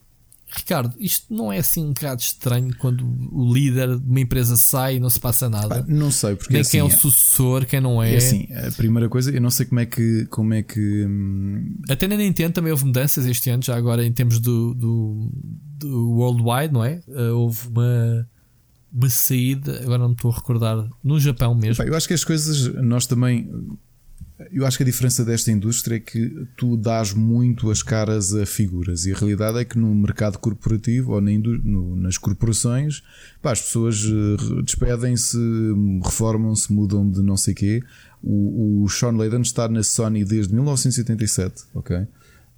Ricardo, 0.51 0.94
isto 0.99 1.32
não 1.32 1.53
é 1.53 1.59
assim 1.59 1.84
um 1.84 1.92
bocado 1.92 2.22
estranho 2.22 2.74
quando 2.78 3.05
o 3.30 3.53
líder 3.53 3.99
de 3.99 4.07
uma 4.07 4.20
empresa 4.20 4.57
sai 4.57 4.96
e 4.96 5.01
não 5.01 5.11
se 5.11 5.20
passa 5.20 5.49
nada? 5.49 5.80
Ah, 5.80 5.84
não 5.86 6.11
sei, 6.11 6.36
porque 6.36 6.53
Nem 6.53 6.62
assim, 6.62 6.70
quem 6.72 6.80
é 6.80 6.84
o 6.84 6.90
sucessor, 6.90 7.66
quem 7.66 7.80
não 7.80 8.03
é. 8.03 8.14
é. 8.14 8.16
assim, 8.16 8.49
a 8.53 8.72
primeira 8.72 9.09
coisa, 9.09 9.30
eu 9.30 9.40
não 9.40 9.51
sei 9.51 9.66
como 9.66 9.80
é 9.80 9.86
que. 9.86 10.26
Como 10.26 10.55
é 10.55 10.62
que 10.62 11.05
hum... 11.05 11.76
Até 11.88 12.09
na 12.09 12.16
Nintendo 12.16 12.55
também 12.55 12.72
houve 12.72 12.86
mudanças 12.86 13.26
este 13.26 13.51
ano, 13.51 13.62
já 13.62 13.76
agora 13.76 14.05
em 14.05 14.12
termos 14.12 14.38
do, 14.38 14.74
do, 14.74 15.30
do 15.78 16.11
Worldwide, 16.12 16.72
não 16.72 16.82
é? 16.82 17.01
Uh, 17.07 17.36
houve 17.36 17.68
uma, 17.68 18.28
uma 18.92 19.11
saída, 19.11 19.80
agora 19.82 19.99
não 19.99 20.09
me 20.09 20.14
estou 20.14 20.30
a 20.30 20.34
recordar, 20.34 20.88
no 21.05 21.20
Japão 21.20 21.55
mesmo. 21.55 21.84
eu 21.84 21.94
acho 21.94 22.09
que 22.09 22.14
as 22.14 22.24
coisas, 22.24 22.72
nós 22.82 23.07
também 23.07 23.51
eu 24.53 24.64
acho 24.64 24.76
que 24.76 24.84
a 24.84 24.86
diferença 24.86 25.24
desta 25.24 25.51
indústria 25.51 25.97
é 25.97 26.01
que 26.01 26.47
tu 26.57 26.76
dás 26.76 27.12
muito 27.12 27.70
as 27.70 27.82
caras 27.82 28.32
a 28.34 28.47
figuras 28.47 29.05
e 29.05 29.12
a 29.12 29.16
realidade 29.16 29.59
é 29.59 29.64
que 29.64 29.76
no 29.76 29.93
mercado 29.95 30.39
corporativo 30.39 31.12
ou 31.12 31.20
nas 31.20 32.16
corporações 32.16 33.03
pá, 33.43 33.51
as 33.51 33.61
pessoas 33.61 34.05
eh, 34.05 34.62
despedem-se, 34.62 35.36
reformam-se, 36.05 36.72
mudam 36.72 37.11
de 37.11 37.20
não 37.20 37.36
sei 37.36 37.53
quê. 37.53 37.82
O, 38.22 38.84
o 38.84 38.89
Sean 38.89 39.16
Layden 39.16 39.43
está 39.43 39.68
na 39.68 39.82
Sony 39.82 40.24
desde 40.24 40.55
1987, 40.55 41.64
ok? 41.74 42.07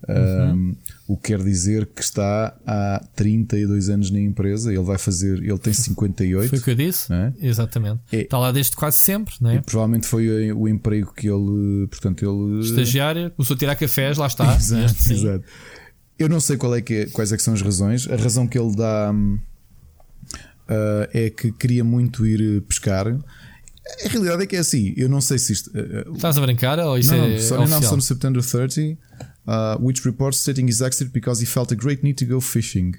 Uhum. 0.08 0.52
Um, 0.52 0.76
o 1.06 1.16
que 1.16 1.32
quer 1.32 1.42
dizer 1.42 1.86
que 1.86 2.00
está 2.00 2.56
há 2.66 3.04
32 3.14 3.88
anos 3.90 4.10
na 4.10 4.20
empresa. 4.20 4.72
Ele 4.72 4.82
vai 4.82 4.96
fazer, 4.96 5.42
ele 5.42 5.58
tem 5.58 5.72
58. 5.74 6.48
Foi 6.48 6.58
o 6.58 6.62
que 6.62 6.70
eu 6.70 6.74
disse, 6.74 7.12
é? 7.12 7.32
exatamente. 7.40 8.00
É. 8.12 8.22
Está 8.22 8.38
lá 8.38 8.52
desde 8.52 8.76
quase 8.76 8.96
sempre, 8.96 9.34
não 9.40 9.50
é? 9.50 9.56
E 9.56 9.62
provavelmente 9.62 10.06
foi 10.06 10.52
o 10.52 10.68
emprego 10.68 11.12
que 11.14 11.28
ele, 11.28 11.86
portanto, 11.88 12.24
ele 12.24 12.60
estagiário, 12.60 13.30
começou 13.32 13.54
a 13.54 13.58
tirar 13.58 13.74
cafés, 13.76 14.16
lá 14.16 14.26
está. 14.26 14.54
exato, 14.56 15.12
exato. 15.12 15.44
Eu 16.18 16.28
não 16.28 16.40
sei 16.40 16.56
qual 16.56 16.74
é 16.74 16.80
que 16.80 16.94
é, 16.94 17.06
quais 17.06 17.32
é 17.32 17.36
que 17.36 17.42
são 17.42 17.54
as 17.54 17.62
razões. 17.62 18.08
A 18.08 18.16
razão 18.16 18.46
que 18.46 18.58
ele 18.58 18.74
dá 18.76 19.12
uh, 20.70 21.08
é 21.12 21.30
que 21.30 21.50
queria 21.52 21.82
muito 21.82 22.26
ir 22.26 22.60
pescar. 22.62 23.06
A 23.08 24.08
realidade 24.08 24.42
é 24.42 24.46
que 24.46 24.54
é 24.54 24.58
assim. 24.58 24.92
Eu 24.96 25.08
não 25.08 25.20
sei 25.20 25.38
se 25.38 25.52
isto. 25.52 25.70
Uh, 25.70 26.14
Estás 26.14 26.36
a 26.36 26.40
brincar 26.40 26.78
ou 26.78 26.98
isso 26.98 27.14
não, 27.14 27.24
é. 27.24 27.38
September 28.00 28.42
30 28.42 28.98
uh, 29.46 29.76
which 29.80 30.04
reports 30.06 30.38
stating 30.38 30.66
he's 30.66 30.80
exited 30.80 31.12
because 31.12 31.42
he 31.42 31.46
felt 31.46 31.72
a 31.72 31.76
great 31.76 32.02
need 32.02 32.16
to 32.16 32.26
go 32.26 32.40
fishing. 32.40 32.94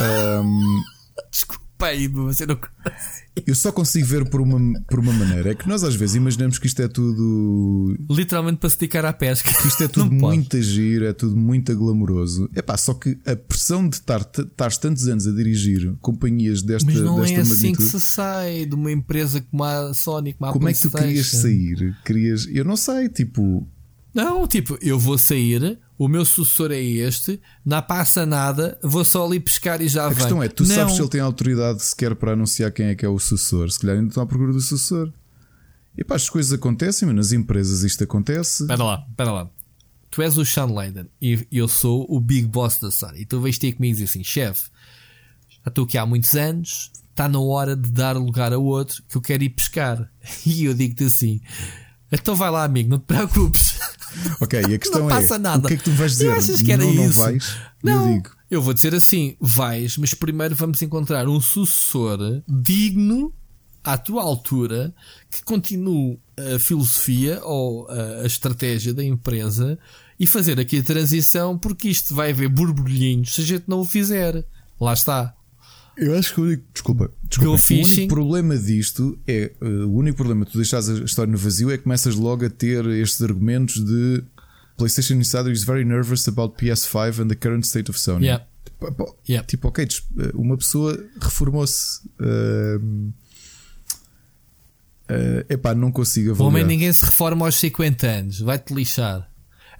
Um, 0.00 0.82
Desculpa 1.30 1.86
aí, 1.86 2.08
você 2.08 2.46
não. 2.46 2.58
eu 3.46 3.54
só 3.54 3.70
consigo 3.70 4.06
ver 4.06 4.28
por 4.30 4.40
uma, 4.40 4.80
por 4.88 4.98
uma 5.00 5.12
maneira. 5.12 5.50
É 5.50 5.54
que 5.54 5.68
nós 5.68 5.84
às 5.84 5.94
vezes 5.94 6.14
imaginamos 6.16 6.58
que 6.58 6.66
isto 6.66 6.80
é 6.80 6.88
tudo. 6.88 7.96
Literalmente 8.10 8.58
para 8.58 8.70
se 8.70 8.78
dedicar 8.78 9.04
à 9.04 9.12
pesca. 9.12 9.52
Que 9.52 9.68
isto 9.68 9.82
é 9.84 9.88
tudo 9.88 10.10
muito 10.12 10.60
giro, 10.62 11.04
é 11.04 11.12
tudo 11.12 11.36
muito 11.36 11.76
glamouroso. 11.76 12.48
É 12.54 12.62
pá, 12.62 12.76
só 12.76 12.94
que 12.94 13.18
a 13.26 13.36
pressão 13.36 13.86
de 13.88 13.96
estar 13.96 14.20
estares 14.20 14.78
tantos 14.78 15.06
anos 15.08 15.26
a 15.26 15.32
dirigir 15.32 15.94
companhias 16.00 16.62
desta, 16.62 16.90
Mas 16.90 17.00
não 17.00 17.20
desta 17.20 17.36
é 17.36 17.40
assim 17.40 17.54
que 17.72 17.82
magnitude. 17.82 17.90
se 17.90 18.00
sai 18.00 18.66
de 18.66 18.74
uma 18.74 18.90
empresa 18.90 19.40
como 19.42 19.64
a 19.64 19.92
Sony, 19.92 20.32
como 20.32 20.50
a 20.50 20.52
Como 20.52 20.68
é 20.68 20.72
que 20.72 20.80
tu 20.80 20.90
querias 20.90 21.26
sair? 21.26 21.96
Querias. 22.04 22.46
Eu 22.50 22.64
não 22.64 22.76
sei, 22.76 23.08
tipo. 23.08 23.68
Não, 24.14 24.46
tipo, 24.46 24.78
eu 24.80 24.96
vou 24.98 25.18
sair, 25.18 25.78
o 25.98 26.06
meu 26.06 26.24
sucessor 26.24 26.70
é 26.70 26.80
este, 26.80 27.40
não 27.64 27.82
passa 27.82 28.24
nada, 28.24 28.78
vou 28.82 29.04
só 29.04 29.26
ali 29.26 29.40
pescar 29.40 29.82
e 29.82 29.88
já 29.88 30.04
A 30.04 30.08
vem. 30.08 30.16
questão 30.18 30.40
é, 30.42 30.48
tu 30.48 30.64
não, 30.64 30.74
sabes 30.74 30.94
se 30.94 31.02
ele 31.02 31.08
tem 31.08 31.20
autoridade 31.20 31.82
sequer 31.82 32.14
para 32.14 32.32
anunciar 32.32 32.70
quem 32.70 32.86
é 32.86 32.94
que 32.94 33.04
é 33.04 33.08
o 33.08 33.18
sucessor. 33.18 33.68
Se 33.70 33.80
calhar 33.80 33.96
ainda 33.96 34.08
estão 34.08 34.22
à 34.22 34.26
procura 34.26 34.52
do 34.52 34.60
sucessor. 34.60 35.12
E 35.98 36.04
pá, 36.04 36.14
as 36.14 36.28
coisas 36.28 36.52
acontecem, 36.52 37.06
mas 37.06 37.16
nas 37.16 37.32
empresas 37.32 37.82
isto 37.82 38.04
acontece. 38.04 38.62
Espera 38.62 38.84
lá, 38.84 39.06
espera 39.10 39.32
lá. 39.32 39.50
Tu 40.10 40.22
és 40.22 40.38
o 40.38 40.44
Sean 40.44 40.66
Layden 40.66 41.06
e 41.20 41.46
eu 41.50 41.66
sou 41.66 42.06
o 42.08 42.20
big 42.20 42.46
boss 42.46 42.78
da 42.78 42.90
Sony. 42.92 43.22
E 43.22 43.26
tu 43.26 43.40
vais 43.40 43.58
ter 43.58 43.72
comigo 43.72 43.92
e 43.92 43.94
dizer 43.94 44.04
assim: 44.04 44.22
chefe, 44.22 44.70
já 45.48 45.68
estou 45.68 45.84
aqui 45.84 45.98
há 45.98 46.06
muitos 46.06 46.34
anos, 46.36 46.92
está 47.10 47.28
na 47.28 47.40
hora 47.40 47.74
de 47.74 47.90
dar 47.90 48.16
lugar 48.16 48.52
a 48.52 48.58
outro 48.58 49.02
que 49.08 49.16
eu 49.16 49.20
quero 49.20 49.42
ir 49.42 49.50
pescar. 49.50 50.08
E 50.46 50.64
eu 50.64 50.74
digo-te 50.74 51.04
assim: 51.04 51.40
então 52.14 52.34
vai 52.34 52.50
lá, 52.50 52.64
amigo, 52.64 52.90
não 52.90 52.98
te 52.98 53.04
preocupes. 53.06 53.78
Ok, 54.40 54.60
e 54.68 54.74
a 54.74 54.78
questão 54.78 55.00
Não 55.00 55.08
passa 55.08 55.34
é: 55.34 55.38
nada. 55.38 55.64
o 55.64 55.68
que 55.68 55.74
é 55.74 55.76
que 55.76 55.82
tu 55.82 55.90
vais 55.90 56.12
dizer? 56.12 56.30
Achas 56.30 56.62
que 56.62 56.70
era 56.70 56.84
não, 56.84 56.94
não 56.94 57.08
isso? 57.08 57.20
vais? 57.20 57.44
E 57.82 57.86
Não, 57.86 58.08
Eu 58.08 58.14
digo: 58.14 58.30
eu 58.48 58.62
vou 58.62 58.72
dizer 58.72 58.94
assim: 58.94 59.36
vais, 59.40 59.96
mas 59.96 60.14
primeiro 60.14 60.54
vamos 60.54 60.80
encontrar 60.82 61.28
um 61.28 61.40
sucessor 61.40 62.18
digno 62.48 63.34
à 63.82 63.98
tua 63.98 64.22
altura 64.22 64.94
que 65.28 65.42
continue 65.42 66.20
a 66.54 66.60
filosofia 66.60 67.40
ou 67.42 67.88
a, 67.90 68.22
a 68.22 68.26
estratégia 68.26 68.94
da 68.94 69.02
empresa 69.02 69.76
e 70.18 70.26
fazer 70.28 70.60
aqui 70.60 70.78
a 70.78 70.82
transição, 70.84 71.58
porque 71.58 71.88
isto 71.88 72.14
vai 72.14 72.30
haver 72.30 72.48
borbulhinhos 72.48 73.34
se 73.34 73.40
a 73.40 73.44
gente 73.44 73.64
não 73.66 73.80
o 73.80 73.84
fizer. 73.84 74.44
Lá 74.80 74.92
está. 74.92 75.34
Eu 75.96 76.18
acho 76.18 76.34
que 76.34 76.40
o 76.40 76.44
único. 76.44 76.64
Desculpa, 76.72 77.10
desculpa. 77.22 77.50
Go 77.50 77.54
O 77.54 77.58
fishing. 77.58 78.00
único 78.00 78.14
problema 78.14 78.56
disto 78.58 79.18
é. 79.26 79.52
eh, 79.60 79.64
o 79.84 79.92
único 79.94 80.16
problema 80.16 80.44
de 80.44 80.50
tu 80.52 80.58
deixares 80.58 80.88
a 80.88 80.94
história 81.04 81.30
no 81.30 81.38
vazio 81.38 81.70
é 81.70 81.76
que 81.78 81.84
começas 81.84 82.14
logo 82.16 82.44
a 82.44 82.50
ter 82.50 82.84
estes 82.86 83.22
argumentos 83.22 83.84
de 83.84 84.22
PlayStation 84.76 85.14
Insider 85.14 85.52
is 85.52 85.62
very 85.64 85.84
nervous 85.84 86.26
about 86.26 86.56
PS5 86.56 87.20
and 87.22 87.28
the 87.28 87.36
current 87.36 87.64
state 87.64 87.90
of 87.90 87.98
Sony. 87.98 88.26
Yeah. 88.26 88.44
Pá, 88.80 89.04
Yeah. 89.28 89.46
Tipo, 89.46 89.68
ok, 89.68 89.86
des- 89.86 90.02
uma 90.34 90.56
pessoa 90.56 90.98
reformou-se. 91.20 92.00
Uh, 95.08 95.44
epá, 95.48 95.74
não 95.74 95.92
consigo 95.92 96.30
O 96.30 96.32
homem 96.34 96.62
avaliar. 96.62 96.66
ninguém 96.66 96.92
se 96.92 97.04
reforma 97.04 97.44
aos 97.46 97.54
50 97.56 98.06
anos, 98.06 98.40
vai-te 98.40 98.72
lixar. 98.74 99.28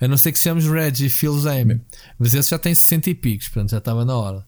A 0.00 0.06
não 0.08 0.16
ser 0.16 0.32
que 0.32 0.38
sejas 0.38 0.66
Reggie 0.66 1.08
Fils-Aime. 1.08 1.80
Mas 2.18 2.34
esse 2.34 2.50
já 2.50 2.58
tem 2.58 2.74
60 2.74 3.10
e 3.10 3.14
picos, 3.14 3.48
portanto 3.48 3.70
já 3.70 3.78
estava 3.78 4.04
na 4.04 4.14
hora. 4.16 4.44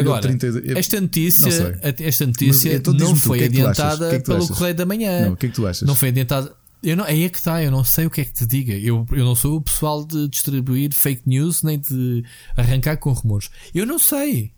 Agora, 0.00 0.20
30 0.22 0.46
eu- 0.46 0.76
esta 0.78 1.00
notícia, 1.00 1.48
Não 1.82 1.92
esta 2.06 2.26
notícia 2.26 2.74
então, 2.74 2.92
não 2.94 3.14
foi 3.16 3.38
que 3.38 3.44
é 3.44 3.48
que 3.48 3.54
adiantada 3.60 4.08
que 4.10 4.16
é 4.16 4.18
pelo 4.18 4.38
achas? 4.38 4.50
Correio 4.56 4.74
da 4.74 4.86
Manhã. 4.86 5.26
Não, 5.26 5.32
o 5.32 5.36
que 5.36 5.46
é 5.46 5.48
que 5.48 5.54
tu 5.54 5.66
achas? 5.66 5.86
Não 5.86 5.94
foi 5.94 6.08
adiantada. 6.08 6.52
Eu 6.82 6.96
não, 6.98 7.04
aí 7.04 7.24
é 7.24 7.28
que 7.30 7.38
está, 7.38 7.62
eu 7.62 7.70
não 7.70 7.82
sei 7.82 8.04
o 8.06 8.10
que 8.10 8.20
é 8.20 8.24
que 8.24 8.32
te 8.34 8.44
diga. 8.46 8.74
Eu, 8.74 9.06
eu 9.12 9.24
não 9.24 9.34
sou 9.34 9.56
o 9.56 9.60
pessoal 9.62 10.04
de 10.04 10.28
distribuir 10.28 10.92
fake 10.92 11.22
news 11.26 11.62
nem 11.62 11.78
de 11.78 12.22
arrancar 12.56 12.98
com 12.98 13.10
rumores. 13.12 13.48
Eu 13.74 13.86
não 13.86 13.98
sei. 13.98 14.52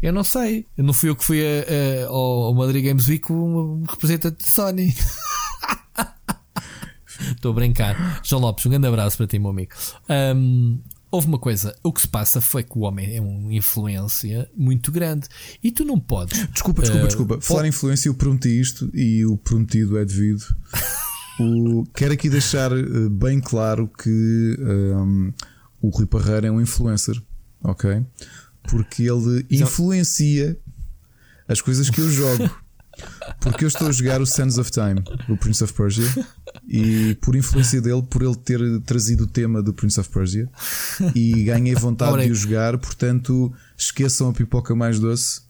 Eu 0.00 0.12
não 0.12 0.22
sei. 0.22 0.66
Eu 0.76 0.84
não 0.84 0.92
fui 0.92 1.08
eu 1.08 1.16
que 1.16 1.24
fui 1.24 1.40
a, 1.42 2.04
a- 2.04 2.08
ao 2.08 2.54
Madrid 2.54 2.84
Games 2.84 3.08
Week 3.08 3.20
como 3.22 3.82
representante 3.88 4.44
de 4.44 4.48
Sony. 4.50 4.94
Estou 7.34 7.50
a 7.52 7.54
brincar. 7.54 8.20
João 8.22 8.42
Lopes, 8.42 8.66
um 8.66 8.70
grande 8.70 8.86
abraço 8.86 9.16
para 9.16 9.26
ti, 9.26 9.38
meu 9.38 9.50
amigo. 9.50 9.72
Ahm, 10.08 10.78
houve 11.16 11.28
uma 11.28 11.38
coisa. 11.38 11.74
O 11.82 11.92
que 11.92 12.00
se 12.00 12.08
passa 12.08 12.40
foi 12.40 12.62
que 12.62 12.78
o 12.78 12.82
homem 12.82 13.16
é 13.16 13.20
uma 13.20 13.52
influência 13.52 14.48
muito 14.54 14.92
grande. 14.92 15.26
E 15.62 15.72
tu 15.72 15.84
não 15.84 15.98
podes. 15.98 16.46
Desculpa, 16.48 16.82
desculpa, 16.82 17.04
eh, 17.04 17.08
desculpa. 17.08 17.40
Falar 17.40 17.64
em 17.64 17.70
influência, 17.70 18.08
eu 18.08 18.14
prometi 18.14 18.60
isto 18.60 18.90
e 18.94 19.24
o 19.24 19.36
prometido 19.36 19.98
é 19.98 20.04
devido. 20.04 20.44
O, 21.38 21.84
quero 21.94 22.14
aqui 22.14 22.30
deixar 22.30 22.72
eh, 22.72 23.10
bem 23.10 23.40
claro 23.40 23.88
que 23.88 24.56
ehm, 24.58 25.34
o 25.82 25.90
Rui 25.90 26.06
Parreira 26.06 26.46
é 26.46 26.50
um 26.50 26.62
influencer, 26.62 27.22
ok? 27.62 28.02
Porque 28.70 29.02
ele 29.02 29.44
influencia 29.50 30.58
as 31.46 31.60
coisas 31.60 31.90
que 31.90 32.00
eu 32.00 32.10
jogo. 32.10 32.48
Porque 33.40 33.64
eu 33.64 33.68
estou 33.68 33.88
a 33.88 33.92
jogar 33.92 34.20
o 34.20 34.26
Sands 34.26 34.58
of 34.58 34.70
Time, 34.70 35.02
o 35.28 35.36
Prince 35.36 35.62
of 35.64 35.72
Persia, 35.72 36.04
e 36.68 37.14
por 37.20 37.34
influência 37.36 37.80
dele, 37.80 38.02
por 38.02 38.22
ele 38.22 38.36
ter 38.36 38.60
trazido 38.82 39.24
o 39.24 39.26
tema 39.26 39.62
do 39.62 39.72
Prince 39.72 39.98
of 40.00 40.08
Persia, 40.10 40.48
e 41.14 41.44
ganhei 41.44 41.74
vontade 41.74 42.24
de 42.24 42.30
o 42.30 42.34
jogar, 42.34 42.76
portanto, 42.78 43.52
esqueçam 43.76 44.28
a 44.28 44.32
pipoca 44.32 44.74
mais 44.74 44.98
doce. 45.00 45.44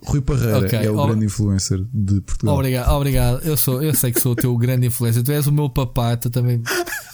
Rui 0.00 0.20
Parreira 0.20 0.58
Ok, 0.60 0.78
é 0.78 0.88
o 0.90 0.96
ob- 0.96 1.08
grande 1.10 1.26
influencer 1.26 1.84
de 1.92 2.20
Portugal. 2.20 2.54
Obrigado, 2.54 2.90
obrigado. 2.92 3.40
Eu, 3.44 3.56
sou, 3.56 3.82
eu 3.82 3.92
sei 3.94 4.12
que 4.12 4.20
sou 4.20 4.32
o 4.32 4.36
teu 4.36 4.56
grande 4.56 4.86
influência. 4.86 5.24
Tu 5.24 5.32
és 5.32 5.46
o 5.48 5.52
meu 5.52 5.68
papá. 5.68 6.16
Tu 6.16 6.30
também, 6.30 6.62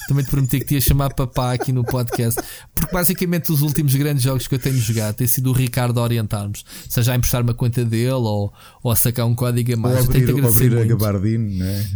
também 0.09 0.25
te 0.25 0.31
prometi 0.31 0.61
que 0.61 0.67
te 0.67 0.75
ia 0.75 0.81
chamar 0.81 1.15
papá 1.15 1.53
aqui 1.53 1.73
no 1.73 1.85
podcast. 1.85 2.41
Porque 2.75 2.93
basicamente 2.93 3.53
os 3.53 3.63
últimos 3.63 3.95
grandes 3.95 4.23
jogos 4.23 4.47
que 4.47 4.55
eu 4.55 4.59
tenho 4.59 4.77
jogado 4.77 5.15
tem 5.15 5.27
sido 5.27 5.51
o 5.51 5.53
Ricardo 5.53 5.99
a 6.01 6.03
orientar-nos. 6.03 6.65
Seja 6.89 7.13
a 7.13 7.17
emprestar 7.17 7.43
uma 7.43 7.55
conta 7.55 7.85
dele 7.85 8.11
ou, 8.11 8.53
ou 8.83 8.91
a 8.91 8.97
sacar 8.97 9.27
um 9.27 9.35
código 9.35 9.73
a 9.73 9.75
Ou 9.75 9.81
mais. 9.81 10.09
Tenho 10.09 10.31
abrir, 10.31 10.43
ou 10.45 10.51
abrir 10.51 10.79
a 10.79 10.85
gabardine, 10.85 11.59
né? 11.59 11.87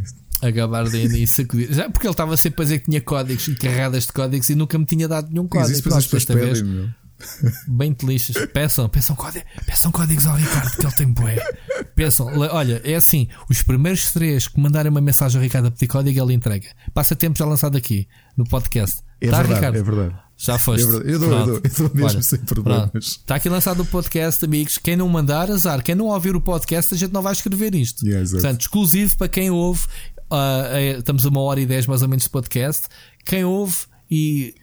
a 0.40 0.50
gabardina 0.50 1.18
e 1.18 1.26
sacudir. 1.26 1.72
Já 1.72 1.90
porque 1.90 2.06
ele 2.06 2.12
estava 2.12 2.36
sempre 2.36 2.62
a 2.62 2.64
dizer 2.64 2.78
que 2.78 2.84
tinha 2.86 3.00
códigos 3.00 3.48
e 3.48 3.54
carradas 3.54 4.06
de 4.06 4.12
códigos 4.12 4.48
e 4.48 4.54
nunca 4.54 4.78
me 4.78 4.84
tinha 4.84 5.08
dado 5.08 5.28
nenhum 5.30 5.48
código. 5.48 5.70
Existe, 5.70 5.88
mas 5.88 5.98
as 5.98 6.06
pessoas 6.06 6.24
pedem. 6.24 6.94
Bem 7.66 7.92
te 7.92 8.06
lixas. 8.06 8.36
Peçam, 8.52 8.88
peçam, 8.88 9.16
código, 9.16 9.44
peçam 9.66 9.90
códigos 9.90 10.26
ao 10.26 10.36
Ricardo 10.36 10.70
que 10.76 10.86
ele 10.86 10.94
tem 10.94 11.12
bué. 11.12 11.36
Peçam, 11.94 12.26
olha, 12.38 12.80
é 12.84 12.94
assim: 12.94 13.28
os 13.48 13.62
primeiros 13.62 14.12
três 14.12 14.48
que 14.48 14.60
mandarem 14.60 14.90
uma 14.90 15.00
mensagem 15.00 15.38
ao 15.38 15.42
Ricardo 15.42 15.66
a 15.66 15.70
pedir 15.70 15.86
código, 15.88 16.20
ele 16.22 16.34
entrega. 16.34 16.68
Passa 16.94 17.16
tempo 17.16 17.38
já 17.38 17.44
lançado 17.44 17.76
aqui 17.76 18.06
no 18.36 18.44
podcast. 18.44 19.00
É 19.20 19.28
tá, 19.28 19.38
verdade, 19.38 19.54
Ricardo? 19.54 19.76
é 19.78 19.82
verdade. 19.82 20.14
Já 20.36 20.56
foste. 20.56 20.86
É 20.86 20.90
verdade. 20.90 21.12
Eu 21.12 21.18
dou, 21.18 21.32
eu 21.32 21.46
dou, 21.46 21.54
eu 21.56 21.70
dou 21.76 21.90
mesmo 21.92 22.08
Olha, 22.10 22.22
sem 22.22 22.38
pronto. 22.38 22.62
problemas. 22.62 23.04
Está 23.06 23.34
aqui 23.34 23.48
lançado 23.48 23.80
o 23.82 23.86
podcast, 23.86 24.44
amigos. 24.44 24.78
Quem 24.78 24.96
não 24.96 25.08
mandar, 25.08 25.50
azar. 25.50 25.82
Quem 25.82 25.96
não 25.96 26.06
ouvir 26.06 26.36
o 26.36 26.40
podcast, 26.40 26.94
a 26.94 26.96
gente 26.96 27.12
não 27.12 27.22
vai 27.22 27.32
escrever 27.32 27.74
isto. 27.74 28.06
Yeah. 28.06 28.28
Portanto, 28.30 28.60
exclusivo 28.60 29.16
para 29.16 29.28
quem 29.28 29.50
ouve. 29.50 29.86
é- 30.72 30.98
estamos 30.98 31.26
a 31.26 31.28
uma 31.28 31.40
hora 31.40 31.58
e 31.60 31.66
dez 31.66 31.86
mais 31.86 32.02
ou 32.02 32.08
menos 32.08 32.24
de 32.24 32.30
podcast. 32.30 32.86
Quem 33.24 33.44
ouve 33.44 33.76
e 34.08 34.54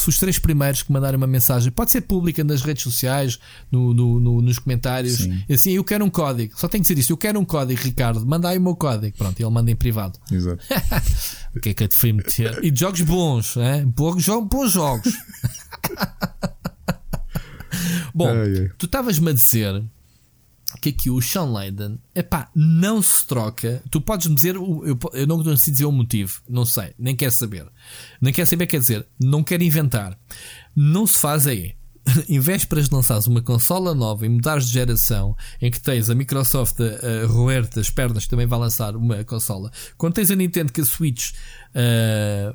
se 0.00 0.08
os 0.08 0.18
três 0.18 0.38
primeiros 0.38 0.82
que 0.82 0.92
mandarem 0.92 1.16
uma 1.16 1.26
mensagem, 1.26 1.70
pode 1.72 1.90
ser 1.90 2.02
pública 2.02 2.44
nas 2.44 2.62
redes 2.62 2.82
sociais, 2.82 3.38
no, 3.70 3.92
no- 3.92 4.20
no- 4.20 4.40
nos 4.42 4.58
comentários, 4.58 5.16
Sim. 5.18 5.42
assim, 5.50 5.72
eu 5.72 5.84
quero 5.84 6.04
um 6.04 6.10
código. 6.10 6.58
Só 6.58 6.68
tenho 6.68 6.82
que 6.82 6.88
dizer 6.88 7.00
isto: 7.00 7.10
eu 7.10 7.16
quero 7.16 7.38
um 7.40 7.44
código, 7.44 7.80
Ricardo. 7.82 8.24
Manda 8.26 8.48
aí 8.48 8.58
o 8.58 8.60
meu 8.60 8.76
código. 8.76 9.16
Pronto, 9.16 9.38
ele 9.40 9.50
manda 9.50 9.70
em 9.70 9.76
privado. 9.76 10.18
Exato. 10.30 10.64
O 11.56 11.60
que 11.60 11.70
é 11.70 11.74
que 11.74 11.82
eu 11.82 11.88
te 11.88 11.96
fui 11.96 12.12
meter? 12.12 12.62
E 12.62 12.70
de 12.70 12.78
jogos 12.78 13.00
bons, 13.00 13.56
é? 13.56 13.82
bons, 13.84 14.22
jo- 14.22 14.42
bons 14.42 14.70
jogos. 14.70 15.12
Bom, 18.14 18.28
Ai, 18.28 18.58
ai. 18.60 18.70
tu 18.78 18.86
estavas-me 18.86 19.30
a 19.30 19.32
dizer 19.32 19.82
que 20.80 20.90
aqui 20.90 21.10
o 21.10 21.20
Sean 21.20 21.44
Layden, 21.44 21.98
epá, 22.14 22.50
não 22.54 23.02
se 23.02 23.26
troca. 23.26 23.82
Tu 23.90 24.00
podes-me 24.00 24.34
dizer, 24.34 24.56
eu, 24.56 24.98
eu 25.12 25.26
não 25.26 25.42
consigo 25.42 25.72
dizer 25.72 25.84
o 25.84 25.92
motivo, 25.92 26.40
não 26.48 26.64
sei, 26.64 26.94
nem 26.98 27.14
quero 27.14 27.32
saber. 27.32 27.66
Nem 28.20 28.32
quero 28.32 28.48
saber, 28.48 28.66
quer 28.66 28.80
dizer, 28.80 29.06
não 29.20 29.42
quero 29.42 29.62
inventar. 29.62 30.18
Não 30.74 31.06
se 31.06 31.18
faz 31.18 31.46
aí. 31.46 31.76
Em 32.28 32.40
vésperas 32.40 32.88
de 32.88 32.94
lançares 32.94 33.26
uma 33.26 33.42
consola 33.42 33.94
nova 33.94 34.24
e 34.24 34.28
mudares 34.28 34.66
de 34.66 34.72
geração, 34.72 35.36
em 35.60 35.70
que 35.70 35.80
tens 35.80 36.08
a 36.08 36.14
Microsoft 36.14 36.78
a, 36.80 37.24
a 37.24 37.26
roer-te 37.26 37.80
as 37.80 37.90
pernas, 37.90 38.24
que 38.24 38.30
também 38.30 38.46
vai 38.46 38.58
lançar 38.58 38.96
uma 38.96 39.22
consola, 39.24 39.70
quando 39.96 40.14
tens 40.14 40.30
a 40.30 40.36
Nintendo 40.36 40.72
que 40.72 40.80
a 40.80 40.84
Switch 40.84 41.32
ah, 41.74 42.54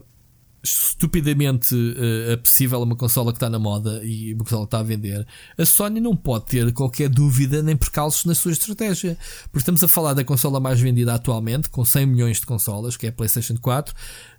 estupidamente 0.63 1.75
uh, 1.75 2.33
apetecível 2.33 2.79
a 2.79 2.83
uma 2.83 2.95
consola 2.95 3.33
que 3.33 3.35
está 3.35 3.49
na 3.49 3.59
moda 3.59 4.01
e 4.03 4.33
uma 4.33 4.43
consola 4.43 4.61
que 4.61 4.67
está 4.67 4.79
a 4.79 4.83
vender, 4.83 5.27
a 5.57 5.65
Sony 5.65 5.99
não 5.99 6.15
pode 6.15 6.45
ter 6.45 6.71
qualquer 6.71 7.09
dúvida 7.09 7.61
nem 7.61 7.75
percalços 7.75 8.23
na 8.23 8.33
sua 8.33 8.53
estratégia. 8.53 9.17
Porque 9.45 9.59
estamos 9.59 9.83
a 9.83 9.87
falar 9.87 10.13
da 10.13 10.23
consola 10.23 10.61
mais 10.61 10.79
vendida 10.79 11.13
atualmente, 11.13 11.69
com 11.69 11.83
100 11.83 12.05
milhões 12.05 12.39
de 12.39 12.45
consolas, 12.45 12.95
que 12.95 13.05
é 13.05 13.09
a 13.09 13.11
PlayStation 13.11 13.57
4, 13.57 13.93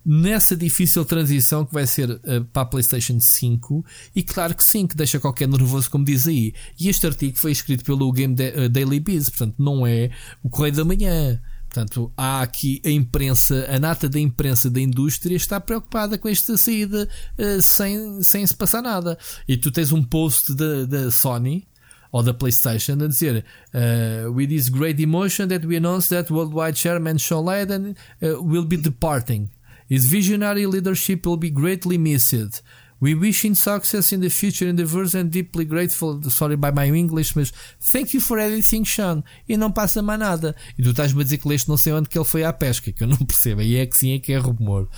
nessa 0.05 0.57
difícil 0.57 1.05
transição 1.05 1.65
que 1.65 1.75
vai 1.75 1.87
ser 1.87 2.11
uh, 2.11 2.45
para 2.53 2.63
a 2.63 2.67
PlayStation 2.67 3.21
5, 3.21 3.85
e 4.17 4.23
claro 4.23 4.55
que 4.55 4.65
sim, 4.65 4.87
que 4.87 4.97
deixa 4.97 5.21
qualquer 5.21 5.47
nervoso, 5.47 5.91
como 5.91 6.05
diz 6.05 6.27
aí. 6.27 6.55
E 6.81 6.89
este 6.89 7.07
artigo 7.07 7.39
foi 7.39 7.53
escrito 7.53 7.85
pelo 7.85 8.11
Game 8.13 8.35
Da- 8.35 8.65
uh, 8.65 8.69
Daily 8.71 8.99
Biz, 9.01 9.29
portanto, 9.29 9.57
não 9.59 9.87
é 9.87 10.11
o 10.43 10.49
Correio 10.49 10.75
da 10.75 10.85
Manhã. 10.85 11.41
Portanto, 11.75 12.13
há 12.17 12.41
aqui 12.41 12.81
a 12.85 12.91
imprensa, 12.91 13.67
a 13.69 13.81
nata 13.81 14.09
da 14.09 14.21
imprensa 14.21 14.71
da 14.71 14.81
indústria 14.81 15.35
está 15.35 15.61
preocupada 15.61 16.17
com 16.17 16.29
esta 16.29 16.57
saída 16.57 17.09
uh, 17.37 17.61
sem, 17.61 18.23
sem 18.23 18.47
se 18.47 18.55
passar 18.55 18.81
nada. 18.81 19.19
E 19.49 19.57
tu 19.57 19.73
tens 19.73 19.91
um 19.91 20.01
post 20.01 20.55
da 20.55 21.11
Sony 21.11 21.67
ou 22.13 22.23
da 22.23 22.33
PlayStation 22.33 22.93
a 23.03 23.09
dizer 23.09 23.45
uh, 23.75 24.31
With 24.33 24.51
this 24.51 24.69
great 24.69 25.03
emotion 25.03 25.49
that 25.49 25.67
we 25.67 25.77
announce 25.77 26.11
that 26.11 26.33
worldwide 26.33 26.79
chairman 26.79 27.19
Sean 27.19 27.45
Layden 27.45 27.97
uh, 28.23 28.41
will 28.41 28.65
be 28.65 28.77
departing. 28.77 29.51
His 29.91 30.07
visionary 30.07 30.69
leadership 30.69 31.27
will 31.27 31.37
be 31.37 31.51
greatly 31.51 31.99
missed. 31.99 32.63
We 33.01 33.15
wish 33.15 33.45
him 33.45 33.55
success 33.55 34.13
in 34.13 34.21
the 34.21 34.31
future 34.31 34.69
endeavors 34.69 35.15
and 35.15 35.25
deeply 35.29 35.65
grateful, 35.65 36.23
sorry 36.31 36.57
by 36.57 36.71
my 36.71 36.87
English, 36.87 37.37
mas 37.37 37.53
thank 37.93 38.15
you 38.15 38.21
for 38.21 38.39
everything, 38.39 38.85
Sean. 38.85 39.23
E 39.49 39.57
não 39.57 39.71
passa 39.71 40.01
mais 40.01 40.19
nada. 40.19 40.57
E 40.79 40.83
tu 40.83 40.91
estás-me 40.91 41.21
a 41.21 41.25
dizer 41.25 41.39
que 41.39 41.49
leste 41.49 41.69
não 41.69 41.77
sei 41.77 41.93
onde 41.93 42.09
que 42.09 42.17
ele 42.17 42.25
foi 42.25 42.45
à 42.45 42.53
pesca, 42.53 42.93
que 42.93 43.03
eu 43.03 43.09
não 43.09 43.19
percebo. 43.27 43.63
E 43.63 43.77
é 43.77 43.87
que 43.87 43.97
sim, 43.97 44.13
é 44.13 44.19
que 44.19 44.33
é 44.33 44.39
rumor. 44.39 44.89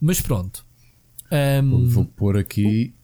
Mas 0.00 0.20
pronto. 0.20 0.64
Um... 1.30 1.88
Vou 1.88 2.04
pôr 2.04 2.36
aqui. 2.36 2.94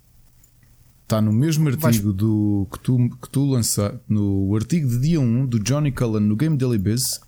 Está 1.04 1.22
no 1.22 1.32
mesmo 1.32 1.68
artigo 1.68 2.12
do, 2.12 2.68
que 2.70 2.78
tu, 2.80 3.08
que 3.22 3.30
tu 3.30 3.46
lançaste, 3.46 3.98
no 4.06 4.54
artigo 4.54 4.86
de 4.90 4.98
dia 5.00 5.18
1 5.18 5.46
do 5.46 5.58
Johnny 5.58 5.90
Cullen 5.90 6.22
no 6.22 6.36
Game 6.36 6.54
Daily 6.56 6.76
Biz. 6.76 7.20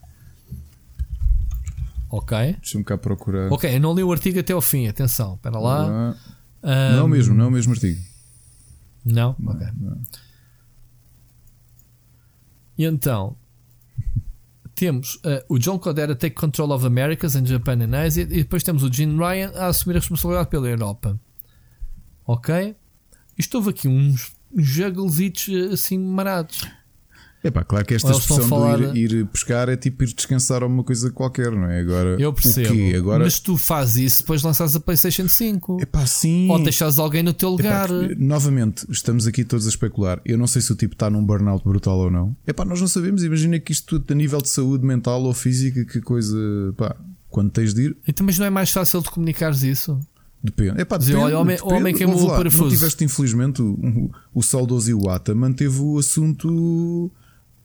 Ok. 2.10 2.56
Deixa-me 2.60 2.84
cá 2.84 2.98
procurar. 2.98 3.50
Ok, 3.50 3.74
eu 3.74 3.80
não 3.80 3.94
li 3.94 4.02
o 4.02 4.12
artigo 4.12 4.38
até 4.38 4.52
ao 4.52 4.60
fim, 4.60 4.86
atenção. 4.86 5.36
Espera 5.36 5.58
lá. 5.58 6.14
Um... 6.62 6.68
Não 6.68 6.98
é 6.98 7.02
o 7.02 7.08
mesmo, 7.08 7.34
não 7.34 7.44
é 7.44 7.48
o 7.48 7.50
mesmo 7.50 7.72
artigo. 7.72 8.00
Não? 9.04 9.34
não 9.38 9.52
ok. 9.52 9.66
Não. 9.78 10.02
E 12.76 12.84
então, 12.84 13.36
temos 14.74 15.16
uh, 15.16 15.44
o 15.48 15.58
John 15.58 15.78
Codera 15.78 16.16
take 16.16 16.34
control 16.34 16.72
of 16.72 16.86
Americas 16.86 17.36
and 17.36 17.44
Japan 17.44 17.82
and 17.82 17.94
Asia, 17.94 18.22
e 18.22 18.26
depois 18.42 18.62
temos 18.62 18.82
o 18.82 18.90
Gene 18.90 19.16
Ryan 19.16 19.52
a 19.54 19.66
assumir 19.66 19.96
a 19.96 19.98
responsabilidade 20.00 20.48
pela 20.48 20.68
Europa. 20.68 21.20
Ok? 22.26 22.74
Isto 23.36 23.58
houve 23.58 23.70
aqui 23.70 23.88
uns 23.88 24.32
jugglesitos 24.56 25.48
eh, 25.48 25.74
assim 25.74 25.98
marados. 25.98 26.66
É 27.42 27.50
pá, 27.50 27.64
claro 27.64 27.86
que 27.86 27.94
esta 27.94 28.10
expressão 28.10 28.48
falar... 28.48 28.92
de 28.92 28.98
ir, 28.98 29.12
ir, 29.12 29.26
pescar 29.26 29.68
é 29.70 29.76
tipo 29.76 30.04
ir 30.04 30.12
descansar 30.12 30.62
alguma 30.62 30.84
coisa 30.84 31.10
qualquer, 31.10 31.50
não 31.52 31.66
é? 31.70 31.80
Agora, 31.80 32.16
eu 32.20 32.32
percebo. 32.34 32.96
Agora... 32.96 33.24
Mas 33.24 33.40
tu 33.40 33.56
fazes 33.56 33.96
isso 33.96 34.22
depois 34.22 34.42
lanças 34.42 34.76
a 34.76 34.80
PlayStation 34.80 35.26
5. 35.26 35.78
É 35.80 35.86
pá, 35.86 36.04
sim. 36.06 36.50
Ou 36.50 36.62
deixas 36.62 36.98
alguém 36.98 37.22
no 37.22 37.32
teu 37.32 37.50
lugar. 37.50 37.90
Epá, 37.90 38.14
novamente, 38.18 38.86
estamos 38.90 39.26
aqui 39.26 39.42
todos 39.42 39.66
a 39.66 39.70
especular. 39.70 40.20
Eu 40.24 40.36
não 40.36 40.46
sei 40.46 40.60
se 40.60 40.70
o 40.70 40.76
tipo 40.76 40.94
está 40.94 41.08
num 41.08 41.24
burnout 41.24 41.64
brutal 41.64 41.98
ou 41.98 42.10
não. 42.10 42.36
É 42.46 42.52
pá, 42.52 42.64
nós 42.66 42.80
não 42.80 42.88
sabemos. 42.88 43.24
Imagina 43.24 43.58
que 43.58 43.72
isto 43.72 43.98
tudo 43.98 44.12
a 44.12 44.14
nível 44.14 44.42
de 44.42 44.50
saúde 44.50 44.84
mental 44.84 45.22
ou 45.22 45.32
física, 45.32 45.82
que 45.86 46.00
coisa. 46.00 46.36
Pá, 46.76 46.94
quando 47.30 47.50
tens 47.50 47.72
de 47.72 47.84
ir. 47.84 47.96
Então, 48.06 48.26
mas 48.26 48.38
não 48.38 48.44
é 48.44 48.50
mais 48.50 48.70
fácil 48.70 49.00
de 49.00 49.10
comunicares 49.10 49.62
isso? 49.62 49.98
Depende. 50.42 50.80
É 50.80 50.84
pá, 50.84 50.96
depende, 50.96 51.18
olha, 51.18 51.38
o 51.38 51.40
homem, 51.40 51.56
depende. 51.56 51.74
Homem 51.74 51.94
queimou 51.94 52.22
o 52.22 52.28
parafuso. 52.28 52.64
Não 52.64 52.70
tiveste, 52.70 53.04
infelizmente, 53.04 53.62
o, 53.62 54.10
o 54.34 54.42
saudoso 54.42 54.90
Iwata 54.90 55.34
manteve 55.34 55.80
o 55.80 55.98
assunto 55.98 57.10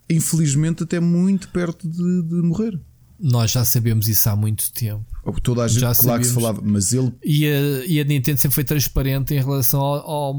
infelizmente, 0.10 0.84
até 0.84 1.00
muito 1.00 1.50
perto 1.50 1.88
de, 1.88 2.24
de 2.24 2.36
morrer. 2.42 2.80
Nós 3.20 3.52
já 3.52 3.64
sabemos 3.64 4.08
isso 4.08 4.30
há 4.30 4.36
muito 4.36 4.72
tempo. 4.74 5.06
Toda 5.42 5.64
a 5.64 5.68
gente, 5.68 5.80
já 5.80 5.96
claro 5.96 6.22
que 6.22 6.28
se 6.28 6.34
falava, 6.34 6.62
mas 6.64 6.94
ele. 6.94 7.14
E 7.24 7.46
a, 7.48 7.86
e 7.86 8.00
a 8.00 8.04
Nintendo 8.04 8.40
sempre 8.40 8.56
foi 8.56 8.64
transparente 8.64 9.34
em 9.34 9.40
relação 9.40 9.80
ao, 9.80 10.10
ao, 10.10 10.36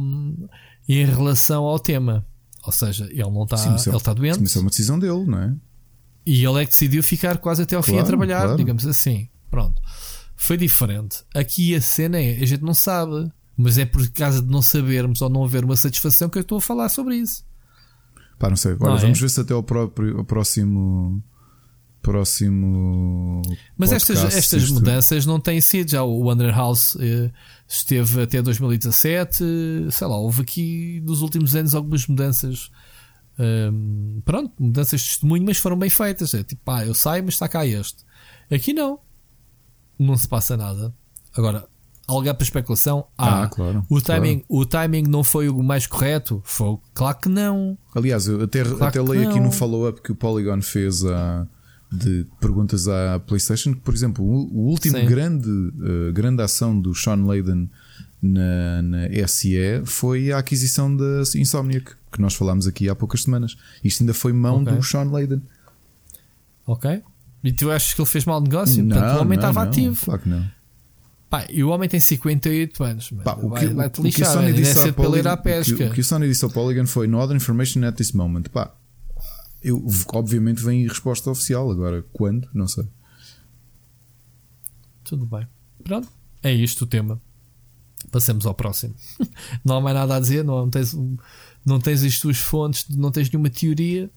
em 0.89 1.05
relação 1.05 1.65
ao 1.65 1.79
tema. 1.79 2.25
Ou 2.65 2.73
seja, 2.73 3.07
ele 3.11 3.23
não 3.23 3.45
está. 3.45 3.57
É 3.57 3.89
ele 3.89 3.97
está 3.97 4.13
doente. 4.13 4.45
Isso 4.45 4.59
é 4.59 4.61
uma 4.61 4.71
decisão 4.71 4.99
dele, 4.99 5.25
não 5.25 5.39
é? 5.39 5.55
E 6.25 6.45
ele 6.45 6.63
é 6.63 6.65
que 6.65 6.73
decidiu 6.73 7.03
ficar 7.03 7.39
quase 7.39 7.63
até 7.63 7.77
ao 7.77 7.83
claro, 7.83 7.99
fim 7.99 8.03
a 8.03 8.07
trabalhar, 8.07 8.43
claro. 8.43 8.57
digamos 8.57 8.87
assim. 8.87 9.29
Pronto. 9.51 9.81
Foi 10.37 10.57
diferente. 10.57 11.25
Aqui 11.35 11.75
a 11.75 11.81
cena 11.81 12.21
é, 12.21 12.43
a 12.43 12.47
gente 12.47 12.63
não 12.63 12.75
sabe. 12.75 13.31
Mas 13.57 13.79
é 13.79 13.87
por 13.87 14.07
causa 14.11 14.43
de 14.43 14.49
não 14.49 14.61
sabermos 14.61 15.23
ou 15.23 15.31
não 15.31 15.43
haver 15.43 15.65
uma 15.65 15.77
satisfação 15.77 16.29
que 16.29 16.37
eu 16.37 16.43
estou 16.43 16.59
a 16.59 16.61
falar 16.61 16.91
sobre 16.91 17.17
isso. 17.17 17.43
Pá, 18.39 18.49
não 18.49 18.57
sei. 18.57 18.73
Agora 18.73 18.95
não, 18.95 19.01
vamos 19.01 19.19
é? 19.19 19.21
ver 19.21 19.29
se 19.29 19.41
até 19.41 19.55
ao, 19.55 19.63
próprio, 19.63 20.19
ao 20.19 20.25
próximo. 20.25 21.23
Próximo. 22.03 23.43
Mas 23.77 23.91
estas, 23.91 24.23
estas 24.23 24.63
isto... 24.63 24.75
mudanças 24.75 25.27
não 25.27 25.41
têm 25.41 25.61
sido. 25.61 25.91
Já 25.91 26.05
o 26.05 26.21
Wonder 26.21 26.55
House 26.55 26.97
eh, 27.01 27.33
esteve 27.67 28.23
até 28.23 28.41
2017. 28.41 29.45
Sei 29.91 30.07
lá, 30.07 30.17
houve 30.17 30.43
aqui 30.43 31.03
nos 31.05 31.21
últimos 31.21 31.57
anos 31.57 31.75
algumas 31.75 32.07
mudanças. 32.07 32.71
Um, 33.39 34.23
pronto, 34.25 34.53
mudanças 34.59 35.01
de 35.01 35.09
testemunho, 35.09 35.45
mas 35.45 35.59
foram 35.59 35.77
bem 35.77 35.91
feitas. 35.91 36.33
É 36.33 36.45
tipo, 36.45 36.63
pá, 36.65 36.87
eu 36.87 36.95
saio, 36.95 37.25
mas 37.25 37.35
está 37.35 37.49
cá 37.49 37.67
este. 37.67 38.05
Aqui 38.51 38.73
não. 38.73 39.01
Não 39.99 40.17
se 40.17 40.29
passa 40.29 40.57
nada. 40.57 40.95
Agora, 41.37 41.67
Há 42.09 42.13
lugar 42.13 42.35
para 42.35 42.45
especulação? 42.45 43.07
Ah, 43.19 43.43
ah 43.43 43.49
claro. 43.49 43.85
O 43.89 44.01
timing, 44.01 44.39
claro. 44.41 44.63
o 44.63 44.65
timing 44.65 45.03
não 45.03 45.25
foi 45.25 45.49
o 45.49 45.63
mais 45.63 45.87
correto? 45.87 46.41
Foi. 46.45 46.77
Claro 46.95 47.19
que 47.19 47.29
não. 47.29 47.77
Aliás, 47.95 48.29
eu 48.29 48.43
até, 48.43 48.63
claro 48.63 48.85
até 48.85 49.01
leio 49.01 49.29
aqui 49.29 49.41
no 49.41 49.51
follow-up 49.51 50.01
que 50.01 50.13
o 50.13 50.15
Polygon 50.15 50.63
fez 50.63 51.05
a, 51.05 51.47
de 51.91 52.25
perguntas 52.41 52.87
à 52.87 53.19
PlayStation, 53.19 53.75
que, 53.75 53.81
por 53.81 53.93
exemplo, 53.93 54.25
o, 54.25 54.69
último 54.69 55.05
grande, 55.05 55.49
uh, 55.49 56.13
grande 56.13 56.43
ação 56.43 56.79
do 56.79 56.95
Sean 56.95 57.25
Layden 57.27 57.69
na, 58.23 58.83
na 58.83 59.29
SE 59.29 59.83
foi 59.85 60.31
a 60.31 60.39
aquisição 60.39 60.95
da 60.95 61.23
Insomniac, 61.35 61.93
que 62.13 62.21
nós 62.21 62.35
falámos 62.35 62.69
aqui 62.69 62.89
há 62.89 62.95
poucas 62.95 63.23
semanas. 63.23 63.57
Isto 63.83 64.03
ainda 64.03 64.15
foi 64.15 64.33
mão 64.33 64.63
okay. 64.63 64.75
do 64.75 64.83
Sean 64.83 65.11
Layden. 65.11 65.43
Ok. 66.67 67.03
E 67.45 67.53
tu 67.53 67.71
achas 67.71 67.95
que 67.95 68.01
ele 68.01 68.09
fez 68.09 68.25
mal 68.25 68.41
negócio? 68.41 68.83
Não, 68.83 68.97
Portanto, 68.97 69.19
o 69.19 69.21
homem 69.23 69.39
não, 69.39 69.49
estava 69.49 69.65
não, 69.65 69.71
ativo. 69.71 70.05
Claro 70.05 70.21
que 70.21 70.29
não. 70.29 70.56
Pá, 71.37 71.47
e 71.51 71.63
o 71.63 71.69
homem 71.69 71.87
tem 71.87 72.01
58 72.01 72.83
anos. 72.83 73.11
Pá, 73.23 73.35
o 73.35 73.51
que, 73.53 73.67
vai, 73.67 73.91
lixar, 73.99 73.99
o 73.99 74.03
que 74.03 74.25
Sony 74.25 74.53
disse 74.55 74.93
Polygon, 74.93 75.29
à 75.29 75.37
pesca. 75.37 75.75
O 75.75 75.77
que, 75.77 75.85
o 75.85 75.93
que 75.93 76.01
o 76.01 76.05
Sony 76.05 76.29
disse 76.29 76.45
ao 76.47 76.51
Polygon 76.51 76.87
foi 76.87 77.07
no 77.07 77.19
other 77.19 77.37
information 77.37 77.85
at 77.85 77.95
this 77.95 78.13
moment. 78.13 78.45
Pá, 78.45 78.75
eu, 79.63 79.85
obviamente 80.15 80.63
vem 80.63 80.87
resposta 80.87 81.31
oficial. 81.31 81.71
Agora, 81.71 82.03
quando? 82.11 82.49
Não 82.55 82.67
sei. 82.67 82.87
Tudo 85.05 85.27
bem. 85.27 85.47
Pronto. 85.85 86.09
É 86.43 86.55
isto 86.55 86.85
o 86.85 86.87
tema. 86.87 87.21
Passemos 88.11 88.47
ao 88.47 88.55
próximo. 88.55 88.95
não 89.63 89.77
há 89.77 89.81
mais 89.83 89.95
nada 89.95 90.17
a 90.17 90.21
dizer. 90.21 90.43
Não 90.43 90.71
tens, 90.71 90.97
não 91.67 91.79
tens 91.79 92.03
as 92.03 92.19
tuas 92.19 92.39
fontes, 92.39 92.89
não 92.89 93.11
tens 93.11 93.31
nenhuma 93.31 93.51
teoria. 93.51 94.11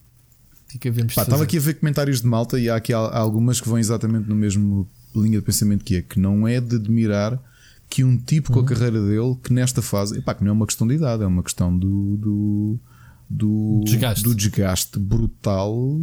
Pá, 1.15 1.23
estava 1.23 1.43
aqui 1.43 1.57
a 1.57 1.61
ver 1.61 1.79
comentários 1.79 2.21
de 2.21 2.27
malta 2.27 2.59
e 2.59 2.69
há 2.69 2.75
aqui 2.75 2.93
algumas 2.93 3.59
que 3.59 3.67
vão 3.67 3.79
exatamente 3.79 4.29
no 4.29 4.35
mesmo 4.35 4.87
linha 5.15 5.39
de 5.39 5.45
pensamento 5.45 5.83
que 5.83 5.95
é 5.95 6.01
que 6.01 6.19
não 6.19 6.47
é 6.47 6.59
de 6.59 6.75
admirar 6.75 7.39
que 7.89 8.03
um 8.03 8.17
tipo 8.17 8.51
com 8.51 8.59
a 8.59 8.61
uhum. 8.61 8.67
carreira 8.67 9.01
dele, 9.01 9.35
que 9.43 9.51
nesta 9.51 9.81
fase, 9.81 10.19
epá, 10.19 10.35
que 10.35 10.43
não 10.43 10.51
é 10.51 10.53
uma 10.53 10.67
questão 10.67 10.87
de 10.87 10.93
idade, 10.93 11.23
é 11.23 11.25
uma 11.25 11.41
questão 11.41 11.75
do, 11.75 12.17
do, 12.17 12.79
do, 13.27 13.81
desgaste. 13.83 14.23
do 14.23 14.35
desgaste 14.35 14.99
brutal. 14.99 15.99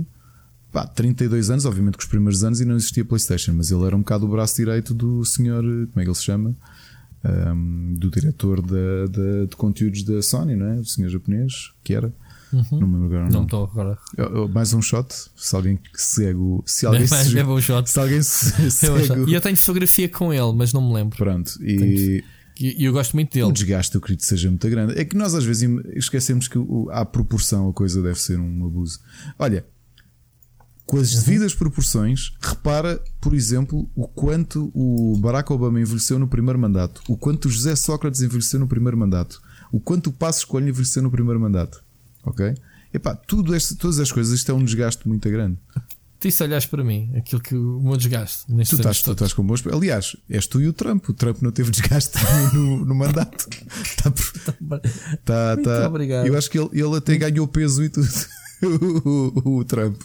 Pá, 0.73 0.85
32 0.87 1.49
anos, 1.49 1.65
obviamente 1.65 1.97
que 1.97 2.03
os 2.03 2.11
primeiros 2.11 2.43
anos 2.43 2.61
e 2.61 2.65
não 2.65 2.77
existia 2.77 3.05
PlayStation, 3.05 3.53
mas 3.53 3.71
ele 3.71 3.85
era 3.85 3.95
um 3.95 4.01
bocado 4.01 4.27
o 4.27 4.29
braço 4.29 4.57
direito 4.57 4.93
do 4.93 5.25
senhor, 5.25 5.63
como 5.63 6.01
é 6.01 6.03
que 6.03 6.09
ele 6.09 6.15
se 6.15 6.25
chama? 6.25 6.57
Um, 7.25 7.95
do 7.95 8.11
diretor 8.11 8.61
da, 8.61 9.07
da, 9.09 9.45
de 9.49 9.57
conteúdos 9.57 10.03
da 10.03 10.21
Sony, 10.21 10.57
não 10.57 10.67
é? 10.67 10.75
O 10.75 10.85
senhor 10.85 11.09
japonês, 11.09 11.73
que 11.85 11.95
era. 11.95 12.13
Uhum. 12.53 12.81
Não 12.81 12.89
me 12.89 12.95
lembro 12.95 13.17
agora. 13.17 13.31
Não 13.31 13.43
estou 13.43 13.65
agora. 13.65 13.99
Mais 14.53 14.73
um 14.73 14.81
shot. 14.81 15.09
Se 15.35 15.57
alguém 15.57 15.79
segue 15.95 16.39
o. 16.39 16.63
Se 16.67 16.87
alguém 16.87 17.07
mais 17.11 17.29
se, 17.29 17.43
um 17.43 17.61
shot. 17.61 17.91
Se 17.91 18.01
alguém 18.01 18.23
se, 18.23 18.71
segue 18.71 19.31
E 19.31 19.35
eu 19.35 19.41
tenho 19.41 19.57
fotografia 19.57 20.09
com 20.09 20.33
ele, 20.33 20.53
mas 20.55 20.73
não 20.73 20.87
me 20.87 20.95
lembro. 20.95 21.17
Pronto. 21.17 21.53
E. 21.63 22.23
E 22.59 22.85
eu 22.87 22.93
gosto 22.93 23.15
muito 23.15 23.35
dele. 23.35 23.45
O 23.45 23.53
desgaste, 23.53 23.95
eu 23.95 23.99
acredito, 23.99 24.25
seja 24.25 24.49
muito 24.49 24.67
grande. 24.71 24.99
É 24.99 25.05
que 25.05 25.15
nós 25.15 25.35
às 25.35 25.45
vezes 25.45 25.69
esquecemos 25.95 26.49
que 26.49 26.59
à 26.91 27.05
proporção 27.05 27.69
a 27.69 27.73
coisa 27.73 28.01
deve 28.03 28.19
ser 28.19 28.39
um 28.39 28.65
abuso. 28.65 28.99
Olha, 29.39 29.63
com 30.87 30.97
as 30.97 31.13
uhum. 31.13 31.21
devidas 31.21 31.55
proporções, 31.55 32.33
repara, 32.41 33.03
por 33.21 33.35
exemplo, 33.35 33.91
o 33.95 34.07
quanto 34.09 34.71
o 34.73 35.19
Barack 35.19 35.53
Obama 35.53 35.81
envelheceu 35.81 36.19
no 36.19 36.29
primeiro 36.29 36.59
mandato, 36.59 37.03
o 37.09 37.17
quanto 37.17 37.47
o 37.47 37.51
José 37.51 37.77
Sócrates 37.77 38.23
envelheceu 38.23 38.61
no 38.61 38.69
primeiro 38.69 38.97
mandato, 38.97 39.43
o 39.71 39.81
quanto 39.81 40.09
o 40.11 40.13
Passo 40.13 40.39
Escolha 40.39 40.69
envelheceu 40.69 41.03
no 41.03 41.11
primeiro 41.11 41.41
mandato. 41.41 41.85
Ok? 42.27 42.55
Epá, 42.93 43.15
tudo 43.15 43.55
este, 43.55 43.77
todas 43.77 43.99
as 43.99 44.13
coisas, 44.13 44.39
isto 44.39 44.51
é 44.51 44.55
um 44.55 44.65
desgaste 44.65 45.07
muito 45.09 45.29
grande. 45.31 45.59
Tu 46.19 46.31
se 46.31 46.43
olhas 46.43 46.65
para 46.65 46.83
mim, 46.83 47.13
aquilo 47.15 47.43
que 47.43 47.55
o 47.55 47.81
meu 47.81 47.97
desgaste. 47.97 48.47
Tu 48.47 48.61
estás, 48.63 49.03
tu 49.03 49.13
estás 49.13 49.33
com 49.35 49.47
bons. 49.47 49.65
Aliás, 49.67 50.17
és 50.31 50.47
tu 50.47 50.61
e 50.61 50.67
o 50.67 50.73
Trump. 50.73 51.07
O 51.09 51.13
Trump 51.13 51.43
não 51.43 51.53
teve 51.53 51.71
desgaste 51.71 52.17
no, 52.55 52.85
no 52.87 52.95
mandato. 52.95 53.47
Está, 53.85 54.11
tá, 55.25 55.55
muito 55.55 55.69
tá, 55.69 55.87
obrigado. 55.87 56.27
Eu 56.27 56.37
acho 56.37 56.51
que 56.51 56.59
ele, 56.59 56.71
ele 56.73 56.97
até 56.97 57.17
ganhou 57.17 57.47
peso 57.47 57.85
e 57.85 57.91
tudo. 57.91 58.09
o, 59.05 59.59
o, 59.59 59.65
Trump. 59.65 60.01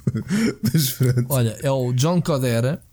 Olha, 1.29 1.57
é 1.61 1.71
o 1.71 1.93
John 1.93 2.21
Codera, 2.21 2.83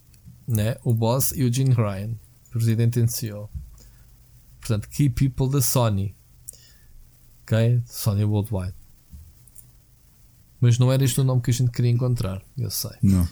né? 0.46 0.76
o 0.84 0.94
boss, 0.94 1.32
e 1.34 1.44
o 1.44 1.52
Gene 1.52 1.74
Ryan, 1.74 2.10
presidente 2.50 3.00
em 3.00 3.08
CEO. 3.08 3.50
Portanto, 4.60 4.88
key 4.88 5.08
people 5.08 5.50
da 5.50 5.60
Sony. 5.60 6.14
Ok? 7.42 7.82
Sony 7.86 8.24
Worldwide. 8.24 8.77
Mas 10.60 10.78
não 10.78 10.92
era 10.92 11.04
este 11.04 11.20
o 11.20 11.24
nome 11.24 11.40
que 11.40 11.50
a 11.50 11.54
gente 11.54 11.70
queria 11.70 11.90
encontrar, 11.90 12.42
eu 12.56 12.70
sei. 12.70 12.90
Não. 13.02 13.28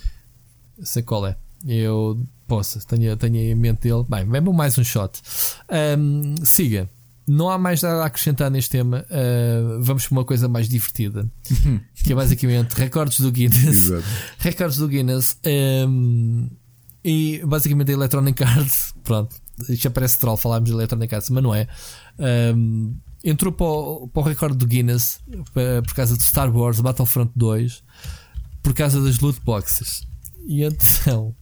sei 0.82 1.02
qual 1.02 1.26
é. 1.26 1.36
Eu 1.66 2.24
posso, 2.46 2.84
tenho, 2.86 3.16
tenho 3.16 3.36
em 3.36 3.54
mente 3.54 3.82
dele. 3.82 4.04
Bem, 4.08 4.24
vem 4.24 4.40
mais 4.40 4.78
um 4.78 4.84
shot. 4.84 5.20
Um, 5.98 6.34
siga. 6.44 6.88
Não 7.26 7.50
há 7.50 7.58
mais 7.58 7.82
nada 7.82 8.02
a 8.02 8.06
acrescentar 8.06 8.50
neste 8.50 8.70
tema. 8.70 9.04
Uh, 9.10 9.82
vamos 9.82 10.06
para 10.06 10.16
uma 10.16 10.24
coisa 10.24 10.48
mais 10.48 10.68
divertida. 10.68 11.28
que 11.94 12.12
é 12.12 12.14
basicamente 12.14 12.74
recordes 12.74 13.18
do 13.18 13.32
Guinness. 13.32 13.90
recordes 14.38 14.78
do 14.78 14.86
Guinness. 14.86 15.36
Um, 15.44 16.48
e 17.02 17.42
basicamente 17.44 17.90
a 17.90 17.94
Electronic 17.94 18.42
Arts. 18.44 18.94
Pronto. 19.02 19.34
Já 19.70 19.90
parece 19.90 20.18
troll 20.18 20.36
falarmos 20.36 20.70
de 20.70 20.76
Electronic 20.76 21.12
Arts, 21.14 21.30
mas 21.30 21.42
não 21.42 21.52
é. 21.54 21.66
Um, 22.54 22.94
entrou 23.26 23.52
para 23.52 23.66
o, 23.66 24.08
para 24.08 24.20
o 24.20 24.24
recorde 24.24 24.56
do 24.56 24.66
Guinness 24.66 25.20
por 25.52 25.94
causa 25.94 26.16
de 26.16 26.22
Star 26.22 26.54
Wars 26.54 26.80
Battlefront 26.80 27.32
2 27.34 27.82
por 28.62 28.72
causa 28.72 29.00
das 29.00 29.18
loot 29.18 29.40
boxes. 29.44 30.06
E 30.46 30.62
então, 30.62 31.34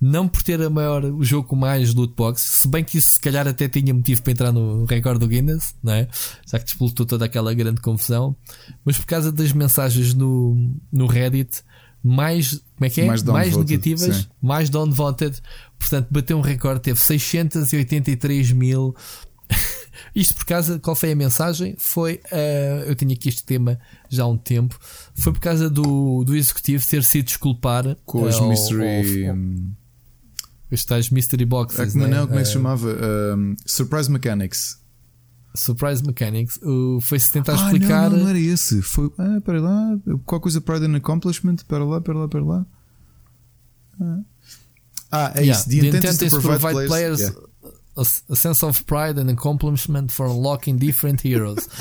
não 0.00 0.26
por 0.26 0.42
ter 0.42 0.60
a 0.60 0.68
maior, 0.68 1.04
o 1.04 1.24
jogo 1.24 1.46
com 1.46 1.56
mais 1.56 1.94
loot 1.94 2.14
boxes, 2.16 2.62
se 2.62 2.68
bem 2.68 2.82
que 2.82 2.98
isso 2.98 3.14
se 3.14 3.20
calhar 3.20 3.46
até 3.46 3.68
tinha 3.68 3.94
motivo 3.94 4.22
para 4.22 4.32
entrar 4.32 4.52
no 4.52 4.84
recorde 4.84 5.20
do 5.20 5.28
Guinness, 5.28 5.74
não 5.82 5.92
é? 5.92 6.08
já 6.46 6.58
que 6.58 6.64
despoltou 6.64 7.06
toda 7.06 7.24
aquela 7.24 7.54
grande 7.54 7.80
confusão, 7.80 8.34
mas 8.84 8.98
por 8.98 9.06
causa 9.06 9.30
das 9.30 9.52
mensagens 9.52 10.14
no, 10.14 10.74
no 10.92 11.06
Reddit. 11.06 11.62
Mais, 12.02 12.52
como 12.76 12.86
é 12.86 12.88
que 12.88 13.02
é? 13.02 13.04
Mais, 13.04 13.22
mais 13.22 13.54
negativas, 13.54 14.16
sim. 14.16 14.26
mais 14.40 14.70
downvoted. 14.70 15.38
Portanto, 15.78 16.08
bateu 16.10 16.38
um 16.38 16.40
recorde, 16.40 16.80
teve 16.80 16.98
683 16.98 18.52
mil 18.52 18.94
Isto 20.14 20.34
por 20.36 20.44
causa, 20.44 20.78
qual 20.78 20.94
foi 20.94 21.12
a 21.12 21.16
mensagem? 21.16 21.74
Foi, 21.78 22.20
uh, 22.32 22.84
eu 22.86 22.94
tinha 22.94 23.14
aqui 23.14 23.28
este 23.28 23.44
tema 23.44 23.78
já 24.08 24.24
há 24.24 24.26
um 24.26 24.36
tempo, 24.36 24.78
foi 25.14 25.32
por 25.32 25.40
causa 25.40 25.68
do, 25.70 26.24
do 26.24 26.36
executivo 26.36 26.86
ter 26.86 27.02
sido 27.02 27.26
desculpar 27.26 27.96
com 28.04 28.22
os 28.22 28.36
uh, 28.36 28.48
mystery. 28.48 29.26
Ao, 29.26 29.34
ao, 29.34 29.40
os 30.70 30.84
tais 30.84 31.10
mystery 31.10 31.44
boxes. 31.44 31.96
É, 31.96 31.98
né? 31.98 32.06
Não, 32.06 32.26
como 32.26 32.38
é 32.38 32.42
que 32.42 32.48
se 32.48 32.52
eh, 32.52 32.54
chamava? 32.54 32.88
Um, 33.36 33.56
Surprise 33.66 34.10
Mechanics. 34.10 34.78
Surprise 35.54 36.04
Mechanics. 36.04 36.58
Uh, 36.62 37.00
Foi-se 37.00 37.32
tentar 37.32 37.54
ah, 37.54 37.56
explicar. 37.56 38.08
Não, 38.08 38.18
não, 38.18 38.24
não, 38.24 38.30
era 38.30 38.38
esse. 38.38 38.80
Foi. 38.82 39.10
Ah, 39.18 39.40
para 39.44 39.60
lá. 39.60 39.98
Qual 40.24 40.40
coisa 40.40 40.60
Pride 40.60 40.86
and 40.86 40.96
Accomplishment? 40.96 41.56
Para 41.66 41.84
lá, 41.84 42.00
para 42.00 42.16
lá, 42.16 42.28
para 42.28 42.44
lá. 42.44 42.66
Ah, 44.00 44.20
ah 45.10 45.32
é 45.34 45.40
yeah. 45.40 45.58
isso. 45.58 45.68
The, 45.68 45.80
The 45.80 45.86
intent, 45.88 46.04
intent 46.04 46.22
is 46.22 46.32
to 46.32 46.40
provide, 46.40 46.60
provide 46.60 46.86
players, 46.86 47.18
players 47.18 47.20
yeah 47.20 47.49
a, 48.00 48.32
a 48.32 48.36
sense 48.36 48.64
of 48.64 48.84
pride 48.84 49.20
and 49.20 49.30
accomplishment 49.30 50.10
for 50.10 50.26
unlocking 50.26 50.78
different 50.78 51.20
heroes. 51.24 51.68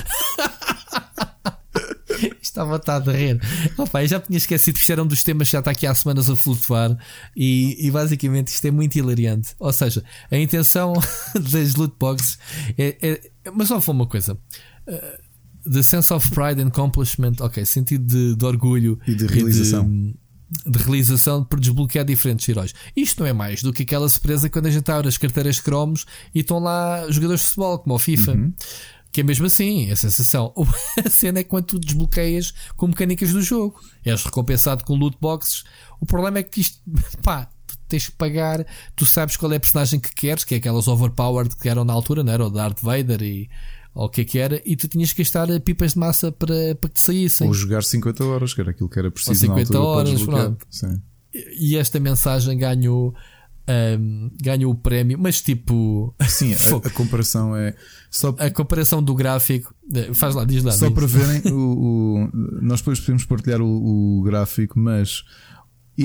Estava 2.42 2.74
a 2.74 2.78
estar 2.78 3.02
a 3.08 3.12
rir. 3.12 3.40
Opa, 3.78 4.04
eu 4.04 4.08
já 4.08 4.20
tinha 4.20 4.38
esquecido 4.38 4.74
que 4.76 4.82
isto 4.82 4.92
era 4.92 5.02
um 5.02 5.08
dos 5.08 5.24
temas 5.24 5.48
que 5.48 5.54
já 5.54 5.60
está 5.60 5.72
aqui 5.72 5.88
há 5.88 5.96
semanas 5.96 6.30
a 6.30 6.36
flutuar 6.36 6.98
e, 7.36 7.78
e 7.80 7.90
basicamente 7.92 8.50
isto 8.50 8.66
é 8.66 8.72
muito 8.72 8.98
hilariante. 8.98 9.56
Ou 9.60 9.72
seja, 9.72 10.04
a 10.30 10.38
intenção 10.38 10.94
das 11.52 11.76
loot 11.76 11.96
boxes 11.98 12.38
é, 12.78 12.98
é, 13.02 13.52
Mas 13.54 13.70
só 13.70 13.80
foi 13.80 13.94
uma 13.94 14.08
coisa. 14.08 14.38
Uh, 14.88 15.72
the 15.72 15.82
sense 15.82 16.14
of 16.14 16.30
pride 16.32 16.62
and 16.62 16.68
accomplishment, 16.68 17.36
ok, 17.40 17.66
sentido 17.66 18.06
de, 18.06 18.36
de 18.36 18.46
orgulho 18.46 19.00
e 19.08 19.16
de 19.16 19.26
realização. 19.26 19.86
E 19.86 20.12
de, 20.12 20.20
de 20.66 20.80
realização 20.80 21.44
para 21.44 21.60
desbloquear 21.60 22.06
diferentes 22.06 22.48
heróis. 22.50 22.74
Isto 22.96 23.22
não 23.22 23.28
é 23.28 23.34
mais 23.34 23.62
do 23.62 23.72
que 23.72 23.84
aquela 23.84 24.10
surpresa 24.10 24.50
quando 24.50 24.66
a 24.66 24.72
gente 24.72 24.90
abre 24.92 25.08
as 25.08 25.18
carteiras 25.18 25.60
cromos 25.60 26.06
e 26.34 26.40
estão 26.40 26.60
lá 26.60 27.10
jogadores 27.10 27.42
de 27.42 27.48
futebol, 27.48 27.80
como 27.80 27.96
o 27.96 28.00
FIFA. 28.00 28.32
Uhum. 28.34 28.54
Que 29.12 29.22
é 29.22 29.24
mesmo 29.24 29.48
assim, 29.48 29.92
a 29.92 29.96
sensação. 29.96 30.54
A 31.04 31.10
cena 31.10 31.40
é 31.40 31.44
quando 31.44 31.66
tu 31.66 31.80
desbloqueias 31.80 32.54
com 32.76 32.88
mecânicas 32.88 33.32
do 33.32 33.42
jogo. 33.42 33.80
És 34.06 34.24
recompensado 34.24 34.84
com 34.84 34.96
loot 34.96 35.18
boxes. 35.20 35.64
O 36.00 36.06
problema 36.06 36.38
é 36.38 36.44
que 36.44 36.62
isto, 36.62 36.80
pá, 37.24 37.50
tens 37.88 38.08
que 38.08 38.16
pagar. 38.16 38.64
Tu 38.96 39.08
sabes 39.08 39.36
qual 39.36 39.52
é 39.52 39.56
a 39.56 39.60
personagem 39.60 40.00
que 40.00 40.14
queres, 40.14 40.44
que 40.44 40.54
é 40.54 40.58
aquelas 40.58 40.88
overpowered 40.88 41.56
que 41.56 41.68
eram 41.68 41.84
na 41.84 41.94
altura, 41.94 42.24
não 42.24 42.32
era? 42.32 42.46
O 42.46 42.50
Darth 42.52 42.80
Vader 42.82 43.22
e 43.24 43.50
ou 43.94 44.06
o 44.06 44.10
que 44.10 44.22
é 44.22 44.26
que 44.26 44.40
era, 44.40 44.62
e 44.66 44.76
tu 44.76 44.88
tinhas 44.88 45.12
que 45.12 45.24
gastar 45.24 45.48
pipas 45.62 45.94
de 45.94 46.00
massa 46.00 46.32
para, 46.32 46.76
para 46.76 46.90
que 46.90 46.96
te 46.96 47.02
saíssem. 47.02 47.48
Ou 47.48 47.54
jogar 47.54 47.84
50 47.84 48.24
horas, 48.24 48.54
que 48.54 48.62
era 48.62 48.72
aquilo 48.72 48.90
que 48.90 49.00
era 49.00 49.12
preciso. 49.12 49.50
Ou 49.50 49.58
50 49.58 49.74
na 49.74 49.80
horas, 49.82 50.24
pronto. 50.24 50.68
E 51.58 51.76
esta 51.76 52.00
mensagem 52.00 52.58
ganhou. 52.58 53.14
Um, 54.00 54.32
ganhou 54.42 54.72
o 54.72 54.76
prémio, 54.76 55.16
mas 55.20 55.42
tipo. 55.42 56.16
Sim, 56.28 56.56
a, 56.84 56.88
a, 56.88 56.90
comparação 56.90 57.56
é. 57.56 57.76
Só... 58.10 58.36
A 58.40 58.50
comparação 58.50 59.04
do 59.04 59.14
gráfico. 59.14 59.76
Eh, 59.94 60.12
faz 60.12 60.34
lá, 60.34 60.44
diz 60.44 60.64
lá. 60.64 60.72
Só 60.72 60.88
diz. 60.88 60.96
para 60.96 61.06
verem, 61.06 61.42
o, 61.54 62.24
o, 62.24 62.30
nós 62.64 62.80
depois 62.80 63.00
podemos 63.00 63.26
partilhar 63.26 63.62
o, 63.62 64.20
o 64.20 64.24
gráfico, 64.24 64.80
mas 64.80 65.24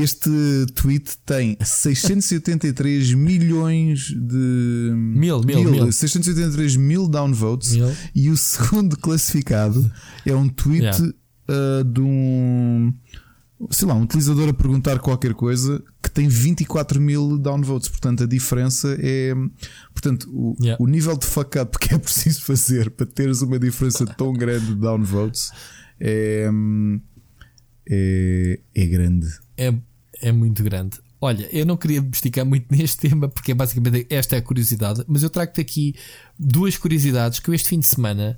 este 0.00 0.66
tweet 0.74 1.16
tem 1.24 1.56
683 1.62 3.14
milhões 3.14 4.08
de. 4.08 4.90
Mil, 4.92 5.40
mil, 5.40 5.62
mil. 5.62 5.70
mil. 5.70 5.92
683 5.92 6.76
mil 6.76 7.06
downvotes. 7.06 7.76
Mil. 7.76 7.92
E 8.12 8.28
o 8.28 8.36
segundo 8.36 8.96
classificado 8.96 9.88
é 10.26 10.34
um 10.34 10.48
tweet 10.48 10.82
yeah. 10.82 11.12
uh, 11.48 11.84
de 11.84 12.00
um. 12.00 12.92
Sei 13.70 13.86
lá, 13.86 13.94
um 13.94 14.02
utilizador 14.02 14.48
a 14.48 14.52
perguntar 14.52 14.98
qualquer 14.98 15.32
coisa 15.32 15.80
que 16.02 16.10
tem 16.10 16.26
24 16.26 17.00
mil 17.00 17.38
downvotes. 17.38 17.88
Portanto, 17.88 18.24
a 18.24 18.26
diferença 18.26 18.96
é. 18.98 19.32
Portanto, 19.92 20.28
o, 20.28 20.56
yeah. 20.60 20.82
o 20.82 20.88
nível 20.88 21.16
de 21.16 21.24
fuck 21.24 21.56
up 21.56 21.78
que 21.78 21.94
é 21.94 21.98
preciso 21.98 22.42
fazer 22.42 22.90
para 22.90 23.06
teres 23.06 23.42
uma 23.42 23.60
diferença 23.60 24.04
tão 24.04 24.32
grande 24.32 24.66
de 24.66 24.74
downvotes 24.74 25.52
é. 26.00 26.50
É, 27.86 28.60
é 28.74 28.86
grande 28.86 29.43
é, 29.56 29.72
é 30.20 30.32
muito 30.32 30.62
grande. 30.62 30.98
Olha, 31.20 31.48
eu 31.50 31.64
não 31.64 31.76
queria 31.76 32.02
me 32.02 32.10
esticar 32.10 32.44
muito 32.44 32.66
neste 32.74 33.08
tema 33.08 33.28
porque 33.28 33.52
é 33.52 33.54
basicamente 33.54 34.06
esta 34.10 34.36
é 34.36 34.38
a 34.38 34.42
curiosidade, 34.42 35.04
mas 35.08 35.22
eu 35.22 35.30
trago-te 35.30 35.60
aqui 35.60 35.94
duas 36.38 36.76
curiosidades 36.76 37.38
que 37.38 37.48
eu 37.48 37.54
este 37.54 37.68
fim 37.68 37.80
de 37.80 37.86
semana 37.86 38.36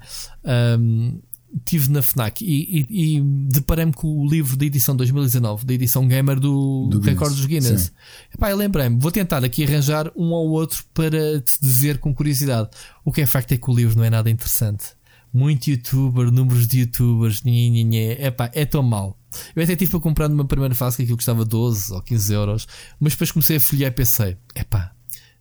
um, 0.78 1.20
tive 1.64 1.90
na 1.90 2.02
FNAC 2.02 2.42
e, 2.44 2.86
e, 2.88 3.16
e 3.16 3.20
deparei-me 3.48 3.92
com 3.92 4.08
o 4.08 4.28
livro 4.28 4.56
da 4.56 4.64
edição 4.64 4.94
2019, 4.94 5.64
da 5.64 5.74
edição 5.74 6.06
gamer 6.06 6.38
do, 6.38 6.88
do 6.88 7.00
Record 7.00 7.34
dos 7.34 7.46
Guinness. 7.46 7.92
Epá, 8.32 8.50
eu 8.50 8.56
lembrei-me, 8.56 8.98
vou 8.98 9.10
tentar 9.10 9.44
aqui 9.44 9.64
arranjar 9.64 10.12
um 10.16 10.32
ou 10.32 10.50
outro 10.50 10.84
para 10.92 11.40
te 11.40 11.58
dizer 11.60 11.98
com 11.98 12.14
curiosidade. 12.14 12.68
O 13.04 13.10
que 13.10 13.22
é 13.22 13.26
facto 13.26 13.52
é 13.52 13.56
que 13.56 13.70
o 13.70 13.74
livro 13.74 13.96
não 13.96 14.04
é 14.04 14.10
nada 14.10 14.30
interessante. 14.30 14.94
Muito 15.36 15.68
youtuber, 15.68 16.30
números 16.30 16.66
de 16.66 16.80
youtubers, 16.80 17.42
é 17.46 18.26
epá, 18.26 18.50
é 18.54 18.64
tão 18.64 18.82
mau 18.82 19.18
eu 19.54 19.62
até 19.62 19.76
tive 19.76 19.90
para 19.90 20.00
comprar 20.00 20.28
numa 20.28 20.44
primeira 20.44 20.74
fase 20.74 20.96
que 20.96 21.02
aquilo 21.02 21.16
custava 21.16 21.44
12 21.44 21.92
ou 21.92 22.02
15 22.02 22.32
euros, 22.32 22.68
mas 22.98 23.12
depois 23.12 23.32
comecei 23.32 23.56
a 23.56 23.60
folhear 23.60 23.90
e 23.90 23.94
pensei: 23.94 24.36
epá, 24.54 24.92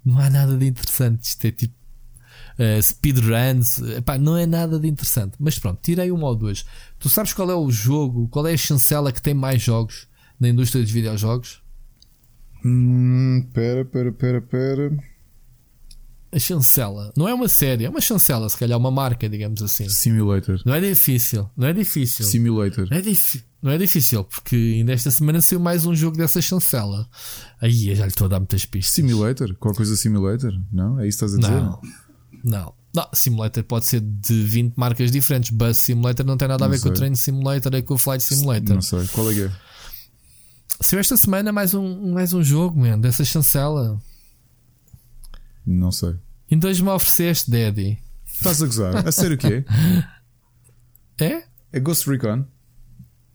não 0.03 0.19
há 0.19 0.29
nada 0.29 0.57
de 0.57 0.65
interessante. 0.65 1.23
Isto 1.23 1.45
é 1.45 1.51
tipo 1.51 1.73
uh, 2.59 2.81
speedruns, 2.81 3.79
epá, 3.97 4.17
não 4.17 4.37
é 4.37 4.45
nada 4.45 4.79
de 4.79 4.87
interessante. 4.87 5.35
Mas 5.39 5.57
pronto, 5.59 5.79
tirei 5.81 6.11
uma 6.11 6.27
ou 6.27 6.35
duas. 6.35 6.65
Tu 6.99 7.09
sabes 7.09 7.33
qual 7.33 7.49
é 7.49 7.55
o 7.55 7.69
jogo, 7.71 8.27
qual 8.29 8.47
é 8.47 8.53
a 8.53 8.57
chancela 8.57 9.11
que 9.11 9.21
tem 9.21 9.33
mais 9.33 9.61
jogos 9.61 10.07
na 10.39 10.49
indústria 10.49 10.83
dos 10.83 10.91
videojogos? 10.91 11.61
Hum, 12.63 13.47
pera, 13.53 13.85
pera, 13.85 14.11
pera, 14.11 14.41
pera. 14.41 15.14
A 16.35 16.39
chancela. 16.39 17.13
Não 17.15 17.29
é 17.29 17.33
uma 17.33 17.47
série, 17.47 17.85
é 17.85 17.89
uma 17.89 18.01
chancela, 18.01 18.49
se 18.49 18.57
calhar 18.57 18.77
uma 18.77 18.91
marca, 18.91 19.29
digamos 19.29 19.63
assim. 19.63 19.87
Simulator. 19.87 20.61
Não 20.65 20.75
é 20.75 20.81
difícil, 20.81 21.49
não 21.55 21.65
é 21.65 21.71
difícil. 21.71 22.25
Simulator. 22.25 22.89
Não 22.91 22.97
é 22.97 23.01
difícil. 23.01 23.41
Não 23.63 23.71
é 23.71 23.77
difícil, 23.77 24.23
porque 24.25 24.55
ainda 24.55 24.91
esta 24.91 25.09
semana 25.09 25.39
saiu 25.39 25.61
mais 25.61 25.85
um 25.85 25.95
jogo 25.95 26.17
dessa 26.17 26.41
chancela. 26.41 27.07
Aí 27.61 27.87
eu 27.87 27.95
já 27.95 28.03
lhe 28.03 28.09
estou 28.09 28.25
a 28.25 28.27
dar 28.27 28.39
muitas 28.39 28.65
pistas. 28.65 28.93
Simulator? 28.93 29.55
Qual 29.55 29.73
coisa 29.73 29.95
Simulator? 29.95 30.53
Não? 30.73 30.99
É 30.99 31.07
isso 31.07 31.19
que 31.19 31.25
estás 31.25 31.35
a 31.35 31.37
dizer? 31.37 31.61
Não. 31.61 31.81
Não. 32.43 32.73
Não, 32.93 33.07
Simulator 33.13 33.63
pode 33.63 33.87
ser 33.87 34.01
de 34.01 34.43
20 34.43 34.73
marcas 34.75 35.11
diferentes. 35.11 35.51
Bus 35.51 35.77
Simulator 35.77 36.25
não 36.25 36.35
tem 36.35 36.49
nada 36.49 36.65
a 36.65 36.67
ver 36.67 36.81
com 36.81 36.89
o 36.89 36.93
Train 36.93 37.15
Simulator 37.15 37.73
e 37.75 37.81
com 37.81 37.93
o 37.93 37.97
Flight 37.97 38.21
Simulator. 38.21 38.75
Não 38.75 38.81
sei. 38.81 39.07
Qual 39.07 39.31
é 39.31 39.33
que 39.33 39.43
é? 39.43 39.51
Saiu 40.81 40.99
esta 40.99 41.15
semana 41.15 41.53
mais 41.53 41.73
um, 41.73 42.11
mais 42.11 42.33
um 42.33 42.43
jogo, 42.43 42.77
man, 42.77 42.99
dessa 42.99 43.23
chancela. 43.23 44.01
Não 45.65 45.91
sei. 45.91 46.15
Em 46.49 46.57
dois 46.57 46.79
me 46.79 46.89
ofereceste, 46.89 47.49
Daddy. 47.49 47.97
Estás 48.25 48.61
a 48.61 48.65
gozar? 48.65 49.07
A 49.07 49.11
sério 49.11 49.35
o 49.35 49.39
quê? 49.39 49.65
É? 51.17 51.43
É 51.71 51.79
Ghost 51.79 52.09
Recon? 52.09 52.43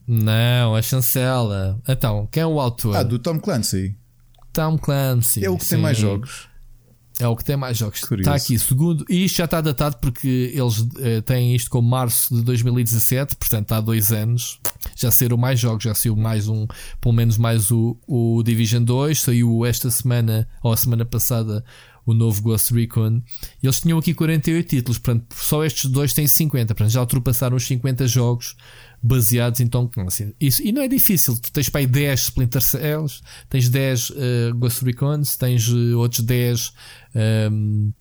Não, 0.06 0.74
a 0.74 0.82
chancela. 0.82 1.80
Então, 1.88 2.28
quem 2.30 2.42
é 2.42 2.46
o 2.46 2.60
autor? 2.60 2.94
Ah, 2.94 3.02
do 3.02 3.18
Tom 3.18 3.40
Clancy. 3.40 3.96
Tom 4.52 4.76
Clancy. 4.76 5.42
É 5.42 5.48
o 5.48 5.56
que 5.56 5.64
sim. 5.64 5.76
tem 5.76 5.78
mais 5.82 5.96
jogos. 5.96 6.50
É 7.20 7.28
o 7.28 7.36
que 7.36 7.44
tem 7.44 7.56
mais 7.56 7.76
jogos. 7.76 8.00
Curioso. 8.00 8.30
Está 8.30 8.34
aqui, 8.34 8.58
segundo. 8.58 9.04
E 9.08 9.24
isto 9.26 9.36
já 9.36 9.44
está 9.44 9.60
datado 9.60 9.98
porque 9.98 10.52
eles 10.54 10.78
uh, 10.78 11.22
têm 11.24 11.54
isto 11.54 11.70
como 11.70 11.88
março 11.88 12.34
de 12.34 12.42
2017, 12.42 13.36
portanto 13.36 13.72
há 13.72 13.80
dois 13.80 14.10
anos. 14.10 14.58
Já 14.96 15.10
saíram 15.10 15.36
mais 15.36 15.60
jogos, 15.60 15.84
já 15.84 15.94
saiu 15.94 16.16
mais 16.16 16.48
um, 16.48 16.66
pelo 16.98 17.14
menos 17.14 17.36
mais 17.36 17.70
o, 17.70 17.98
o 18.06 18.42
Division 18.42 18.82
2. 18.82 19.20
Saiu 19.20 19.66
esta 19.66 19.90
semana, 19.90 20.48
ou 20.62 20.72
a 20.72 20.76
semana 20.76 21.04
passada, 21.04 21.62
o 22.04 22.14
novo 22.14 22.42
Ghost 22.42 22.72
Recon. 22.72 23.22
Eles 23.62 23.80
tinham 23.80 23.98
aqui 23.98 24.14
48 24.14 24.68
títulos, 24.68 24.98
portanto, 24.98 25.34
só 25.34 25.64
estes 25.64 25.90
dois 25.90 26.12
têm 26.12 26.26
50, 26.26 26.74
portanto, 26.74 26.92
já 26.92 27.00
ultrapassaram 27.00 27.56
os 27.56 27.66
50 27.66 28.06
jogos 28.06 28.56
baseados 29.02 29.60
em 29.60 29.66
Tom 29.66 29.88
Clancy. 29.88 30.34
Isso, 30.40 30.62
e 30.62 30.72
não 30.72 30.82
é 30.82 30.88
difícil, 30.88 31.36
tu 31.38 31.52
tens 31.52 31.68
para 31.68 31.80
aí 31.80 31.86
10 31.86 32.20
Splinter 32.20 32.62
Cells, 32.62 33.20
tens 33.48 33.68
10 33.68 34.10
uh, 34.10 34.14
Ghost 34.56 34.84
Recons, 34.84 35.36
tens 35.36 35.68
uh, 35.68 35.98
outros 35.98 36.22
10. 36.22 36.72
Um, 37.52 37.92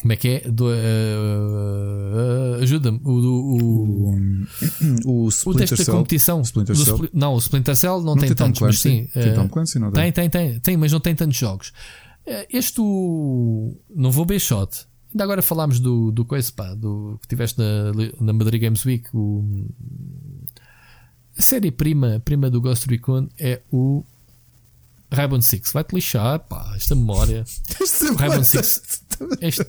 como 0.00 0.12
é 0.14 0.16
que 0.16 0.28
é? 0.28 0.42
uh, 0.48 0.52
uh, 0.62 2.54
Ajuda-me. 2.62 2.98
O, 3.04 3.10
o, 3.10 4.14
o, 5.04 5.06
o, 5.26 5.28
o 5.28 5.54
teste 5.54 5.84
da 5.84 5.92
competição. 5.92 6.40
Splinter 6.40 6.74
Cell. 6.74 6.94
Spl 6.94 7.06
não, 7.12 7.34
o 7.34 7.38
Splinter 7.38 7.76
Cell 7.76 7.98
não, 7.98 8.06
não 8.06 8.16
tem, 8.16 8.28
tem 8.28 8.36
tantos, 8.36 8.62
mas 8.62 8.78
sim. 8.78 9.06
Tem 9.12 9.34
Tom 9.34 9.46
Clancy, 9.48 9.78
não 9.78 9.90
tem? 9.90 10.10
Tem, 10.10 10.30
tem, 10.30 10.58
tem, 10.58 10.74
mas 10.76 10.90
não 10.90 11.00
tem 11.00 11.14
tantos 11.14 11.36
jogos. 11.36 11.72
Este 12.48 12.80
o. 12.80 13.76
Não 13.88 14.10
vou 14.10 14.24
B-Shot. 14.24 14.86
Ainda 15.12 15.24
agora 15.24 15.42
falámos 15.42 15.80
do, 15.80 16.12
do 16.12 16.24
coisa, 16.24 16.52
pá, 16.52 16.72
do 16.74 17.18
que 17.22 17.28
tiveste 17.28 17.58
na, 17.58 17.92
na 18.20 18.32
Madrid 18.32 18.62
Games 18.62 18.84
Week. 18.84 19.08
O, 19.12 19.66
a 21.36 21.42
série 21.42 21.70
prima, 21.72 22.20
prima 22.24 22.48
do 22.48 22.60
Ghost 22.60 22.88
Recon 22.88 23.28
é 23.38 23.60
o 23.72 24.04
Rainbow 25.12 25.40
Six. 25.42 25.72
Vai-te 25.72 25.94
lixar, 25.94 26.38
pá, 26.40 26.72
esta 26.76 26.94
memória. 26.94 27.44
Rainbow 28.16 28.44
Six. 28.44 29.02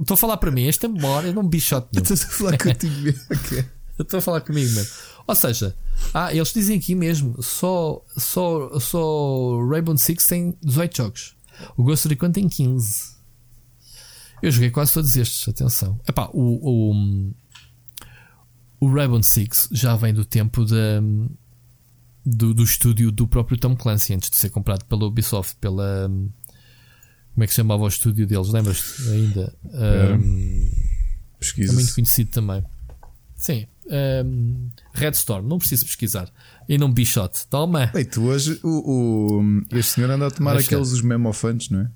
Estou 0.00 0.14
a 0.14 0.16
falar 0.16 0.36
para 0.38 0.50
mim, 0.50 0.66
esta 0.66 0.88
memória 0.88 1.32
não 1.32 1.46
bichote 1.46 1.88
nenhum. 1.92 2.02
Estás 2.02 2.24
a 2.24 2.26
falar 2.26 2.58
contigo 2.58 2.94
mesmo. 2.96 3.20
Estou 3.98 4.18
a 4.18 4.20
falar 4.20 4.40
comigo 4.40 4.70
mesmo. 4.74 4.92
Ou 5.26 5.34
seja, 5.34 5.76
ah, 6.12 6.34
eles 6.34 6.52
dizem 6.52 6.78
aqui 6.78 6.94
mesmo: 6.94 7.40
só, 7.42 8.02
só, 8.16 8.78
só 8.80 9.64
Rainbow 9.68 9.96
Six 9.96 10.26
tem 10.26 10.56
18 10.62 10.96
jogos. 10.96 11.36
O 11.76 11.84
Ghost 11.84 12.08
Recon 12.08 12.30
tem 12.30 12.48
15. 12.48 13.16
Eu 14.42 14.50
joguei 14.50 14.70
quase 14.70 14.94
todos 14.94 15.16
estes, 15.16 15.48
atenção. 15.48 16.00
Epá, 16.08 16.30
o, 16.32 16.90
o, 16.90 17.34
o 18.80 18.92
Rainbow 18.92 19.22
Six 19.22 19.68
já 19.70 19.94
vem 19.96 20.14
do 20.14 20.24
tempo 20.24 20.64
da, 20.64 21.00
do, 22.24 22.54
do 22.54 22.64
estúdio 22.64 23.12
do 23.12 23.28
próprio 23.28 23.58
Tom 23.58 23.76
Clancy, 23.76 24.14
antes 24.14 24.30
de 24.30 24.36
ser 24.36 24.50
comprado 24.50 24.84
pela 24.86 25.04
Ubisoft, 25.04 25.56
pela. 25.56 26.08
Como 26.08 27.44
é 27.44 27.46
que 27.46 27.52
se 27.52 27.56
chamava 27.56 27.82
o 27.82 27.88
estúdio 27.88 28.26
deles? 28.26 28.48
Lembras-te 28.48 29.08
ainda? 29.10 29.54
Um, 29.64 30.70
Pesquisa. 31.38 31.72
É 31.72 31.74
muito 31.74 31.94
conhecido 31.94 32.30
também. 32.30 32.64
Sim. 33.34 33.66
Um, 34.24 34.68
Redstorm, 34.92 35.46
não 35.46 35.58
preciso 35.58 35.86
pesquisar. 35.86 36.30
E 36.70 36.78
não 36.78 36.88
Bichot. 36.88 37.48
Toma! 37.50 37.90
Ei, 37.92 38.04
tu 38.04 38.26
hoje, 38.26 38.60
o, 38.62 39.40
o, 39.40 39.62
este 39.72 39.94
senhor 39.94 40.08
anda 40.08 40.28
a 40.28 40.30
tomar 40.30 40.54
Mas 40.54 40.66
aqueles 40.66 40.92
os 40.92 41.02
memofantes, 41.02 41.68
não 41.68 41.80
é? 41.80 41.90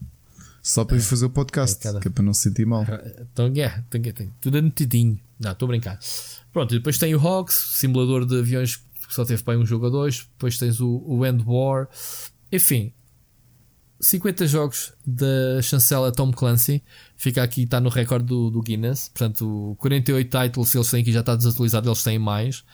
Só 0.61 0.85
para 0.85 0.97
ir 0.97 1.01
fazer 1.01 1.27
o 1.27 1.31
podcast, 1.31 1.87
é, 1.87 2.01
que 2.01 2.09
é 2.09 2.11
para 2.11 2.25
não 2.25 2.35
se 2.35 2.43
sentir 2.43 2.67
mal. 2.67 2.85
Então, 3.21 3.53
é, 3.55 3.85
tem, 3.89 4.03
tem, 4.03 4.33
tudo 4.41 4.59
anotadinho. 4.59 5.21
Não, 5.39 5.53
estou 5.53 5.67
a 5.67 5.69
brincar. 5.69 5.97
Pronto, 6.53 6.75
e 6.75 6.79
depois 6.79 6.99
tem 6.99 7.15
o 7.15 7.25
Hogs, 7.25 7.55
simulador 7.55 8.27
de 8.27 8.37
aviões 8.37 8.75
que 8.75 9.15
só 9.15 9.25
teve 9.25 9.45
para 9.45 9.57
um 9.57 9.65
jogo 9.65 9.87
a 9.87 9.91
dois. 9.91 10.27
Depois 10.33 10.59
tens 10.59 10.81
o, 10.81 11.05
o 11.07 11.25
End 11.25 11.45
War. 11.47 11.89
Enfim, 12.51 12.93
50 14.01 14.49
jogos 14.49 14.93
da 15.07 15.63
chancela 15.63 16.11
Tom 16.11 16.33
Clancy. 16.33 16.83
Fica 17.17 17.45
aqui, 17.45 17.63
está 17.63 17.79
no 17.79 17.91
recorde 17.91 18.27
do, 18.27 18.51
do, 18.51 18.61
Guinness. 18.61 19.09
Portanto, 19.09 19.77
48 19.79 20.43
titles 20.43 20.75
eles 20.75 20.91
têm 20.91 21.03
aqui, 21.03 21.13
já 21.13 21.21
está 21.21 21.37
desatualizado, 21.37 21.89
eles 21.89 22.03
têm 22.03 22.19
mais. 22.19 22.65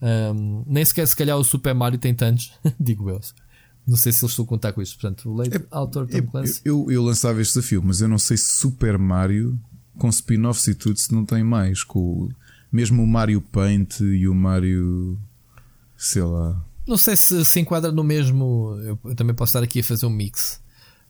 Um, 0.00 0.62
nem 0.66 0.84
sequer, 0.84 1.06
se 1.06 1.16
calhar, 1.16 1.36
o 1.36 1.44
Super 1.44 1.74
Mario 1.74 1.98
tem 1.98 2.14
tantos, 2.14 2.52
digo 2.78 3.10
eu. 3.10 3.20
Não 3.86 3.96
sei 3.96 4.12
se 4.12 4.22
eles 4.22 4.32
estão 4.32 4.44
a 4.44 4.48
contar 4.48 4.72
com 4.72 4.82
isto. 4.82 4.98
Portanto, 4.98 5.30
o 5.30 5.34
late 5.34 5.56
é, 5.56 5.66
autor 5.70 6.06
Tom 6.06 6.18
é, 6.18 6.22
Clancy. 6.22 6.60
Eu, 6.64 6.84
eu, 6.84 6.92
eu, 6.92 7.02
lançava 7.02 7.40
este 7.40 7.54
desafio, 7.54 7.82
mas 7.82 8.00
eu 8.02 8.08
não 8.08 8.18
sei 8.18 8.36
se 8.36 8.52
Super 8.60 8.98
Mario, 8.98 9.58
com 9.96 10.08
spin-offs 10.10 10.66
e 10.68 10.74
tudo, 10.74 10.98
se 10.98 11.12
não 11.12 11.24
tem 11.24 11.42
mais. 11.42 11.82
Com 11.82 12.28
mesmo 12.70 13.02
o 13.02 13.06
Mario 13.06 13.40
Paint 13.40 14.00
e 14.00 14.28
o 14.28 14.34
Mario. 14.34 15.18
sei 15.96 16.22
lá. 16.22 16.62
Não 16.86 16.98
sei 16.98 17.16
se 17.16 17.44
se 17.44 17.60
enquadra 17.60 17.90
no 17.90 18.04
mesmo. 18.04 18.76
Eu, 18.82 18.98
eu 19.04 19.14
também 19.14 19.34
posso 19.34 19.50
estar 19.50 19.62
aqui 19.62 19.80
a 19.80 19.84
fazer 19.84 20.04
um 20.04 20.10
mix. 20.10 20.60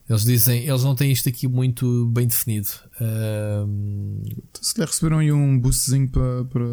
Eles 0.09 0.25
dizem, 0.25 0.65
eles 0.65 0.83
não 0.85 0.95
têm 0.95 1.13
isto 1.13 1.29
aqui 1.29 1.47
muito 1.47 2.07
bem 2.07 2.27
definido. 2.27 2.69
Um... 3.01 4.23
Então, 4.25 4.63
se 4.63 4.79
lhe 4.79 4.87
receberam 4.87 5.19
aí 5.19 5.31
um 5.31 5.59
boostzinho 5.59 6.09
para, 6.09 6.45
para, 6.47 6.65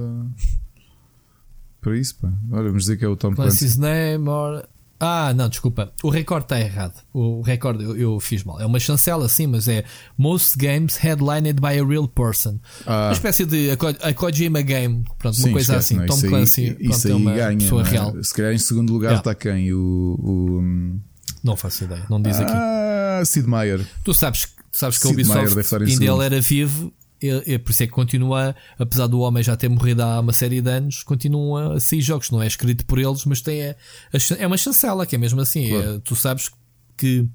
para 1.85 1.95
isso, 1.95 2.15
pá. 2.19 2.33
Olha, 2.51 2.63
vamos 2.63 2.83
dizer 2.83 2.97
que 2.97 3.05
é 3.05 3.07
o 3.07 3.15
Tom 3.15 3.35
Clancy's 3.35 3.77
name 3.77 4.27
or... 4.27 4.67
Ah, 4.99 5.33
não, 5.35 5.47
desculpa. 5.47 5.91
O 6.01 6.09
recorde 6.09 6.45
está 6.45 6.59
errado. 6.59 6.95
O 7.13 7.41
recorde 7.41 7.83
eu, 7.83 7.95
eu, 7.95 8.19
fiz 8.19 8.43
mal. 8.43 8.59
É 8.59 8.65
uma 8.65 8.79
chancela, 8.79 9.29
sim, 9.29 9.45
mas 9.45 9.67
é 9.67 9.83
Most 10.17 10.57
Games 10.57 10.95
Headlined 10.95 11.61
by 11.61 11.79
a 11.79 11.85
Real 11.85 12.07
Person. 12.07 12.59
Ah. 12.87 13.07
Uma 13.07 13.11
espécie 13.11 13.45
de 13.45 13.69
a, 13.71 14.13
Kojima 14.13 14.61
Game. 14.61 15.03
Pronto, 15.19 15.35
sim, 15.35 15.43
uma 15.43 15.51
coisa 15.51 15.73
esquece, 15.75 15.93
assim. 15.93 16.07
Não, 16.07 16.07
Tom 16.07 16.27
Clancy. 16.27 16.61
Aí, 16.61 16.73
pronto, 16.73 16.89
isso 16.89 17.07
é 17.07 17.13
uma 17.13 17.33
ganha, 17.35 17.57
pessoa 17.57 17.81
é? 17.81 17.85
real. 17.85 18.23
Se 18.23 18.33
calhar 18.33 18.53
em 18.53 18.57
segundo 18.57 18.93
lugar 18.93 19.17
está 19.17 19.31
yeah. 19.31 19.59
quem? 19.59 19.73
O, 19.73 20.17
o, 20.17 20.99
Não 21.43 21.55
faço 21.55 21.83
ideia. 21.83 22.05
Não 22.09 22.19
diz 22.19 22.39
aqui. 22.39 22.53
Ah, 22.55 23.21
Sid 23.25 23.47
Meier. 23.47 23.85
Tu 24.03 24.13
sabes, 24.13 24.47
sabes 24.71 24.97
que 24.97 25.07
a 25.07 25.11
Ubisoft 25.11 25.75
ainda 25.75 26.05
ele 26.05 26.25
era 26.25 26.41
vivo 26.41 26.91
é, 27.21 27.57
por 27.57 27.71
isso 27.71 27.83
é 27.83 27.87
que 27.87 27.93
continua, 27.93 28.55
apesar 28.77 29.07
do 29.07 29.19
homem 29.19 29.43
já 29.43 29.55
ter 29.55 29.69
morrido 29.69 30.03
há 30.03 30.19
uma 30.19 30.33
série 30.33 30.61
de 30.61 30.69
anos, 30.69 31.03
continua 31.03 31.75
a 31.75 31.79
sair 31.79 32.01
jogos. 32.01 32.29
Não 32.29 32.41
é 32.41 32.47
escrito 32.47 32.85
por 32.85 32.99
eles, 32.99 33.25
mas 33.25 33.41
tem 33.41 33.63
a, 33.63 33.71
a, 33.71 34.37
é 34.37 34.47
uma 34.47 34.57
chancela, 34.57 35.05
que 35.05 35.15
é 35.15 35.17
mesmo 35.17 35.41
assim. 35.41 35.69
Claro. 35.69 35.95
É, 35.95 35.99
tu 35.99 36.15
sabes 36.15 36.51
que 36.97 37.27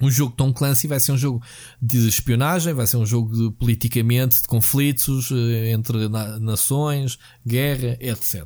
um 0.00 0.10
jogo 0.10 0.34
Tom 0.36 0.52
Clancy 0.52 0.86
vai 0.86 1.00
ser 1.00 1.12
um 1.12 1.16
jogo 1.16 1.42
de 1.80 2.06
espionagem, 2.08 2.74
vai 2.74 2.86
ser 2.86 2.98
um 2.98 3.06
jogo 3.06 3.34
de 3.34 3.50
politicamente, 3.56 4.42
de 4.42 4.46
conflitos 4.46 5.30
eh, 5.32 5.70
entre 5.70 6.08
na, 6.08 6.38
nações, 6.38 7.18
guerra, 7.46 7.96
etc. 8.00 8.44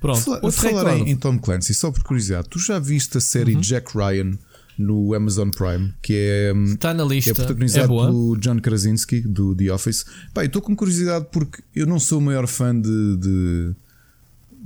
Pronto, 0.00 0.20
Fala, 0.20 0.52
falar 0.52 0.96
em, 0.96 1.10
em 1.10 1.16
Tom 1.16 1.38
Clancy, 1.38 1.74
só 1.74 1.90
por 1.90 2.02
curiosidade, 2.02 2.48
tu 2.48 2.58
já 2.58 2.78
viste 2.78 3.18
a 3.18 3.20
série 3.20 3.54
uhum. 3.54 3.60
Jack 3.60 3.96
Ryan? 3.96 4.38
No 4.78 5.14
Amazon 5.14 5.50
Prime, 5.50 5.92
que 6.02 6.14
é, 6.14 6.52
Está 6.72 6.94
na 6.94 7.04
lista. 7.04 7.32
Que 7.32 7.40
é 7.40 7.44
protagonizado 7.44 7.84
é 7.84 8.06
pelo 8.06 8.36
John 8.36 8.60
Krasinski 8.60 9.20
do 9.20 9.54
The 9.54 9.72
Office. 9.72 10.04
Pá, 10.32 10.44
estou 10.44 10.62
com 10.62 10.74
curiosidade 10.74 11.26
porque 11.30 11.62
eu 11.74 11.86
não 11.86 11.98
sou 11.98 12.18
o 12.18 12.22
maior 12.22 12.46
fã 12.46 12.78
de, 12.78 13.16
de, 13.16 13.74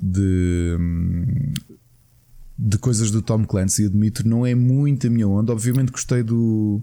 de, 0.02 0.76
de 2.58 2.78
coisas 2.78 3.10
do 3.10 3.22
Tom 3.22 3.44
Clancy, 3.44 3.86
admito, 3.86 4.26
não 4.26 4.46
é 4.46 4.54
muito 4.54 5.06
a 5.06 5.10
minha 5.10 5.28
onda. 5.28 5.52
Obviamente 5.52 5.92
gostei 5.92 6.22
do 6.22 6.82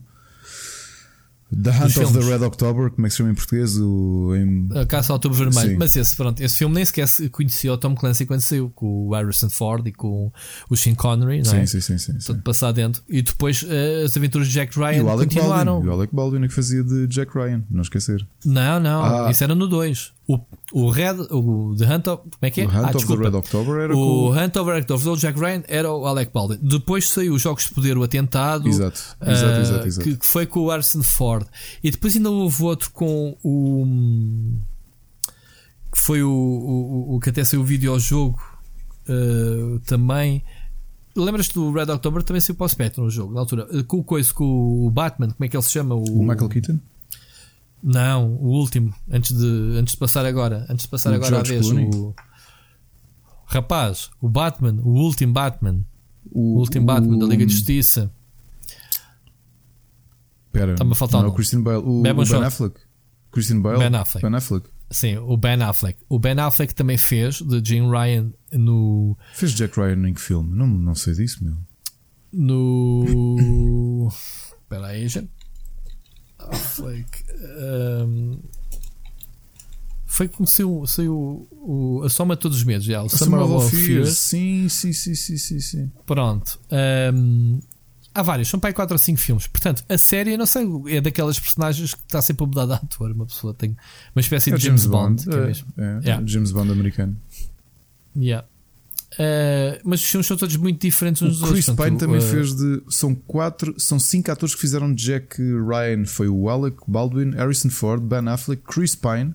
The 1.62 1.72
Hunt 1.72 1.98
of 1.98 2.14
the 2.14 2.26
Red 2.26 2.46
October, 2.46 2.90
como 2.90 3.06
é 3.06 3.10
que 3.10 3.12
se 3.12 3.18
chama 3.18 3.32
em 3.32 3.36
português? 3.36 3.78
O, 3.78 4.36
em... 4.36 4.68
A 4.76 4.86
Caça 4.86 5.14
ao 5.14 5.16
Outubro 5.16 5.38
Vermelho. 5.38 5.72
Sim. 5.72 5.78
Mas 5.78 5.96
esse, 5.96 6.16
pronto, 6.16 6.42
esse 6.42 6.58
filme 6.58 6.76
nem 6.76 6.86
sequer 6.86 7.08
conhecia 7.30 7.72
o 7.74 7.78
Tom 7.78 7.96
Clancy 7.96 8.26
quando 8.26 8.42
saiu, 8.42 8.70
com 8.70 9.08
o 9.08 9.14
Harrison 9.14 9.50
Ford 9.50 9.86
e 9.88 9.92
com 9.92 10.32
o 10.70 10.76
Sean 10.76 10.96
Connery, 10.96 11.44
não 11.44 11.54
é? 11.54 11.66
Sim, 11.66 11.82
sim, 11.82 11.98
sim. 11.98 12.18
Tudo 12.26 12.42
passado 12.42 12.76
dentro. 12.76 13.04
E 13.08 13.22
depois 13.22 13.64
uh, 13.64 14.06
as 14.06 14.16
aventuras 14.18 14.48
de 14.48 14.54
Jack 14.54 14.78
Ryan 14.78 14.94
e 14.94 15.02
o 15.02 15.10
Alec 15.10 15.36
continuaram. 15.36 15.74
Baldwin, 15.74 15.90
o 15.90 15.94
Alec 15.94 16.16
Baldwin 16.16 16.44
é 16.44 16.48
que 16.48 16.54
fazia 16.54 16.84
de 16.84 17.08
Jack 17.08 17.34
Ryan, 17.34 17.64
não 17.70 17.82
esquecer. 17.82 18.26
Não, 18.46 18.80
não, 18.80 19.04
ah. 19.04 19.32
isso 19.32 19.44
era 19.44 19.54
no 19.54 19.68
2. 19.68 20.14
O, 20.26 20.40
o 20.72 20.90
Red, 20.90 21.16
o 21.32 21.76
The 21.78 21.86
Hunt 21.86 22.08
of, 22.08 22.24
como 22.24 22.32
é 22.42 22.50
que 22.50 22.62
é? 22.62 22.66
O 22.66 22.70
Hunt 22.70 22.76
ah, 22.76 22.98
of 22.98 23.08
the 23.08 23.16
Red 23.16 23.36
October 23.36 23.82
era 23.82 23.94
o 23.94 23.98
com... 23.98 24.30
Hunt 24.32 24.56
of 24.56 24.66
the 24.66 24.74
Red 24.74 24.82
October, 24.82 25.16
Jack 25.18 25.38
Ryan 25.38 25.64
era 25.68 25.92
o 25.92 26.06
Alec 26.06 26.32
Baldwin. 26.32 26.60
Depois 26.62 27.10
saiu 27.10 27.34
os 27.34 27.42
Jogos 27.42 27.66
de 27.66 27.74
Poder, 27.74 27.98
o 27.98 28.04
Atentado, 28.04 28.70
exato, 28.70 29.18
exato, 29.22 29.58
uh, 29.58 29.62
exato, 29.62 29.88
exato. 29.88 30.10
Que, 30.10 30.16
que, 30.16 30.26
foi 30.26 30.46
com 30.46 30.62
o 30.62 30.70
Harrison 30.70 31.04
Ford. 31.04 31.46
E 31.84 31.92
depois 31.92 32.16
ainda 32.16 32.32
houve 32.32 32.64
outro 32.64 32.92
com 32.92 33.38
o 33.44 33.86
que 35.92 36.00
foi 36.00 36.24
o, 36.24 36.32
o, 36.32 37.16
o 37.16 37.20
que 37.20 37.30
até 37.30 37.44
saiu 37.44 37.62
o 37.62 37.66
videojogo 37.66 38.42
uh, 39.08 39.80
também. 39.82 40.44
Lembras-te 41.16 41.54
do 41.54 41.72
Red 41.72 41.92
October 41.92 42.24
também 42.24 42.42
saiu 42.42 42.56
para 42.56 42.66
o 42.66 42.70
Spectrum 42.70 43.04
no 43.04 43.10
jogo, 43.12 43.34
na 43.34 43.42
altura, 43.42 43.68
com 43.84 43.98
o 43.98 44.04
coisa 44.04 44.34
com 44.34 44.88
o 44.88 44.90
Batman, 44.90 45.30
como 45.32 45.46
é 45.46 45.48
que 45.48 45.56
ele 45.56 45.64
se 45.64 45.72
chama? 45.72 45.94
O, 45.94 46.04
o 46.04 46.24
Michael 46.24 46.50
Keaton? 46.50 46.80
Não, 47.84 48.36
o 48.36 48.48
último, 48.48 48.94
antes 49.12 49.38
de, 49.38 49.78
antes 49.78 49.94
de 49.94 50.00
passar 50.00 50.26
agora, 50.26 50.66
antes 50.70 50.86
de 50.86 50.90
passar 50.90 51.12
o 51.12 51.16
agora 51.16 51.44
George 51.44 51.52
a 51.52 51.74
vez, 51.74 51.94
o 51.94 52.16
rapaz, 53.46 54.10
o 54.22 54.30
Batman, 54.30 54.80
o 54.82 54.92
último 54.92 55.34
Batman, 55.34 55.86
o, 56.32 56.56
o 56.56 56.60
último 56.60 56.86
Batman 56.86 57.18
da 57.18 57.26
Liga 57.26 57.46
de 57.46 57.52
Justiça. 57.52 58.10
Está-me 60.54 60.92
a 60.94 60.96
faltar 60.96 61.22
não, 61.22 61.30
um. 61.30 61.32
o 61.32 61.36
Christian 61.36 61.62
Bale, 61.62 61.84
o, 61.84 62.02
ben, 62.02 62.16
ben 62.16 62.44
Affleck. 62.44 62.80
Christian 63.32 63.60
Bale, 63.60 63.80
Ben 63.80 63.96
Affleck. 63.96 64.26
Ben 64.26 64.36
Affleck. 64.38 64.70
Sim, 64.90 65.18
o 65.18 65.36
Ben 65.36 65.62
Affleck. 65.62 66.00
O 66.08 66.20
Ben 66.20 66.40
Affleck 66.40 66.74
também 66.74 66.98
fez 66.98 67.42
de 67.42 67.62
Jim 67.66 67.90
Ryan 67.90 68.32
no. 68.54 69.18
Fez 69.34 69.54
Jack 69.54 69.78
Ryan 69.78 70.08
em 70.08 70.14
que 70.14 70.22
filme? 70.22 70.56
Não, 70.56 70.68
não 70.68 70.96
sei 70.96 71.16
disso, 71.16 71.44
meu. 71.44 71.58
No. 72.32 74.08
Espera 74.62 74.88
aí, 74.88 75.08
gente. 75.10 75.43
Affleck. 76.50 77.24
Um, 78.06 78.40
foi 80.06 80.28
como 80.28 80.48
saiu, 80.48 80.86
saiu 80.86 81.48
o, 81.52 82.04
a 82.06 82.10
soma 82.10 82.38
todos 82.38 82.58
os 82.58 82.64
meses 82.64 82.86
já. 82.86 83.02
O 83.02 83.10
Summer, 83.10 83.42
Summer 83.42 83.58
of 83.58 83.76
Fears. 83.76 84.18
Sim, 84.18 84.70
sim, 84.70 84.94
sim, 84.94 85.16
sim, 85.16 85.38
sim, 85.38 85.60
sim. 85.60 85.92
Pronto. 86.06 86.60
Um, 87.14 87.60
Há 88.16 88.22
vários, 88.22 88.48
são 88.48 88.60
para 88.60 88.70
aí 88.70 88.74
4 88.76 88.94
ou 88.94 88.98
5 89.00 89.20
filmes. 89.20 89.48
Portanto, 89.48 89.84
a 89.90 89.98
série, 89.98 90.38
não 90.38 90.46
sei, 90.46 90.68
é 90.90 91.02
daquelas 91.02 91.40
personagens 91.40 91.96
que 91.96 92.02
está 92.04 92.22
sempre 92.22 92.44
a 92.44 92.48
mudar 92.48 92.66
de 92.68 92.74
ator. 92.74 93.12
Uma 93.12 93.26
pessoa 93.26 93.56
tem 93.56 93.76
uma 94.16 94.20
espécie 94.20 94.54
É 94.54 94.56
de 94.56 94.64
James 94.64 94.86
Bond. 94.86 95.26
Bond, 95.26 95.36
é 95.36 95.50
é, 95.82 95.84
é, 95.84 96.00
Yeah. 96.04 96.24
James 96.28 96.52
Bond 96.52 96.72
americano. 96.72 97.18
Yeah. 98.16 98.48
Uh, 99.14 99.80
mas 99.84 100.02
os 100.02 100.10
filmes 100.10 100.26
são 100.26 100.36
todos 100.36 100.56
muito 100.56 100.82
diferentes 100.82 101.22
uns 101.22 101.40
dos 101.40 101.50
O 101.50 101.54
Chris 101.54 101.68
outros. 101.68 101.86
Pine 101.86 101.98
portanto, 101.98 102.00
também 102.00 102.18
uh, 102.18 102.32
fez 102.32 102.56
de. 102.56 102.84
São 102.90 103.14
quatro, 103.14 103.80
são 103.80 104.00
cinco 104.00 104.32
atores 104.32 104.56
que 104.56 104.62
fizeram 104.62 104.94
de 104.94 105.04
Jack 105.04 105.42
Ryan. 105.42 106.06
Foi 106.06 106.28
o 106.28 106.50
Alec 106.50 106.78
Baldwin, 106.88 107.32
Harrison 107.32 107.70
Ford, 107.70 108.02
Ben 108.02 108.28
Affleck, 108.28 108.64
Chris 108.64 108.96
Pine. 108.96 109.34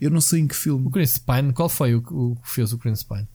Eu 0.00 0.10
não 0.10 0.20
sei 0.20 0.40
em 0.40 0.46
que 0.46 0.54
filme. 0.54 0.86
O 0.86 0.90
Chris 0.90 1.16
Pine, 1.16 1.52
qual 1.54 1.68
foi 1.68 1.94
o, 1.94 1.98
o 2.10 2.36
que 2.36 2.50
fez 2.50 2.72
o 2.72 2.78
Chris 2.78 3.02
Pine? 3.02 3.26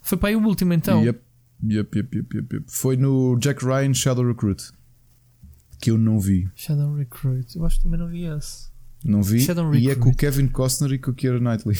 Foi 0.00 0.16
para 0.16 0.28
aí 0.28 0.36
o 0.36 0.42
último 0.44 0.72
então. 0.72 1.02
Yep, 1.02 1.20
yep, 1.68 1.98
yep, 1.98 2.16
yep, 2.16 2.36
yep, 2.36 2.54
yep. 2.56 2.66
Foi 2.68 2.96
no 2.96 3.36
Jack 3.38 3.64
Ryan 3.64 3.94
Shadow 3.94 4.26
Recruit. 4.26 4.70
Que 5.80 5.90
eu 5.90 5.98
não 5.98 6.20
vi. 6.20 6.48
Shadow 6.54 6.94
Recruit. 6.94 7.56
Eu 7.56 7.66
acho 7.66 7.78
que 7.78 7.82
também 7.84 7.98
não 7.98 8.08
vi 8.08 8.24
esse. 8.26 8.70
Não 9.04 9.20
vi. 9.22 9.40
Shadow 9.40 9.74
E 9.74 9.86
é 9.86 9.88
Recruit. 9.90 10.00
com 10.00 10.10
o 10.10 10.14
Kevin 10.16 10.46
Costner 10.46 10.92
e 10.92 10.98
com 10.98 11.10
o 11.10 11.14
Keira 11.14 11.40
Knightley. 11.40 11.76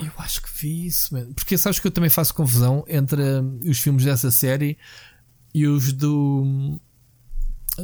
Eu 0.00 0.12
acho 0.18 0.42
que 0.42 0.48
vi 0.60 0.86
isso, 0.86 1.14
mano. 1.14 1.32
Porque 1.34 1.56
sabes 1.56 1.78
que 1.78 1.86
eu 1.86 1.90
também 1.90 2.10
faço 2.10 2.34
confusão 2.34 2.84
entre 2.88 3.22
hum, 3.22 3.60
os 3.64 3.78
filmes 3.78 4.04
dessa 4.04 4.30
série 4.30 4.76
e 5.54 5.66
os 5.66 5.92
do. 5.92 6.78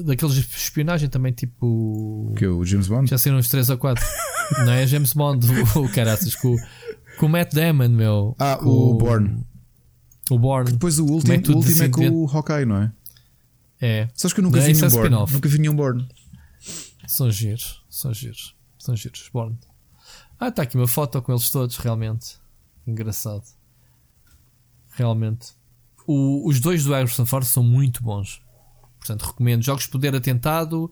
daqueles 0.05 0.35
de 0.35 0.41
espionagem 0.41 1.09
também, 1.09 1.33
tipo. 1.33 2.33
Que 2.37 2.47
o 2.47 2.65
James 2.65 2.89
Bond. 2.89 3.09
Já 3.09 3.17
saíram 3.17 3.39
uns 3.39 3.49
3 3.49 3.71
ou 3.71 3.79
4. 3.79 4.05
não 4.67 4.73
é 4.73 4.87
James 4.87 5.15
Bond, 5.15 5.47
o, 5.51 5.85
o 5.85 5.89
caraças, 5.91 6.35
com, 6.35 6.55
com 7.19 7.27
o 7.27 7.29
Matt 7.29 7.55
Damon, 7.55 7.89
meu. 7.89 8.37
Ah, 8.39 8.59
Com 8.59 8.69
o 8.69 8.95
Bourne. 8.95 9.47
O 10.31 10.39
Bourne. 10.39 10.73
Depois 10.73 10.99
o 10.99 11.07
último, 11.07 11.33
é 11.33 11.39
que 11.39 11.51
o 11.51 11.57
último 11.57 11.83
é 11.83 11.89
com 11.89 12.09
o 12.09 12.31
Hawkeye, 12.31 12.67
não 12.67 12.77
é? 12.77 12.93
É. 13.81 14.09
Sabes 14.15 14.33
que 14.33 14.41
eu 14.41 14.45
nunca 14.45 14.59
Não, 14.59 14.65
vi 14.65 14.71
é 14.71 14.75
nenhum 14.75 14.91
Bourne. 14.91 15.33
Nunca 15.33 15.49
vi 15.49 15.59
nenhum 15.59 15.75
Bourne. 15.75 16.09
São 17.09 17.31
giros, 17.31 17.83
são 17.91 18.15
giros, 18.15 18.55
são 18.79 18.95
giros. 18.95 19.29
Bourne. 19.33 19.59
Ah, 20.45 20.49
está 20.49 20.63
aqui 20.63 20.77
uma 20.77 20.89
foto 20.89 21.23
com 21.23 21.31
eles 21.33 21.49
todos, 21.51 21.77
realmente. 21.77 22.37
Engraçado. 22.85 23.45
Realmente. 24.91 25.53
O- 26.07 26.49
os 26.49 26.59
dois 26.59 26.83
do 26.85 26.93
Harrison 26.93 27.25
Ford 27.25 27.45
são 27.47 27.63
muito 27.63 28.03
bons. 28.03 28.43
Portanto, 28.99 29.23
recomendo. 29.23 29.63
Jogos 29.63 29.85
de 29.85 29.91
Poder 29.91 30.15
Atentado 30.17 30.91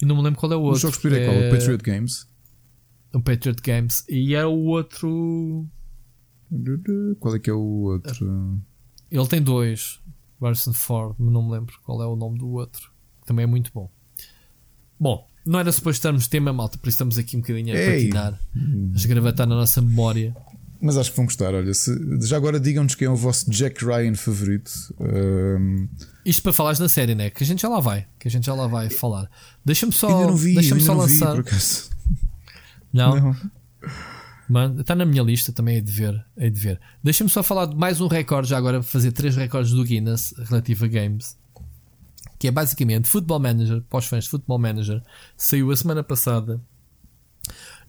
e 0.00 0.04
não 0.06 0.14
me 0.16 0.22
lembro 0.22 0.38
qual 0.38 0.52
é 0.52 0.56
o 0.56 0.60
outro. 0.60 0.76
Os 0.76 0.80
jogos 0.82 0.96
de 0.98 1.02
Poder 1.02 1.22
é 1.22 1.26
qual? 1.26 1.36
O 1.36 1.50
Patriot 1.58 1.82
Games. 1.82 2.28
O 3.12 3.20
Patriot 3.20 3.62
Games. 3.62 4.04
E 4.08 4.34
é 4.34 4.46
o 4.46 4.52
outro. 4.56 5.66
Qual 7.18 7.34
é 7.34 7.38
que 7.40 7.50
é 7.50 7.52
o 7.52 7.58
outro? 7.60 8.60
Ele 9.10 9.26
tem 9.28 9.42
dois. 9.42 10.00
O 10.38 10.44
Harrison 10.44 10.72
Ford, 10.72 11.16
mas 11.18 11.32
não 11.32 11.42
me 11.42 11.50
lembro 11.52 11.74
qual 11.84 12.00
é 12.00 12.06
o 12.06 12.14
nome 12.14 12.38
do 12.38 12.48
outro. 12.48 12.92
Também 13.26 13.42
é 13.42 13.46
muito 13.46 13.72
bom. 13.74 13.90
Bom, 15.00 15.26
não 15.46 15.58
era 15.58 15.70
suposto 15.72 15.98
estarmos 15.98 16.26
tema 16.28 16.52
malta, 16.52 16.78
por 16.78 16.88
isso 16.88 16.94
estamos 16.96 17.18
aqui 17.18 17.36
um 17.36 17.40
bocadinho 17.40 17.74
a 17.74 17.78
Ei. 17.78 18.08
patinar, 18.10 18.40
a 18.92 18.96
esgravatar 18.96 19.46
na 19.46 19.54
nossa 19.54 19.80
memória. 19.82 20.34
Mas 20.80 20.96
acho 20.98 21.10
que 21.10 21.16
vão 21.16 21.24
gostar. 21.24 21.54
Olha, 21.54 21.72
se- 21.72 21.98
já 22.22 22.36
agora 22.36 22.60
digam-nos 22.60 22.94
quem 22.94 23.06
é 23.06 23.10
o 23.10 23.16
vosso 23.16 23.50
Jack 23.50 23.82
Ryan 23.84 24.14
favorito. 24.14 24.70
Ahm, 25.00 25.88
Isto 26.26 26.42
para 26.42 26.52
falares 26.52 26.78
da 26.78 26.88
série, 26.90 27.14
né? 27.14 27.30
Que 27.30 27.42
a 27.42 27.46
gente 27.46 27.62
já 27.62 27.68
lá 27.68 27.80
vai, 27.80 28.06
que 28.18 28.28
a 28.28 28.30
gente 28.30 28.44
já 28.44 28.54
lá 28.54 28.66
vai 28.66 28.90
falar. 28.90 29.30
Deixa-me 29.64 29.92
só, 29.92 30.30
vi, 30.32 30.54
deixa-me 30.54 30.80
só 30.82 30.92
vi, 30.92 30.98
lançar. 31.00 31.38
acaso. 31.38 31.88
não, 32.92 33.16
Não. 33.18 33.36
Mano, 34.46 34.80
está 34.82 34.94
na 34.94 35.06
minha 35.06 35.22
lista 35.22 35.52
também, 35.52 35.76
hei 35.76 35.80
de 35.80 35.90
ver. 35.90 36.22
Hei 36.36 36.50
de 36.50 36.60
ver. 36.60 36.78
Deixa-me 37.02 37.30
só 37.30 37.42
falar 37.42 37.64
de 37.66 37.74
mais 37.76 38.00
um 38.02 38.06
recorde, 38.06 38.50
já 38.50 38.58
agora 38.58 38.82
fazer 38.82 39.10
três 39.12 39.34
recordes 39.36 39.72
do 39.72 39.82
Guinness 39.84 40.34
relativo 40.50 40.84
a 40.84 40.88
games. 40.88 41.34
Que 42.38 42.48
é 42.48 42.50
basicamente 42.50 43.08
Football 43.08 43.40
Manager, 43.40 43.82
para 43.88 43.98
os 43.98 44.06
fãs 44.06 44.24
de 44.24 44.30
Football 44.30 44.58
Manager, 44.58 45.02
saiu 45.36 45.70
a 45.70 45.76
semana 45.76 46.02
passada. 46.02 46.60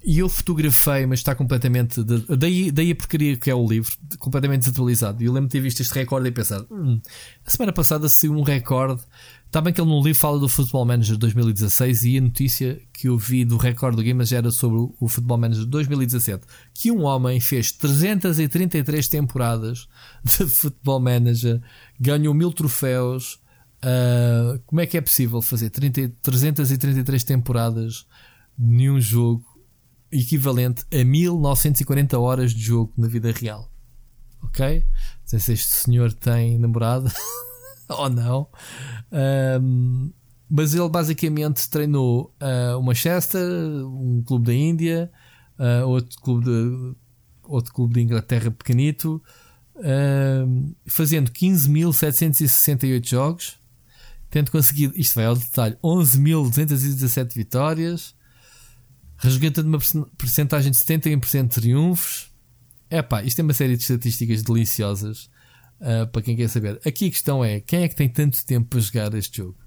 E 0.08 0.20
eu 0.20 0.30
fotografei, 0.30 1.06
mas 1.08 1.20
está 1.20 1.34
completamente. 1.34 2.04
de- 2.04 2.38
daí, 2.38 2.70
daí 2.70 2.92
a 2.92 2.96
porcaria 2.96 3.36
que 3.38 3.50
é 3.50 3.56
o 3.56 3.68
livro, 3.68 3.92
completamente 4.20 4.60
desatualizado. 4.60 5.24
E 5.24 5.26
eu 5.26 5.34
lembro 5.34 5.48
de 5.48 5.54
ter 5.54 5.62
visto 5.62 5.80
este 5.82 5.94
recorde 5.96 6.28
e 6.28 6.32
pensar: 6.32 6.64
"Hum, 6.70 7.02
a 7.44 7.50
semana 7.50 7.74
passada 7.74 8.08
saiu 8.08 8.34
um 8.34 8.44
recorde. 8.44 9.02
Está 9.48 9.62
bem 9.62 9.74
que 9.74 9.82
ele 9.82 9.90
no 9.90 10.04
livro 10.04 10.20
fala 10.20 10.38
do 10.38 10.48
Football 10.50 10.86
Manager 10.86 11.18
2016 11.18 12.04
e 12.04 12.18
a 12.18 12.22
notícia 12.22 12.80
que 12.94 13.08
eu 13.08 13.18
vi 13.18 13.46
do 13.46 13.58
recorde 13.58 13.96
do 13.98 14.04
Guinness 14.04 14.32
era 14.32 14.52
sobre 14.52 14.78
o- 14.78 14.94
o 15.00 15.08
Football 15.08 15.38
Manager 15.40 15.66
2017. 15.66 16.44
Que 16.74 16.92
um 16.92 17.04
homem 17.04 17.40
fez 17.40 17.72
333 17.72 19.08
temporadas 19.08 19.88
de 20.24 20.46
Football 20.46 21.00
Manager, 21.00 21.62
ganhou 22.00 22.34
mil 22.34 22.52
troféus. 22.52 23.40
Ah, 23.82 24.60
como 24.66 24.82
é 24.82 24.86
que 24.86 24.98
é 24.98 25.02
possível 25.02 25.42
fazer 25.42 25.70
30, 25.70 26.10
333 26.22 27.24
temporadas 27.24 28.08
de 28.58 28.66
nenhum 28.66 29.00
jogo 29.00 29.46
equivalente 30.12 30.86
a 30.94 31.04
1940 31.04 32.18
horas 32.20 32.54
de 32.54 32.62
jogo 32.62 32.94
na 32.98 33.08
vida 33.08 33.32
real? 33.32 33.72
Ok? 34.42 34.84
Não 34.84 35.28
sei 35.28 35.40
se 35.40 35.54
este 35.54 35.74
senhor 35.74 36.14
tem 36.14 36.58
namorada 36.58 37.12
ou 37.90 38.10
não. 38.10 38.48
Ahm, 39.12 40.12
mas 40.50 40.74
ele 40.74 40.90
basicamente 40.90 41.70
treinou 41.70 42.34
ah, 42.40 42.78
o 42.78 42.82
um 42.82 44.24
clube 44.24 44.46
da 44.46 44.54
Índia, 44.54 45.12
ah, 45.58 45.86
outro, 45.86 46.20
clube 46.22 46.46
de, 46.46 46.96
outro 47.44 47.74
clube 47.74 47.96
de 47.96 48.02
Inglaterra 48.02 48.52
pequenito, 48.52 49.22
ahm, 49.78 50.74
fazendo 50.86 51.32
15.768 51.32 53.08
jogos, 53.08 53.60
tendo 54.30 54.52
conseguido, 54.52 54.94
isto 54.96 55.16
vai 55.16 55.26
ao 55.26 55.36
detalhe, 55.36 55.78
11.217 55.84 57.34
vitórias, 57.34 58.16
resgatando 59.18 59.68
uma 59.68 59.78
percen- 59.78 60.06
percentagem 60.18 60.72
de 60.72 60.78
71% 60.78 61.44
de 61.44 61.50
triunfos. 61.50 62.34
Epá, 62.90 63.24
isto 63.24 63.40
é 63.40 63.44
uma 63.44 63.54
série 63.54 63.76
de 63.76 63.82
estatísticas 63.82 64.44
deliciosas 64.44 65.30
ah, 65.82 66.08
para 66.08 66.22
quem 66.22 66.36
quer 66.36 66.50
saber. 66.50 66.80
Aqui 66.86 67.08
a 67.08 67.12
questão 67.12 67.44
é: 67.44 67.60
quem 67.60 67.84
é 67.84 67.88
que 67.88 67.96
tem 67.96 68.10
tanto 68.10 68.46
tempo 68.46 68.68
para 68.70 68.80
jogar 68.80 69.14
este 69.14 69.38
jogo? 69.38 69.58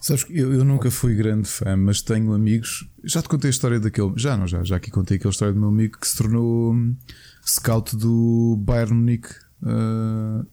Sabes 0.00 0.24
que 0.24 0.38
eu, 0.38 0.52
eu 0.52 0.64
nunca 0.64 0.90
fui 0.90 1.14
grande 1.14 1.48
fã, 1.48 1.76
mas 1.76 2.02
tenho 2.02 2.32
amigos. 2.32 2.88
Já 3.02 3.22
te 3.22 3.28
contei 3.28 3.48
a 3.48 3.50
história 3.50 3.80
daquele. 3.80 4.12
Já 4.16 4.36
não, 4.36 4.46
já, 4.46 4.62
já 4.62 4.76
aqui 4.76 4.90
contei 4.90 5.16
aquela 5.16 5.32
história 5.32 5.54
do 5.54 5.60
meu 5.60 5.68
amigo 5.68 5.98
que 5.98 6.06
se 6.06 6.16
tornou 6.16 6.74
hum, 6.74 6.96
scout 7.44 7.96
do 7.96 8.56
Bayern 8.60 8.94
Munique 8.94 9.28
ah, 9.64 10.44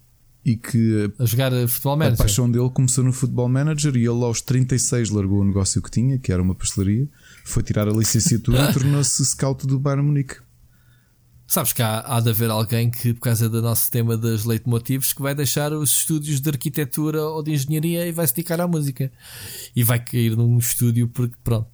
e 0.45 0.57
que 0.57 1.11
A 1.19 1.25
jogar 1.25 1.53
a 1.53 1.67
futebol 1.67 1.93
a 1.93 1.97
manager? 1.97 2.17
paixão 2.17 2.51
dele 2.51 2.69
começou 2.69 3.03
no 3.03 3.13
Football 3.13 3.49
Manager 3.49 3.95
e 3.95 3.99
ele 3.99 4.23
aos 4.23 4.41
36 4.41 5.09
largou 5.09 5.39
o 5.39 5.45
negócio 5.45 5.81
que 5.81 5.89
tinha, 5.89 6.17
que 6.19 6.31
era 6.31 6.41
uma 6.41 6.53
pastelaria, 6.53 7.07
foi 7.45 7.63
tirar 7.63 7.87
a 7.87 7.91
licenciatura 7.91 8.69
e 8.69 8.73
tornou-se 8.73 9.25
scout 9.25 9.65
do 9.65 9.79
Bayern 9.79 10.05
Munique. 10.05 10.35
Sabes 11.47 11.71
que 11.71 11.81
há, 11.83 11.99
há 12.05 12.19
de 12.19 12.29
haver 12.29 12.49
alguém 12.49 12.89
que, 12.89 13.13
por 13.13 13.21
causa 13.21 13.47
do 13.47 13.61
nosso 13.61 13.91
tema 13.91 14.17
das 14.17 14.43
leitmotivos, 14.43 15.13
que 15.13 15.21
vai 15.21 15.35
deixar 15.35 15.71
os 15.71 15.91
estúdios 15.97 16.41
de 16.41 16.49
arquitetura 16.49 17.21
ou 17.21 17.43
de 17.43 17.51
engenharia 17.51 18.07
e 18.07 18.11
vai 18.11 18.25
se 18.25 18.33
dedicar 18.33 18.59
à 18.59 18.67
música. 18.67 19.11
E 19.75 19.83
vai 19.83 19.99
cair 19.99 20.35
num 20.35 20.57
estúdio 20.57 21.07
porque, 21.09 21.35
pronto. 21.43 21.69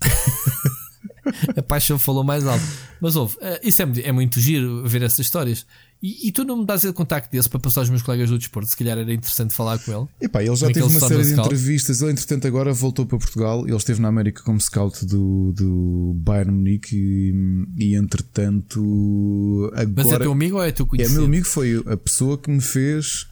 a 1.56 1.62
paixão 1.62 1.98
falou 1.98 2.22
mais 2.22 2.46
alto. 2.46 2.64
Mas 3.00 3.16
ouve, 3.16 3.36
eh, 3.40 3.60
isso 3.64 3.82
é, 3.82 3.86
é 4.04 4.12
muito 4.12 4.38
giro 4.38 4.86
ver 4.86 5.02
essas 5.02 5.20
histórias. 5.20 5.66
E, 6.04 6.28
e 6.28 6.32
tu 6.32 6.44
não 6.44 6.58
me 6.58 6.66
dás 6.66 6.84
o 6.84 6.92
contacto 6.92 7.32
desse 7.32 7.48
para 7.48 7.58
passar 7.58 7.80
aos 7.80 7.88
meus 7.88 8.02
colegas 8.02 8.28
do 8.28 8.36
desporto? 8.36 8.68
Se 8.68 8.76
calhar 8.76 8.98
era 8.98 9.10
interessante 9.10 9.54
falar 9.54 9.78
com 9.78 9.90
ele. 9.90 10.06
Epá, 10.20 10.42
ele 10.44 10.54
já 10.54 10.68
é 10.68 10.72
teve 10.74 10.84
uma 10.84 11.00
série 11.00 11.22
de 11.22 11.30
scout? 11.30 11.46
entrevistas. 11.46 12.02
Ele, 12.02 12.12
entretanto, 12.12 12.46
agora 12.46 12.74
voltou 12.74 13.06
para 13.06 13.16
Portugal. 13.16 13.66
Ele 13.66 13.74
esteve 13.74 14.02
na 14.02 14.08
América 14.08 14.42
como 14.42 14.60
scout 14.60 15.06
do, 15.06 15.52
do 15.52 16.12
Bayern 16.16 16.52
Munique 16.52 16.94
e, 16.94 17.84
e 17.86 17.94
entretanto, 17.94 19.70
Mas 19.72 19.78
é 19.78 20.08
agora 20.10 20.24
teu 20.24 20.32
amigo 20.32 20.56
ou 20.58 20.62
é 20.62 20.72
teu 20.72 20.84
é 20.84 20.88
conhecido? 20.90 21.16
meu 21.16 21.24
amigo. 21.24 21.46
Foi 21.46 21.82
a 21.86 21.96
pessoa 21.96 22.36
que 22.36 22.50
me 22.50 22.60
fez, 22.60 23.26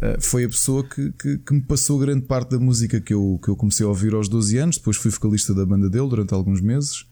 eh, 0.00 0.16
foi 0.18 0.44
a 0.44 0.48
pessoa 0.48 0.84
que, 0.84 1.12
que, 1.12 1.36
que 1.36 1.52
me 1.52 1.60
passou 1.60 1.98
grande 1.98 2.22
parte 2.24 2.52
da 2.52 2.58
música 2.58 3.02
que 3.02 3.12
eu, 3.12 3.38
que 3.44 3.50
eu 3.50 3.56
comecei 3.56 3.84
a 3.84 3.88
ouvir 3.90 4.14
aos 4.14 4.30
12 4.30 4.56
anos. 4.56 4.78
Depois 4.78 4.96
fui 4.96 5.10
vocalista 5.10 5.52
da 5.52 5.66
banda 5.66 5.90
dele 5.90 6.08
durante 6.08 6.32
alguns 6.32 6.62
meses. 6.62 7.04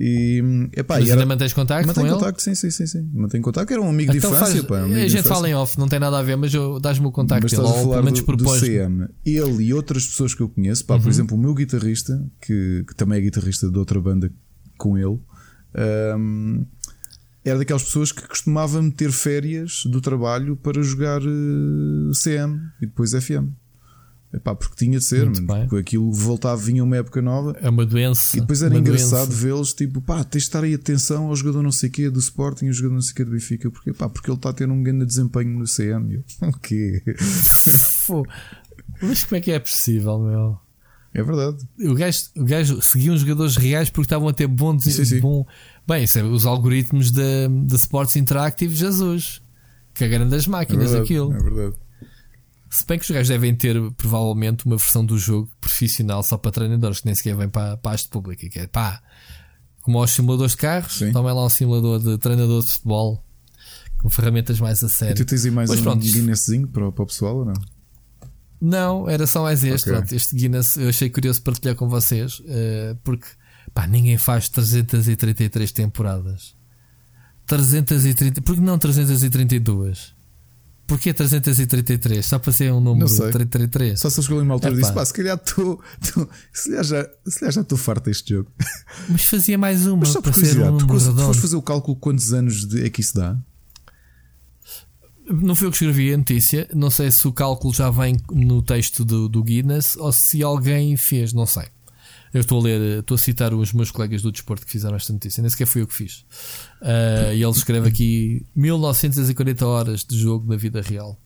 E, 0.00 0.42
epá, 0.76 0.96
Mas 0.98 1.08
e 1.08 1.10
era, 1.10 1.20
ainda 1.20 1.26
mantens 1.34 1.52
contacto 1.52 1.86
mantém 1.86 2.02
com 2.04 2.06
ele? 2.08 2.16
contacto, 2.16 2.42
sim, 2.42 2.54
sim, 2.54 2.70
sim, 2.70 2.86
sim. 2.86 3.10
Mantém 3.12 3.40
contacto. 3.42 3.72
Era 3.72 3.82
um 3.82 3.88
amigo 3.88 4.12
Então 4.14 4.30
de 4.30 4.36
infância, 4.36 4.54
faz- 4.56 4.66
pá, 4.66 4.74
um 4.80 4.84
amigo 4.84 5.00
a 5.00 5.08
gente 5.08 5.22
fala 5.28 5.48
em 5.48 5.54
off, 5.54 5.78
não 5.78 5.88
tem 5.88 5.98
nada 5.98 6.18
a 6.18 6.22
ver, 6.22 6.36
mas 6.36 6.52
eu- 6.54 6.78
dás-me 6.78 7.06
o 7.06 7.10
contacto 7.12 7.42
Mas 7.44 7.52
dele, 7.52 7.62
estás 7.64 7.80
a 7.80 7.82
falar 7.84 8.02
do, 8.02 8.36
do. 8.36 8.58
CM. 8.60 9.08
Ele 9.24 9.64
e 9.64 9.74
outras 9.74 10.06
pessoas 10.06 10.34
que 10.34 10.40
eu 10.42 10.48
conheço, 10.48 10.84
pá, 10.84 10.94
Uhum. 10.94 11.00
por 11.02 11.08
exemplo, 11.10 11.36
o 11.36 11.40
meu 11.40 11.54
guitarrista, 11.54 12.24
que, 12.40 12.84
que 12.86 12.94
também 12.94 13.18
é 13.18 13.22
guitarrista 13.22 13.70
de 13.70 13.78
outra 13.78 14.00
banda 14.00 14.30
com 14.76 14.96
ele, 14.96 15.18
hum, 16.16 16.64
era 17.44 17.58
daquelas 17.58 17.82
pessoas 17.84 18.12
que 18.12 18.26
costumava 18.28 18.80
meter 18.82 19.10
férias 19.10 19.82
do 19.86 20.00
trabalho 20.00 20.56
para 20.56 20.82
jogar 20.82 21.20
eh, 21.22 22.12
CM 22.14 22.58
e 22.80 22.86
depois 22.86 23.12
FM. 23.12 23.48
Epá, 24.32 24.54
porque 24.54 24.76
tinha 24.76 24.98
de 24.98 25.04
ser, 25.04 25.24
mano, 25.24 25.46
porque 25.68 25.76
aquilo 25.76 26.12
voltava, 26.12 26.60
vinha 26.60 26.84
uma 26.84 26.96
época 26.98 27.22
nova. 27.22 27.56
É 27.62 27.68
uma 27.70 27.86
doença. 27.86 28.36
E 28.36 28.40
depois 28.40 28.62
era 28.62 28.76
engraçado 28.76 29.30
vê-los, 29.30 29.72
tipo, 29.72 30.02
pá, 30.02 30.22
tens 30.22 30.42
de 30.42 30.48
estar 30.48 30.62
aí 30.64 30.74
atenção 30.74 31.28
ao 31.28 31.36
jogador 31.36 31.62
não 31.62 31.72
sei 31.72 31.88
o 31.88 31.92
quê 31.92 32.10
do 32.10 32.18
Sporting 32.18 32.66
e 32.66 32.68
ao 32.68 32.74
jogador 32.74 32.94
não 32.96 33.00
sei 33.00 33.12
o 33.12 33.14
quê 33.14 33.24
do 33.24 33.30
Benfica, 33.30 33.70
porque, 33.70 33.92
pá, 33.94 34.06
porque 34.06 34.30
ele 34.30 34.36
está 34.36 34.50
a 34.50 34.52
ter 34.52 34.68
um 34.70 34.82
grande 34.82 35.06
desempenho 35.06 35.58
no 35.58 35.64
CM. 35.64 36.22
O 36.42 36.58
quê? 36.60 37.02
Mas 39.00 39.24
como 39.24 39.36
é 39.36 39.40
que 39.40 39.50
é 39.50 39.58
possível, 39.58 40.18
meu? 40.18 40.58
É 41.14 41.22
verdade. 41.22 41.56
O 41.80 41.94
gajo, 41.94 42.20
o 42.36 42.44
gajo 42.44 42.82
seguia 42.82 43.12
uns 43.12 43.20
jogadores 43.20 43.56
reais 43.56 43.88
porque 43.88 44.06
estavam 44.06 44.28
a 44.28 44.32
ter 44.32 44.46
bom. 44.46 44.76
Bom... 45.22 45.46
Bem, 45.86 46.04
é 46.14 46.22
os 46.22 46.44
algoritmos 46.44 47.10
da 47.10 47.76
Sports 47.76 48.16
Interactive, 48.16 48.74
Jesus. 48.74 49.40
Que 49.94 50.06
grande 50.06 50.30
das 50.30 50.46
máquinas 50.46 50.90
é 50.92 51.00
verdade, 51.00 51.04
aquilo. 51.04 51.32
É 51.32 51.38
verdade. 51.42 51.76
Se 52.70 52.84
bem 52.86 52.98
que 52.98 53.04
os 53.04 53.10
gajos 53.10 53.28
devem 53.28 53.54
ter 53.54 53.76
provavelmente 53.92 54.66
uma 54.66 54.76
versão 54.76 55.04
do 55.04 55.18
jogo 55.18 55.50
profissional 55.60 56.22
só 56.22 56.36
para 56.36 56.50
treinadores, 56.50 57.00
que 57.00 57.06
nem 57.06 57.14
sequer 57.14 57.36
vem 57.36 57.48
para, 57.48 57.76
para 57.76 57.92
a 57.92 57.94
haste 57.94 58.08
pública, 58.08 58.48
que 58.48 58.58
é 58.58 58.66
pá, 58.66 59.02
como 59.82 59.98
aos 59.98 60.10
simuladores 60.10 60.52
de 60.52 60.58
carros, 60.58 60.98
também 60.98 61.32
lá 61.32 61.44
um 61.44 61.48
simulador 61.48 61.98
de 61.98 62.18
treinador 62.18 62.62
de 62.62 62.70
futebol 62.70 63.24
com 63.98 64.08
ferramentas 64.08 64.60
mais 64.60 64.82
a 64.84 64.88
sério. 64.88 65.12
E 65.12 65.24
tu 65.24 65.24
tens 65.24 65.44
aí 65.44 65.50
mais 65.50 65.68
pois 65.68 65.80
um 65.80 65.82
pronto, 65.82 66.02
Guinnesszinho 66.02 66.68
para, 66.68 66.92
para 66.92 67.02
o 67.02 67.06
pessoal 67.06 67.38
ou 67.38 67.44
não? 67.44 67.54
Não, 68.60 69.08
era 69.08 69.26
só 69.26 69.42
mais 69.42 69.62
este. 69.64 69.88
Okay. 69.88 69.92
Pronto, 69.92 70.12
este 70.14 70.36
Guinness 70.36 70.76
eu 70.76 70.88
achei 70.88 71.08
curioso 71.08 71.42
partilhar 71.42 71.76
com 71.76 71.88
vocês, 71.88 72.40
uh, 72.40 72.96
porque 73.04 73.26
pá, 73.72 73.86
ninguém 73.86 74.18
faz 74.18 74.48
333 74.48 75.72
temporadas. 75.72 76.56
330, 77.46 78.42
porque 78.42 78.60
não 78.60 78.78
332? 78.78 80.14
Porquê 80.88 81.12
333? 81.12 82.24
Só 82.24 82.38
para 82.38 82.50
ser 82.50 82.72
um 82.72 82.80
número 82.80 83.06
333? 83.06 84.00
Só 84.00 84.08
se 84.08 84.18
eu 84.18 84.22
escolhi 84.22 84.40
uma 84.40 84.54
altura 84.54 84.72
e 84.72 84.76
disse: 84.78 84.92
pá, 84.92 85.04
se 85.04 85.12
calhar 85.12 85.36
tu, 85.36 85.78
tu 86.00 86.26
se 86.50 86.70
calhar 86.70 86.82
já, 86.84 87.10
se 87.26 87.38
calhar 87.38 87.52
já 87.52 87.60
estou 87.60 87.76
farto 87.76 88.06
deste 88.06 88.32
jogo. 88.32 88.50
Mas 89.06 89.24
fazia 89.24 89.58
mais 89.58 89.86
uma 89.86 89.98
Mas 89.98 90.08
só 90.08 90.22
para 90.22 90.32
ser 90.32 90.58
um 90.62 90.78
tu, 90.78 90.86
tu 90.86 90.98
foste 90.98 91.42
fazer 91.42 91.56
o 91.56 91.62
cálculo 91.62 91.94
quantos 91.94 92.32
anos 92.32 92.66
de, 92.66 92.86
é 92.86 92.88
que 92.88 93.02
isso 93.02 93.14
dá? 93.14 93.36
Não 95.30 95.54
foi 95.54 95.66
eu 95.66 95.70
que 95.70 95.76
escrevi 95.76 96.14
a 96.14 96.16
notícia. 96.16 96.66
Não 96.74 96.90
sei 96.90 97.10
se 97.10 97.28
o 97.28 97.32
cálculo 97.34 97.74
já 97.74 97.90
vem 97.90 98.16
no 98.32 98.62
texto 98.62 99.04
do, 99.04 99.28
do 99.28 99.44
Guinness 99.44 99.94
ou 99.94 100.10
se 100.10 100.42
alguém 100.42 100.96
fez, 100.96 101.34
não 101.34 101.44
sei. 101.44 101.66
Eu 102.32 102.40
estou 102.40 102.60
a 102.60 102.62
ler, 102.62 103.00
estou 103.00 103.14
a 103.14 103.18
citar 103.18 103.52
os 103.52 103.74
meus 103.74 103.90
colegas 103.90 104.22
do 104.22 104.32
desporto 104.32 104.64
que 104.64 104.72
fizeram 104.72 104.96
esta 104.96 105.12
notícia, 105.12 105.42
nem 105.42 105.50
sequer 105.50 105.66
fui 105.66 105.82
eu 105.82 105.86
que 105.86 105.94
fiz. 105.94 106.24
Uh, 106.80 107.34
e 107.34 107.42
ele 107.42 107.50
escreve 107.50 107.88
aqui 107.88 108.46
1940 108.54 109.66
horas 109.66 110.04
de 110.04 110.16
jogo 110.16 110.48
na 110.48 110.56
vida 110.56 110.80
real. 110.80 111.18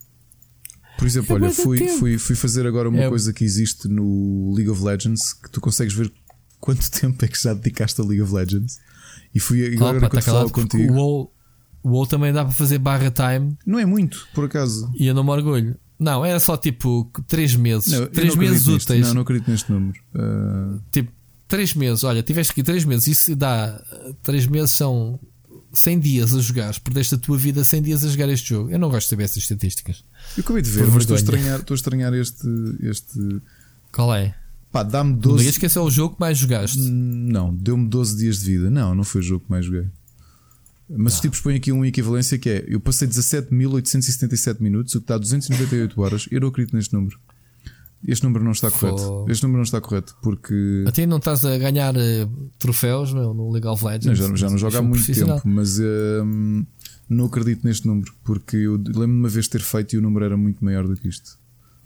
Por 0.96 1.06
exemplo, 1.06 1.36
é 1.36 1.40
olha, 1.40 1.50
fui, 1.50 1.88
fui, 1.98 2.18
fui 2.18 2.36
fazer 2.36 2.66
agora 2.66 2.88
uma 2.88 3.02
é. 3.02 3.08
coisa 3.08 3.32
que 3.32 3.44
existe 3.44 3.88
no 3.88 4.52
League 4.54 4.70
of 4.70 4.82
Legends 4.82 5.32
que 5.32 5.50
tu 5.50 5.60
consegues 5.60 5.94
ver 5.94 6.12
quanto 6.60 6.88
tempo 6.92 7.24
é 7.24 7.28
que 7.28 7.40
já 7.40 7.52
dedicaste 7.52 8.00
a 8.00 8.04
League 8.04 8.22
of 8.22 8.32
Legends. 8.32 8.78
E 9.34 9.40
fui 9.40 9.66
agora 9.74 9.98
Opa, 9.98 10.08
quando 10.08 10.24
tá 10.24 10.32
falo 10.32 10.50
contigo. 10.50 10.92
O 10.92 10.96
WoW, 10.96 11.32
o 11.82 11.88
WoW 11.90 12.06
também 12.06 12.32
dá 12.32 12.44
para 12.44 12.54
fazer 12.54 12.78
barra 12.78 13.10
time. 13.10 13.56
Não 13.66 13.78
é 13.78 13.84
muito, 13.84 14.26
por 14.34 14.44
acaso. 14.44 14.90
E 14.94 15.06
eu 15.06 15.14
não 15.14 15.24
me 15.24 15.30
orgulho. 15.30 15.76
Não, 15.98 16.24
era 16.24 16.40
só 16.40 16.56
tipo 16.56 17.10
3 17.28 17.56
meses. 17.56 18.08
3 18.12 18.34
meses 18.36 18.66
úteis. 18.66 19.06
Não, 19.08 19.14
não 19.14 19.22
acredito 19.22 19.50
neste 19.50 19.70
número. 19.70 19.98
Uh... 20.14 20.80
Tipo, 20.90 21.12
3 21.46 21.74
meses. 21.74 22.04
Olha, 22.04 22.22
tiveste 22.22 22.50
aqui 22.52 22.62
3 22.62 22.84
meses. 22.84 23.06
Isso 23.06 23.36
dá. 23.36 23.80
3 24.22 24.46
meses 24.46 24.72
são 24.72 25.18
100 25.72 25.98
dias 25.98 26.34
a 26.34 26.40
jogar. 26.40 26.78
Perdeste 26.80 27.14
a 27.14 27.18
tua 27.18 27.38
vida 27.38 27.64
100 27.64 27.82
dias 27.82 28.04
a 28.04 28.08
jogar 28.08 28.28
este 28.28 28.50
jogo. 28.50 28.70
Eu 28.70 28.78
não 28.78 28.88
gosto 28.90 29.06
de 29.06 29.10
saber 29.10 29.24
essas 29.24 29.38
estatísticas. 29.38 30.04
Eu 30.36 30.42
acabei 30.42 30.62
de 30.62 30.70
ver, 30.70 30.86
mas 30.88 31.02
estou 31.02 31.14
a, 31.14 31.18
estranhar, 31.18 31.60
estou 31.60 31.74
a 31.74 31.76
estranhar 31.76 32.14
este, 32.14 32.46
este. 32.82 33.40
Qual 33.90 34.14
é? 34.14 34.34
Pá, 34.70 34.82
dá-me 34.82 35.14
12. 35.14 35.28
Não 35.28 35.36
digas 35.36 35.58
que 35.58 35.66
esse 35.66 35.78
é 35.78 35.80
o 35.80 35.90
jogo 35.90 36.14
que 36.14 36.20
mais 36.20 36.38
jogaste. 36.38 36.78
Não, 36.78 37.54
deu-me 37.54 37.88
12 37.88 38.16
dias 38.16 38.40
de 38.40 38.46
vida. 38.46 38.70
Não, 38.70 38.94
não 38.94 39.04
foi 39.04 39.20
o 39.20 39.24
jogo 39.24 39.44
que 39.44 39.50
mais 39.50 39.66
joguei. 39.66 39.86
Mas 40.88 41.14
os 41.14 41.20
tipos 41.20 41.40
põem 41.40 41.56
aqui 41.56 41.72
uma 41.72 41.86
equivalência 41.86 42.38
que 42.38 42.48
é: 42.48 42.64
eu 42.66 42.80
passei 42.80 43.08
17.877 43.08 44.60
minutos, 44.60 44.94
o 44.94 45.00
que 45.00 45.06
dá 45.06 45.18
298 45.18 46.00
horas. 46.00 46.28
Eu 46.30 46.40
não 46.40 46.48
acredito 46.48 46.74
neste 46.74 46.92
número. 46.92 47.18
Este 48.06 48.24
número 48.24 48.44
não 48.44 48.52
está 48.52 48.70
correto. 48.70 49.26
Este 49.28 49.42
número 49.44 49.58
não 49.58 49.64
está 49.64 49.80
correto 49.80 50.16
porque. 50.20 50.84
Até 50.86 51.06
não 51.06 51.18
estás 51.18 51.44
a 51.44 51.56
ganhar 51.56 51.94
uh, 51.96 52.50
troféus 52.58 53.12
meu, 53.12 53.32
no 53.32 53.50
League 53.50 53.66
of 53.66 53.84
Legends. 53.84 54.18
Não, 54.18 54.36
já, 54.36 54.46
já 54.46 54.50
não 54.50 54.58
jogo 54.58 54.76
há 54.76 54.82
muito 54.82 55.06
tempo, 55.12 55.40
mas 55.44 55.78
uh, 55.78 56.64
não 57.08 57.26
acredito 57.26 57.64
neste 57.64 57.86
número 57.86 58.12
porque 58.24 58.56
eu 58.56 58.72
lembro-me 58.72 59.20
uma 59.20 59.28
vez 59.28 59.46
ter 59.46 59.60
feito 59.60 59.94
e 59.94 59.98
o 59.98 60.02
número 60.02 60.24
era 60.24 60.36
muito 60.36 60.64
maior 60.64 60.86
do 60.86 60.96
que 60.96 61.08
isto. 61.08 61.38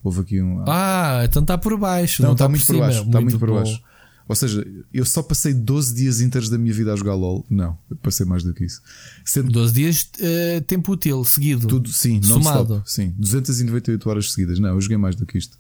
Houve 0.03 0.21
aqui 0.21 0.41
um. 0.41 0.65
Ah, 0.67 1.23
então 1.25 1.43
está 1.43 1.59
por 1.59 1.77
baixo. 1.77 2.23
Não, 2.23 2.29
não 2.29 2.35
está, 2.35 2.45
está 2.45 2.49
muito 2.49 2.67
por, 2.67 2.75
por 2.75 2.81
baixo. 2.81 3.03
Está 3.03 3.21
muito 3.21 3.39
por 3.39 3.51
baixo. 3.53 3.83
Ou 4.29 4.35
seja, 4.35 4.67
eu 4.93 5.05
só 5.05 5.23
passei 5.23 5.55
12 5.55 5.95
dias 5.95 6.21
inteiros 6.21 6.49
da 6.49 6.59
minha 6.59 6.75
vida 6.75 6.93
a 6.93 6.97
jogar 6.97 7.15
LOL. 7.15 7.47
Não, 7.49 7.79
passei 8.03 8.27
mais 8.27 8.43
do 8.43 8.53
que 8.53 8.65
isso. 8.65 8.83
Sendo 9.25 9.53
12 9.53 9.73
dias 9.73 10.11
uh, 10.19 10.61
tempo 10.63 10.93
útil, 10.93 11.25
seguido. 11.25 11.69
Tudo, 11.69 11.89
sim, 11.91 12.21
somado. 12.23 12.83
Sim, 12.85 13.15
298 13.17 14.11
horas 14.11 14.33
seguidas. 14.33 14.59
Não, 14.59 14.71
eu 14.71 14.81
joguei 14.81 14.97
mais 14.97 15.15
do 15.15 15.25
que 15.25 15.39
isto. 15.39 15.57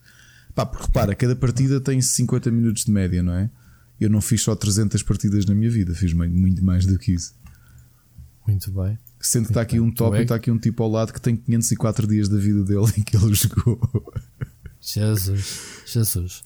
Pá, 0.56 0.64
porque 0.64 0.86
repara, 0.86 1.14
cada 1.14 1.36
partida 1.36 1.78
tem 1.78 2.00
50 2.00 2.50
minutos 2.50 2.86
de 2.86 2.90
média, 2.90 3.22
não 3.22 3.34
é? 3.34 3.50
Eu 4.00 4.08
não 4.08 4.22
fiz 4.22 4.40
só 4.40 4.56
300 4.56 5.02
partidas 5.02 5.44
na 5.44 5.54
minha 5.54 5.70
vida, 5.70 5.94
fiz 5.94 6.14
muito 6.14 6.64
mais 6.64 6.86
do 6.86 6.98
que 6.98 7.12
isso. 7.12 7.34
Muito 8.48 8.70
bem. 8.70 8.98
Sendo 9.20 9.44
que 9.44 9.50
está 9.50 9.60
aqui 9.60 9.78
um 9.78 9.90
top 9.90 10.16
e 10.16 10.22
está 10.22 10.34
aqui 10.34 10.50
um 10.50 10.58
tipo 10.58 10.82
ao 10.82 10.90
lado 10.90 11.12
que 11.12 11.20
tem 11.20 11.36
504 11.36 12.06
dias 12.06 12.30
da 12.30 12.38
vida 12.38 12.64
dele 12.64 12.86
em 12.96 13.02
que 13.02 13.18
ele 13.18 13.34
jogou. 13.34 13.78
Jesus, 14.80 15.82
Jesus. 15.84 16.42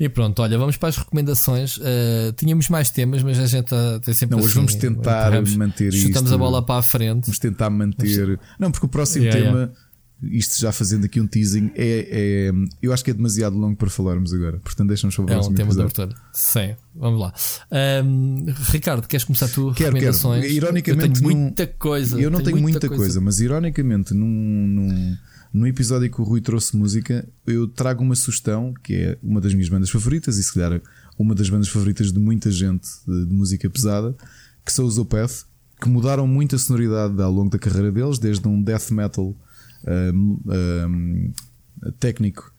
E 0.00 0.08
pronto, 0.08 0.40
olha, 0.40 0.56
vamos 0.56 0.78
para 0.78 0.88
as 0.88 0.96
recomendações. 0.96 1.76
Uh, 1.76 2.32
tínhamos 2.34 2.70
mais 2.70 2.90
temas, 2.90 3.22
mas 3.22 3.38
a 3.38 3.46
gente 3.46 3.66
tá, 3.66 4.00
tem 4.00 4.14
sempre 4.14 4.36
Não, 4.36 4.42
hoje 4.42 4.52
assim, 4.52 4.60
vamos 4.60 4.74
tentar 4.76 5.42
manter 5.58 5.92
isto. 5.92 6.06
Chutamos 6.06 6.32
a 6.32 6.38
bola 6.38 6.64
para 6.64 6.78
a 6.78 6.82
frente. 6.82 7.26
Vamos 7.26 7.38
tentar 7.38 7.68
manter. 7.68 8.40
Não, 8.58 8.70
porque 8.72 8.86
o 8.86 8.88
próximo 8.88 9.26
yeah, 9.26 9.44
tema, 9.44 9.58
yeah. 9.58 9.74
Isto 10.22 10.60
já 10.60 10.70
fazendo 10.72 11.04
aqui 11.04 11.20
um 11.20 11.26
teasing, 11.26 11.70
é, 11.74 12.08
é, 12.10 12.52
eu 12.80 12.92
acho 12.92 13.04
que 13.04 13.10
é 13.10 13.14
demasiado 13.14 13.56
longo 13.56 13.76
para 13.76 13.90
falarmos 13.90 14.32
agora. 14.32 14.58
Portanto, 14.58 14.88
deixa-nos 14.88 15.14
próximo. 15.16 15.34
É 15.34 15.48
um 15.48 15.54
tema 15.54 15.74
de 15.74 15.80
abertura. 15.80 16.14
Sim, 16.32 16.76
vamos 16.94 17.20
lá. 17.20 17.34
Um, 18.04 18.46
Ricardo, 18.70 19.06
queres 19.08 19.24
começar 19.24 19.48
tu? 19.48 19.72
Quero, 19.74 19.94
recomendações? 19.94 20.42
Quero. 20.42 20.54
Ironicamente, 20.54 21.06
eu 21.06 21.12
tenho 21.12 21.36
muita 21.36 21.66
coisa. 21.66 22.20
Eu 22.20 22.30
não 22.30 22.38
tenho, 22.38 22.52
tenho 22.52 22.62
muita, 22.62 22.88
coisa. 22.88 23.02
coisa, 23.02 23.20
mas 23.20 23.40
ironicamente, 23.40 24.14
num, 24.14 24.26
num 24.26 25.16
no 25.52 25.66
episódio 25.66 26.10
que 26.10 26.20
o 26.20 26.24
Rui 26.24 26.40
trouxe 26.40 26.76
música, 26.76 27.28
eu 27.46 27.68
trago 27.68 28.02
uma 28.02 28.14
sugestão 28.14 28.72
que 28.82 28.94
é 28.94 29.18
uma 29.22 29.40
das 29.40 29.52
minhas 29.52 29.68
bandas 29.68 29.90
favoritas 29.90 30.38
e 30.38 30.42
se 30.42 30.54
calhar 30.54 30.80
uma 31.18 31.34
das 31.34 31.50
bandas 31.50 31.68
favoritas 31.68 32.10
de 32.10 32.18
muita 32.18 32.50
gente 32.50 32.88
de, 33.06 33.26
de 33.26 33.34
música 33.34 33.68
pesada, 33.68 34.16
que 34.64 34.72
são 34.72 34.86
os 34.86 34.96
Opeth, 34.96 35.44
que 35.80 35.88
mudaram 35.88 36.26
muito 36.26 36.56
a 36.56 36.58
sonoridade 36.58 37.20
ao 37.20 37.30
longo 37.30 37.50
da 37.50 37.58
carreira 37.58 37.92
deles, 37.92 38.18
desde 38.18 38.46
um 38.48 38.62
death 38.62 38.90
metal 38.90 39.36
um, 39.86 41.32
técnico 41.98 42.52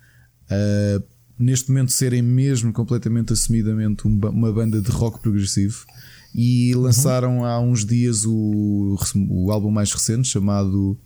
a 0.49 1.01
neste 1.37 1.69
momento 1.69 1.91
serem 1.91 2.21
mesmo 2.21 2.71
completamente 2.71 3.33
assumidamente 3.33 4.05
uma 4.05 4.51
banda 4.51 4.79
de 4.79 4.91
rock 4.91 5.19
progressivo 5.19 5.85
e 6.33 6.73
lançaram 6.73 7.39
uhum. 7.39 7.45
há 7.45 7.59
uns 7.59 7.85
dias 7.85 8.25
o, 8.25 8.97
o 9.29 9.51
álbum 9.51 9.69
mais 9.69 9.91
recente 9.91 10.27
chamado 10.27 10.97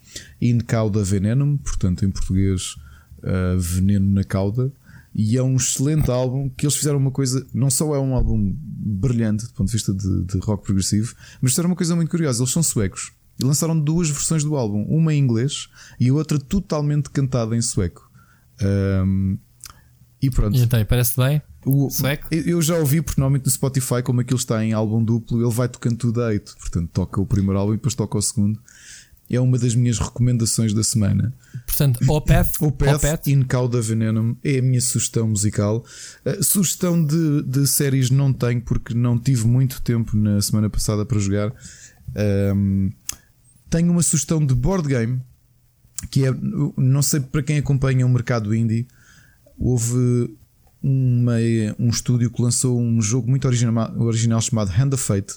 In 0.41 0.59
Cauda 0.59 1.03
Venenum, 1.03 1.57
portanto 1.57 2.05
em 2.05 2.11
português 2.11 2.75
uh, 3.19 3.59
Veneno 3.59 4.09
na 4.09 4.23
Cauda. 4.23 4.71
E 5.13 5.35
é 5.35 5.41
um 5.41 5.55
excelente 5.55 6.11
álbum 6.11 6.47
que 6.47 6.65
eles 6.65 6.75
fizeram 6.75 6.99
uma 6.99 7.09
coisa, 7.09 7.45
não 7.51 7.71
só 7.71 7.95
é 7.95 7.99
um 7.99 8.13
álbum 8.13 8.55
brilhante 8.55 9.47
do 9.47 9.53
ponto 9.53 9.67
de 9.67 9.73
vista 9.73 9.91
de, 9.91 10.23
de 10.25 10.37
rock 10.37 10.63
progressivo, 10.63 11.15
mas 11.41 11.51
fizeram 11.51 11.71
uma 11.71 11.75
coisa 11.75 11.95
muito 11.95 12.09
curiosa. 12.09 12.43
Eles 12.43 12.53
são 12.53 12.61
suecos 12.61 13.11
e 13.39 13.43
lançaram 13.43 13.79
duas 13.79 14.09
versões 14.09 14.43
do 14.43 14.55
álbum, 14.55 14.83
uma 14.89 15.13
em 15.13 15.19
inglês 15.19 15.69
e 15.99 16.11
outra 16.11 16.39
totalmente 16.39 17.09
cantada 17.09 17.55
em 17.55 17.61
sueco. 17.61 18.09
Um, 18.61 19.37
e 20.21 20.29
pronto. 20.29 20.57
E 20.57 20.61
então, 20.61 20.83
parece 20.85 21.15
bem? 21.15 21.41
O, 21.65 21.89
eu 22.31 22.61
já 22.61 22.77
ouvi, 22.77 23.01
porque 23.01 23.19
normalmente 23.19 23.45
no 23.45 23.51
Spotify, 23.51 24.01
como 24.01 24.21
aquilo 24.21 24.39
está 24.39 24.63
em 24.63 24.71
álbum 24.71 25.03
duplo, 25.03 25.41
ele 25.41 25.53
vai 25.53 25.67
tocando 25.67 25.97
tudo 25.97 26.23
a 26.23 26.29
Portanto, 26.59 26.89
toca 26.93 27.19
o 27.19 27.25
primeiro 27.25 27.59
álbum 27.59 27.73
e 27.73 27.75
depois 27.75 27.93
toca 27.93 28.17
o 28.17 28.21
segundo. 28.21 28.59
É 29.29 29.39
uma 29.41 29.59
das 29.59 29.75
minhas 29.75 29.99
recomendações 29.99 30.73
da 30.73 30.81
semana. 30.81 31.33
Portanto, 31.65 31.99
Opeth, 32.09 32.51
Opeth, 32.61 32.95
Opeth. 32.95 33.27
In 33.27 33.43
Cauda 33.43 33.81
Venenum 33.81 34.37
é 34.41 34.59
a 34.59 34.61
minha 34.61 34.79
sugestão 34.79 35.27
musical. 35.27 35.83
Uh, 36.25 36.41
sugestão 36.41 37.05
de, 37.05 37.43
de 37.43 37.67
séries 37.67 38.09
não 38.09 38.31
tenho, 38.31 38.61
porque 38.61 38.93
não 38.93 39.19
tive 39.19 39.45
muito 39.45 39.81
tempo 39.81 40.15
na 40.15 40.41
semana 40.41 40.69
passada 40.69 41.05
para 41.05 41.19
jogar. 41.19 41.53
Um, 42.55 42.89
tenho 43.69 43.91
uma 43.91 44.01
sugestão 44.01 44.45
de 44.45 44.53
board 44.53 44.87
game 44.87 45.21
que 46.11 46.25
é, 46.25 46.33
não 46.77 47.01
sei 47.01 47.19
para 47.19 47.41
quem 47.41 47.57
acompanha 47.57 48.05
o 48.05 48.09
mercado 48.09 48.53
indie, 48.53 48.87
houve 49.57 50.29
uma, 50.81 51.35
um 51.79 51.89
estúdio 51.89 52.29
que 52.29 52.41
lançou 52.41 52.79
um 52.79 53.01
jogo 53.01 53.29
muito 53.29 53.47
original, 53.47 53.93
original 53.99 54.41
chamado 54.41 54.71
Hand 54.71 54.93
of 54.93 55.03
Fate, 55.03 55.33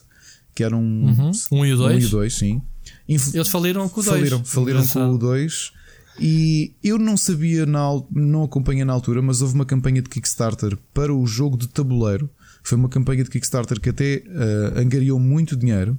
que 0.55 0.63
era 0.63 0.77
um, 0.77 1.07
uhum. 1.07 1.31
um 1.53 1.65
e 1.65 1.73
o 1.73 1.77
2. 1.77 1.97
Um 1.97 1.99
e 1.99 2.05
o 2.05 2.09
dois 2.11 2.35
sim. 2.35 2.63
Eles 3.09 3.49
faliram 3.49 3.89
com 3.89 4.01
o 4.01 4.05
2. 4.05 4.17
Faliram, 4.17 4.45
faliram 4.45 4.87
com 4.87 5.11
o 5.11 5.19
2. 5.19 5.73
E 6.21 6.75
eu 6.85 6.99
não 6.99 7.17
sabia, 7.17 7.65
na, 7.65 7.89
não 8.11 8.45
acompanhei 8.45 8.85
na 8.85 8.93
altura, 8.93 9.23
mas 9.23 9.41
houve 9.41 9.55
uma 9.55 9.65
campanha 9.65 10.03
de 10.03 10.09
Kickstarter 10.09 10.77
para 10.93 11.15
o 11.15 11.27
jogo 11.27 11.57
de 11.57 11.67
tabuleiro. 11.69 12.29
Foi 12.63 12.77
uma 12.77 12.89
campanha 12.89 13.25
de 13.25 13.31
Kickstarter 13.31 13.81
que 13.81 13.89
até 13.89 14.23
uh, 14.27 14.79
angariou 14.79 15.19
muito 15.19 15.57
dinheiro. 15.57 15.97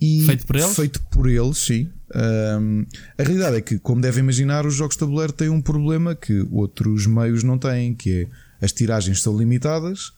E 0.00 0.24
feito 0.26 0.46
por 0.46 0.56
eles? 0.56 0.76
Feito 0.76 1.00
por 1.10 1.28
eles, 1.28 1.58
sim. 1.58 1.88
Um, 2.14 2.84
a 3.18 3.22
realidade 3.22 3.56
é 3.56 3.60
que, 3.60 3.78
como 3.78 4.00
devem 4.00 4.22
imaginar, 4.22 4.66
os 4.66 4.74
jogos 4.74 4.94
de 4.94 5.00
tabuleiro 5.00 5.32
têm 5.32 5.48
um 5.48 5.60
problema 5.60 6.14
que 6.14 6.46
outros 6.50 7.06
meios 7.06 7.42
não 7.42 7.58
têm, 7.58 7.94
que 7.94 8.12
é 8.12 8.64
as 8.64 8.72
tiragens 8.72 9.22
são 9.22 9.36
limitadas 9.36 10.12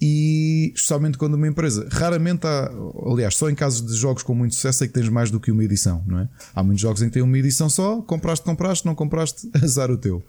e 0.00 0.72
especialmente 0.74 1.16
quando 1.16 1.34
uma 1.34 1.48
empresa 1.48 1.88
raramente 1.90 2.46
há, 2.46 2.70
aliás, 3.10 3.34
só 3.34 3.48
em 3.48 3.54
casos 3.54 3.86
de 3.86 3.94
jogos 3.94 4.22
com 4.22 4.34
muito 4.34 4.54
sucesso 4.54 4.84
é 4.84 4.86
que 4.86 4.92
tens 4.92 5.08
mais 5.08 5.30
do 5.30 5.40
que 5.40 5.50
uma 5.50 5.64
edição, 5.64 6.02
não 6.06 6.20
é? 6.20 6.28
Há 6.54 6.62
muitos 6.62 6.82
jogos 6.82 7.00
em 7.00 7.06
que 7.06 7.12
tem 7.12 7.22
uma 7.22 7.38
edição 7.38 7.70
só, 7.70 8.02
compraste, 8.02 8.44
compraste, 8.44 8.84
não 8.84 8.94
compraste, 8.94 9.50
azar 9.62 9.90
o 9.90 9.96
teu. 9.96 10.22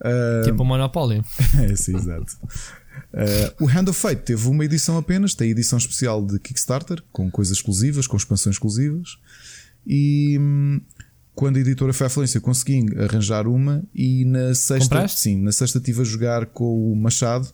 Uh, 0.00 0.44
tipo 0.44 0.62
o 0.62 0.64
Monopoly. 0.64 1.22
é, 1.60 1.76
sim, 1.76 1.94
exato. 1.94 2.34
Uh, 3.12 3.64
o 3.64 3.66
Hand 3.66 3.88
of 3.88 3.98
Fate 3.98 4.22
teve 4.22 4.48
uma 4.48 4.64
edição 4.64 4.96
apenas, 4.96 5.34
tem 5.34 5.50
edição 5.50 5.78
especial 5.78 6.24
de 6.24 6.38
Kickstarter, 6.38 7.02
com 7.12 7.30
coisas 7.30 7.56
exclusivas, 7.56 8.06
com 8.06 8.16
expansões 8.16 8.56
exclusivas. 8.56 9.18
E 9.86 10.36
hum, 10.38 10.80
quando 11.34 11.56
a 11.56 11.60
editora 11.60 11.92
foi 11.92 12.06
à 12.06 12.10
falência, 12.10 12.40
consegui 12.40 12.86
arranjar 12.98 13.46
uma. 13.46 13.82
E 13.94 14.24
na 14.24 14.54
sexta, 14.54 14.96
Compraste? 14.96 15.20
sim, 15.20 15.40
na 15.40 15.52
sexta 15.52 15.78
estive 15.78 16.02
a 16.02 16.04
jogar 16.04 16.46
com 16.46 16.92
o 16.92 16.96
Machado. 16.96 17.48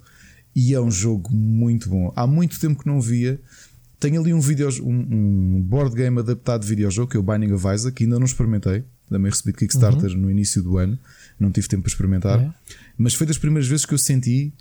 E 0.54 0.72
é 0.72 0.80
um 0.80 0.90
jogo 0.90 1.30
muito 1.32 1.88
bom. 1.90 2.12
Há 2.16 2.26
muito 2.26 2.58
tempo 2.58 2.80
que 2.82 2.86
não 2.86 3.00
via. 3.00 3.38
Tenho 4.00 4.20
ali 4.20 4.32
um, 4.32 4.40
video, 4.40 4.68
um, 4.82 5.06
um 5.10 5.62
board 5.62 5.94
game 5.94 6.18
adaptado 6.18 6.62
de 6.62 6.68
videojogo, 6.68 7.10
que 7.10 7.16
é 7.16 7.20
o 7.20 7.22
Binding 7.22 7.52
of 7.52 7.66
Isaac, 7.68 7.94
que 7.94 8.04
ainda 8.04 8.18
não 8.18 8.24
experimentei. 8.24 8.82
Também 9.08 9.30
recebi 9.30 9.52
de 9.52 9.58
Kickstarter 9.58 10.10
uhum. 10.10 10.16
no 10.16 10.30
início 10.30 10.62
do 10.62 10.78
ano. 10.78 10.98
Não 11.38 11.50
tive 11.52 11.68
tempo 11.68 11.82
para 11.82 11.90
experimentar. 11.90 12.40
É. 12.40 12.50
Mas 12.96 13.14
foi 13.14 13.26
das 13.26 13.38
primeiras 13.38 13.68
vezes 13.68 13.84
que 13.84 13.94
eu 13.94 13.98
senti. 13.98 14.52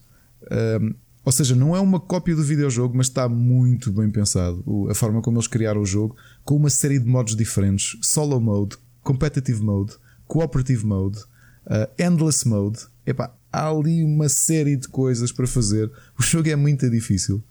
Um, 0.51 0.95
ou 1.25 1.31
seja, 1.31 1.55
não 1.55 1.75
é 1.75 1.79
uma 1.79 1.99
cópia 1.99 2.35
do 2.35 2.43
videojogo, 2.43 2.95
mas 2.95 3.07
está 3.07 3.27
muito 3.27 3.91
bem 3.91 4.11
pensado. 4.11 4.63
A 4.89 4.93
forma 4.93 5.23
como 5.23 5.37
eles 5.37 5.47
criaram 5.47 5.81
o 5.81 5.85
jogo, 5.85 6.15
com 6.43 6.55
uma 6.55 6.69
série 6.69 6.99
de 6.99 7.05
modos 7.05 7.35
diferentes: 7.35 7.97
solo 8.03 8.39
mode, 8.39 8.77
competitive 9.01 9.63
mode, 9.63 9.93
cooperative 10.27 10.85
mode, 10.85 11.19
uh, 11.65 11.89
endless 11.97 12.47
mode. 12.47 12.79
Epá, 13.07 13.35
há 13.51 13.69
ali 13.69 14.03
uma 14.03 14.29
série 14.29 14.77
de 14.77 14.87
coisas 14.87 15.31
para 15.31 15.47
fazer. 15.47 15.91
O 16.19 16.21
jogo 16.21 16.47
é 16.47 16.55
muito 16.55 16.87
difícil, 16.91 17.43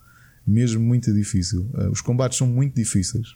mesmo 0.47 0.81
muito 0.81 1.13
difícil. 1.13 1.69
Uh, 1.75 1.91
os 1.91 2.01
combates 2.01 2.39
são 2.39 2.47
muito 2.47 2.77
difíceis. 2.77 3.35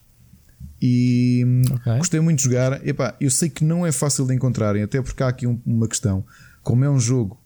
E 0.81 1.43
hum, 1.45 1.63
okay. 1.75 1.99
gostei 1.99 2.21
muito 2.21 2.39
de 2.39 2.45
jogar. 2.45 2.87
Epá, 2.87 3.17
eu 3.21 3.31
sei 3.31 3.51
que 3.51 3.65
não 3.65 3.85
é 3.85 3.91
fácil 3.91 4.25
de 4.25 4.35
encontrarem, 4.35 4.85
até 4.85 5.03
porque 5.03 5.21
há 5.21 5.29
aqui 5.29 5.49
um, 5.49 5.61
uma 5.67 5.89
questão. 5.89 6.25
Como 6.63 6.85
é 6.85 6.91
um 6.91 7.01
jogo 7.01 7.41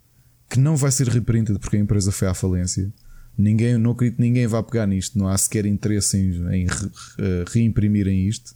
que 0.52 0.60
não 0.60 0.76
vai 0.76 0.92
ser 0.92 1.08
reprinted 1.08 1.58
porque 1.58 1.78
a 1.78 1.80
empresa 1.80 2.12
foi 2.12 2.28
à 2.28 2.34
falência. 2.34 2.92
Ninguém, 3.38 3.78
não 3.78 3.92
acredito 3.92 4.16
que 4.16 4.22
ninguém 4.22 4.46
vá 4.46 4.62
pegar 4.62 4.86
nisto, 4.86 5.18
não 5.18 5.26
há 5.26 5.38
sequer 5.38 5.64
interesse 5.64 6.18
em, 6.18 6.30
em 6.54 6.66
re, 6.66 6.86
uh, 6.86 7.44
reimprimirem 7.48 8.28
isto. 8.28 8.54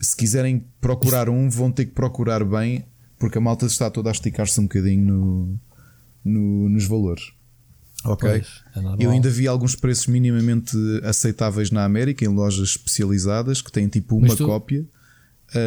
Se 0.00 0.16
quiserem 0.16 0.64
procurar 0.80 1.28
um, 1.28 1.50
vão 1.50 1.72
ter 1.72 1.86
que 1.86 1.90
procurar 1.90 2.44
bem, 2.44 2.84
porque 3.18 3.38
a 3.38 3.40
malta 3.40 3.66
está 3.66 3.90
toda 3.90 4.08
a 4.08 4.12
esticar-se 4.12 4.60
um 4.60 4.64
bocadinho 4.64 5.04
no, 5.04 5.60
no, 6.24 6.68
nos 6.68 6.86
valores. 6.86 7.32
Ok? 8.04 8.28
Pois, 8.30 8.62
é 9.00 9.04
eu 9.04 9.10
ainda 9.10 9.28
vi 9.28 9.48
alguns 9.48 9.74
preços 9.74 10.06
minimamente 10.06 10.76
aceitáveis 11.02 11.72
na 11.72 11.84
América, 11.84 12.24
em 12.24 12.28
lojas 12.28 12.68
especializadas, 12.68 13.60
que 13.60 13.72
têm 13.72 13.88
tipo 13.88 14.16
uma 14.16 14.36
tu... 14.36 14.46
cópia. 14.46 14.84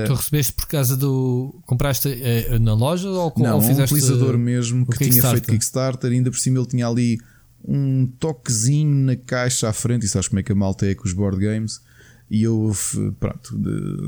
Tu 0.08 0.14
recebeste 0.14 0.54
por 0.54 0.68
causa 0.68 0.98
do. 0.98 1.56
Compraste 1.66 2.08
uh, 2.08 2.60
na 2.60 2.74
loja 2.74 3.10
ou, 3.10 3.34
não, 3.38 3.56
ou 3.56 3.62
fizeste 3.62 3.94
um 3.94 3.98
utilizador 3.98 4.38
mesmo 4.38 4.86
que 4.86 5.10
tinha 5.10 5.22
feito 5.30 5.52
Kickstarter, 5.52 6.12
ainda 6.12 6.32
por 6.32 6.40
cima 6.40 6.58
ele 6.60 6.68
tinha 6.68 6.88
ali 6.88 7.20
um 7.68 8.08
toquezinho 8.20 9.06
na 9.06 9.16
caixa 9.16 9.70
à 9.70 9.74
frente, 9.74 10.06
e 10.06 10.10
sabes 10.10 10.28
como 10.28 10.40
é 10.40 10.44
que 10.44 10.52
a 10.52 10.56
malta 10.56 10.86
é 10.86 10.96
com 10.96 11.06
os 11.06 11.14
board 11.14 11.38
games. 11.38 11.82
E 12.30 12.42
eu, 12.42 12.76
pronto, 13.20 13.56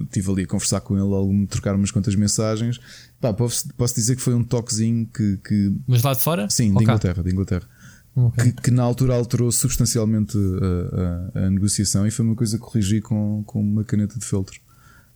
estive 0.06 0.32
ali 0.32 0.44
a 0.44 0.48
conversar 0.48 0.82
com 0.82 0.96
ele, 0.96 1.04
logo 1.04 1.32
trocar 1.48 1.76
umas 1.76 1.92
quantas 1.92 2.16
mensagens. 2.16 2.80
Pá, 3.22 3.32
posso, 3.32 3.68
posso 3.76 3.94
dizer 3.94 4.16
que 4.16 4.22
foi 4.22 4.34
um 4.34 4.44
toquezinho 4.44 5.08
que. 5.08 5.38
que... 5.38 5.76
Mas 5.88 6.02
lá 6.02 6.14
de 6.14 6.22
fora? 6.22 6.50
Sim, 6.50 6.74
de 6.74 6.84
Inglaterra, 6.84 7.22
de 7.22 7.32
Inglaterra. 7.32 7.68
Okay. 8.16 8.52
Que, 8.52 8.62
que, 8.64 8.72
na 8.72 8.82
altura 8.82 9.14
alterou 9.14 9.52
substancialmente 9.52 10.36
a, 10.36 11.40
a, 11.40 11.46
a, 11.46 11.50
negociação 11.52 12.08
e 12.08 12.10
foi 12.10 12.26
uma 12.26 12.36
coisa 12.36 12.58
que 12.58 12.64
corrigi 12.64 13.00
com, 13.00 13.44
com 13.46 13.62
uma 13.62 13.84
caneta 13.84 14.18
de 14.18 14.26
feltro. 14.26 14.60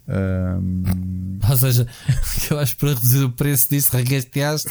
Um... 0.08 1.40
Ou 1.50 1.58
seja, 1.58 1.88
eu 2.50 2.60
acho 2.60 2.78
para 2.78 2.90
reduzir 2.90 3.24
o 3.24 3.32
preço 3.32 3.70
disso 3.70 3.96
regasteaste 3.96 4.70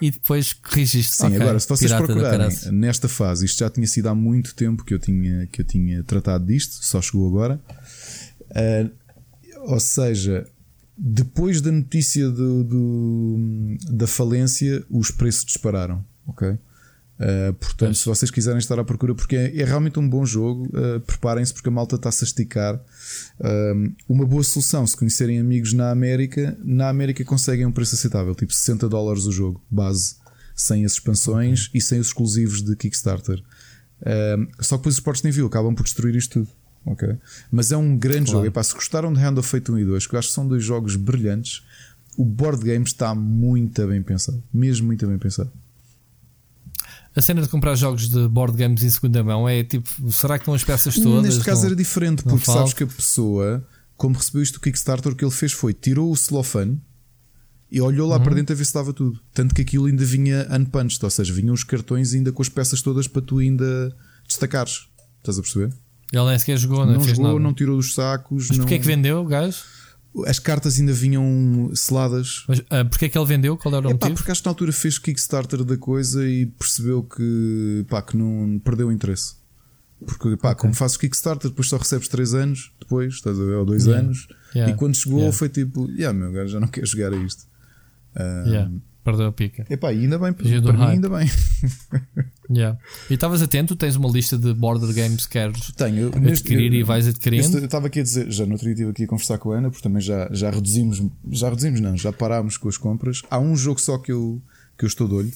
e 0.00 0.10
depois 0.10 0.52
corrigiste. 0.52 1.16
Sim, 1.16 1.26
okay. 1.26 1.40
agora 1.40 1.60
se 1.60 1.68
vocês 1.68 1.90
Pirata 1.90 2.06
procurarem 2.06 2.48
nesta 2.72 3.08
fase, 3.08 3.46
isto 3.46 3.58
já 3.58 3.70
tinha 3.70 3.86
sido 3.86 4.08
há 4.08 4.14
muito 4.14 4.54
tempo 4.54 4.84
que 4.84 4.94
eu 4.94 4.98
tinha, 4.98 5.46
que 5.46 5.60
eu 5.60 5.64
tinha 5.64 6.02
tratado 6.02 6.46
disto, 6.46 6.84
só 6.84 7.00
chegou 7.00 7.28
agora. 7.28 7.60
Uh, 8.50 8.90
ou 9.64 9.80
seja, 9.80 10.46
depois 10.96 11.60
da 11.60 11.72
notícia 11.72 12.28
do, 12.28 12.64
do, 12.64 13.38
da 13.90 14.06
falência, 14.06 14.84
os 14.90 15.10
preços 15.10 15.44
dispararam. 15.44 16.04
Ok? 16.26 16.56
Uh, 17.20 17.52
portanto, 17.54 17.94
se 17.94 18.04
vocês 18.04 18.30
quiserem 18.30 18.58
estar 18.58 18.78
à 18.78 18.84
procura, 18.84 19.14
porque 19.14 19.36
é, 19.36 19.60
é 19.60 19.64
realmente 19.64 19.98
um 19.98 20.08
bom 20.08 20.24
jogo, 20.24 20.68
uh, 20.76 20.98
preparem-se 21.00 21.52
porque 21.52 21.68
a 21.68 21.72
malta 21.72 21.96
está-se 21.96 22.24
a 22.24 22.26
esticar. 22.26 22.74
Uh, 23.38 23.94
uma 24.08 24.26
boa 24.26 24.42
solução, 24.42 24.86
se 24.86 24.96
conhecerem 24.96 25.38
amigos 25.38 25.72
na 25.72 25.90
América, 25.90 26.56
na 26.64 26.88
América 26.88 27.24
conseguem 27.24 27.66
um 27.66 27.72
preço 27.72 27.94
aceitável, 27.94 28.34
tipo 28.34 28.52
60 28.52 28.88
dólares 28.88 29.24
o 29.26 29.32
jogo, 29.32 29.62
base, 29.70 30.16
sem 30.54 30.84
as 30.84 30.92
expansões 30.92 31.68
okay. 31.68 31.78
e 31.78 31.82
sem 31.82 32.00
os 32.00 32.08
exclusivos 32.08 32.62
de 32.62 32.74
Kickstarter. 32.74 33.40
só 34.60 34.76
que 34.76 34.80
depois 34.80 34.94
os 34.96 35.00
portos 35.00 35.22
nem 35.22 35.32
viu, 35.32 35.46
acabam 35.46 35.74
por 35.74 35.84
destruir 35.84 36.16
isto 36.16 36.40
tudo. 36.40 36.50
Okay? 36.84 37.16
Mas 37.52 37.70
é 37.70 37.76
um 37.76 37.96
grande 37.96 38.24
claro. 38.24 38.38
jogo. 38.38 38.46
Epá, 38.46 38.62
se 38.64 38.74
gostaram 38.74 39.12
de 39.12 39.20
Hand 39.20 39.38
of 39.38 39.48
Fate 39.48 39.70
1 39.70 39.78
e 39.78 39.84
2, 39.84 40.06
que 40.08 40.14
eu 40.16 40.18
acho 40.18 40.28
que 40.28 40.34
são 40.34 40.48
dois 40.48 40.64
jogos 40.64 40.96
brilhantes, 40.96 41.62
o 42.18 42.24
board 42.24 42.64
game 42.64 42.84
está 42.84 43.14
muito 43.14 43.86
bem 43.86 44.02
pensado, 44.02 44.42
mesmo 44.52 44.88
muito 44.88 45.06
bem 45.06 45.18
pensado 45.18 45.52
a 47.14 47.20
cena 47.20 47.42
de 47.42 47.48
comprar 47.48 47.74
jogos 47.74 48.08
de 48.08 48.26
board 48.28 48.56
games 48.56 48.82
em 48.82 48.90
segunda 48.90 49.22
mão 49.22 49.48
é 49.48 49.62
tipo, 49.62 50.10
será 50.10 50.38
que 50.38 50.42
estão 50.42 50.54
as 50.54 50.64
peças 50.64 50.94
todas? 50.94 51.22
Neste 51.22 51.44
caso 51.44 51.60
não, 51.60 51.66
era 51.68 51.76
diferente, 51.76 52.22
porque 52.22 52.44
falta. 52.44 52.60
sabes 52.60 52.74
que 52.74 52.84
a 52.84 52.86
pessoa, 52.86 53.66
como 53.96 54.16
recebeu 54.16 54.42
isto 54.42 54.54
do 54.54 54.60
Kickstarter, 54.60 55.12
o 55.12 55.16
que 55.16 55.24
ele 55.24 55.30
fez 55.30 55.52
foi 55.52 55.74
tirou 55.74 56.10
o 56.10 56.16
celofane 56.16 56.80
e 57.70 57.80
olhou 57.80 58.08
lá 58.08 58.16
uhum. 58.16 58.22
para 58.22 58.34
dentro 58.34 58.54
a 58.54 58.56
ver 58.56 58.64
se 58.64 58.74
dava 58.74 58.92
tudo. 58.92 59.20
Tanto 59.32 59.54
que 59.54 59.62
aquilo 59.62 59.86
ainda 59.86 60.04
vinha 60.04 60.46
unpunched, 60.50 61.02
ou 61.02 61.10
seja, 61.10 61.32
vinham 61.32 61.54
os 61.54 61.64
cartões 61.64 62.14
ainda 62.14 62.32
com 62.32 62.42
as 62.42 62.48
peças 62.48 62.82
todas 62.82 63.06
para 63.06 63.22
tu 63.22 63.38
ainda 63.38 63.94
destacares. 64.26 64.86
Estás 65.18 65.38
a 65.38 65.42
perceber? 65.42 65.72
Ele 66.12 66.24
nem 66.26 66.38
sequer 66.38 66.58
jogou, 66.58 66.84
não, 66.84 66.94
não 66.94 67.04
jogou, 67.04 67.24
nada. 67.24 67.38
não 67.38 67.54
tirou 67.54 67.76
dos 67.76 67.94
sacos. 67.94 68.48
Mas 68.48 68.58
não... 68.58 68.64
porquê 68.64 68.74
é 68.74 68.78
que 68.78 68.86
vendeu 68.86 69.20
o 69.20 69.24
gajo? 69.24 69.62
As 70.26 70.38
cartas 70.38 70.78
ainda 70.78 70.92
vinham 70.92 71.70
seladas. 71.74 72.44
Mas 72.46 72.58
uh, 72.60 72.88
porquê 72.88 73.06
é 73.06 73.08
que 73.08 73.18
ele 73.18 73.26
vendeu? 73.26 73.56
Qual 73.56 73.74
era 73.74 73.86
o 73.86 73.90
Epá, 73.90 74.06
motivo? 74.06 74.14
Porque 74.16 74.30
acho 74.30 74.42
que 74.42 74.46
na 74.46 74.50
altura 74.50 74.72
fez 74.72 74.98
Kickstarter 74.98 75.64
da 75.64 75.76
coisa 75.76 76.26
e 76.26 76.46
percebeu 76.46 77.02
que, 77.02 77.86
pá, 77.88 78.02
que 78.02 78.16
não 78.16 78.58
perdeu 78.58 78.88
o 78.88 78.92
interesse. 78.92 79.34
Porque, 80.04 80.36
pá, 80.36 80.50
okay. 80.50 80.62
como 80.62 80.74
fazes 80.74 80.96
Kickstarter, 80.96 81.50
depois 81.50 81.68
só 81.68 81.76
recebes 81.76 82.08
3 82.08 82.34
anos, 82.34 82.72
depois, 82.80 83.14
estás 83.14 83.38
a 83.38 83.44
ver, 83.44 83.54
ou 83.54 83.64
2 83.64 83.86
yeah. 83.86 84.04
anos, 84.04 84.28
yeah. 84.54 84.72
e 84.72 84.76
quando 84.76 84.94
chegou 84.96 85.18
yeah. 85.18 85.36
foi 85.36 85.48
tipo, 85.48 85.88
yeah, 85.90 86.16
meu, 86.16 86.28
agora 86.28 86.48
já 86.48 86.60
não 86.60 86.68
quero 86.68 86.86
jogar 86.86 87.12
a 87.12 87.16
isto. 87.16 87.46
Um, 88.16 88.80
Perdeu 89.04 89.26
a 89.26 89.32
pica. 89.32 89.66
Epá, 89.68 89.88
ainda 89.88 90.16
bem, 90.16 90.32
para 90.32 90.44
mim 90.44 90.84
ainda 90.84 91.08
bem. 91.08 91.28
yeah. 92.48 92.78
E 93.10 93.14
estavas 93.14 93.42
atento? 93.42 93.74
Tens 93.74 93.96
uma 93.96 94.08
lista 94.08 94.38
de 94.38 94.54
border 94.54 94.94
games 94.94 95.26
que 95.26 95.32
queres 95.32 95.72
Tenho, 95.72 96.12
adquirir 96.28 96.72
eu, 96.72 96.80
e 96.80 96.82
vais 96.84 97.08
adquirindo? 97.08 97.58
Eu 97.58 97.64
estava 97.64 97.88
aqui 97.88 97.98
a 97.98 98.02
dizer, 98.04 98.30
já 98.30 98.46
no 98.46 98.52
outro 98.52 98.66
dia 98.66 98.74
estive 98.74 98.90
aqui 98.90 99.04
a 99.04 99.06
conversar 99.08 99.38
com 99.38 99.50
a 99.50 99.58
Ana, 99.58 99.70
porque 99.70 99.82
também 99.82 100.00
já, 100.00 100.28
já 100.30 100.50
reduzimos, 100.50 101.02
já 101.32 101.48
reduzimos 101.48 101.80
não, 101.80 101.96
já 101.96 102.12
parámos 102.12 102.56
com 102.56 102.68
as 102.68 102.76
compras. 102.76 103.22
Há 103.28 103.40
um 103.40 103.56
jogo 103.56 103.80
só 103.80 103.98
que 103.98 104.12
eu, 104.12 104.40
que 104.78 104.84
eu 104.84 104.86
estou 104.86 105.08
de 105.08 105.14
olho, 105.14 105.32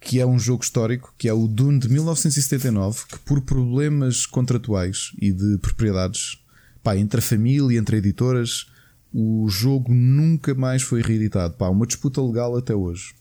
que 0.00 0.18
é 0.18 0.26
um 0.26 0.38
jogo 0.38 0.64
histórico, 0.64 1.14
que 1.16 1.28
é 1.28 1.32
o 1.32 1.46
Dune 1.46 1.78
de 1.78 1.88
1979, 1.88 3.04
que 3.08 3.18
por 3.20 3.40
problemas 3.42 4.26
contratuais 4.26 5.12
e 5.20 5.30
de 5.30 5.58
propriedades, 5.58 6.40
pá, 6.82 6.96
entre 6.96 7.20
a 7.20 7.22
família, 7.22 7.78
entre 7.78 7.98
editoras 7.98 8.66
o 9.14 9.48
jogo 9.48 9.94
nunca 9.94 10.54
mais 10.56 10.82
foi 10.82 11.00
reeditado. 11.00 11.54
Pá, 11.54 11.68
uma 11.68 11.86
disputa 11.86 12.20
legal 12.20 12.56
até 12.56 12.74
hoje. 12.74 13.14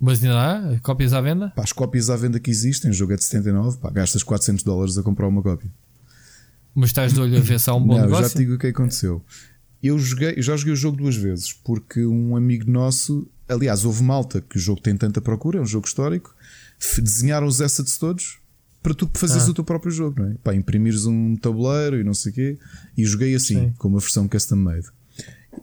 Mas 0.00 0.22
ainda 0.22 0.40
há 0.40 0.80
cópias 0.80 1.12
à 1.12 1.20
venda? 1.20 1.48
Pá, 1.56 1.64
as 1.64 1.72
cópias 1.72 2.08
à 2.08 2.16
venda 2.16 2.38
que 2.38 2.48
existem, 2.48 2.92
o 2.92 2.94
jogo 2.94 3.14
é 3.14 3.16
de 3.16 3.24
79, 3.24 3.78
pá, 3.78 3.90
gastas 3.90 4.22
400 4.22 4.62
dólares 4.62 4.96
a 4.96 5.02
comprar 5.02 5.26
uma 5.26 5.42
cópia. 5.42 5.68
Mas 6.72 6.90
estás 6.90 7.12
de 7.12 7.20
olho 7.20 7.36
a 7.36 7.40
ver 7.40 7.58
se 7.58 7.68
há 7.68 7.74
um 7.74 7.84
bom 7.84 7.96
Não, 7.96 8.02
negócio? 8.02 8.22
já 8.22 8.30
te 8.30 8.38
digo 8.38 8.54
o 8.54 8.58
que 8.58 8.68
aconteceu. 8.68 9.20
Eu, 9.82 9.98
joguei, 9.98 10.34
eu 10.36 10.42
já 10.42 10.56
joguei 10.56 10.74
o 10.74 10.76
jogo 10.76 10.96
duas 10.96 11.16
vezes, 11.16 11.52
porque 11.52 12.06
um 12.06 12.36
amigo 12.36 12.70
nosso, 12.70 13.28
aliás, 13.48 13.84
houve 13.84 14.04
malta 14.04 14.40
que 14.40 14.56
o 14.56 14.60
jogo 14.60 14.80
tem 14.80 14.96
tanta 14.96 15.20
procura, 15.20 15.58
é 15.58 15.60
um 15.60 15.66
jogo 15.66 15.88
histórico, 15.88 16.32
desenharam 17.02 17.48
os 17.48 17.60
assets 17.60 17.98
todos 17.98 18.38
para 18.80 18.94
tu 18.94 19.10
fazeres 19.14 19.48
ah. 19.48 19.50
o 19.50 19.54
teu 19.54 19.64
próprio 19.64 19.90
jogo, 19.90 20.22
não 20.22 20.30
é? 20.30 20.34
Pá, 20.44 20.54
imprimires 20.54 21.06
um 21.06 21.36
tabuleiro 21.36 21.98
e 21.98 22.04
não 22.04 22.14
sei 22.14 22.30
o 22.30 22.34
quê, 22.36 22.58
e 22.96 23.04
joguei 23.04 23.34
assim, 23.34 23.56
Sim. 23.56 23.74
com 23.76 23.88
uma 23.88 23.98
versão 23.98 24.28
custom 24.28 24.56
made. 24.56 24.86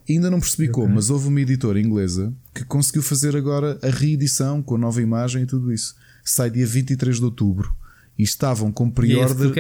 Ainda 0.10 0.30
não 0.30 0.40
percebi 0.40 0.70
okay. 0.70 0.84
como, 0.84 0.96
mas 0.96 1.10
houve 1.10 1.28
uma 1.28 1.42
editora 1.42 1.80
inglesa 1.80 2.34
que 2.54 2.64
conseguiu 2.64 3.02
fazer 3.02 3.36
agora 3.36 3.80
a 3.82 3.90
reedição 3.90 4.62
com 4.62 4.76
a 4.76 4.78
nova 4.78 5.02
imagem 5.02 5.44
e 5.44 5.46
tudo 5.46 5.72
isso. 5.72 5.96
Sai 6.24 6.50
dia 6.50 6.66
23 6.66 7.18
de 7.18 7.24
outubro 7.24 7.76
e 8.18 8.24
estavam 8.24 8.72
com 8.72 8.90
pre-order. 8.90 9.54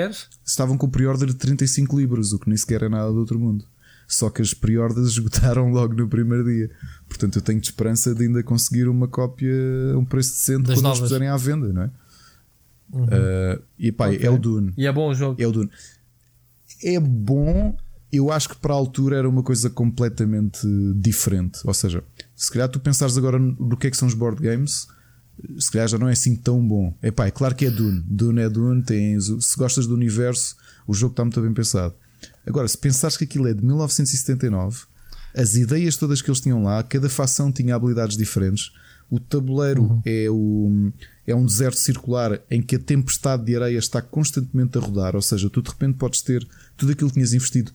Estavam 0.46 0.78
com 0.78 0.90
pre-order 0.90 1.28
de 1.28 1.36
35 1.36 1.98
libras, 2.00 2.32
o 2.32 2.40
que 2.40 2.48
nem 2.48 2.58
sequer 2.58 2.84
é 2.84 2.90
nada 2.90 3.12
do 3.12 3.20
outro 3.20 3.40
mundo. 3.40 3.66
Só 4.08 4.30
que 4.30 4.42
as 4.42 4.54
pre-orders 4.54 5.08
esgotaram 5.14 5.72
logo 5.72 5.94
no 5.94 6.08
primeiro 6.08 6.46
dia. 6.46 6.70
Portanto, 7.08 7.38
eu 7.38 7.42
tenho 7.42 7.60
de 7.60 7.68
esperança 7.68 8.14
de 8.14 8.24
ainda 8.24 8.44
conseguir 8.44 8.88
uma 8.88 9.08
cópia 9.08 9.54
a 9.94 9.98
um 9.98 10.06
preço 10.06 10.32
decente 10.32 10.68
das 10.68 10.78
quando 10.78 10.84
novas. 10.84 11.00
eles 11.00 11.10
puserem 11.10 11.28
à 11.28 11.38
venda, 11.38 11.74
não 11.74 11.82
é? 11.84 11.92
Uhum. 12.94 13.04
Uh, 13.04 13.64
e 13.80 13.92
pá, 13.92 14.10
okay. 14.10 14.26
é 14.26 14.30
o 14.30 14.38
Dune. 14.38 14.74
E 14.78 14.86
é 14.86 14.92
bom 14.92 15.10
o 15.10 15.16
jogo. 15.16 15.42
É 15.42 15.48
o 15.48 15.52
Dune. 15.52 15.70
É 16.84 17.00
bom, 17.00 17.76
eu 18.16 18.32
acho 18.32 18.50
que 18.50 18.56
para 18.56 18.74
a 18.74 18.78
altura 18.78 19.18
era 19.18 19.30
uma 19.30 19.44
coisa 19.44 19.70
completamente 19.70 20.68
diferente. 20.96 21.60
Ou 21.64 21.74
seja, 21.74 22.04
se 22.36 22.52
calhar 22.52 22.70
tu 22.70 22.80
pensares 22.80 23.18
agora 23.18 23.40
no 23.40 23.78
que 23.78 23.88
é 23.88 23.92
que 23.92 23.98
são 23.98 24.08
os 24.08 24.14
board 24.14 24.42
games, 24.42 24.88
se 25.60 25.72
calhar 25.72 25.88
já 25.88 25.98
não 25.98 26.08
é 26.08 26.14
assim 26.14 26.36
tão 26.36 26.66
bom. 26.66 26.94
É 27.02 27.12
pá, 27.12 27.28
é 27.28 27.32
claro 27.32 27.56
que 27.56 27.66
é 27.66 27.72
Dune. 27.72 28.04
Dune 28.06 28.42
é 28.42 28.50
Dune, 28.50 28.84
tens, 28.84 29.26
se 29.26 29.58
gostas 29.58 29.88
do 29.88 29.94
universo, 29.94 30.56
o 30.88 30.94
jogo 30.94 31.12
está 31.12 31.24
muito 31.24 31.42
bem 31.42 31.54
pensado. 31.54 31.94
Agora, 32.46 32.68
se 32.68 32.78
pensares 32.78 33.18
que 33.18 33.24
aquilo 33.24 33.48
é 33.48 33.54
de 33.54 33.64
1979, 33.64 34.86
as 35.36 35.56
ideias 35.56 35.98
todas 35.98 36.22
que 36.22 36.30
eles 36.30 36.40
tinham 36.40 36.64
lá, 36.64 36.82
cada 36.84 37.10
facção 37.10 37.52
tinha 37.52 37.76
habilidades 37.76 38.16
diferentes. 38.16 38.72
O 39.10 39.20
tabuleiro 39.20 39.84
uhum. 39.84 40.02
é, 40.06 40.28
o, 40.30 40.92
é 41.28 41.36
um 41.36 41.46
deserto 41.46 41.78
circular 41.78 42.40
em 42.50 42.62
que 42.62 42.76
a 42.76 42.80
tempestade 42.80 43.46
de 43.46 43.56
areia 43.56 43.78
está 43.78 44.02
constantemente 44.02 44.78
a 44.78 44.82
rodar, 44.82 45.16
ou 45.16 45.22
seja, 45.22 45.50
tu 45.50 45.62
de 45.62 45.70
repente 45.70 45.98
podes 45.98 46.22
ter 46.22 46.48
tudo 46.76 46.92
aquilo 46.92 47.10
que 47.10 47.16
tinhas 47.16 47.34
investido, 47.34 47.72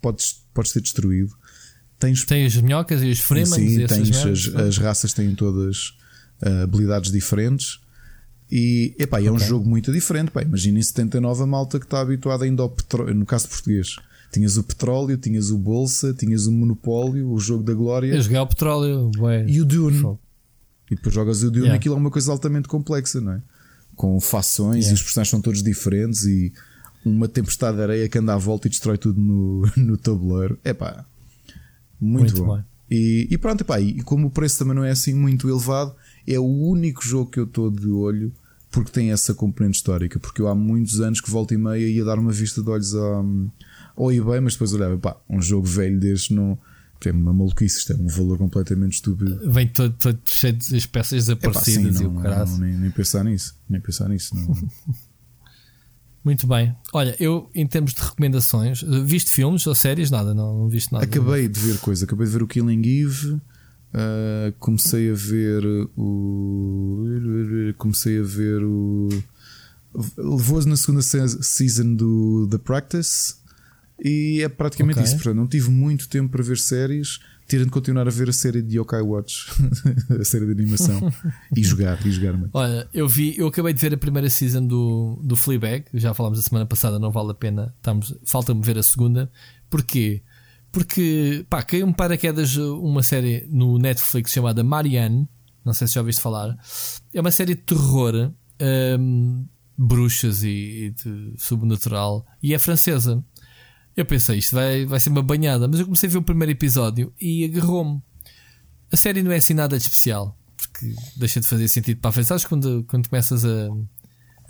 podes, 0.00 0.42
podes 0.52 0.72
ser 0.72 0.80
destruído. 0.80 1.34
Tens, 1.98 2.24
tens 2.24 2.54
as 2.56 2.62
minhocas 2.62 3.02
e 3.02 3.10
os 3.10 3.20
freemans 3.20 3.54
sim, 3.54 3.80
e 3.80 3.86
tens 3.86 4.10
as, 4.16 4.54
as, 4.54 4.78
raças 4.78 5.14
têm 5.14 5.34
todas 5.34 5.94
uh, 6.42 6.62
habilidades 6.64 7.10
diferentes. 7.10 7.80
E 8.50 8.94
epá, 8.98 9.20
é 9.20 9.30
um 9.30 9.38
jogo 9.38 9.68
muito 9.68 9.90
diferente. 9.90 10.30
Imagina 10.40 10.78
em 10.78 10.82
79 10.82 11.42
a 11.42 11.46
malta 11.46 11.78
que 11.80 11.86
está 11.86 12.00
habituada 12.00 12.44
ainda 12.44 12.62
ao 12.62 12.70
petróleo, 12.70 13.14
no 13.14 13.26
caso 13.26 13.48
português. 13.48 13.96
Tinhas 14.30 14.56
o 14.56 14.62
petróleo, 14.62 15.16
tinhas 15.16 15.50
o 15.50 15.58
bolsa, 15.58 16.12
tinhas 16.12 16.46
o 16.46 16.52
monopólio, 16.52 17.30
o 17.30 17.38
jogo 17.38 17.62
da 17.62 17.72
glória. 17.72 18.14
Eu 18.14 18.20
joguei 18.20 18.38
o 18.38 18.46
petróleo, 18.46 19.10
ué. 19.18 19.44
E 19.48 19.60
o 19.60 19.64
Dune. 19.64 20.18
E 20.90 20.94
depois 20.94 21.14
jogas 21.14 21.42
o 21.42 21.50
Dune, 21.50 21.64
yeah. 21.64 21.76
aquilo 21.76 21.94
é 21.94 21.98
uma 21.98 22.10
coisa 22.10 22.30
altamente 22.30 22.68
complexa, 22.68 23.20
não 23.20 23.32
é? 23.32 23.42
Com 23.94 24.20
fações 24.20 24.84
yeah. 24.84 24.90
e 24.90 24.94
os 24.94 25.02
personagens 25.02 25.30
são 25.30 25.40
todos 25.40 25.62
diferentes 25.62 26.24
e 26.24 26.52
uma 27.06 27.28
tempestade 27.28 27.76
de 27.76 27.82
areia 27.84 28.08
que 28.08 28.18
anda 28.18 28.34
à 28.34 28.36
volta 28.36 28.66
e 28.66 28.70
destrói 28.70 28.98
tudo 28.98 29.20
no, 29.20 29.70
no 29.76 29.96
tabuleiro. 29.96 30.58
É 30.64 30.74
pá, 30.74 31.04
muito, 32.00 32.34
muito, 32.34 32.44
bom. 32.44 32.62
E, 32.90 33.28
e, 33.30 33.38
pronto, 33.38 33.62
epá, 33.62 33.80
e 33.80 34.02
como 34.02 34.28
o 34.28 34.30
preço 34.30 34.58
também 34.58 34.74
não 34.74 34.84
é 34.84 34.90
assim 34.90 35.14
muito 35.14 35.48
elevado, 35.48 35.94
é 36.26 36.38
o 36.38 36.44
único 36.44 37.04
jogo 37.04 37.30
que 37.30 37.40
eu 37.40 37.44
estou 37.44 37.70
de 37.70 37.88
olho 37.88 38.32
porque 38.70 38.90
tem 38.90 39.10
essa 39.10 39.32
componente 39.32 39.76
histórica. 39.76 40.18
Porque 40.20 40.40
eu 40.40 40.48
há 40.48 40.54
muitos 40.54 41.00
anos 41.00 41.20
que 41.20 41.30
volta 41.30 41.54
e 41.54 41.56
meia 41.56 41.88
ia 41.88 42.04
dar 42.04 42.18
uma 42.18 42.32
vista 42.32 42.62
de 42.62 42.68
olhos 42.68 42.94
ao, 42.94 43.24
ao 43.96 44.12
eBay, 44.12 44.40
mas 44.40 44.54
depois 44.54 44.72
olhava, 44.72 44.98
pá, 44.98 45.16
um 45.28 45.40
jogo 45.40 45.66
velho 45.66 45.98
deste 45.98 46.34
não. 46.34 46.58
É 47.04 47.12
uma 47.12 47.32
maluquice, 47.32 47.78
isto 47.78 47.92
é 47.92 47.96
um 47.96 48.08
valor 48.08 48.36
completamente 48.36 48.94
estúpido. 48.94 49.52
Vem 49.52 49.68
todo, 49.68 49.94
todo 49.94 50.18
cheio 50.24 50.54
de 50.54 50.88
peças 50.88 51.26
desaparecidas 51.26 52.00
e 52.00 52.04
o 52.04 52.10
caralho. 52.14 52.50
Não, 52.50 52.58
nem, 52.58 52.76
nem, 52.76 52.90
pensar 52.90 53.22
nisso, 53.22 53.54
nem 53.68 53.80
pensar 53.80 54.08
nisso. 54.08 54.34
Não. 54.34 54.54
Muito 56.26 56.44
bem. 56.44 56.74
Olha, 56.92 57.14
eu 57.20 57.48
em 57.54 57.64
termos 57.68 57.94
de 57.94 58.02
recomendações, 58.02 58.82
viste 59.04 59.30
filmes 59.30 59.64
ou 59.64 59.76
séries? 59.76 60.10
Nada, 60.10 60.34
não, 60.34 60.58
não 60.58 60.68
viste 60.68 60.92
nada. 60.92 61.04
Acabei 61.04 61.46
de 61.46 61.60
ver 61.60 61.78
coisa, 61.78 62.04
acabei 62.04 62.26
de 62.26 62.32
ver 62.32 62.42
o 62.42 62.48
Killing 62.48 62.82
Eve. 62.82 63.34
Uh, 63.34 64.52
comecei 64.58 65.08
a 65.08 65.14
ver 65.14 65.64
o. 65.96 67.04
Comecei 67.78 68.18
a 68.18 68.24
ver 68.24 68.64
o. 68.64 69.08
Levou-se 70.18 70.68
na 70.68 70.74
segunda 70.74 71.00
season 71.00 71.94
do 71.94 72.48
The 72.50 72.58
Practice 72.58 73.36
e 74.02 74.40
é 74.42 74.48
praticamente 74.48 74.98
okay. 74.98 75.08
isso. 75.08 75.14
Portanto, 75.22 75.36
não 75.36 75.46
tive 75.46 75.70
muito 75.70 76.08
tempo 76.08 76.30
para 76.30 76.42
ver 76.42 76.58
séries, 76.58 77.20
tirando 77.46 77.66
de 77.66 77.72
continuar 77.72 78.06
a 78.06 78.10
ver 78.10 78.28
a 78.28 78.32
série 78.32 78.60
de 78.60 78.78
Yokai 78.78 79.02
Watch, 79.02 79.46
a 80.20 80.24
série 80.24 80.46
de 80.46 80.52
animação, 80.52 81.12
e 81.56 81.62
jogar, 81.62 82.04
e 82.06 82.10
jogar 82.10 82.32
muito. 82.32 82.50
Olha, 82.52 82.88
eu 82.92 83.08
vi, 83.08 83.34
eu 83.38 83.46
acabei 83.46 83.72
de 83.72 83.80
ver 83.80 83.94
a 83.94 83.96
primeira 83.96 84.28
season 84.28 84.66
do, 84.66 85.20
do 85.22 85.36
Fleabag, 85.36 85.84
já 85.94 86.12
falámos 86.12 86.38
a 86.38 86.42
semana 86.42 86.66
passada, 86.66 86.98
não 86.98 87.10
vale 87.10 87.30
a 87.30 87.34
pena, 87.34 87.74
falta-me 88.24 88.62
ver 88.62 88.78
a 88.78 88.82
segunda. 88.82 89.30
Porquê? 89.70 90.22
Porque, 90.76 91.46
pá, 91.48 91.62
caiu-me 91.62 91.94
paraquedas 91.94 92.56
uma 92.56 93.02
série 93.02 93.46
no 93.48 93.78
Netflix 93.78 94.30
chamada 94.30 94.62
Marianne. 94.62 95.26
Não 95.64 95.72
sei 95.72 95.86
se 95.86 95.94
já 95.94 96.00
ouviste 96.00 96.20
falar. 96.20 96.54
É 97.14 97.20
uma 97.20 97.30
série 97.30 97.54
de 97.54 97.62
terror, 97.62 98.30
um, 99.00 99.46
bruxas 99.76 100.42
e, 100.42 100.48
e 100.48 100.90
de. 100.90 101.34
E 102.42 102.54
é 102.54 102.58
francesa. 102.58 103.24
Eu 103.96 104.04
pensei, 104.04 104.38
isto 104.38 104.54
vai, 104.54 104.84
vai 104.84 105.00
ser 105.00 105.08
uma 105.08 105.22
banhada. 105.22 105.66
Mas 105.66 105.80
eu 105.80 105.86
comecei 105.86 106.08
a 106.08 106.12
ver 106.12 106.18
o 106.18 106.22
primeiro 106.22 106.52
episódio 106.52 107.12
e 107.20 107.44
agarrou-me. 107.44 108.02
A 108.92 108.96
série 108.96 109.22
não 109.22 109.32
é 109.32 109.36
assim 109.36 109.54
nada 109.54 109.76
de 109.76 109.82
especial. 109.82 110.36
Porque 110.56 110.94
deixa 111.16 111.40
de 111.40 111.46
fazer 111.46 111.66
sentido 111.68 112.00
para 112.00 112.10
a 112.10 112.12
frente. 112.12 112.26
Sabes 112.26 112.44
quando, 112.44 112.84
quando 112.84 113.08
começas 113.08 113.44
a, 113.44 113.68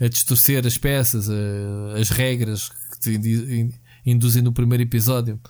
a 0.00 0.08
distorcer 0.08 0.66
as 0.66 0.76
peças, 0.76 1.30
a, 1.30 1.98
as 1.98 2.10
regras 2.10 2.68
que 2.68 3.00
te 3.00 3.70
induzem 4.04 4.42
no 4.42 4.52
primeiro 4.52 4.82
episódio? 4.82 5.40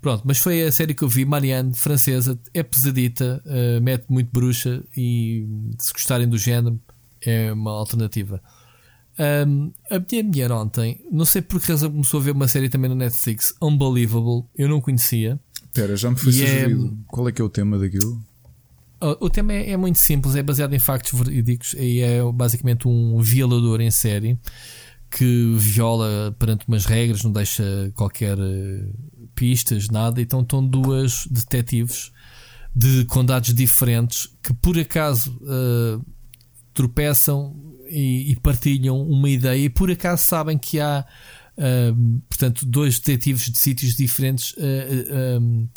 Pronto, 0.00 0.22
mas 0.24 0.38
foi 0.38 0.62
a 0.62 0.72
série 0.72 0.94
que 0.94 1.02
eu 1.02 1.08
vi, 1.08 1.24
Marianne, 1.24 1.76
francesa, 1.76 2.36
é 2.52 2.62
pesadita, 2.64 3.40
uh, 3.46 3.80
mete 3.80 4.06
muito 4.08 4.30
bruxa 4.32 4.82
e 4.96 5.46
se 5.78 5.92
gostarem 5.92 6.28
do 6.28 6.36
género 6.36 6.80
é 7.24 7.52
uma 7.52 7.70
alternativa. 7.70 8.42
Um, 9.18 9.70
a 9.90 9.98
minha 10.10 10.24
mulher 10.24 10.52
ontem, 10.52 11.04
não 11.10 11.24
sei 11.24 11.42
por 11.42 11.60
que 11.60 11.70
razão 11.70 11.90
começou 11.90 12.20
a 12.20 12.22
ver 12.22 12.30
uma 12.30 12.48
série 12.48 12.68
também 12.68 12.88
no 12.88 12.96
Netflix, 12.96 13.54
Unbelievable, 13.60 14.44
eu 14.56 14.68
não 14.68 14.80
conhecia. 14.80 15.38
Espera, 15.64 15.96
já 15.96 16.10
me 16.10 16.16
foi 16.16 16.30
é 16.30 16.32
sugerido. 16.32 16.86
É... 16.86 17.04
Qual 17.06 17.28
é 17.28 17.32
que 17.32 17.40
é 17.40 17.44
o 17.44 17.48
tema 17.48 17.78
daquilo? 17.78 18.22
O 19.20 19.28
tema 19.28 19.52
é, 19.52 19.70
é, 19.70 19.76
muito 19.76 19.98
simples, 19.98 20.36
é 20.36 20.42
baseado 20.44 20.72
em 20.74 20.78
factos 20.78 21.18
verídicos 21.18 21.74
e 21.76 22.00
é 22.00 22.22
basicamente 22.32 22.86
um 22.86 23.20
violador 23.20 23.80
em 23.80 23.90
série 23.90 24.38
que 25.10 25.54
viola 25.58 26.34
perante 26.38 26.66
umas 26.68 26.86
regras, 26.86 27.22
não 27.22 27.32
deixa 27.32 27.92
qualquer 27.94 28.38
eh, 28.38 28.86
pistas, 29.34 29.88
nada. 29.88 30.22
Então 30.22 30.40
estão 30.40 30.64
duas 30.64 31.26
detetives 31.26 32.12
de 32.74 33.04
condados 33.06 33.52
diferentes 33.52 34.32
que 34.42 34.54
por 34.54 34.78
acaso 34.78 35.36
uh, 35.42 36.02
tropeçam 36.72 37.54
e, 37.92 38.32
e, 38.32 38.36
partilham 38.36 39.00
uma 39.00 39.28
ideia 39.28 39.64
e 39.64 39.68
por 39.68 39.90
acaso 39.90 40.22
sabem 40.22 40.58
que 40.58 40.80
há 40.80 41.04
uh, 41.56 42.20
portanto 42.28 42.64
dois 42.66 42.98
detetives 42.98 43.50
de 43.50 43.58
sítios 43.58 43.94
diferentes 43.94 44.52
uh, 44.52 45.68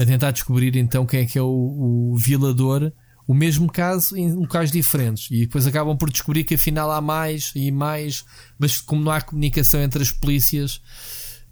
a 0.00 0.06
tentar 0.06 0.30
descobrir 0.30 0.76
então 0.76 1.04
quem 1.04 1.20
é 1.20 1.26
que 1.26 1.36
é 1.38 1.42
o, 1.42 2.12
o 2.12 2.16
violador 2.16 2.92
o 3.26 3.34
mesmo 3.34 3.70
caso 3.70 4.16
em 4.16 4.32
locais 4.32 4.72
diferentes 4.72 5.28
e 5.30 5.40
depois 5.40 5.66
acabam 5.66 5.96
por 5.96 6.10
descobrir 6.10 6.44
que 6.44 6.54
afinal 6.54 6.90
há 6.90 7.00
mais 7.00 7.52
e 7.54 7.70
mais, 7.70 8.24
mas 8.58 8.80
como 8.80 9.04
não 9.04 9.12
há 9.12 9.20
comunicação 9.20 9.80
entre 9.80 10.02
as 10.02 10.10
polícias, 10.10 10.80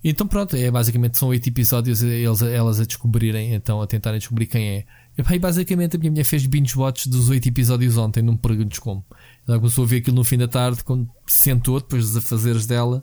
então 0.03 0.27
pronto, 0.27 0.57
é 0.57 0.71
basicamente 0.71 1.19
são 1.19 1.29
oito 1.29 1.49
episódios 1.49 2.03
eles, 2.03 2.41
elas 2.43 2.81
a 2.81 2.85
descobrirem, 2.85 3.55
então 3.55 3.83
a 3.83 3.87
tentarem 3.87 4.19
descobrir 4.19 4.47
quem 4.47 4.69
é. 4.69 4.85
E 5.17 5.39
basicamente 5.39 5.97
a 5.97 5.99
minha 5.99 6.11
mulher 6.11 6.25
fez 6.25 6.47
binge 6.47 6.79
watch 6.79 7.09
dos 7.09 7.29
oito 7.29 7.49
episódios 7.49 7.97
ontem, 7.97 8.23
não 8.23 8.35
me 8.35 8.39
perguntes 8.39 8.79
como. 8.79 9.05
Ela 9.49 9.59
começou 9.59 9.85
a 9.85 9.87
ver 9.87 9.97
aquilo 9.97 10.17
no 10.17 10.25
fim 10.25 10.37
da 10.37 10.47
tarde, 10.47 10.85
quando 10.85 11.09
se 11.27 11.39
sentou 11.39 11.81
depois 11.81 12.05
dos 12.05 12.17
afazeres 12.17 12.67
dela. 12.67 13.03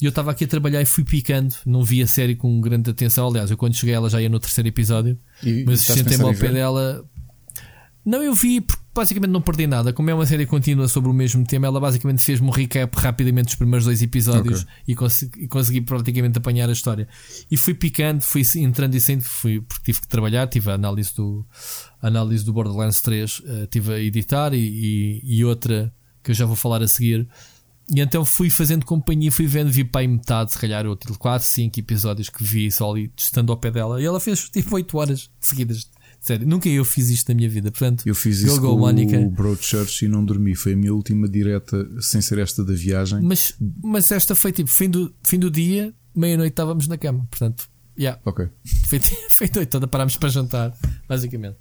E 0.00 0.06
eu 0.06 0.08
estava 0.08 0.30
aqui 0.30 0.44
a 0.44 0.48
trabalhar 0.48 0.82
e 0.82 0.86
fui 0.86 1.04
picando, 1.04 1.54
não 1.64 1.84
vi 1.84 2.02
a 2.02 2.06
série 2.06 2.34
com 2.34 2.60
grande 2.60 2.90
atenção. 2.90 3.28
Aliás, 3.28 3.50
eu 3.50 3.56
quando 3.56 3.74
cheguei 3.74 3.94
ela 3.94 4.10
já 4.10 4.20
ia 4.20 4.28
no 4.28 4.40
terceiro 4.40 4.68
episódio, 4.68 5.18
e, 5.42 5.64
mas 5.64 5.82
sentei-me 5.82 6.24
ao 6.24 6.34
pé 6.34 6.48
dela 6.48 7.04
não, 8.04 8.22
eu 8.22 8.34
vi 8.34 8.60
porque 8.60 8.82
basicamente 8.94 9.30
não 9.30 9.40
perdi 9.40 9.66
nada. 9.66 9.92
Como 9.92 10.10
é 10.10 10.14
uma 10.14 10.26
série 10.26 10.44
contínua 10.44 10.86
sobre 10.88 11.10
o 11.10 11.14
mesmo 11.14 11.42
tema, 11.46 11.66
ela 11.66 11.80
basicamente 11.80 12.22
fez-me 12.22 12.46
um 12.46 12.50
recap 12.50 12.94
rapidamente 12.98 13.46
dos 13.46 13.54
primeiros 13.54 13.86
dois 13.86 14.02
episódios 14.02 14.62
okay. 14.62 14.74
e, 14.88 14.94
consegui, 14.94 15.48
consegui, 15.48 15.80
praticamente 15.80 16.36
apanhar 16.36 16.68
a 16.68 16.72
história. 16.72 17.08
E 17.50 17.56
fui 17.56 17.72
picando, 17.72 18.22
fui 18.22 18.42
entrando 18.56 18.94
e 18.94 19.00
saindo, 19.00 19.24
fui, 19.24 19.62
porque 19.62 19.84
tive 19.84 20.02
que 20.02 20.08
trabalhar, 20.08 20.46
tive 20.48 20.70
a 20.70 20.74
análise 20.74 21.14
do, 21.14 21.46
análise 22.06 22.44
do 22.44 22.52
Borderlands 22.52 23.00
3, 23.00 23.38
uh, 23.38 23.42
eh, 23.46 23.66
tive 23.66 23.94
a 23.94 24.00
editar 24.00 24.52
e, 24.54 24.58
e, 24.58 25.20
e, 25.22 25.44
outra 25.44 25.92
que 26.22 26.30
eu 26.30 26.34
já 26.34 26.46
vou 26.46 26.56
falar 26.56 26.82
a 26.82 26.88
seguir. 26.88 27.28
E 27.90 28.00
então 28.00 28.24
fui 28.24 28.48
fazendo 28.48 28.84
companhia, 28.84 29.30
fui 29.30 29.46
vendo, 29.46 29.70
vi 29.70 29.84
para 29.84 30.00
aí 30.00 30.08
metade, 30.08 30.52
se 30.52 30.58
calhar, 30.58 30.86
ou 30.86 30.96
4, 30.96 31.46
5 31.46 31.80
episódios 31.80 32.30
que 32.30 32.42
vi 32.42 32.70
só 32.70 32.90
ali, 32.90 33.12
estando 33.16 33.52
ao 33.52 33.58
pé 33.58 33.70
dela. 33.70 34.00
E 34.00 34.04
ela 34.04 34.18
fez 34.20 34.48
tipo 34.48 34.74
8 34.74 34.96
horas 34.96 35.30
seguidas 35.40 35.88
Sério, 36.20 36.46
nunca 36.46 36.70
eu 36.70 36.86
fiz 36.86 37.10
isto 37.10 37.28
na 37.28 37.34
minha 37.34 37.50
vida. 37.50 37.70
Portanto, 37.70 38.02
eu 38.06 38.14
fiz 38.14 38.40
isso 38.40 38.58
com 38.58 38.78
Mónica. 38.78 39.18
o 39.18 39.28
Broadchurch 39.28 40.06
e 40.06 40.08
não 40.08 40.24
dormi. 40.24 40.54
Foi 40.54 40.72
a 40.72 40.76
minha 40.76 40.94
última 40.94 41.28
direta, 41.28 41.86
sem 42.00 42.22
ser 42.22 42.38
esta 42.38 42.64
da 42.64 42.72
viagem. 42.72 43.20
Mas, 43.20 43.54
mas 43.82 44.10
esta 44.10 44.34
foi 44.34 44.50
tipo 44.50 44.70
fim 44.70 44.88
do, 44.88 45.14
fim 45.22 45.38
do 45.38 45.50
dia, 45.50 45.92
meia-noite 46.16 46.52
estávamos 46.52 46.88
na 46.88 46.96
cama. 46.96 47.26
Portanto, 47.28 47.68
Yeah. 47.96 48.20
Ok. 48.24 48.48
Foi, 48.86 49.00
foi 49.30 49.50
noite 49.54 49.68
toda, 49.68 49.86
parámos 49.86 50.16
para 50.16 50.28
jantar, 50.28 50.76
basicamente. 51.08 51.56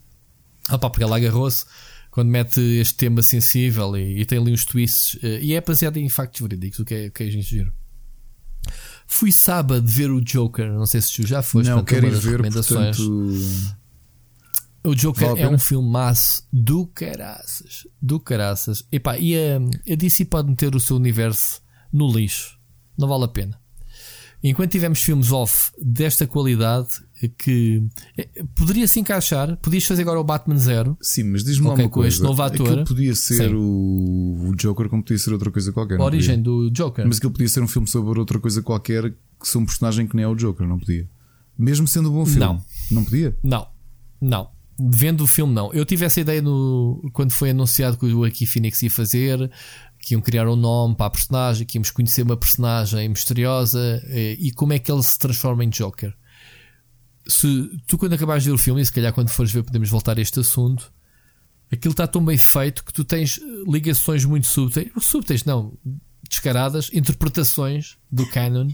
Ah, 0.69 0.77
pá, 0.77 0.89
porque 0.89 1.03
ela 1.03 1.17
agarrou-se 1.17 1.65
quando 2.09 2.29
mete 2.29 2.59
este 2.59 2.95
tema 2.95 3.21
sensível 3.21 3.97
e, 3.97 4.21
e 4.21 4.25
tem 4.25 4.37
ali 4.37 4.51
uns 4.51 4.65
twists. 4.65 5.17
eh, 5.23 5.39
e 5.41 5.53
é 5.53 5.61
baseado 5.61 5.97
em 5.97 6.07
factos 6.09 6.41
verídicos, 6.41 6.79
o 6.79 6.85
que 6.85 6.93
é, 6.93 7.07
o 7.07 7.11
que 7.11 7.23
é 7.23 7.29
gente 7.29 7.47
giro. 7.49 7.73
Fui 9.07 9.31
sábado 9.31 9.85
ver 9.85 10.11
o 10.11 10.21
Joker, 10.21 10.71
não 10.71 10.85
sei 10.85 11.01
se 11.01 11.13
tu 11.13 11.27
já 11.27 11.41
foste, 11.41 11.69
não, 11.69 11.83
quero 11.83 12.07
uma 12.07 12.15
ir 12.15 12.19
ver, 12.19 12.31
recomendações. 12.31 12.97
portanto. 12.97 13.83
O 14.85 14.93
Joker 14.93 15.29
Vale 15.29 15.41
é 15.41 15.49
um 15.49 15.57
filmaço 15.57 16.45
do 16.51 16.85
caraças. 16.87 17.87
Do 18.01 18.19
caraças. 18.19 18.85
Epá, 18.91 19.17
e 19.17 19.33
a, 19.35 19.57
a 19.91 19.95
DC 19.95 20.25
pode 20.25 20.49
meter 20.49 20.75
o 20.75 20.79
seu 20.79 20.97
universo 20.97 21.61
no 21.91 22.11
lixo. 22.11 22.59
Não 22.97 23.07
vale 23.07 23.23
a 23.23 23.27
pena. 23.29 23.59
Enquanto 24.43 24.71
tivermos 24.71 24.99
filmes 25.01 25.31
off 25.31 25.71
desta 25.81 26.27
qualidade, 26.27 27.01
que 27.29 27.83
eh, 28.17 28.27
poderia 28.55 28.87
se 28.87 28.99
encaixar, 28.99 29.57
podias 29.57 29.85
fazer 29.85 30.01
agora 30.03 30.19
o 30.19 30.23
Batman 30.23 30.57
Zero. 30.57 30.97
Sim, 31.01 31.23
mas 31.25 31.43
diz-me 31.43 31.67
lá 31.67 31.73
Ok, 31.73 31.85
uma 31.85 31.91
com 31.91 32.05
este 32.05 32.19
coisa. 32.19 32.29
novo 32.29 32.41
ator. 32.41 32.67
Aquilo 32.67 32.85
podia 32.85 33.15
ser 33.15 33.49
Sim. 33.49 33.55
o, 33.55 34.53
Joker, 34.55 34.89
como 34.89 35.03
podia 35.03 35.17
ser 35.17 35.33
outra 35.33 35.51
coisa 35.51 35.71
qualquer. 35.71 35.99
A 35.99 36.03
origem 36.03 36.41
do 36.41 36.69
Joker. 36.69 37.05
Mas 37.07 37.17
aquilo 37.17 37.31
podia 37.31 37.49
ser 37.49 37.61
um 37.61 37.67
filme 37.67 37.87
sobre 37.87 38.19
outra 38.19 38.39
coisa 38.39 38.61
qualquer 38.61 39.11
que 39.11 39.47
são 39.47 39.61
um 39.61 39.65
personagem 39.65 40.07
que 40.07 40.15
nem 40.15 40.23
é 40.23 40.27
o 40.27 40.35
Joker, 40.35 40.67
não 40.67 40.79
podia. 40.79 41.07
Mesmo 41.57 41.87
sendo 41.87 42.09
um 42.09 42.13
bom 42.13 42.25
filme. 42.25 42.39
Não. 42.39 42.63
Não 42.91 43.03
podia? 43.03 43.37
Não, 43.43 43.67
não. 44.19 44.49
Vendo 44.79 45.23
o 45.23 45.27
filme, 45.27 45.53
não. 45.53 45.71
Eu 45.71 45.85
tive 45.85 46.05
essa 46.05 46.19
ideia 46.19 46.41
no, 46.41 47.07
quando 47.13 47.31
foi 47.31 47.51
anunciado 47.51 47.95
que 47.97 48.05
o 48.05 48.09
Joaquim 48.09 48.45
Phoenix 48.45 48.81
ia 48.81 48.89
fazer, 48.89 49.51
que 49.99 50.15
iam 50.15 50.21
criar 50.21 50.47
um 50.47 50.55
nome 50.55 50.95
para 50.95 51.05
a 51.05 51.09
personagem, 51.09 51.65
que 51.65 51.77
íamos 51.77 51.91
conhecer 51.91 52.23
uma 52.23 52.35
personagem 52.35 53.07
misteriosa 53.07 54.01
eh, 54.07 54.35
e 54.39 54.51
como 54.51 54.73
é 54.73 54.79
que 54.79 54.91
ele 54.91 55.03
se 55.03 55.17
transforma 55.17 55.63
em 55.63 55.69
Joker. 55.69 56.13
Se 57.25 57.69
tu, 57.87 57.97
quando 57.97 58.13
acabares 58.13 58.43
de 58.43 58.49
ver 58.49 58.55
o 58.55 58.57
filme, 58.57 58.81
e 58.81 58.85
se 58.85 58.91
calhar 58.91 59.13
quando 59.13 59.29
fores 59.29 59.51
ver, 59.51 59.63
podemos 59.63 59.89
voltar 59.89 60.17
a 60.17 60.21
este 60.21 60.39
assunto. 60.39 60.91
Aquilo 61.71 61.91
está 61.93 62.05
tão 62.05 62.23
bem 62.23 62.37
feito 62.37 62.83
que 62.83 62.93
tu 62.93 63.03
tens 63.03 63.39
eh, 63.39 63.43
ligações 63.71 64.25
muito 64.25 64.45
súbteis, 64.45 64.91
súbteis 65.01 65.43
não, 65.45 65.73
descaradas, 66.29 66.89
interpretações 66.93 67.97
do 68.11 68.27
canon 68.29 68.67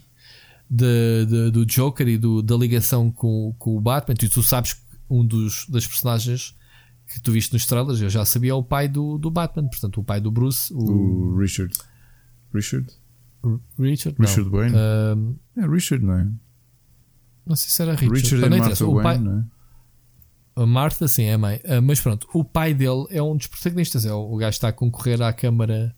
de, 0.70 1.26
de- 1.26 1.52
do 1.52 1.66
Joker 1.66 2.08
e 2.08 2.18
do- 2.18 2.42
da 2.42 2.56
ligação 2.58 3.12
com, 3.12 3.56
com 3.58 3.78
o 3.78 3.82
Batman. 3.82 4.16
E 4.22 4.28
tu 4.28 4.44
sabes 4.44 4.74
que 4.74 4.82
um 5.10 5.26
dos 5.26 5.66
das 5.70 5.88
personagens 5.88 6.56
que 7.08 7.20
tu 7.22 7.32
viste 7.32 7.54
nos 7.54 7.66
trailers, 7.66 8.02
eu 8.02 8.10
já 8.10 8.24
sabia 8.26 8.52
é 8.52 8.54
o 8.54 8.62
pai 8.64 8.88
do, 8.88 9.18
do 9.18 9.32
Batman, 9.32 9.68
portanto, 9.70 10.00
o 10.00 10.04
pai 10.04 10.20
do 10.22 10.30
Bruce, 10.32 10.72
o, 10.74 10.78
O 10.78 11.40
Richard. 11.40 11.74
Richard? 12.54 12.88
Richard. 13.80 14.16
Richard 14.20 14.50
não. 14.50 14.52
Wayne? 14.52 14.76
Ahm, 14.76 15.36
É 15.58 15.66
Richard, 15.68 16.04
não 16.06 16.14
é? 16.16 16.28
Não 17.50 17.56
sei 17.56 17.70
se 17.70 17.82
era 17.82 17.96
Richard. 17.96 18.22
Richard 18.22 18.46
e 18.46 18.50
não 18.50 18.58
Martha. 18.60 18.86
O 18.86 18.94
pai, 18.96 19.04
Wayne, 19.04 19.24
não 19.24 19.40
é? 19.40 19.46
A 20.62 20.66
Martha, 20.66 21.08
sim, 21.08 21.24
é 21.24 21.34
a 21.34 21.38
mãe. 21.38 21.60
Ah, 21.66 21.82
mas 21.82 22.00
pronto, 22.00 22.28
o 22.34 22.44
pai 22.46 22.74
dele 22.74 23.08
é 23.10 23.22
um 23.22 23.36
dos 23.36 23.48
protagonistas. 23.48 24.06
É 24.06 24.14
o, 24.14 24.36
gajo 24.38 24.52
que 24.52 24.58
está 24.58 24.68
a 24.68 24.74
concorrer 24.74 25.22
à 25.22 25.34
Câmara, 25.34 25.96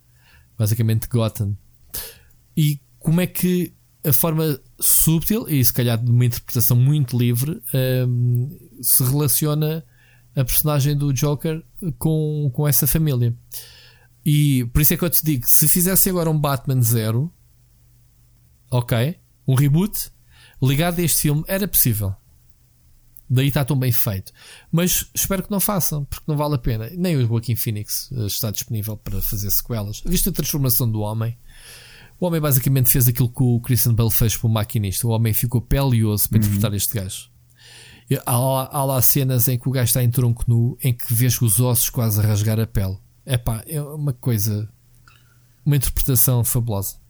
basicamente, 0.57 1.07
Gotham. 1.09 1.57
E 2.55 2.79
como 2.97 3.19
é 3.19 3.27
que 3.27 3.73
a 4.03 4.13
forma 4.13 4.59
sútil 4.79 5.47
e 5.47 5.63
se 5.63 5.73
calhar 5.73 5.97
de 5.97 6.09
uma 6.09 6.25
interpretação 6.25 6.75
muito 6.75 7.17
livre 7.17 7.61
ahm, 7.73 8.49
se 8.81 9.03
relaciona 9.03 9.83
a 10.35 10.43
personagem 10.43 10.95
do 10.97 11.13
Joker 11.13 11.63
com, 11.99 12.49
com 12.53 12.67
essa 12.67 12.87
família. 12.87 13.35
E 14.25 14.65
por 14.65 14.81
isso 14.81 14.93
é 14.93 14.97
que 14.97 15.03
eu 15.03 15.09
te 15.09 15.23
digo: 15.23 15.47
se 15.47 15.67
fizesse 15.67 16.09
agora 16.09 16.29
um 16.29 16.39
Batman 16.39 16.81
Zero, 16.81 17.31
ok, 18.71 19.19
um 19.47 19.55
reboot 19.55 20.11
ligado 20.61 20.99
a 20.99 21.03
este 21.03 21.21
filme, 21.21 21.43
era 21.47 21.67
possível. 21.67 22.15
Daí 23.29 23.47
está 23.47 23.63
tão 23.63 23.79
bem 23.79 23.93
feito. 23.93 24.33
Mas 24.69 25.09
espero 25.13 25.41
que 25.41 25.51
não 25.51 25.61
façam, 25.61 26.03
porque 26.03 26.25
não 26.27 26.35
vale 26.35 26.55
a 26.55 26.57
pena. 26.57 26.89
Nem 26.97 27.15
o 27.15 27.25
Joaquim 27.25 27.55
Phoenix 27.55 28.09
eh, 28.11 28.25
está 28.25 28.51
disponível 28.51 28.97
para 28.97 29.21
fazer 29.21 29.49
sequelas. 29.49 30.01
Visto 30.05 30.29
a 30.29 30.33
transformação 30.33 30.91
do 30.91 30.99
homem, 30.99 31.37
o 32.19 32.25
homem 32.25 32.41
basicamente 32.41 32.89
fez 32.89 33.07
aquilo 33.07 33.29
que 33.29 33.41
o 33.41 33.61
Christian 33.61 33.93
Bale 33.93 34.11
fez 34.11 34.35
para 34.35 34.47
o 34.47 34.51
maquinista. 34.51 35.07
O 35.07 35.11
homem 35.11 35.33
ficou 35.33 35.61
pele 35.61 35.97
e 35.97 36.05
osso 36.05 36.29
para 36.29 36.39
interpretar 36.39 36.73
este 36.73 36.93
gajo. 36.93 37.31
Há 38.25 38.37
lá, 38.37 38.69
há 38.71 38.83
lá 38.83 39.01
cenas 39.01 39.47
em 39.47 39.57
que 39.57 39.69
o 39.69 39.71
gajo 39.71 39.85
está 39.85 40.03
em 40.03 40.11
tronco 40.11 40.43
nu, 40.45 40.77
em 40.83 40.93
que 40.93 41.13
vês 41.13 41.41
os 41.41 41.61
ossos 41.61 41.89
quase 41.89 42.19
a 42.19 42.23
rasgar 42.23 42.59
a 42.59 42.67
pele. 42.67 42.97
Epá, 43.25 43.63
é 43.65 43.81
uma 43.81 44.11
coisa. 44.11 44.69
Uma 45.65 45.77
interpretação 45.77 46.43
fabulosa. 46.43 47.00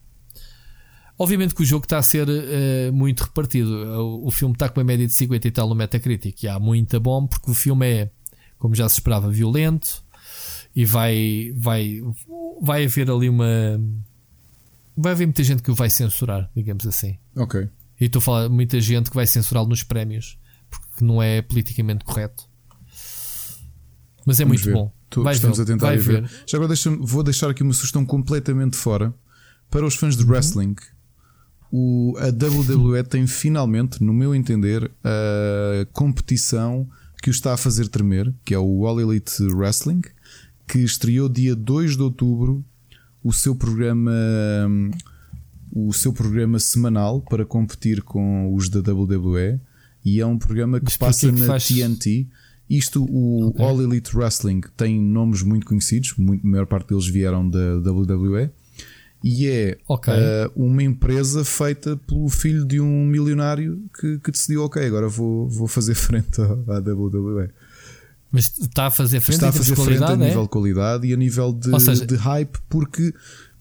Obviamente 1.22 1.54
que 1.54 1.62
o 1.62 1.66
jogo 1.66 1.86
está 1.86 1.98
a 2.00 2.04
ser 2.04 2.28
eh, 2.30 2.90
muito 2.92 3.22
repartido. 3.24 3.70
O, 4.02 4.28
o 4.28 4.32
filme 4.32 4.54
está 4.56 4.68
com 4.70 4.80
uma 4.80 4.84
média 4.84 5.06
de 5.06 5.14
50 5.14 5.48
e 5.48 5.52
tal 5.52 5.70
no 5.70 5.76
Metacritic. 5.76 6.44
E 6.44 6.48
há 6.48 6.60
muita 6.60 7.00
bom, 7.00 7.28
porque 7.28 7.52
o 7.52 7.54
filme 7.54 7.86
é, 7.88 8.10
como 8.58 8.74
já 8.74 8.90
se 8.90 8.96
esperava, 8.96 9.30
violento. 9.30 10.04
E 10.76 10.84
vai, 10.86 11.54
vai, 11.56 12.02
vai 12.62 12.86
haver 12.86 13.12
ali 13.12 13.30
uma. 13.30 13.46
Vai 14.98 15.12
haver 15.12 15.26
muita 15.28 15.44
gente 15.44 15.62
que 15.62 15.70
o 15.70 15.76
vai 15.76 15.90
censurar, 15.90 16.50
digamos 16.56 16.88
assim. 16.88 17.18
Ok. 17.36 17.70
E 18.00 18.06
estou 18.06 18.20
a 18.20 18.24
falar 18.24 18.48
de 18.48 18.54
muita 18.54 18.80
gente 18.82 19.10
que 19.10 19.16
vai 19.16 19.28
censurá-lo 19.28 19.68
nos 19.68 19.84
prémios 19.84 20.40
porque 20.70 21.04
não 21.06 21.22
é 21.22 21.42
politicamente 21.42 22.04
correto. 22.04 22.46
Mas 24.26 24.40
é 24.40 24.44
Vamos 24.46 24.62
muito 24.62 24.66
ver. 24.66 24.74
bom. 24.74 24.92
Tô- 25.10 25.30
estamos 25.30 25.58
ver, 25.58 25.64
a 25.64 25.66
tentar 25.68 25.90
ver. 25.92 26.22
ver. 26.22 26.32
Já 26.48 26.58
agora 26.58 26.70
deixa 26.70 26.90
vou 26.90 27.22
deixar 27.24 27.50
aqui 27.50 27.62
uma 27.64 27.74
sugestão 27.74 28.06
completamente 28.06 28.78
fora 28.78 29.14
para 29.70 29.86
os 29.86 29.96
fãs 29.96 30.16
de 30.16 30.24
Uhum. 30.24 30.30
wrestling. 30.32 30.76
O, 31.72 32.16
a 32.18 32.28
WWE 32.28 33.02
tem 33.04 33.26
finalmente, 33.26 34.04
no 34.04 34.14
meu 34.14 34.36
entender, 34.36 34.92
a 35.04 35.86
competição 35.94 36.88
que 37.22 37.30
o 37.30 37.32
está 37.32 37.54
a 37.54 37.58
fazer 37.58 37.88
tremer, 37.88 38.34
que 38.44 38.54
é 38.54 38.60
o 38.60 38.86
All 38.86 39.00
Elite 39.00 39.42
Wrestling, 39.44 40.02
que 40.68 40.80
estreou 40.80 41.30
dia 41.30 41.56
2 41.56 41.96
de 41.96 42.02
outubro 42.04 42.64
o 43.24 43.32
seu 43.32 43.56
programa 43.56 44.12
o 45.74 45.94
seu 45.94 46.12
programa 46.12 46.60
semanal 46.60 47.22
para 47.22 47.46
competir 47.46 48.02
com 48.02 48.54
os 48.54 48.68
da 48.68 48.80
WWE 48.92 49.60
e 50.04 50.20
é 50.20 50.26
um 50.26 50.38
programa 50.38 50.80
que 50.80 50.86
Mas 50.86 50.98
passa 50.98 51.32
que 51.32 51.40
na 51.40 51.46
faz- 51.46 51.68
TNT. 51.68 52.28
Isto, 52.70 53.04
o 53.10 53.48
Ok. 53.50 53.66
All 53.66 53.82
Elite 53.82 54.16
Wrestling 54.16 54.62
tem 54.78 55.00
nomes 55.00 55.44
muito 55.44 55.66
conhecidos, 55.66 56.14
muito, 56.18 56.46
a 56.46 56.50
maior 56.50 56.66
parte 56.66 56.90
deles 56.90 57.06
vieram 57.08 57.48
da 57.50 57.76
WWE, 57.92 58.50
e 59.24 59.48
é 59.48 59.78
Ok. 59.88 60.14
eh, 60.14 60.50
uma 60.56 60.82
empresa 60.82 61.46
feita 61.46 61.96
pelo 62.08 62.28
filho 62.30 62.66
de 62.66 62.80
um 62.80 63.06
milionário 63.06 63.84
que, 64.00 64.20
que 64.20 64.32
decidiu: 64.32 64.64
ok, 64.64 64.86
agora 64.86 65.08
vou, 65.08 65.48
vou 65.48 65.68
fazer 65.68 65.94
frente 65.96 66.42
à, 66.42 66.46
à 66.46 66.80
WWE. 66.80 67.50
Mas 68.32 68.58
está 68.58 68.88
a 68.88 68.92
fazer 68.92 69.20
frente 69.20 69.36
Está 69.36 69.50
a 69.50 69.52
fazer 69.52 69.76
frente 69.76 69.98
a 69.98 70.08
qualidade, 70.08 70.24
nível 70.24 70.40
é? 70.40 70.44
de 70.44 70.50
qualidade 70.50 71.08
e 71.08 71.14
a 71.14 71.18
nível 71.18 71.52
de, 71.54 71.80
seja, 71.82 72.06
de 72.06 72.16
hype, 72.16 72.58
porque 72.70 73.14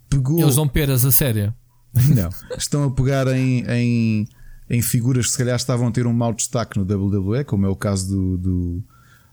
pegou. 0.09 0.41
Eles 0.41 0.55
dão 0.57 0.69
peras 0.69 1.05
a 1.05 1.11
sério. 1.11 1.53
Não, 2.15 2.31
estão 2.57 2.85
a 2.85 2.91
pegar 2.93 3.27
em, 3.27 3.65
em, 3.69 4.29
em 4.71 4.81
figuras 4.81 5.27
que 5.27 5.33
se 5.33 5.39
calhar 5.39 5.57
estavam 5.57 5.89
a 5.89 5.91
ter 5.91 6.07
um 6.07 6.13
mau 6.13 6.33
destaque 6.33 6.79
no 6.79 6.85
WWE, 6.85 7.43
como 7.45 7.67
é 7.67 7.69
o 7.69 7.75
caso 7.75 8.09
do, 8.09 8.39
do, 8.39 8.83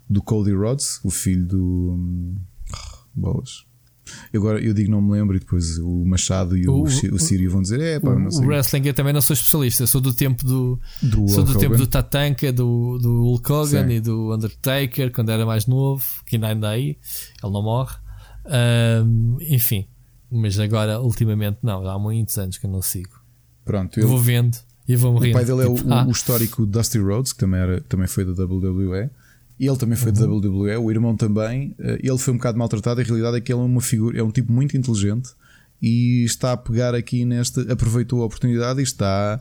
do 0.10 0.22
Cody 0.24 0.54
Rhodes, 0.54 1.00
o 1.04 1.12
filho 1.12 1.46
do. 1.46 1.92
hum, 1.96 2.36
bolas. 3.14 3.67
Eu 4.34 4.42
agora 4.42 4.60
eu 4.62 4.74
digo 4.74 4.90
não 4.92 5.02
me 5.02 5.12
lembro 5.12 5.36
e 5.36 5.40
depois 5.40 5.78
o 5.80 6.04
Machado 6.06 6.58
e 6.58 6.68
o, 6.68 6.74
O- 6.74 6.84
o, 6.84 7.20
Sírio 7.20 7.50
vão 7.52 7.62
dizer: 7.62 7.80
é 7.80 8.00
pá, 8.00 8.12
O, 8.12 8.20
não 8.20 8.32
sei. 8.32 8.46
o 8.46 8.48
wrestling 8.48 8.82
eu 8.86 8.94
também 8.94 9.14
não 9.14 9.22
sou 9.22 9.34
especialista, 9.34 9.86
sou 9.88 10.00
do 10.02 10.14
tempo 10.14 10.46
do, 10.46 10.80
do 11.02 11.28
sou 11.30 11.44
do 11.44 11.52
Hulk 11.52 11.60
tempo 11.60 11.74
Hogan. 11.76 11.84
do 11.84 11.88
Tatanka, 11.88 12.52
do, 12.54 12.98
do 13.00 13.22
Hulk 13.24 13.52
Hogan 13.52 13.88
Sim. 13.88 13.94
e 13.94 14.00
do 14.02 14.34
Undertaker 14.34 15.12
quando 15.12 15.30
era 15.32 15.46
mais 15.46 15.66
novo, 15.68 16.04
que 16.26 16.36
ainda 16.36 16.52
anda 16.52 16.70
aí, 16.70 16.98
ele 17.44 17.54
não 17.54 17.64
morre. 17.64 17.96
Ahm, 18.46 19.38
enfim, 19.42 19.86
mas 20.32 20.60
agora 20.60 21.00
ultimamente 21.02 21.58
não, 21.62 21.86
há 21.88 22.00
muitos 22.00 22.38
anos 22.38 22.58
que 22.58 22.66
eu 22.66 22.70
não 22.72 22.82
sigo. 22.82 23.12
Pronto, 23.66 24.00
ele- 24.00 24.08
Vou 24.08 24.20
vendo 24.20 24.58
e 24.88 24.96
vou 24.96 25.12
o 25.12 25.14
morrendo. 25.16 25.34
pai 25.34 25.46
dele 25.46 25.64
é 25.64 25.68
o, 25.68 25.76
Tipo, 25.76 25.92
ah, 25.94 26.06
o 26.08 26.12
histórico 26.12 26.66
Dusty 26.66 26.98
Rhodes, 27.00 27.34
que 27.34 27.40
também, 27.40 27.60
era, 27.60 27.82
também 27.82 28.08
foi 28.08 28.24
da 28.24 28.32
WWE. 28.46 29.10
Ele 29.60 29.76
também 29.78 29.98
foi 29.98 30.12
da 30.12 30.26
Uhum. 30.26 30.38
WWE, 30.40 30.78
o 30.78 30.92
irmão 30.92 31.16
também. 31.16 31.74
Eh, 31.80 32.00
Ele 32.04 32.18
foi 32.18 32.34
um 32.34 32.38
bocado 32.38 32.58
maltratado. 32.58 33.02
A 33.02 33.04
realidade 33.04 33.38
é 33.38 33.42
que 33.42 33.52
ele 33.52 33.62
é 33.62 33.64
uma 33.64 33.82
figura, 33.82 34.20
é 34.20 34.24
um 34.24 34.32
tipo 34.32 34.52
muito 34.52 34.78
inteligente 34.78 35.30
e 35.82 36.24
está 36.26 36.52
a 36.54 36.58
pegar 36.58 36.94
aqui 36.94 37.26
nesta. 37.26 37.62
Aproveitou 37.72 38.22
a 38.22 38.26
oportunidade 38.26 38.80
e 38.80 38.84
está. 38.84 39.40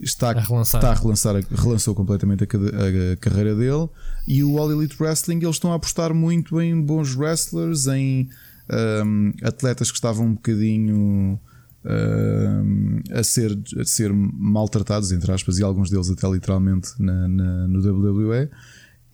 Está 0.00 0.30
A 0.32 0.40
relançar. 0.40 0.80
está 0.80 0.90
a 0.90 0.94
relançar, 0.94 1.36
relançou 1.54 1.94
completamente 1.94 2.42
a, 2.42 2.46
a- 2.46 3.12
a 3.12 3.16
carreira 3.16 3.54
dele. 3.54 3.88
E 4.26 4.42
o 4.42 4.58
All 4.58 4.70
Elite 4.72 4.96
Wrestling, 5.00 5.36
eles 5.36 5.54
estão 5.56 5.72
a 5.72 5.76
apostar 5.76 6.12
muito 6.12 6.60
em 6.60 6.78
bons 6.82 7.14
wrestlers, 7.14 7.86
em 7.86 8.28
ahm, 8.68 9.30
atletas 9.42 9.90
que 9.92 9.96
estavam 9.96 10.26
um 10.26 10.34
bocadinho 10.34 11.38
ahm, 11.84 13.00
a, 13.12 13.22
ser, 13.22 13.56
a 13.78 13.84
ser 13.84 14.12
maltratados, 14.12 15.12
entre 15.12 15.30
aspas, 15.32 15.58
e 15.58 15.62
alguns 15.62 15.90
deles 15.90 16.10
até 16.10 16.28
literalmente 16.28 16.90
na, 16.98 17.28
na- 17.28 17.68
no 17.68 17.78
WWE. 17.80 18.48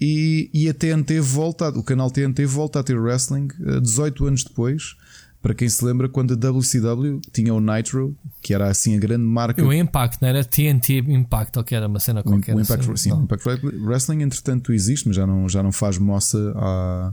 E, 0.01 0.51
e 0.55 0.69
a 0.69 0.73
TNT 0.73 1.21
volta, 1.21 1.69
o 1.69 1.83
canal 1.83 2.11
TNT 2.11 2.47
volta 2.47 2.81
a 2.81 2.83
ter 2.83 2.99
wrestling 2.99 3.49
eh, 3.67 3.81
18 3.81 4.27
anos 4.27 4.45
depois. 4.45 4.97
para 5.43 5.55
quem 5.55 5.69
se 5.69 5.85
lembra, 5.85 6.09
quando 6.09 6.33
a 6.33 6.37
WCW 6.37 7.21
tinha 7.33 7.53
o 7.53 7.61
Nitro, 7.61 8.17
que 8.41 8.55
era 8.55 8.69
assim 8.69 8.97
a 8.97 8.99
grande 8.99 9.25
marca. 9.25 9.63
O 9.63 9.73
Impact, 9.73 10.19
não 10.21 10.29
era 10.29 10.45
TNT 10.45 10.99
Impact, 10.99 11.59
ou 11.59 11.65
que 11.65 11.75
era 11.75 11.87
uma 11.87 11.99
cena 11.99 12.23
qualquer. 12.23 12.55
O 12.55 12.61
Impact, 12.61 12.99
sim, 12.99 13.13
o 13.13 13.23
Impact 13.23 13.45
Wrestling, 13.83 14.23
entretanto, 14.23 14.73
existe, 14.73 15.07
mas 15.07 15.17
já 15.17 15.27
não, 15.27 15.49
já 15.49 15.63
não 15.63 15.73
faz 15.73 15.99
moça 15.99 16.53
a. 16.57 17.13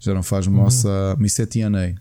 Já 0.00 0.12
não 0.12 0.22
faz 0.22 0.46
moça. 0.46 0.88
Uhum. 1.18 1.24
Isso 1.24 1.40
é 1.40 1.46
TNA. 1.46 1.94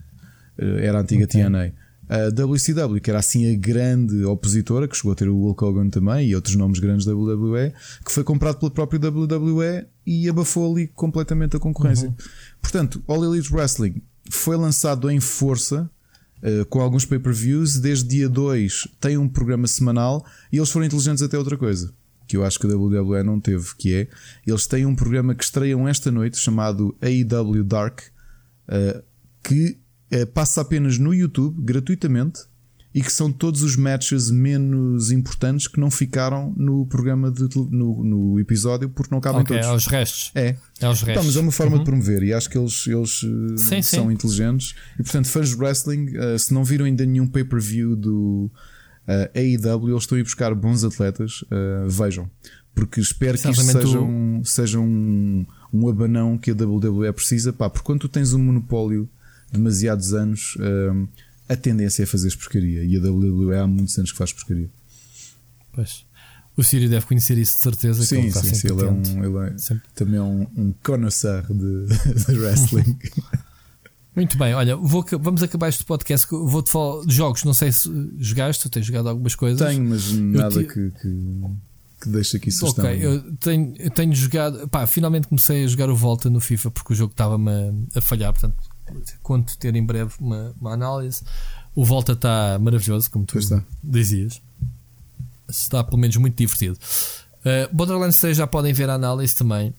Eh, 0.58 0.86
era 0.86 0.98
a 0.98 1.02
antiga 1.02 1.26
okay. 1.26 1.44
TNA. 1.44 1.72
A 2.14 2.30
WCW, 2.30 3.02
que 3.02 3.10
era 3.10 3.18
assim 3.18 3.52
a 3.52 3.58
grande 3.58 4.24
opositora, 4.24 4.88
que 4.88 4.96
chegou 4.96 5.14
a 5.14 5.16
ter 5.16 5.28
o 5.28 5.36
Hulk 5.36 5.64
Hogan 5.64 5.90
também 5.90 6.28
e 6.28 6.36
outros 6.36 6.56
nomes 6.56 6.78
grandes 6.78 7.08
da 7.08 7.16
WWE, 7.16 7.74
que 8.06 8.12
foi 8.12 8.24
comprado 8.24 8.60
pela 8.60 8.70
própria 8.70 9.00
WWE 9.10 9.88
e 10.06 10.30
abafou 10.30 10.72
ali 10.72 10.86
completamente 10.90 11.58
a 11.58 11.60
concorrência. 11.60 12.10
Uhum. 12.10 12.16
Portanto, 12.62 13.04
All 13.08 13.26
Elite 13.26 13.52
Wrestling 13.52 14.00
foi 14.30 14.56
lançado 14.56 15.10
em 15.10 15.20
força 15.20 15.90
uh, 16.44 16.64
com 16.68 16.82
alguns 16.82 17.04
pay-per-views. 17.04 17.80
Desde 17.80 18.08
dia 18.08 18.30
2 18.30 18.90
tem 19.02 19.18
um 19.18 19.28
programa 19.28 19.66
semanal 19.66 20.24
e 20.52 20.58
eles 20.58 20.70
foram 20.70 20.86
inteligentes 20.86 21.24
até 21.24 21.36
outra 21.36 21.58
coisa. 21.58 21.92
Que 22.28 22.38
eu 22.38 22.46
acho 22.46 22.60
que 22.60 22.68
a 22.68 22.78
WWE 22.78 23.24
não 23.24 23.40
teve, 23.40 23.74
que 23.76 23.92
é 23.92 24.08
eles 24.46 24.68
têm 24.68 24.86
um 24.86 24.96
programa 24.96 25.34
que 25.34 25.44
estreiam 25.44 25.88
esta 25.88 26.12
noite 26.12 26.38
chamado 26.38 26.96
AEW 27.02 27.64
Dark, 27.64 28.02
uh, 28.70 29.02
que 29.42 29.82
passa 30.34 30.62
apenas 30.62 30.98
no 30.98 31.14
YouTube, 31.14 31.62
gratuitamente, 31.62 32.42
e 32.94 33.02
que 33.02 33.12
são 33.12 33.32
todos 33.32 33.64
os 33.64 33.76
matches 33.76 34.30
menos 34.30 35.12
importantes 35.12 35.68
que 35.68 35.80
não 35.80 35.90
ficaram 35.90 36.54
no 36.56 36.86
programa 36.86 37.32
de, 37.32 37.50
no, 37.72 38.04
no 38.04 38.40
episódio 38.40 38.88
porque 38.88 39.14
não 39.14 39.20
cabem 39.20 39.42
okay, 39.42 39.58
todos. 39.58 39.72
É 39.72 39.76
os 39.76 39.88
restos. 39.88 40.32
É. 40.36 40.56
É 40.80 40.88
os 40.88 41.02
restos. 41.02 41.26
mas 41.26 41.36
é 41.36 41.40
uma 41.40 41.52
forma 41.52 41.74
uhum. 41.74 41.80
de 41.80 41.86
promover 41.86 42.22
e 42.22 42.34
acho 42.34 42.50
que 42.50 42.58
eles, 42.58 42.86
eles 42.86 43.24
eh, 43.24 43.58
sim, 43.58 43.82
são 43.82 44.08
sim. 44.08 44.14
inteligentes. 44.14 44.76
E 45.00 45.04
portanto, 45.04 45.28
fãs 45.28 45.50
de 45.50 45.56
wrestling, 45.56 46.16
uh, 46.18 46.38
se 46.38 46.54
não 46.54 46.64
viram 46.64 46.86
ainda 46.86 47.04
nenhum 47.04 47.26
pay-per-view 47.26 47.96
do 47.96 48.52
uh, 49.08 49.30
AEW, 49.36 49.90
eles 49.90 50.04
estão 50.04 50.16
a 50.16 50.20
ir 50.20 50.24
buscar 50.24 50.54
bons 50.54 50.84
atletas. 50.84 51.42
Uh, 51.44 51.90
vejam. 51.90 52.30
Porque 52.76 53.00
espero 53.00 53.38
que 53.38 53.50
isto 53.50 53.64
seja, 53.64 54.00
um, 54.00 54.44
seja 54.44 54.80
um, 54.80 55.46
um 55.72 55.90
abanão 55.90 56.38
que 56.38 56.52
a 56.52 56.54
WWE 56.54 57.12
precisa. 57.12 57.52
Pá, 57.52 57.70
porque 57.70 57.86
quando 57.86 58.02
tu 58.02 58.10
tens 58.10 58.34
um 58.34 58.40
monopólio 58.40 59.10
demasiados 59.54 60.14
anos 60.14 60.58
a 61.48 61.56
tendência 61.56 62.04
é 62.04 62.06
fazer 62.06 62.36
porcaria. 62.38 62.84
E 62.84 62.98
a 62.98 63.02
WWE 63.02 63.58
há 63.58 63.68
muitos 63.68 63.98
anos 63.98 64.12
que 64.12 64.18
faz 64.18 64.34
porcaria. 64.34 64.70
Pois. 65.72 66.06
O 66.56 66.64
Sírio 66.64 66.90
deve 66.90 67.06
conhecer 67.06 67.38
isso 67.38 67.58
de 67.58 67.64
certeza. 67.64 68.04
Sim, 68.04 68.32
sim, 68.32 68.54
sim. 68.54 68.68
Ele, 68.68 68.84
é 68.84 68.90
um, 68.90 69.24
ele 69.24 69.50
é 69.50 69.76
também 69.96 70.18
é 70.18 70.22
um, 70.22 70.48
um 70.56 70.74
connoisseur 70.84 71.46
de, 71.48 71.88
de 72.26 72.40
wrestling. 72.40 72.98
Muito 74.16 74.38
bem, 74.38 74.54
olha, 74.54 74.76
vou, 74.76 75.04
vamos 75.20 75.42
acabar 75.42 75.70
este 75.70 75.84
podcast. 75.84 76.28
Vou-te 76.30 76.70
falar 76.70 77.04
de 77.06 77.16
jogos. 77.16 77.44
Não 77.44 77.54
sei 77.56 77.72
se 77.72 77.90
jogaste, 78.20 78.70
tens 78.70 78.86
jogado 78.86 79.10
algumas 79.10 79.36
coisas. 79.36 79.68
Tenho, 79.68 79.84
mas 79.84 80.12
nada 80.12 80.64
te... 80.64 80.68
que, 80.68 80.92
que, 80.92 81.42
que 82.02 82.10
deixe 82.10 82.38
aqui 82.38 82.52
sugestão. 82.52 82.86
Ok, 82.86 83.04
eu 83.04 83.36
tenho, 83.38 83.74
eu 83.80 83.90
tenho 83.90 84.14
jogado. 84.14 84.68
Pá, 84.68 84.86
finalmente 84.86 85.28
comecei 85.28 85.64
a 85.64 85.68
jogar 85.68 85.90
o 85.90 85.96
Volta 85.96 86.30
no 86.30 86.40
FIFA 86.40 86.70
porque 86.70 86.94
o 86.94 86.96
jogo 86.96 87.14
estava-me 87.14 87.50
a, 87.50 87.98
a 87.98 88.02
falhar. 88.02 88.32
Portanto, 88.32 88.58
conto 89.22 89.58
ter 89.58 89.76
em 89.76 89.86
breve 89.86 90.14
uma, 90.20 90.54
uma 90.60 90.74
análise. 90.74 91.24
O 91.76 91.84
Volta 91.84 92.14
está 92.14 92.58
maravilhoso, 92.60 93.10
como 93.10 93.26
tu 93.26 93.40
dizias. 93.84 94.42
Está 95.50 95.84
pelo 95.84 95.98
menos 95.98 96.16
muito 96.18 96.36
divertido. 96.36 96.78
Uh, 97.44 97.76
Borderlands 97.76 98.20
3 98.20 98.38
já 98.38 98.48
podem 98.48 98.74
ver 98.74 98.90
a 98.90 98.94
análise 98.94 99.36
também 99.36 99.74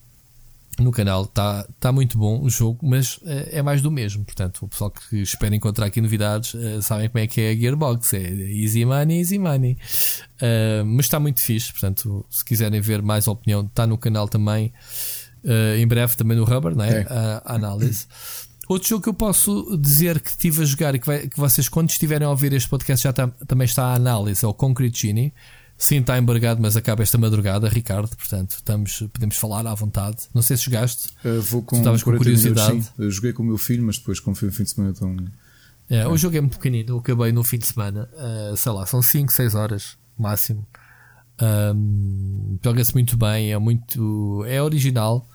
no 0.78 0.90
canal. 0.90 1.24
Está 1.24 1.66
tá 1.80 1.90
muito 1.90 2.18
bom 2.18 2.42
o 2.42 2.50
jogo, 2.50 2.86
mas 2.86 3.16
uh, 3.18 3.48
é 3.50 3.62
mais 3.62 3.80
do 3.80 3.90
mesmo. 3.90 4.24
Portanto, 4.24 4.64
o 4.64 4.68
pessoal 4.68 4.90
que 4.90 5.22
espera 5.22 5.54
encontrar 5.54 5.86
aqui 5.86 6.00
novidades 6.00 6.52
uh, 6.54 6.82
sabem 6.82 7.08
como 7.08 7.24
é 7.24 7.26
que 7.26 7.40
é 7.40 7.50
a 7.50 7.56
Gearbox. 7.56 8.12
É 8.12 8.20
easy 8.20 8.84
money, 8.84 9.20
easy 9.20 9.38
money. 9.38 9.78
mas 10.84 11.06
está 11.06 11.18
muito 11.18 11.40
fixe. 11.40 11.72
Portanto, 11.72 12.24
se 12.28 12.44
quiserem 12.44 12.80
ver 12.80 13.00
mais 13.00 13.26
opinião, 13.26 13.64
está 13.64 13.86
no 13.86 13.96
canal 13.96 14.28
também. 14.28 14.72
em 15.78 15.86
breve 15.86 16.16
também 16.16 16.36
no 16.36 16.44
Rubber, 16.44 16.76
né? 16.76 17.00
É. 17.00 17.06
A, 17.08 17.42
a 17.44 17.54
análise. 17.54 18.06
Outro 18.68 18.88
jogo 18.88 19.02
que 19.02 19.08
eu 19.08 19.14
posso 19.14 19.76
dizer 19.78 20.20
que 20.20 20.30
estive 20.30 20.62
a 20.62 20.64
jogar 20.64 20.94
e 20.94 20.98
que, 20.98 21.06
vai, 21.06 21.28
que 21.28 21.38
vocês, 21.38 21.68
quando 21.68 21.90
estiverem 21.90 22.26
a 22.26 22.30
ouvir 22.30 22.52
este 22.52 22.68
podcast, 22.68 23.04
já 23.04 23.12
tá, 23.12 23.28
também 23.46 23.64
está 23.64 23.86
a 23.86 23.94
análise, 23.94 24.44
é 24.44 24.48
o 24.48 24.54
Concrete 24.54 25.02
Genie. 25.06 25.32
Sim, 25.76 26.00
está 26.00 26.16
embargado, 26.16 26.62
mas 26.62 26.76
acaba 26.76 27.02
esta 27.02 27.18
madrugada, 27.18 27.68
Ricardo. 27.68 28.16
Portanto, 28.16 28.52
estamos, 28.52 29.02
podemos 29.12 29.36
falar 29.36 29.66
à 29.66 29.74
vontade. 29.74 30.18
Não 30.32 30.40
sei 30.40 30.56
se 30.56 30.64
jogaste. 30.64 31.08
Uh, 31.24 31.42
vou 31.42 31.62
com, 31.62 31.76
estavas 31.76 32.02
com 32.02 32.16
curiosidade. 32.16 32.70
Minutos, 32.70 32.92
eu 32.96 33.10
joguei 33.10 33.32
com 33.32 33.42
o 33.42 33.46
meu 33.46 33.58
filho, 33.58 33.82
mas 33.82 33.98
depois, 33.98 34.20
como 34.20 34.36
foi 34.36 34.48
um 34.48 34.52
fim 34.52 34.62
de 34.62 34.70
semana 34.70 34.94
tão. 34.94 35.16
É, 35.90 35.96
é. 35.98 36.08
O 36.08 36.16
jogo 36.16 36.36
é 36.36 36.40
muito 36.40 36.58
pequenino. 36.58 36.90
Eu 36.90 36.98
acabei 36.98 37.32
no 37.32 37.42
fim 37.42 37.58
de 37.58 37.66
semana. 37.66 38.08
Uh, 38.12 38.56
sei 38.56 38.72
lá, 38.72 38.86
são 38.86 39.02
5, 39.02 39.32
6 39.32 39.54
horas 39.54 39.98
máximo. 40.18 40.66
Um, 41.42 42.58
Joga-se 42.62 42.94
muito 42.94 43.16
bem. 43.16 43.52
É 43.52 43.58
muito. 43.58 44.44
É 44.46 44.62
original. 44.62 45.28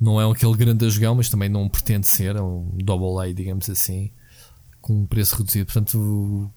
Não 0.00 0.20
é 0.20 0.30
aquele 0.30 0.54
grande 0.56 0.88
jogão, 0.90 1.14
mas 1.14 1.28
também 1.28 1.48
não 1.48 1.68
pretende 1.68 2.06
ser. 2.06 2.36
É 2.36 2.42
um 2.42 2.70
double 2.82 3.18
A, 3.22 3.32
digamos 3.32 3.68
assim, 3.70 4.10
com 4.80 5.02
um 5.02 5.06
preço 5.06 5.36
reduzido. 5.36 5.66
Portanto, 5.66 6.50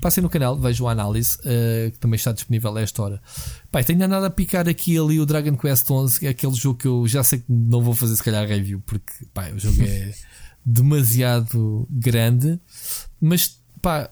passem 0.00 0.22
no 0.22 0.30
canal, 0.30 0.56
vejam 0.56 0.88
a 0.88 0.92
análise, 0.92 1.36
uh, 1.40 1.90
que 1.90 1.98
também 1.98 2.16
está 2.16 2.32
disponível 2.32 2.76
a 2.76 2.80
esta 2.80 3.02
hora. 3.02 3.22
Pai, 3.70 3.84
tenho 3.84 4.06
nada 4.06 4.26
a 4.26 4.30
picar 4.30 4.68
aqui 4.68 4.98
ali 4.98 5.20
o 5.20 5.26
Dragon 5.26 5.56
Quest 5.56 5.90
11, 5.90 6.20
que 6.20 6.26
é 6.26 6.30
aquele 6.30 6.54
jogo 6.54 6.78
que 6.78 6.86
eu 6.86 7.06
já 7.06 7.24
sei 7.24 7.40
que 7.40 7.52
não 7.52 7.82
vou 7.82 7.94
fazer 7.94 8.16
se 8.16 8.22
calhar 8.22 8.46
review, 8.46 8.80
porque 8.84 9.12
o 9.24 9.58
jogo 9.58 9.82
é 9.82 10.14
demasiado 10.64 11.86
grande, 11.90 12.60
mas 13.20 13.60
pá, 13.80 14.10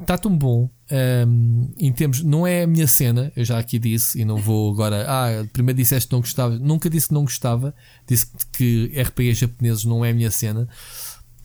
está 0.00 0.18
tão 0.18 0.36
bom. 0.36 0.70
Um, 0.90 1.68
em 1.78 1.92
termos, 1.92 2.22
não 2.22 2.46
é 2.46 2.62
a 2.62 2.66
minha 2.66 2.86
cena, 2.86 3.32
eu 3.36 3.44
já 3.44 3.58
aqui 3.58 3.78
disse, 3.78 4.20
e 4.20 4.24
não 4.24 4.36
vou 4.36 4.72
agora. 4.72 5.04
Ah, 5.08 5.46
primeiro 5.52 5.76
disseste 5.78 6.08
que 6.08 6.12
não 6.12 6.20
gostava, 6.20 6.58
nunca 6.58 6.88
disse 6.88 7.08
que 7.08 7.14
não 7.14 7.22
gostava, 7.22 7.74
disse 8.06 8.26
que 8.52 8.92
RPG 8.96 9.34
japoneses 9.34 9.84
não 9.84 10.04
é 10.04 10.10
a 10.10 10.14
minha 10.14 10.30
cena. 10.30 10.68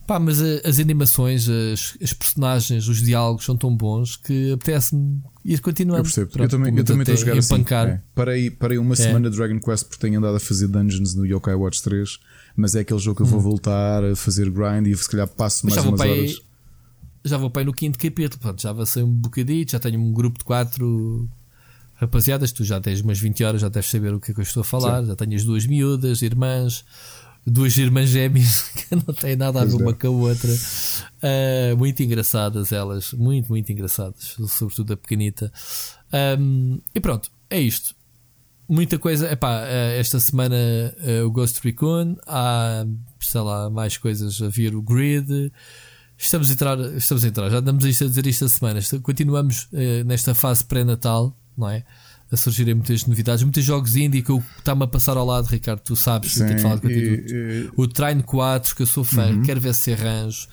Pá, 0.06 0.18
mas 0.18 0.42
a, 0.42 0.68
as 0.68 0.78
animações, 0.78 1.48
as, 1.48 1.96
as, 2.02 2.12
personagens, 2.12 2.88
os 2.88 3.00
diálogos 3.00 3.44
são 3.44 3.56
tão 3.56 3.74
bons 3.74 4.16
que 4.16 4.52
apetece-me 4.52 5.22
ir 5.44 5.60
continuando. 5.60 6.00
Eu 6.00 6.04
percebo, 6.04 6.30
Pronto, 6.30 6.44
eu 6.44 6.48
também, 6.48 6.76
eu 6.76 6.84
também 6.84 7.02
estou 7.02 7.14
a 7.14 7.18
jogar 7.18 7.36
empancar. 7.36 7.86
assim. 7.86 7.96
É. 7.96 8.02
Parei, 8.14 8.50
parei 8.50 8.78
uma 8.78 8.94
é. 8.94 8.96
semana 8.96 9.30
de 9.30 9.36
Dragon 9.36 9.60
Quest 9.60 9.86
porque 9.86 10.00
tenho 10.00 10.18
andado 10.18 10.36
a 10.36 10.40
fazer 10.40 10.66
dungeons 10.66 11.14
no 11.14 11.24
Yokai 11.24 11.54
Watch 11.54 11.82
3, 11.82 12.18
mas 12.56 12.74
é 12.74 12.80
aquele 12.80 12.98
jogo 12.98 13.18
que 13.18 13.22
eu 13.22 13.26
vou 13.26 13.38
hum. 13.38 13.42
voltar 13.42 14.04
a 14.04 14.16
fazer 14.16 14.50
grind 14.50 14.86
e 14.88 14.96
se 14.96 15.08
calhar 15.08 15.28
passo 15.28 15.66
mais 15.66 15.84
umas 15.84 16.00
horas 16.00 16.42
já 17.24 17.36
vou 17.36 17.50
para 17.50 17.62
aí 17.62 17.66
no 17.66 17.72
quinto 17.72 17.98
capítulo, 17.98 18.40
portanto, 18.40 18.62
já 18.62 18.70
avancei 18.70 19.02
um 19.02 19.12
bocadito, 19.12 19.72
já 19.72 19.78
tenho 19.78 20.00
um 20.00 20.12
grupo 20.12 20.38
de 20.38 20.44
quatro 20.44 21.28
rapaziadas, 21.94 22.50
tu 22.50 22.64
já 22.64 22.80
tens 22.80 23.00
umas 23.00 23.18
20 23.18 23.44
horas, 23.44 23.60
já 23.60 23.68
deves 23.68 23.88
saber 23.88 24.12
o 24.12 24.20
que 24.20 24.32
é 24.32 24.34
que 24.34 24.40
eu 24.40 24.44
estou 24.44 24.62
a 24.62 24.64
falar, 24.64 25.02
Sim. 25.02 25.08
já 25.08 25.16
tenho 25.16 25.36
as 25.36 25.44
duas 25.44 25.66
miúdas, 25.66 26.20
irmãs, 26.22 26.84
duas 27.46 27.76
irmãs 27.76 28.08
gêmeas 28.08 28.62
que 28.74 28.94
não 28.94 29.14
têm 29.14 29.36
nada 29.36 29.62
a 29.62 29.64
ver 29.64 29.74
uma 29.74 29.92
com 29.92 30.06
a 30.06 30.10
outra. 30.10 30.50
Uh, 30.52 31.76
muito 31.76 32.02
engraçadas 32.02 32.72
elas, 32.72 33.12
muito, 33.12 33.48
muito 33.48 33.70
engraçadas, 33.70 34.36
sobretudo 34.48 34.94
a 34.94 34.96
pequenita. 34.96 35.52
Um, 36.38 36.80
e 36.94 37.00
pronto, 37.00 37.30
é 37.48 37.60
isto. 37.60 37.94
Muita 38.68 38.98
coisa, 38.98 39.30
epá, 39.30 39.64
ah, 39.64 39.92
esta 39.98 40.18
semana 40.18 40.56
uh, 40.56 41.26
o 41.26 41.30
Ghost 41.30 41.60
Recon, 41.62 42.16
há, 42.26 42.86
sei 43.20 43.40
lá, 43.40 43.68
mais 43.68 43.98
coisas 43.98 44.40
a 44.40 44.48
vir, 44.48 44.74
o 44.74 44.80
Grid, 44.80 45.52
Estamos 46.22 46.48
a 46.48 46.52
entrar, 46.52 46.78
estamos 46.96 47.24
a 47.24 47.28
entrar, 47.28 47.50
já 47.50 47.58
andamos 47.58 47.84
a 47.84 47.88
dizer 47.88 48.26
isto 48.28 48.44
a 48.44 48.48
semana. 48.48 48.80
Continuamos 49.02 49.64
uh, 49.72 50.04
nesta 50.06 50.36
fase 50.36 50.64
pré-natal, 50.64 51.36
não 51.58 51.68
é? 51.68 51.84
A 52.30 52.36
surgirem 52.36 52.74
muitas 52.74 53.04
novidades, 53.06 53.42
muitos 53.42 53.64
jogos 53.64 53.96
indie 53.96 54.22
que 54.22 54.32
está-me 54.56 54.84
a 54.84 54.86
passar 54.86 55.16
ao 55.16 55.26
lado, 55.26 55.46
Ricardo. 55.46 55.80
Tu 55.80 55.96
sabes, 55.96 56.34
Sim, 56.34 56.42
eu 56.42 56.46
tenho 56.46 56.60
falado 56.60 56.80
contigo. 56.80 57.28
E, 57.28 57.64
e... 57.64 57.70
O 57.76 57.88
Train 57.88 58.20
4, 58.20 58.76
que 58.76 58.82
eu 58.82 58.86
sou 58.86 59.02
fã, 59.02 59.32
uhum. 59.32 59.42
quero 59.42 59.60
ver 59.60 59.74
se 59.74 59.92
arranjo. 59.92 60.46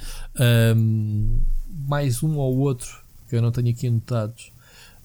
Um, 0.75 1.39
mais 1.87 2.23
um 2.23 2.35
ou 2.37 2.57
outro 2.57 2.89
que 3.29 3.35
eu 3.35 3.41
não 3.41 3.51
tenho 3.51 3.69
aqui 3.69 3.87
anotados 3.87 4.51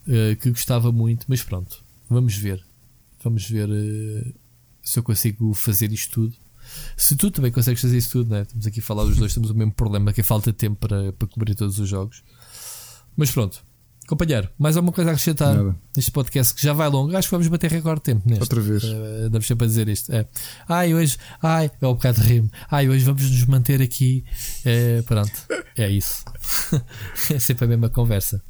uh, 0.08 0.34
que 0.36 0.48
gostava 0.48 0.90
muito, 0.90 1.26
mas 1.28 1.42
pronto, 1.42 1.84
vamos 2.08 2.34
ver. 2.36 2.64
Vamos 3.22 3.46
ver 3.46 3.68
uh, 3.68 4.34
se 4.82 4.98
eu 4.98 5.02
consigo 5.02 5.52
fazer 5.52 5.92
isto 5.92 6.10
tudo. 6.10 6.43
Se 6.96 7.16
tu 7.16 7.30
também 7.30 7.50
consegues 7.50 7.80
fazer 7.80 7.96
isso 7.96 8.10
tudo, 8.10 8.30
né? 8.30 8.42
estamos 8.42 8.66
aqui 8.66 8.80
a 8.80 8.82
falar 8.82 9.04
dos 9.04 9.16
dois, 9.16 9.34
temos 9.34 9.50
o 9.50 9.54
mesmo 9.54 9.72
problema 9.72 10.12
que 10.12 10.20
é 10.20 10.24
falta 10.24 10.52
de 10.52 10.58
tempo 10.58 10.76
para, 10.76 11.12
para 11.12 11.28
cobrir 11.28 11.54
todos 11.54 11.78
os 11.78 11.88
jogos. 11.88 12.22
Mas 13.16 13.30
pronto, 13.30 13.64
companheiro, 14.06 14.48
mais 14.58 14.76
alguma 14.76 14.92
coisa 14.92 15.10
a 15.10 15.12
acrescentar 15.12 15.54
Nada. 15.54 15.76
neste 15.96 16.10
podcast 16.10 16.54
que 16.54 16.62
já 16.62 16.72
vai 16.72 16.88
longo? 16.88 17.16
Acho 17.16 17.28
que 17.28 17.34
vamos 17.34 17.48
bater 17.48 17.70
recorde 17.70 18.00
de 18.00 18.04
tempo 18.04 18.28
neste. 18.28 18.42
Outra 18.42 18.60
vez. 18.60 18.82
Uh, 18.84 19.26
andamos 19.26 19.46
sempre 19.46 19.64
a 19.64 19.68
dizer 19.68 19.88
isto. 19.88 20.12
É. 20.12 20.26
Ai, 20.68 20.94
hoje, 20.94 21.16
ai, 21.42 21.70
é 21.80 21.86
um 21.86 21.94
bocado 21.94 22.20
de 22.20 22.26
rimo. 22.26 22.50
Ai, 22.70 22.88
hoje 22.88 23.04
vamos 23.04 23.22
nos 23.22 23.44
manter 23.46 23.80
aqui. 23.80 24.24
É, 24.64 25.02
pronto, 25.02 25.32
é 25.76 25.88
isso. 25.90 26.24
é 27.32 27.38
sempre 27.38 27.64
a 27.64 27.68
mesma 27.68 27.88
conversa. 27.88 28.42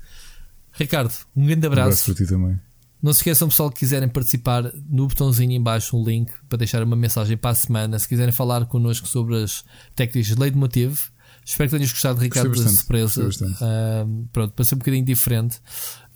Ricardo, 0.72 1.14
um 1.36 1.46
grande 1.46 1.66
abraço. 1.66 1.80
Um 1.80 1.92
abraço 1.92 2.05
para 2.06 2.14
ti 2.14 2.26
também. 2.26 2.60
Não 3.05 3.12
se 3.12 3.18
esqueçam, 3.18 3.48
pessoal, 3.48 3.70
que 3.70 3.81
quiserem 3.81 4.09
participar, 4.09 4.72
no 4.89 5.06
botãozinho 5.06 5.52
em 5.52 5.62
baixo 5.62 5.94
um 5.94 6.02
link 6.02 6.32
para 6.48 6.56
deixar 6.56 6.82
uma 6.82 6.97
mensagem 6.97 7.36
para 7.36 7.51
a 7.51 7.55
semana. 7.55 7.98
Se 7.98 8.09
quiserem 8.09 8.32
falar 8.32 8.64
connosco 8.64 9.06
sobre 9.06 9.43
as 9.43 9.62
técnicas 9.94 10.35
de 10.35 10.40
leitmotiv, 10.40 11.10
Espero 11.44 11.68
que 11.68 11.76
tenhas 11.76 11.93
gostado, 11.93 12.18
Ricardo, 12.18 12.51
da 12.51 12.70
surpresa. 12.70 13.28
Uh, 13.28 14.26
pronto, 14.32 14.55
para 14.55 14.64
ser 14.64 14.76
um 14.76 14.78
bocadinho 14.78 15.05
diferente. 15.05 15.60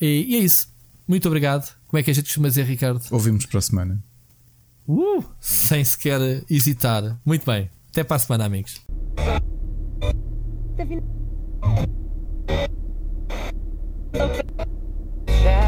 E, 0.00 0.24
e, 0.30 0.36
é 0.36 0.38
isso. 0.38 0.74
Muito 1.06 1.28
obrigado. 1.28 1.70
Como 1.86 2.00
é 2.00 2.02
que 2.02 2.10
a 2.10 2.14
gente 2.14 2.24
costuma 2.24 2.48
dizer, 2.48 2.64
Ricardo? 2.64 3.02
Ouvimos 3.10 3.44
para 3.44 3.58
a 3.58 3.62
semana. 3.62 4.02
Uh, 4.88 5.22
sem 5.38 5.84
sequer 5.84 6.42
hesitar. 6.48 7.20
Muito 7.22 7.44
bem. 7.44 7.68
Até 7.90 8.02
para 8.02 8.16
a 8.16 8.18
semana, 8.18 8.46
amigos. 8.46 8.80
Tá 15.42 15.67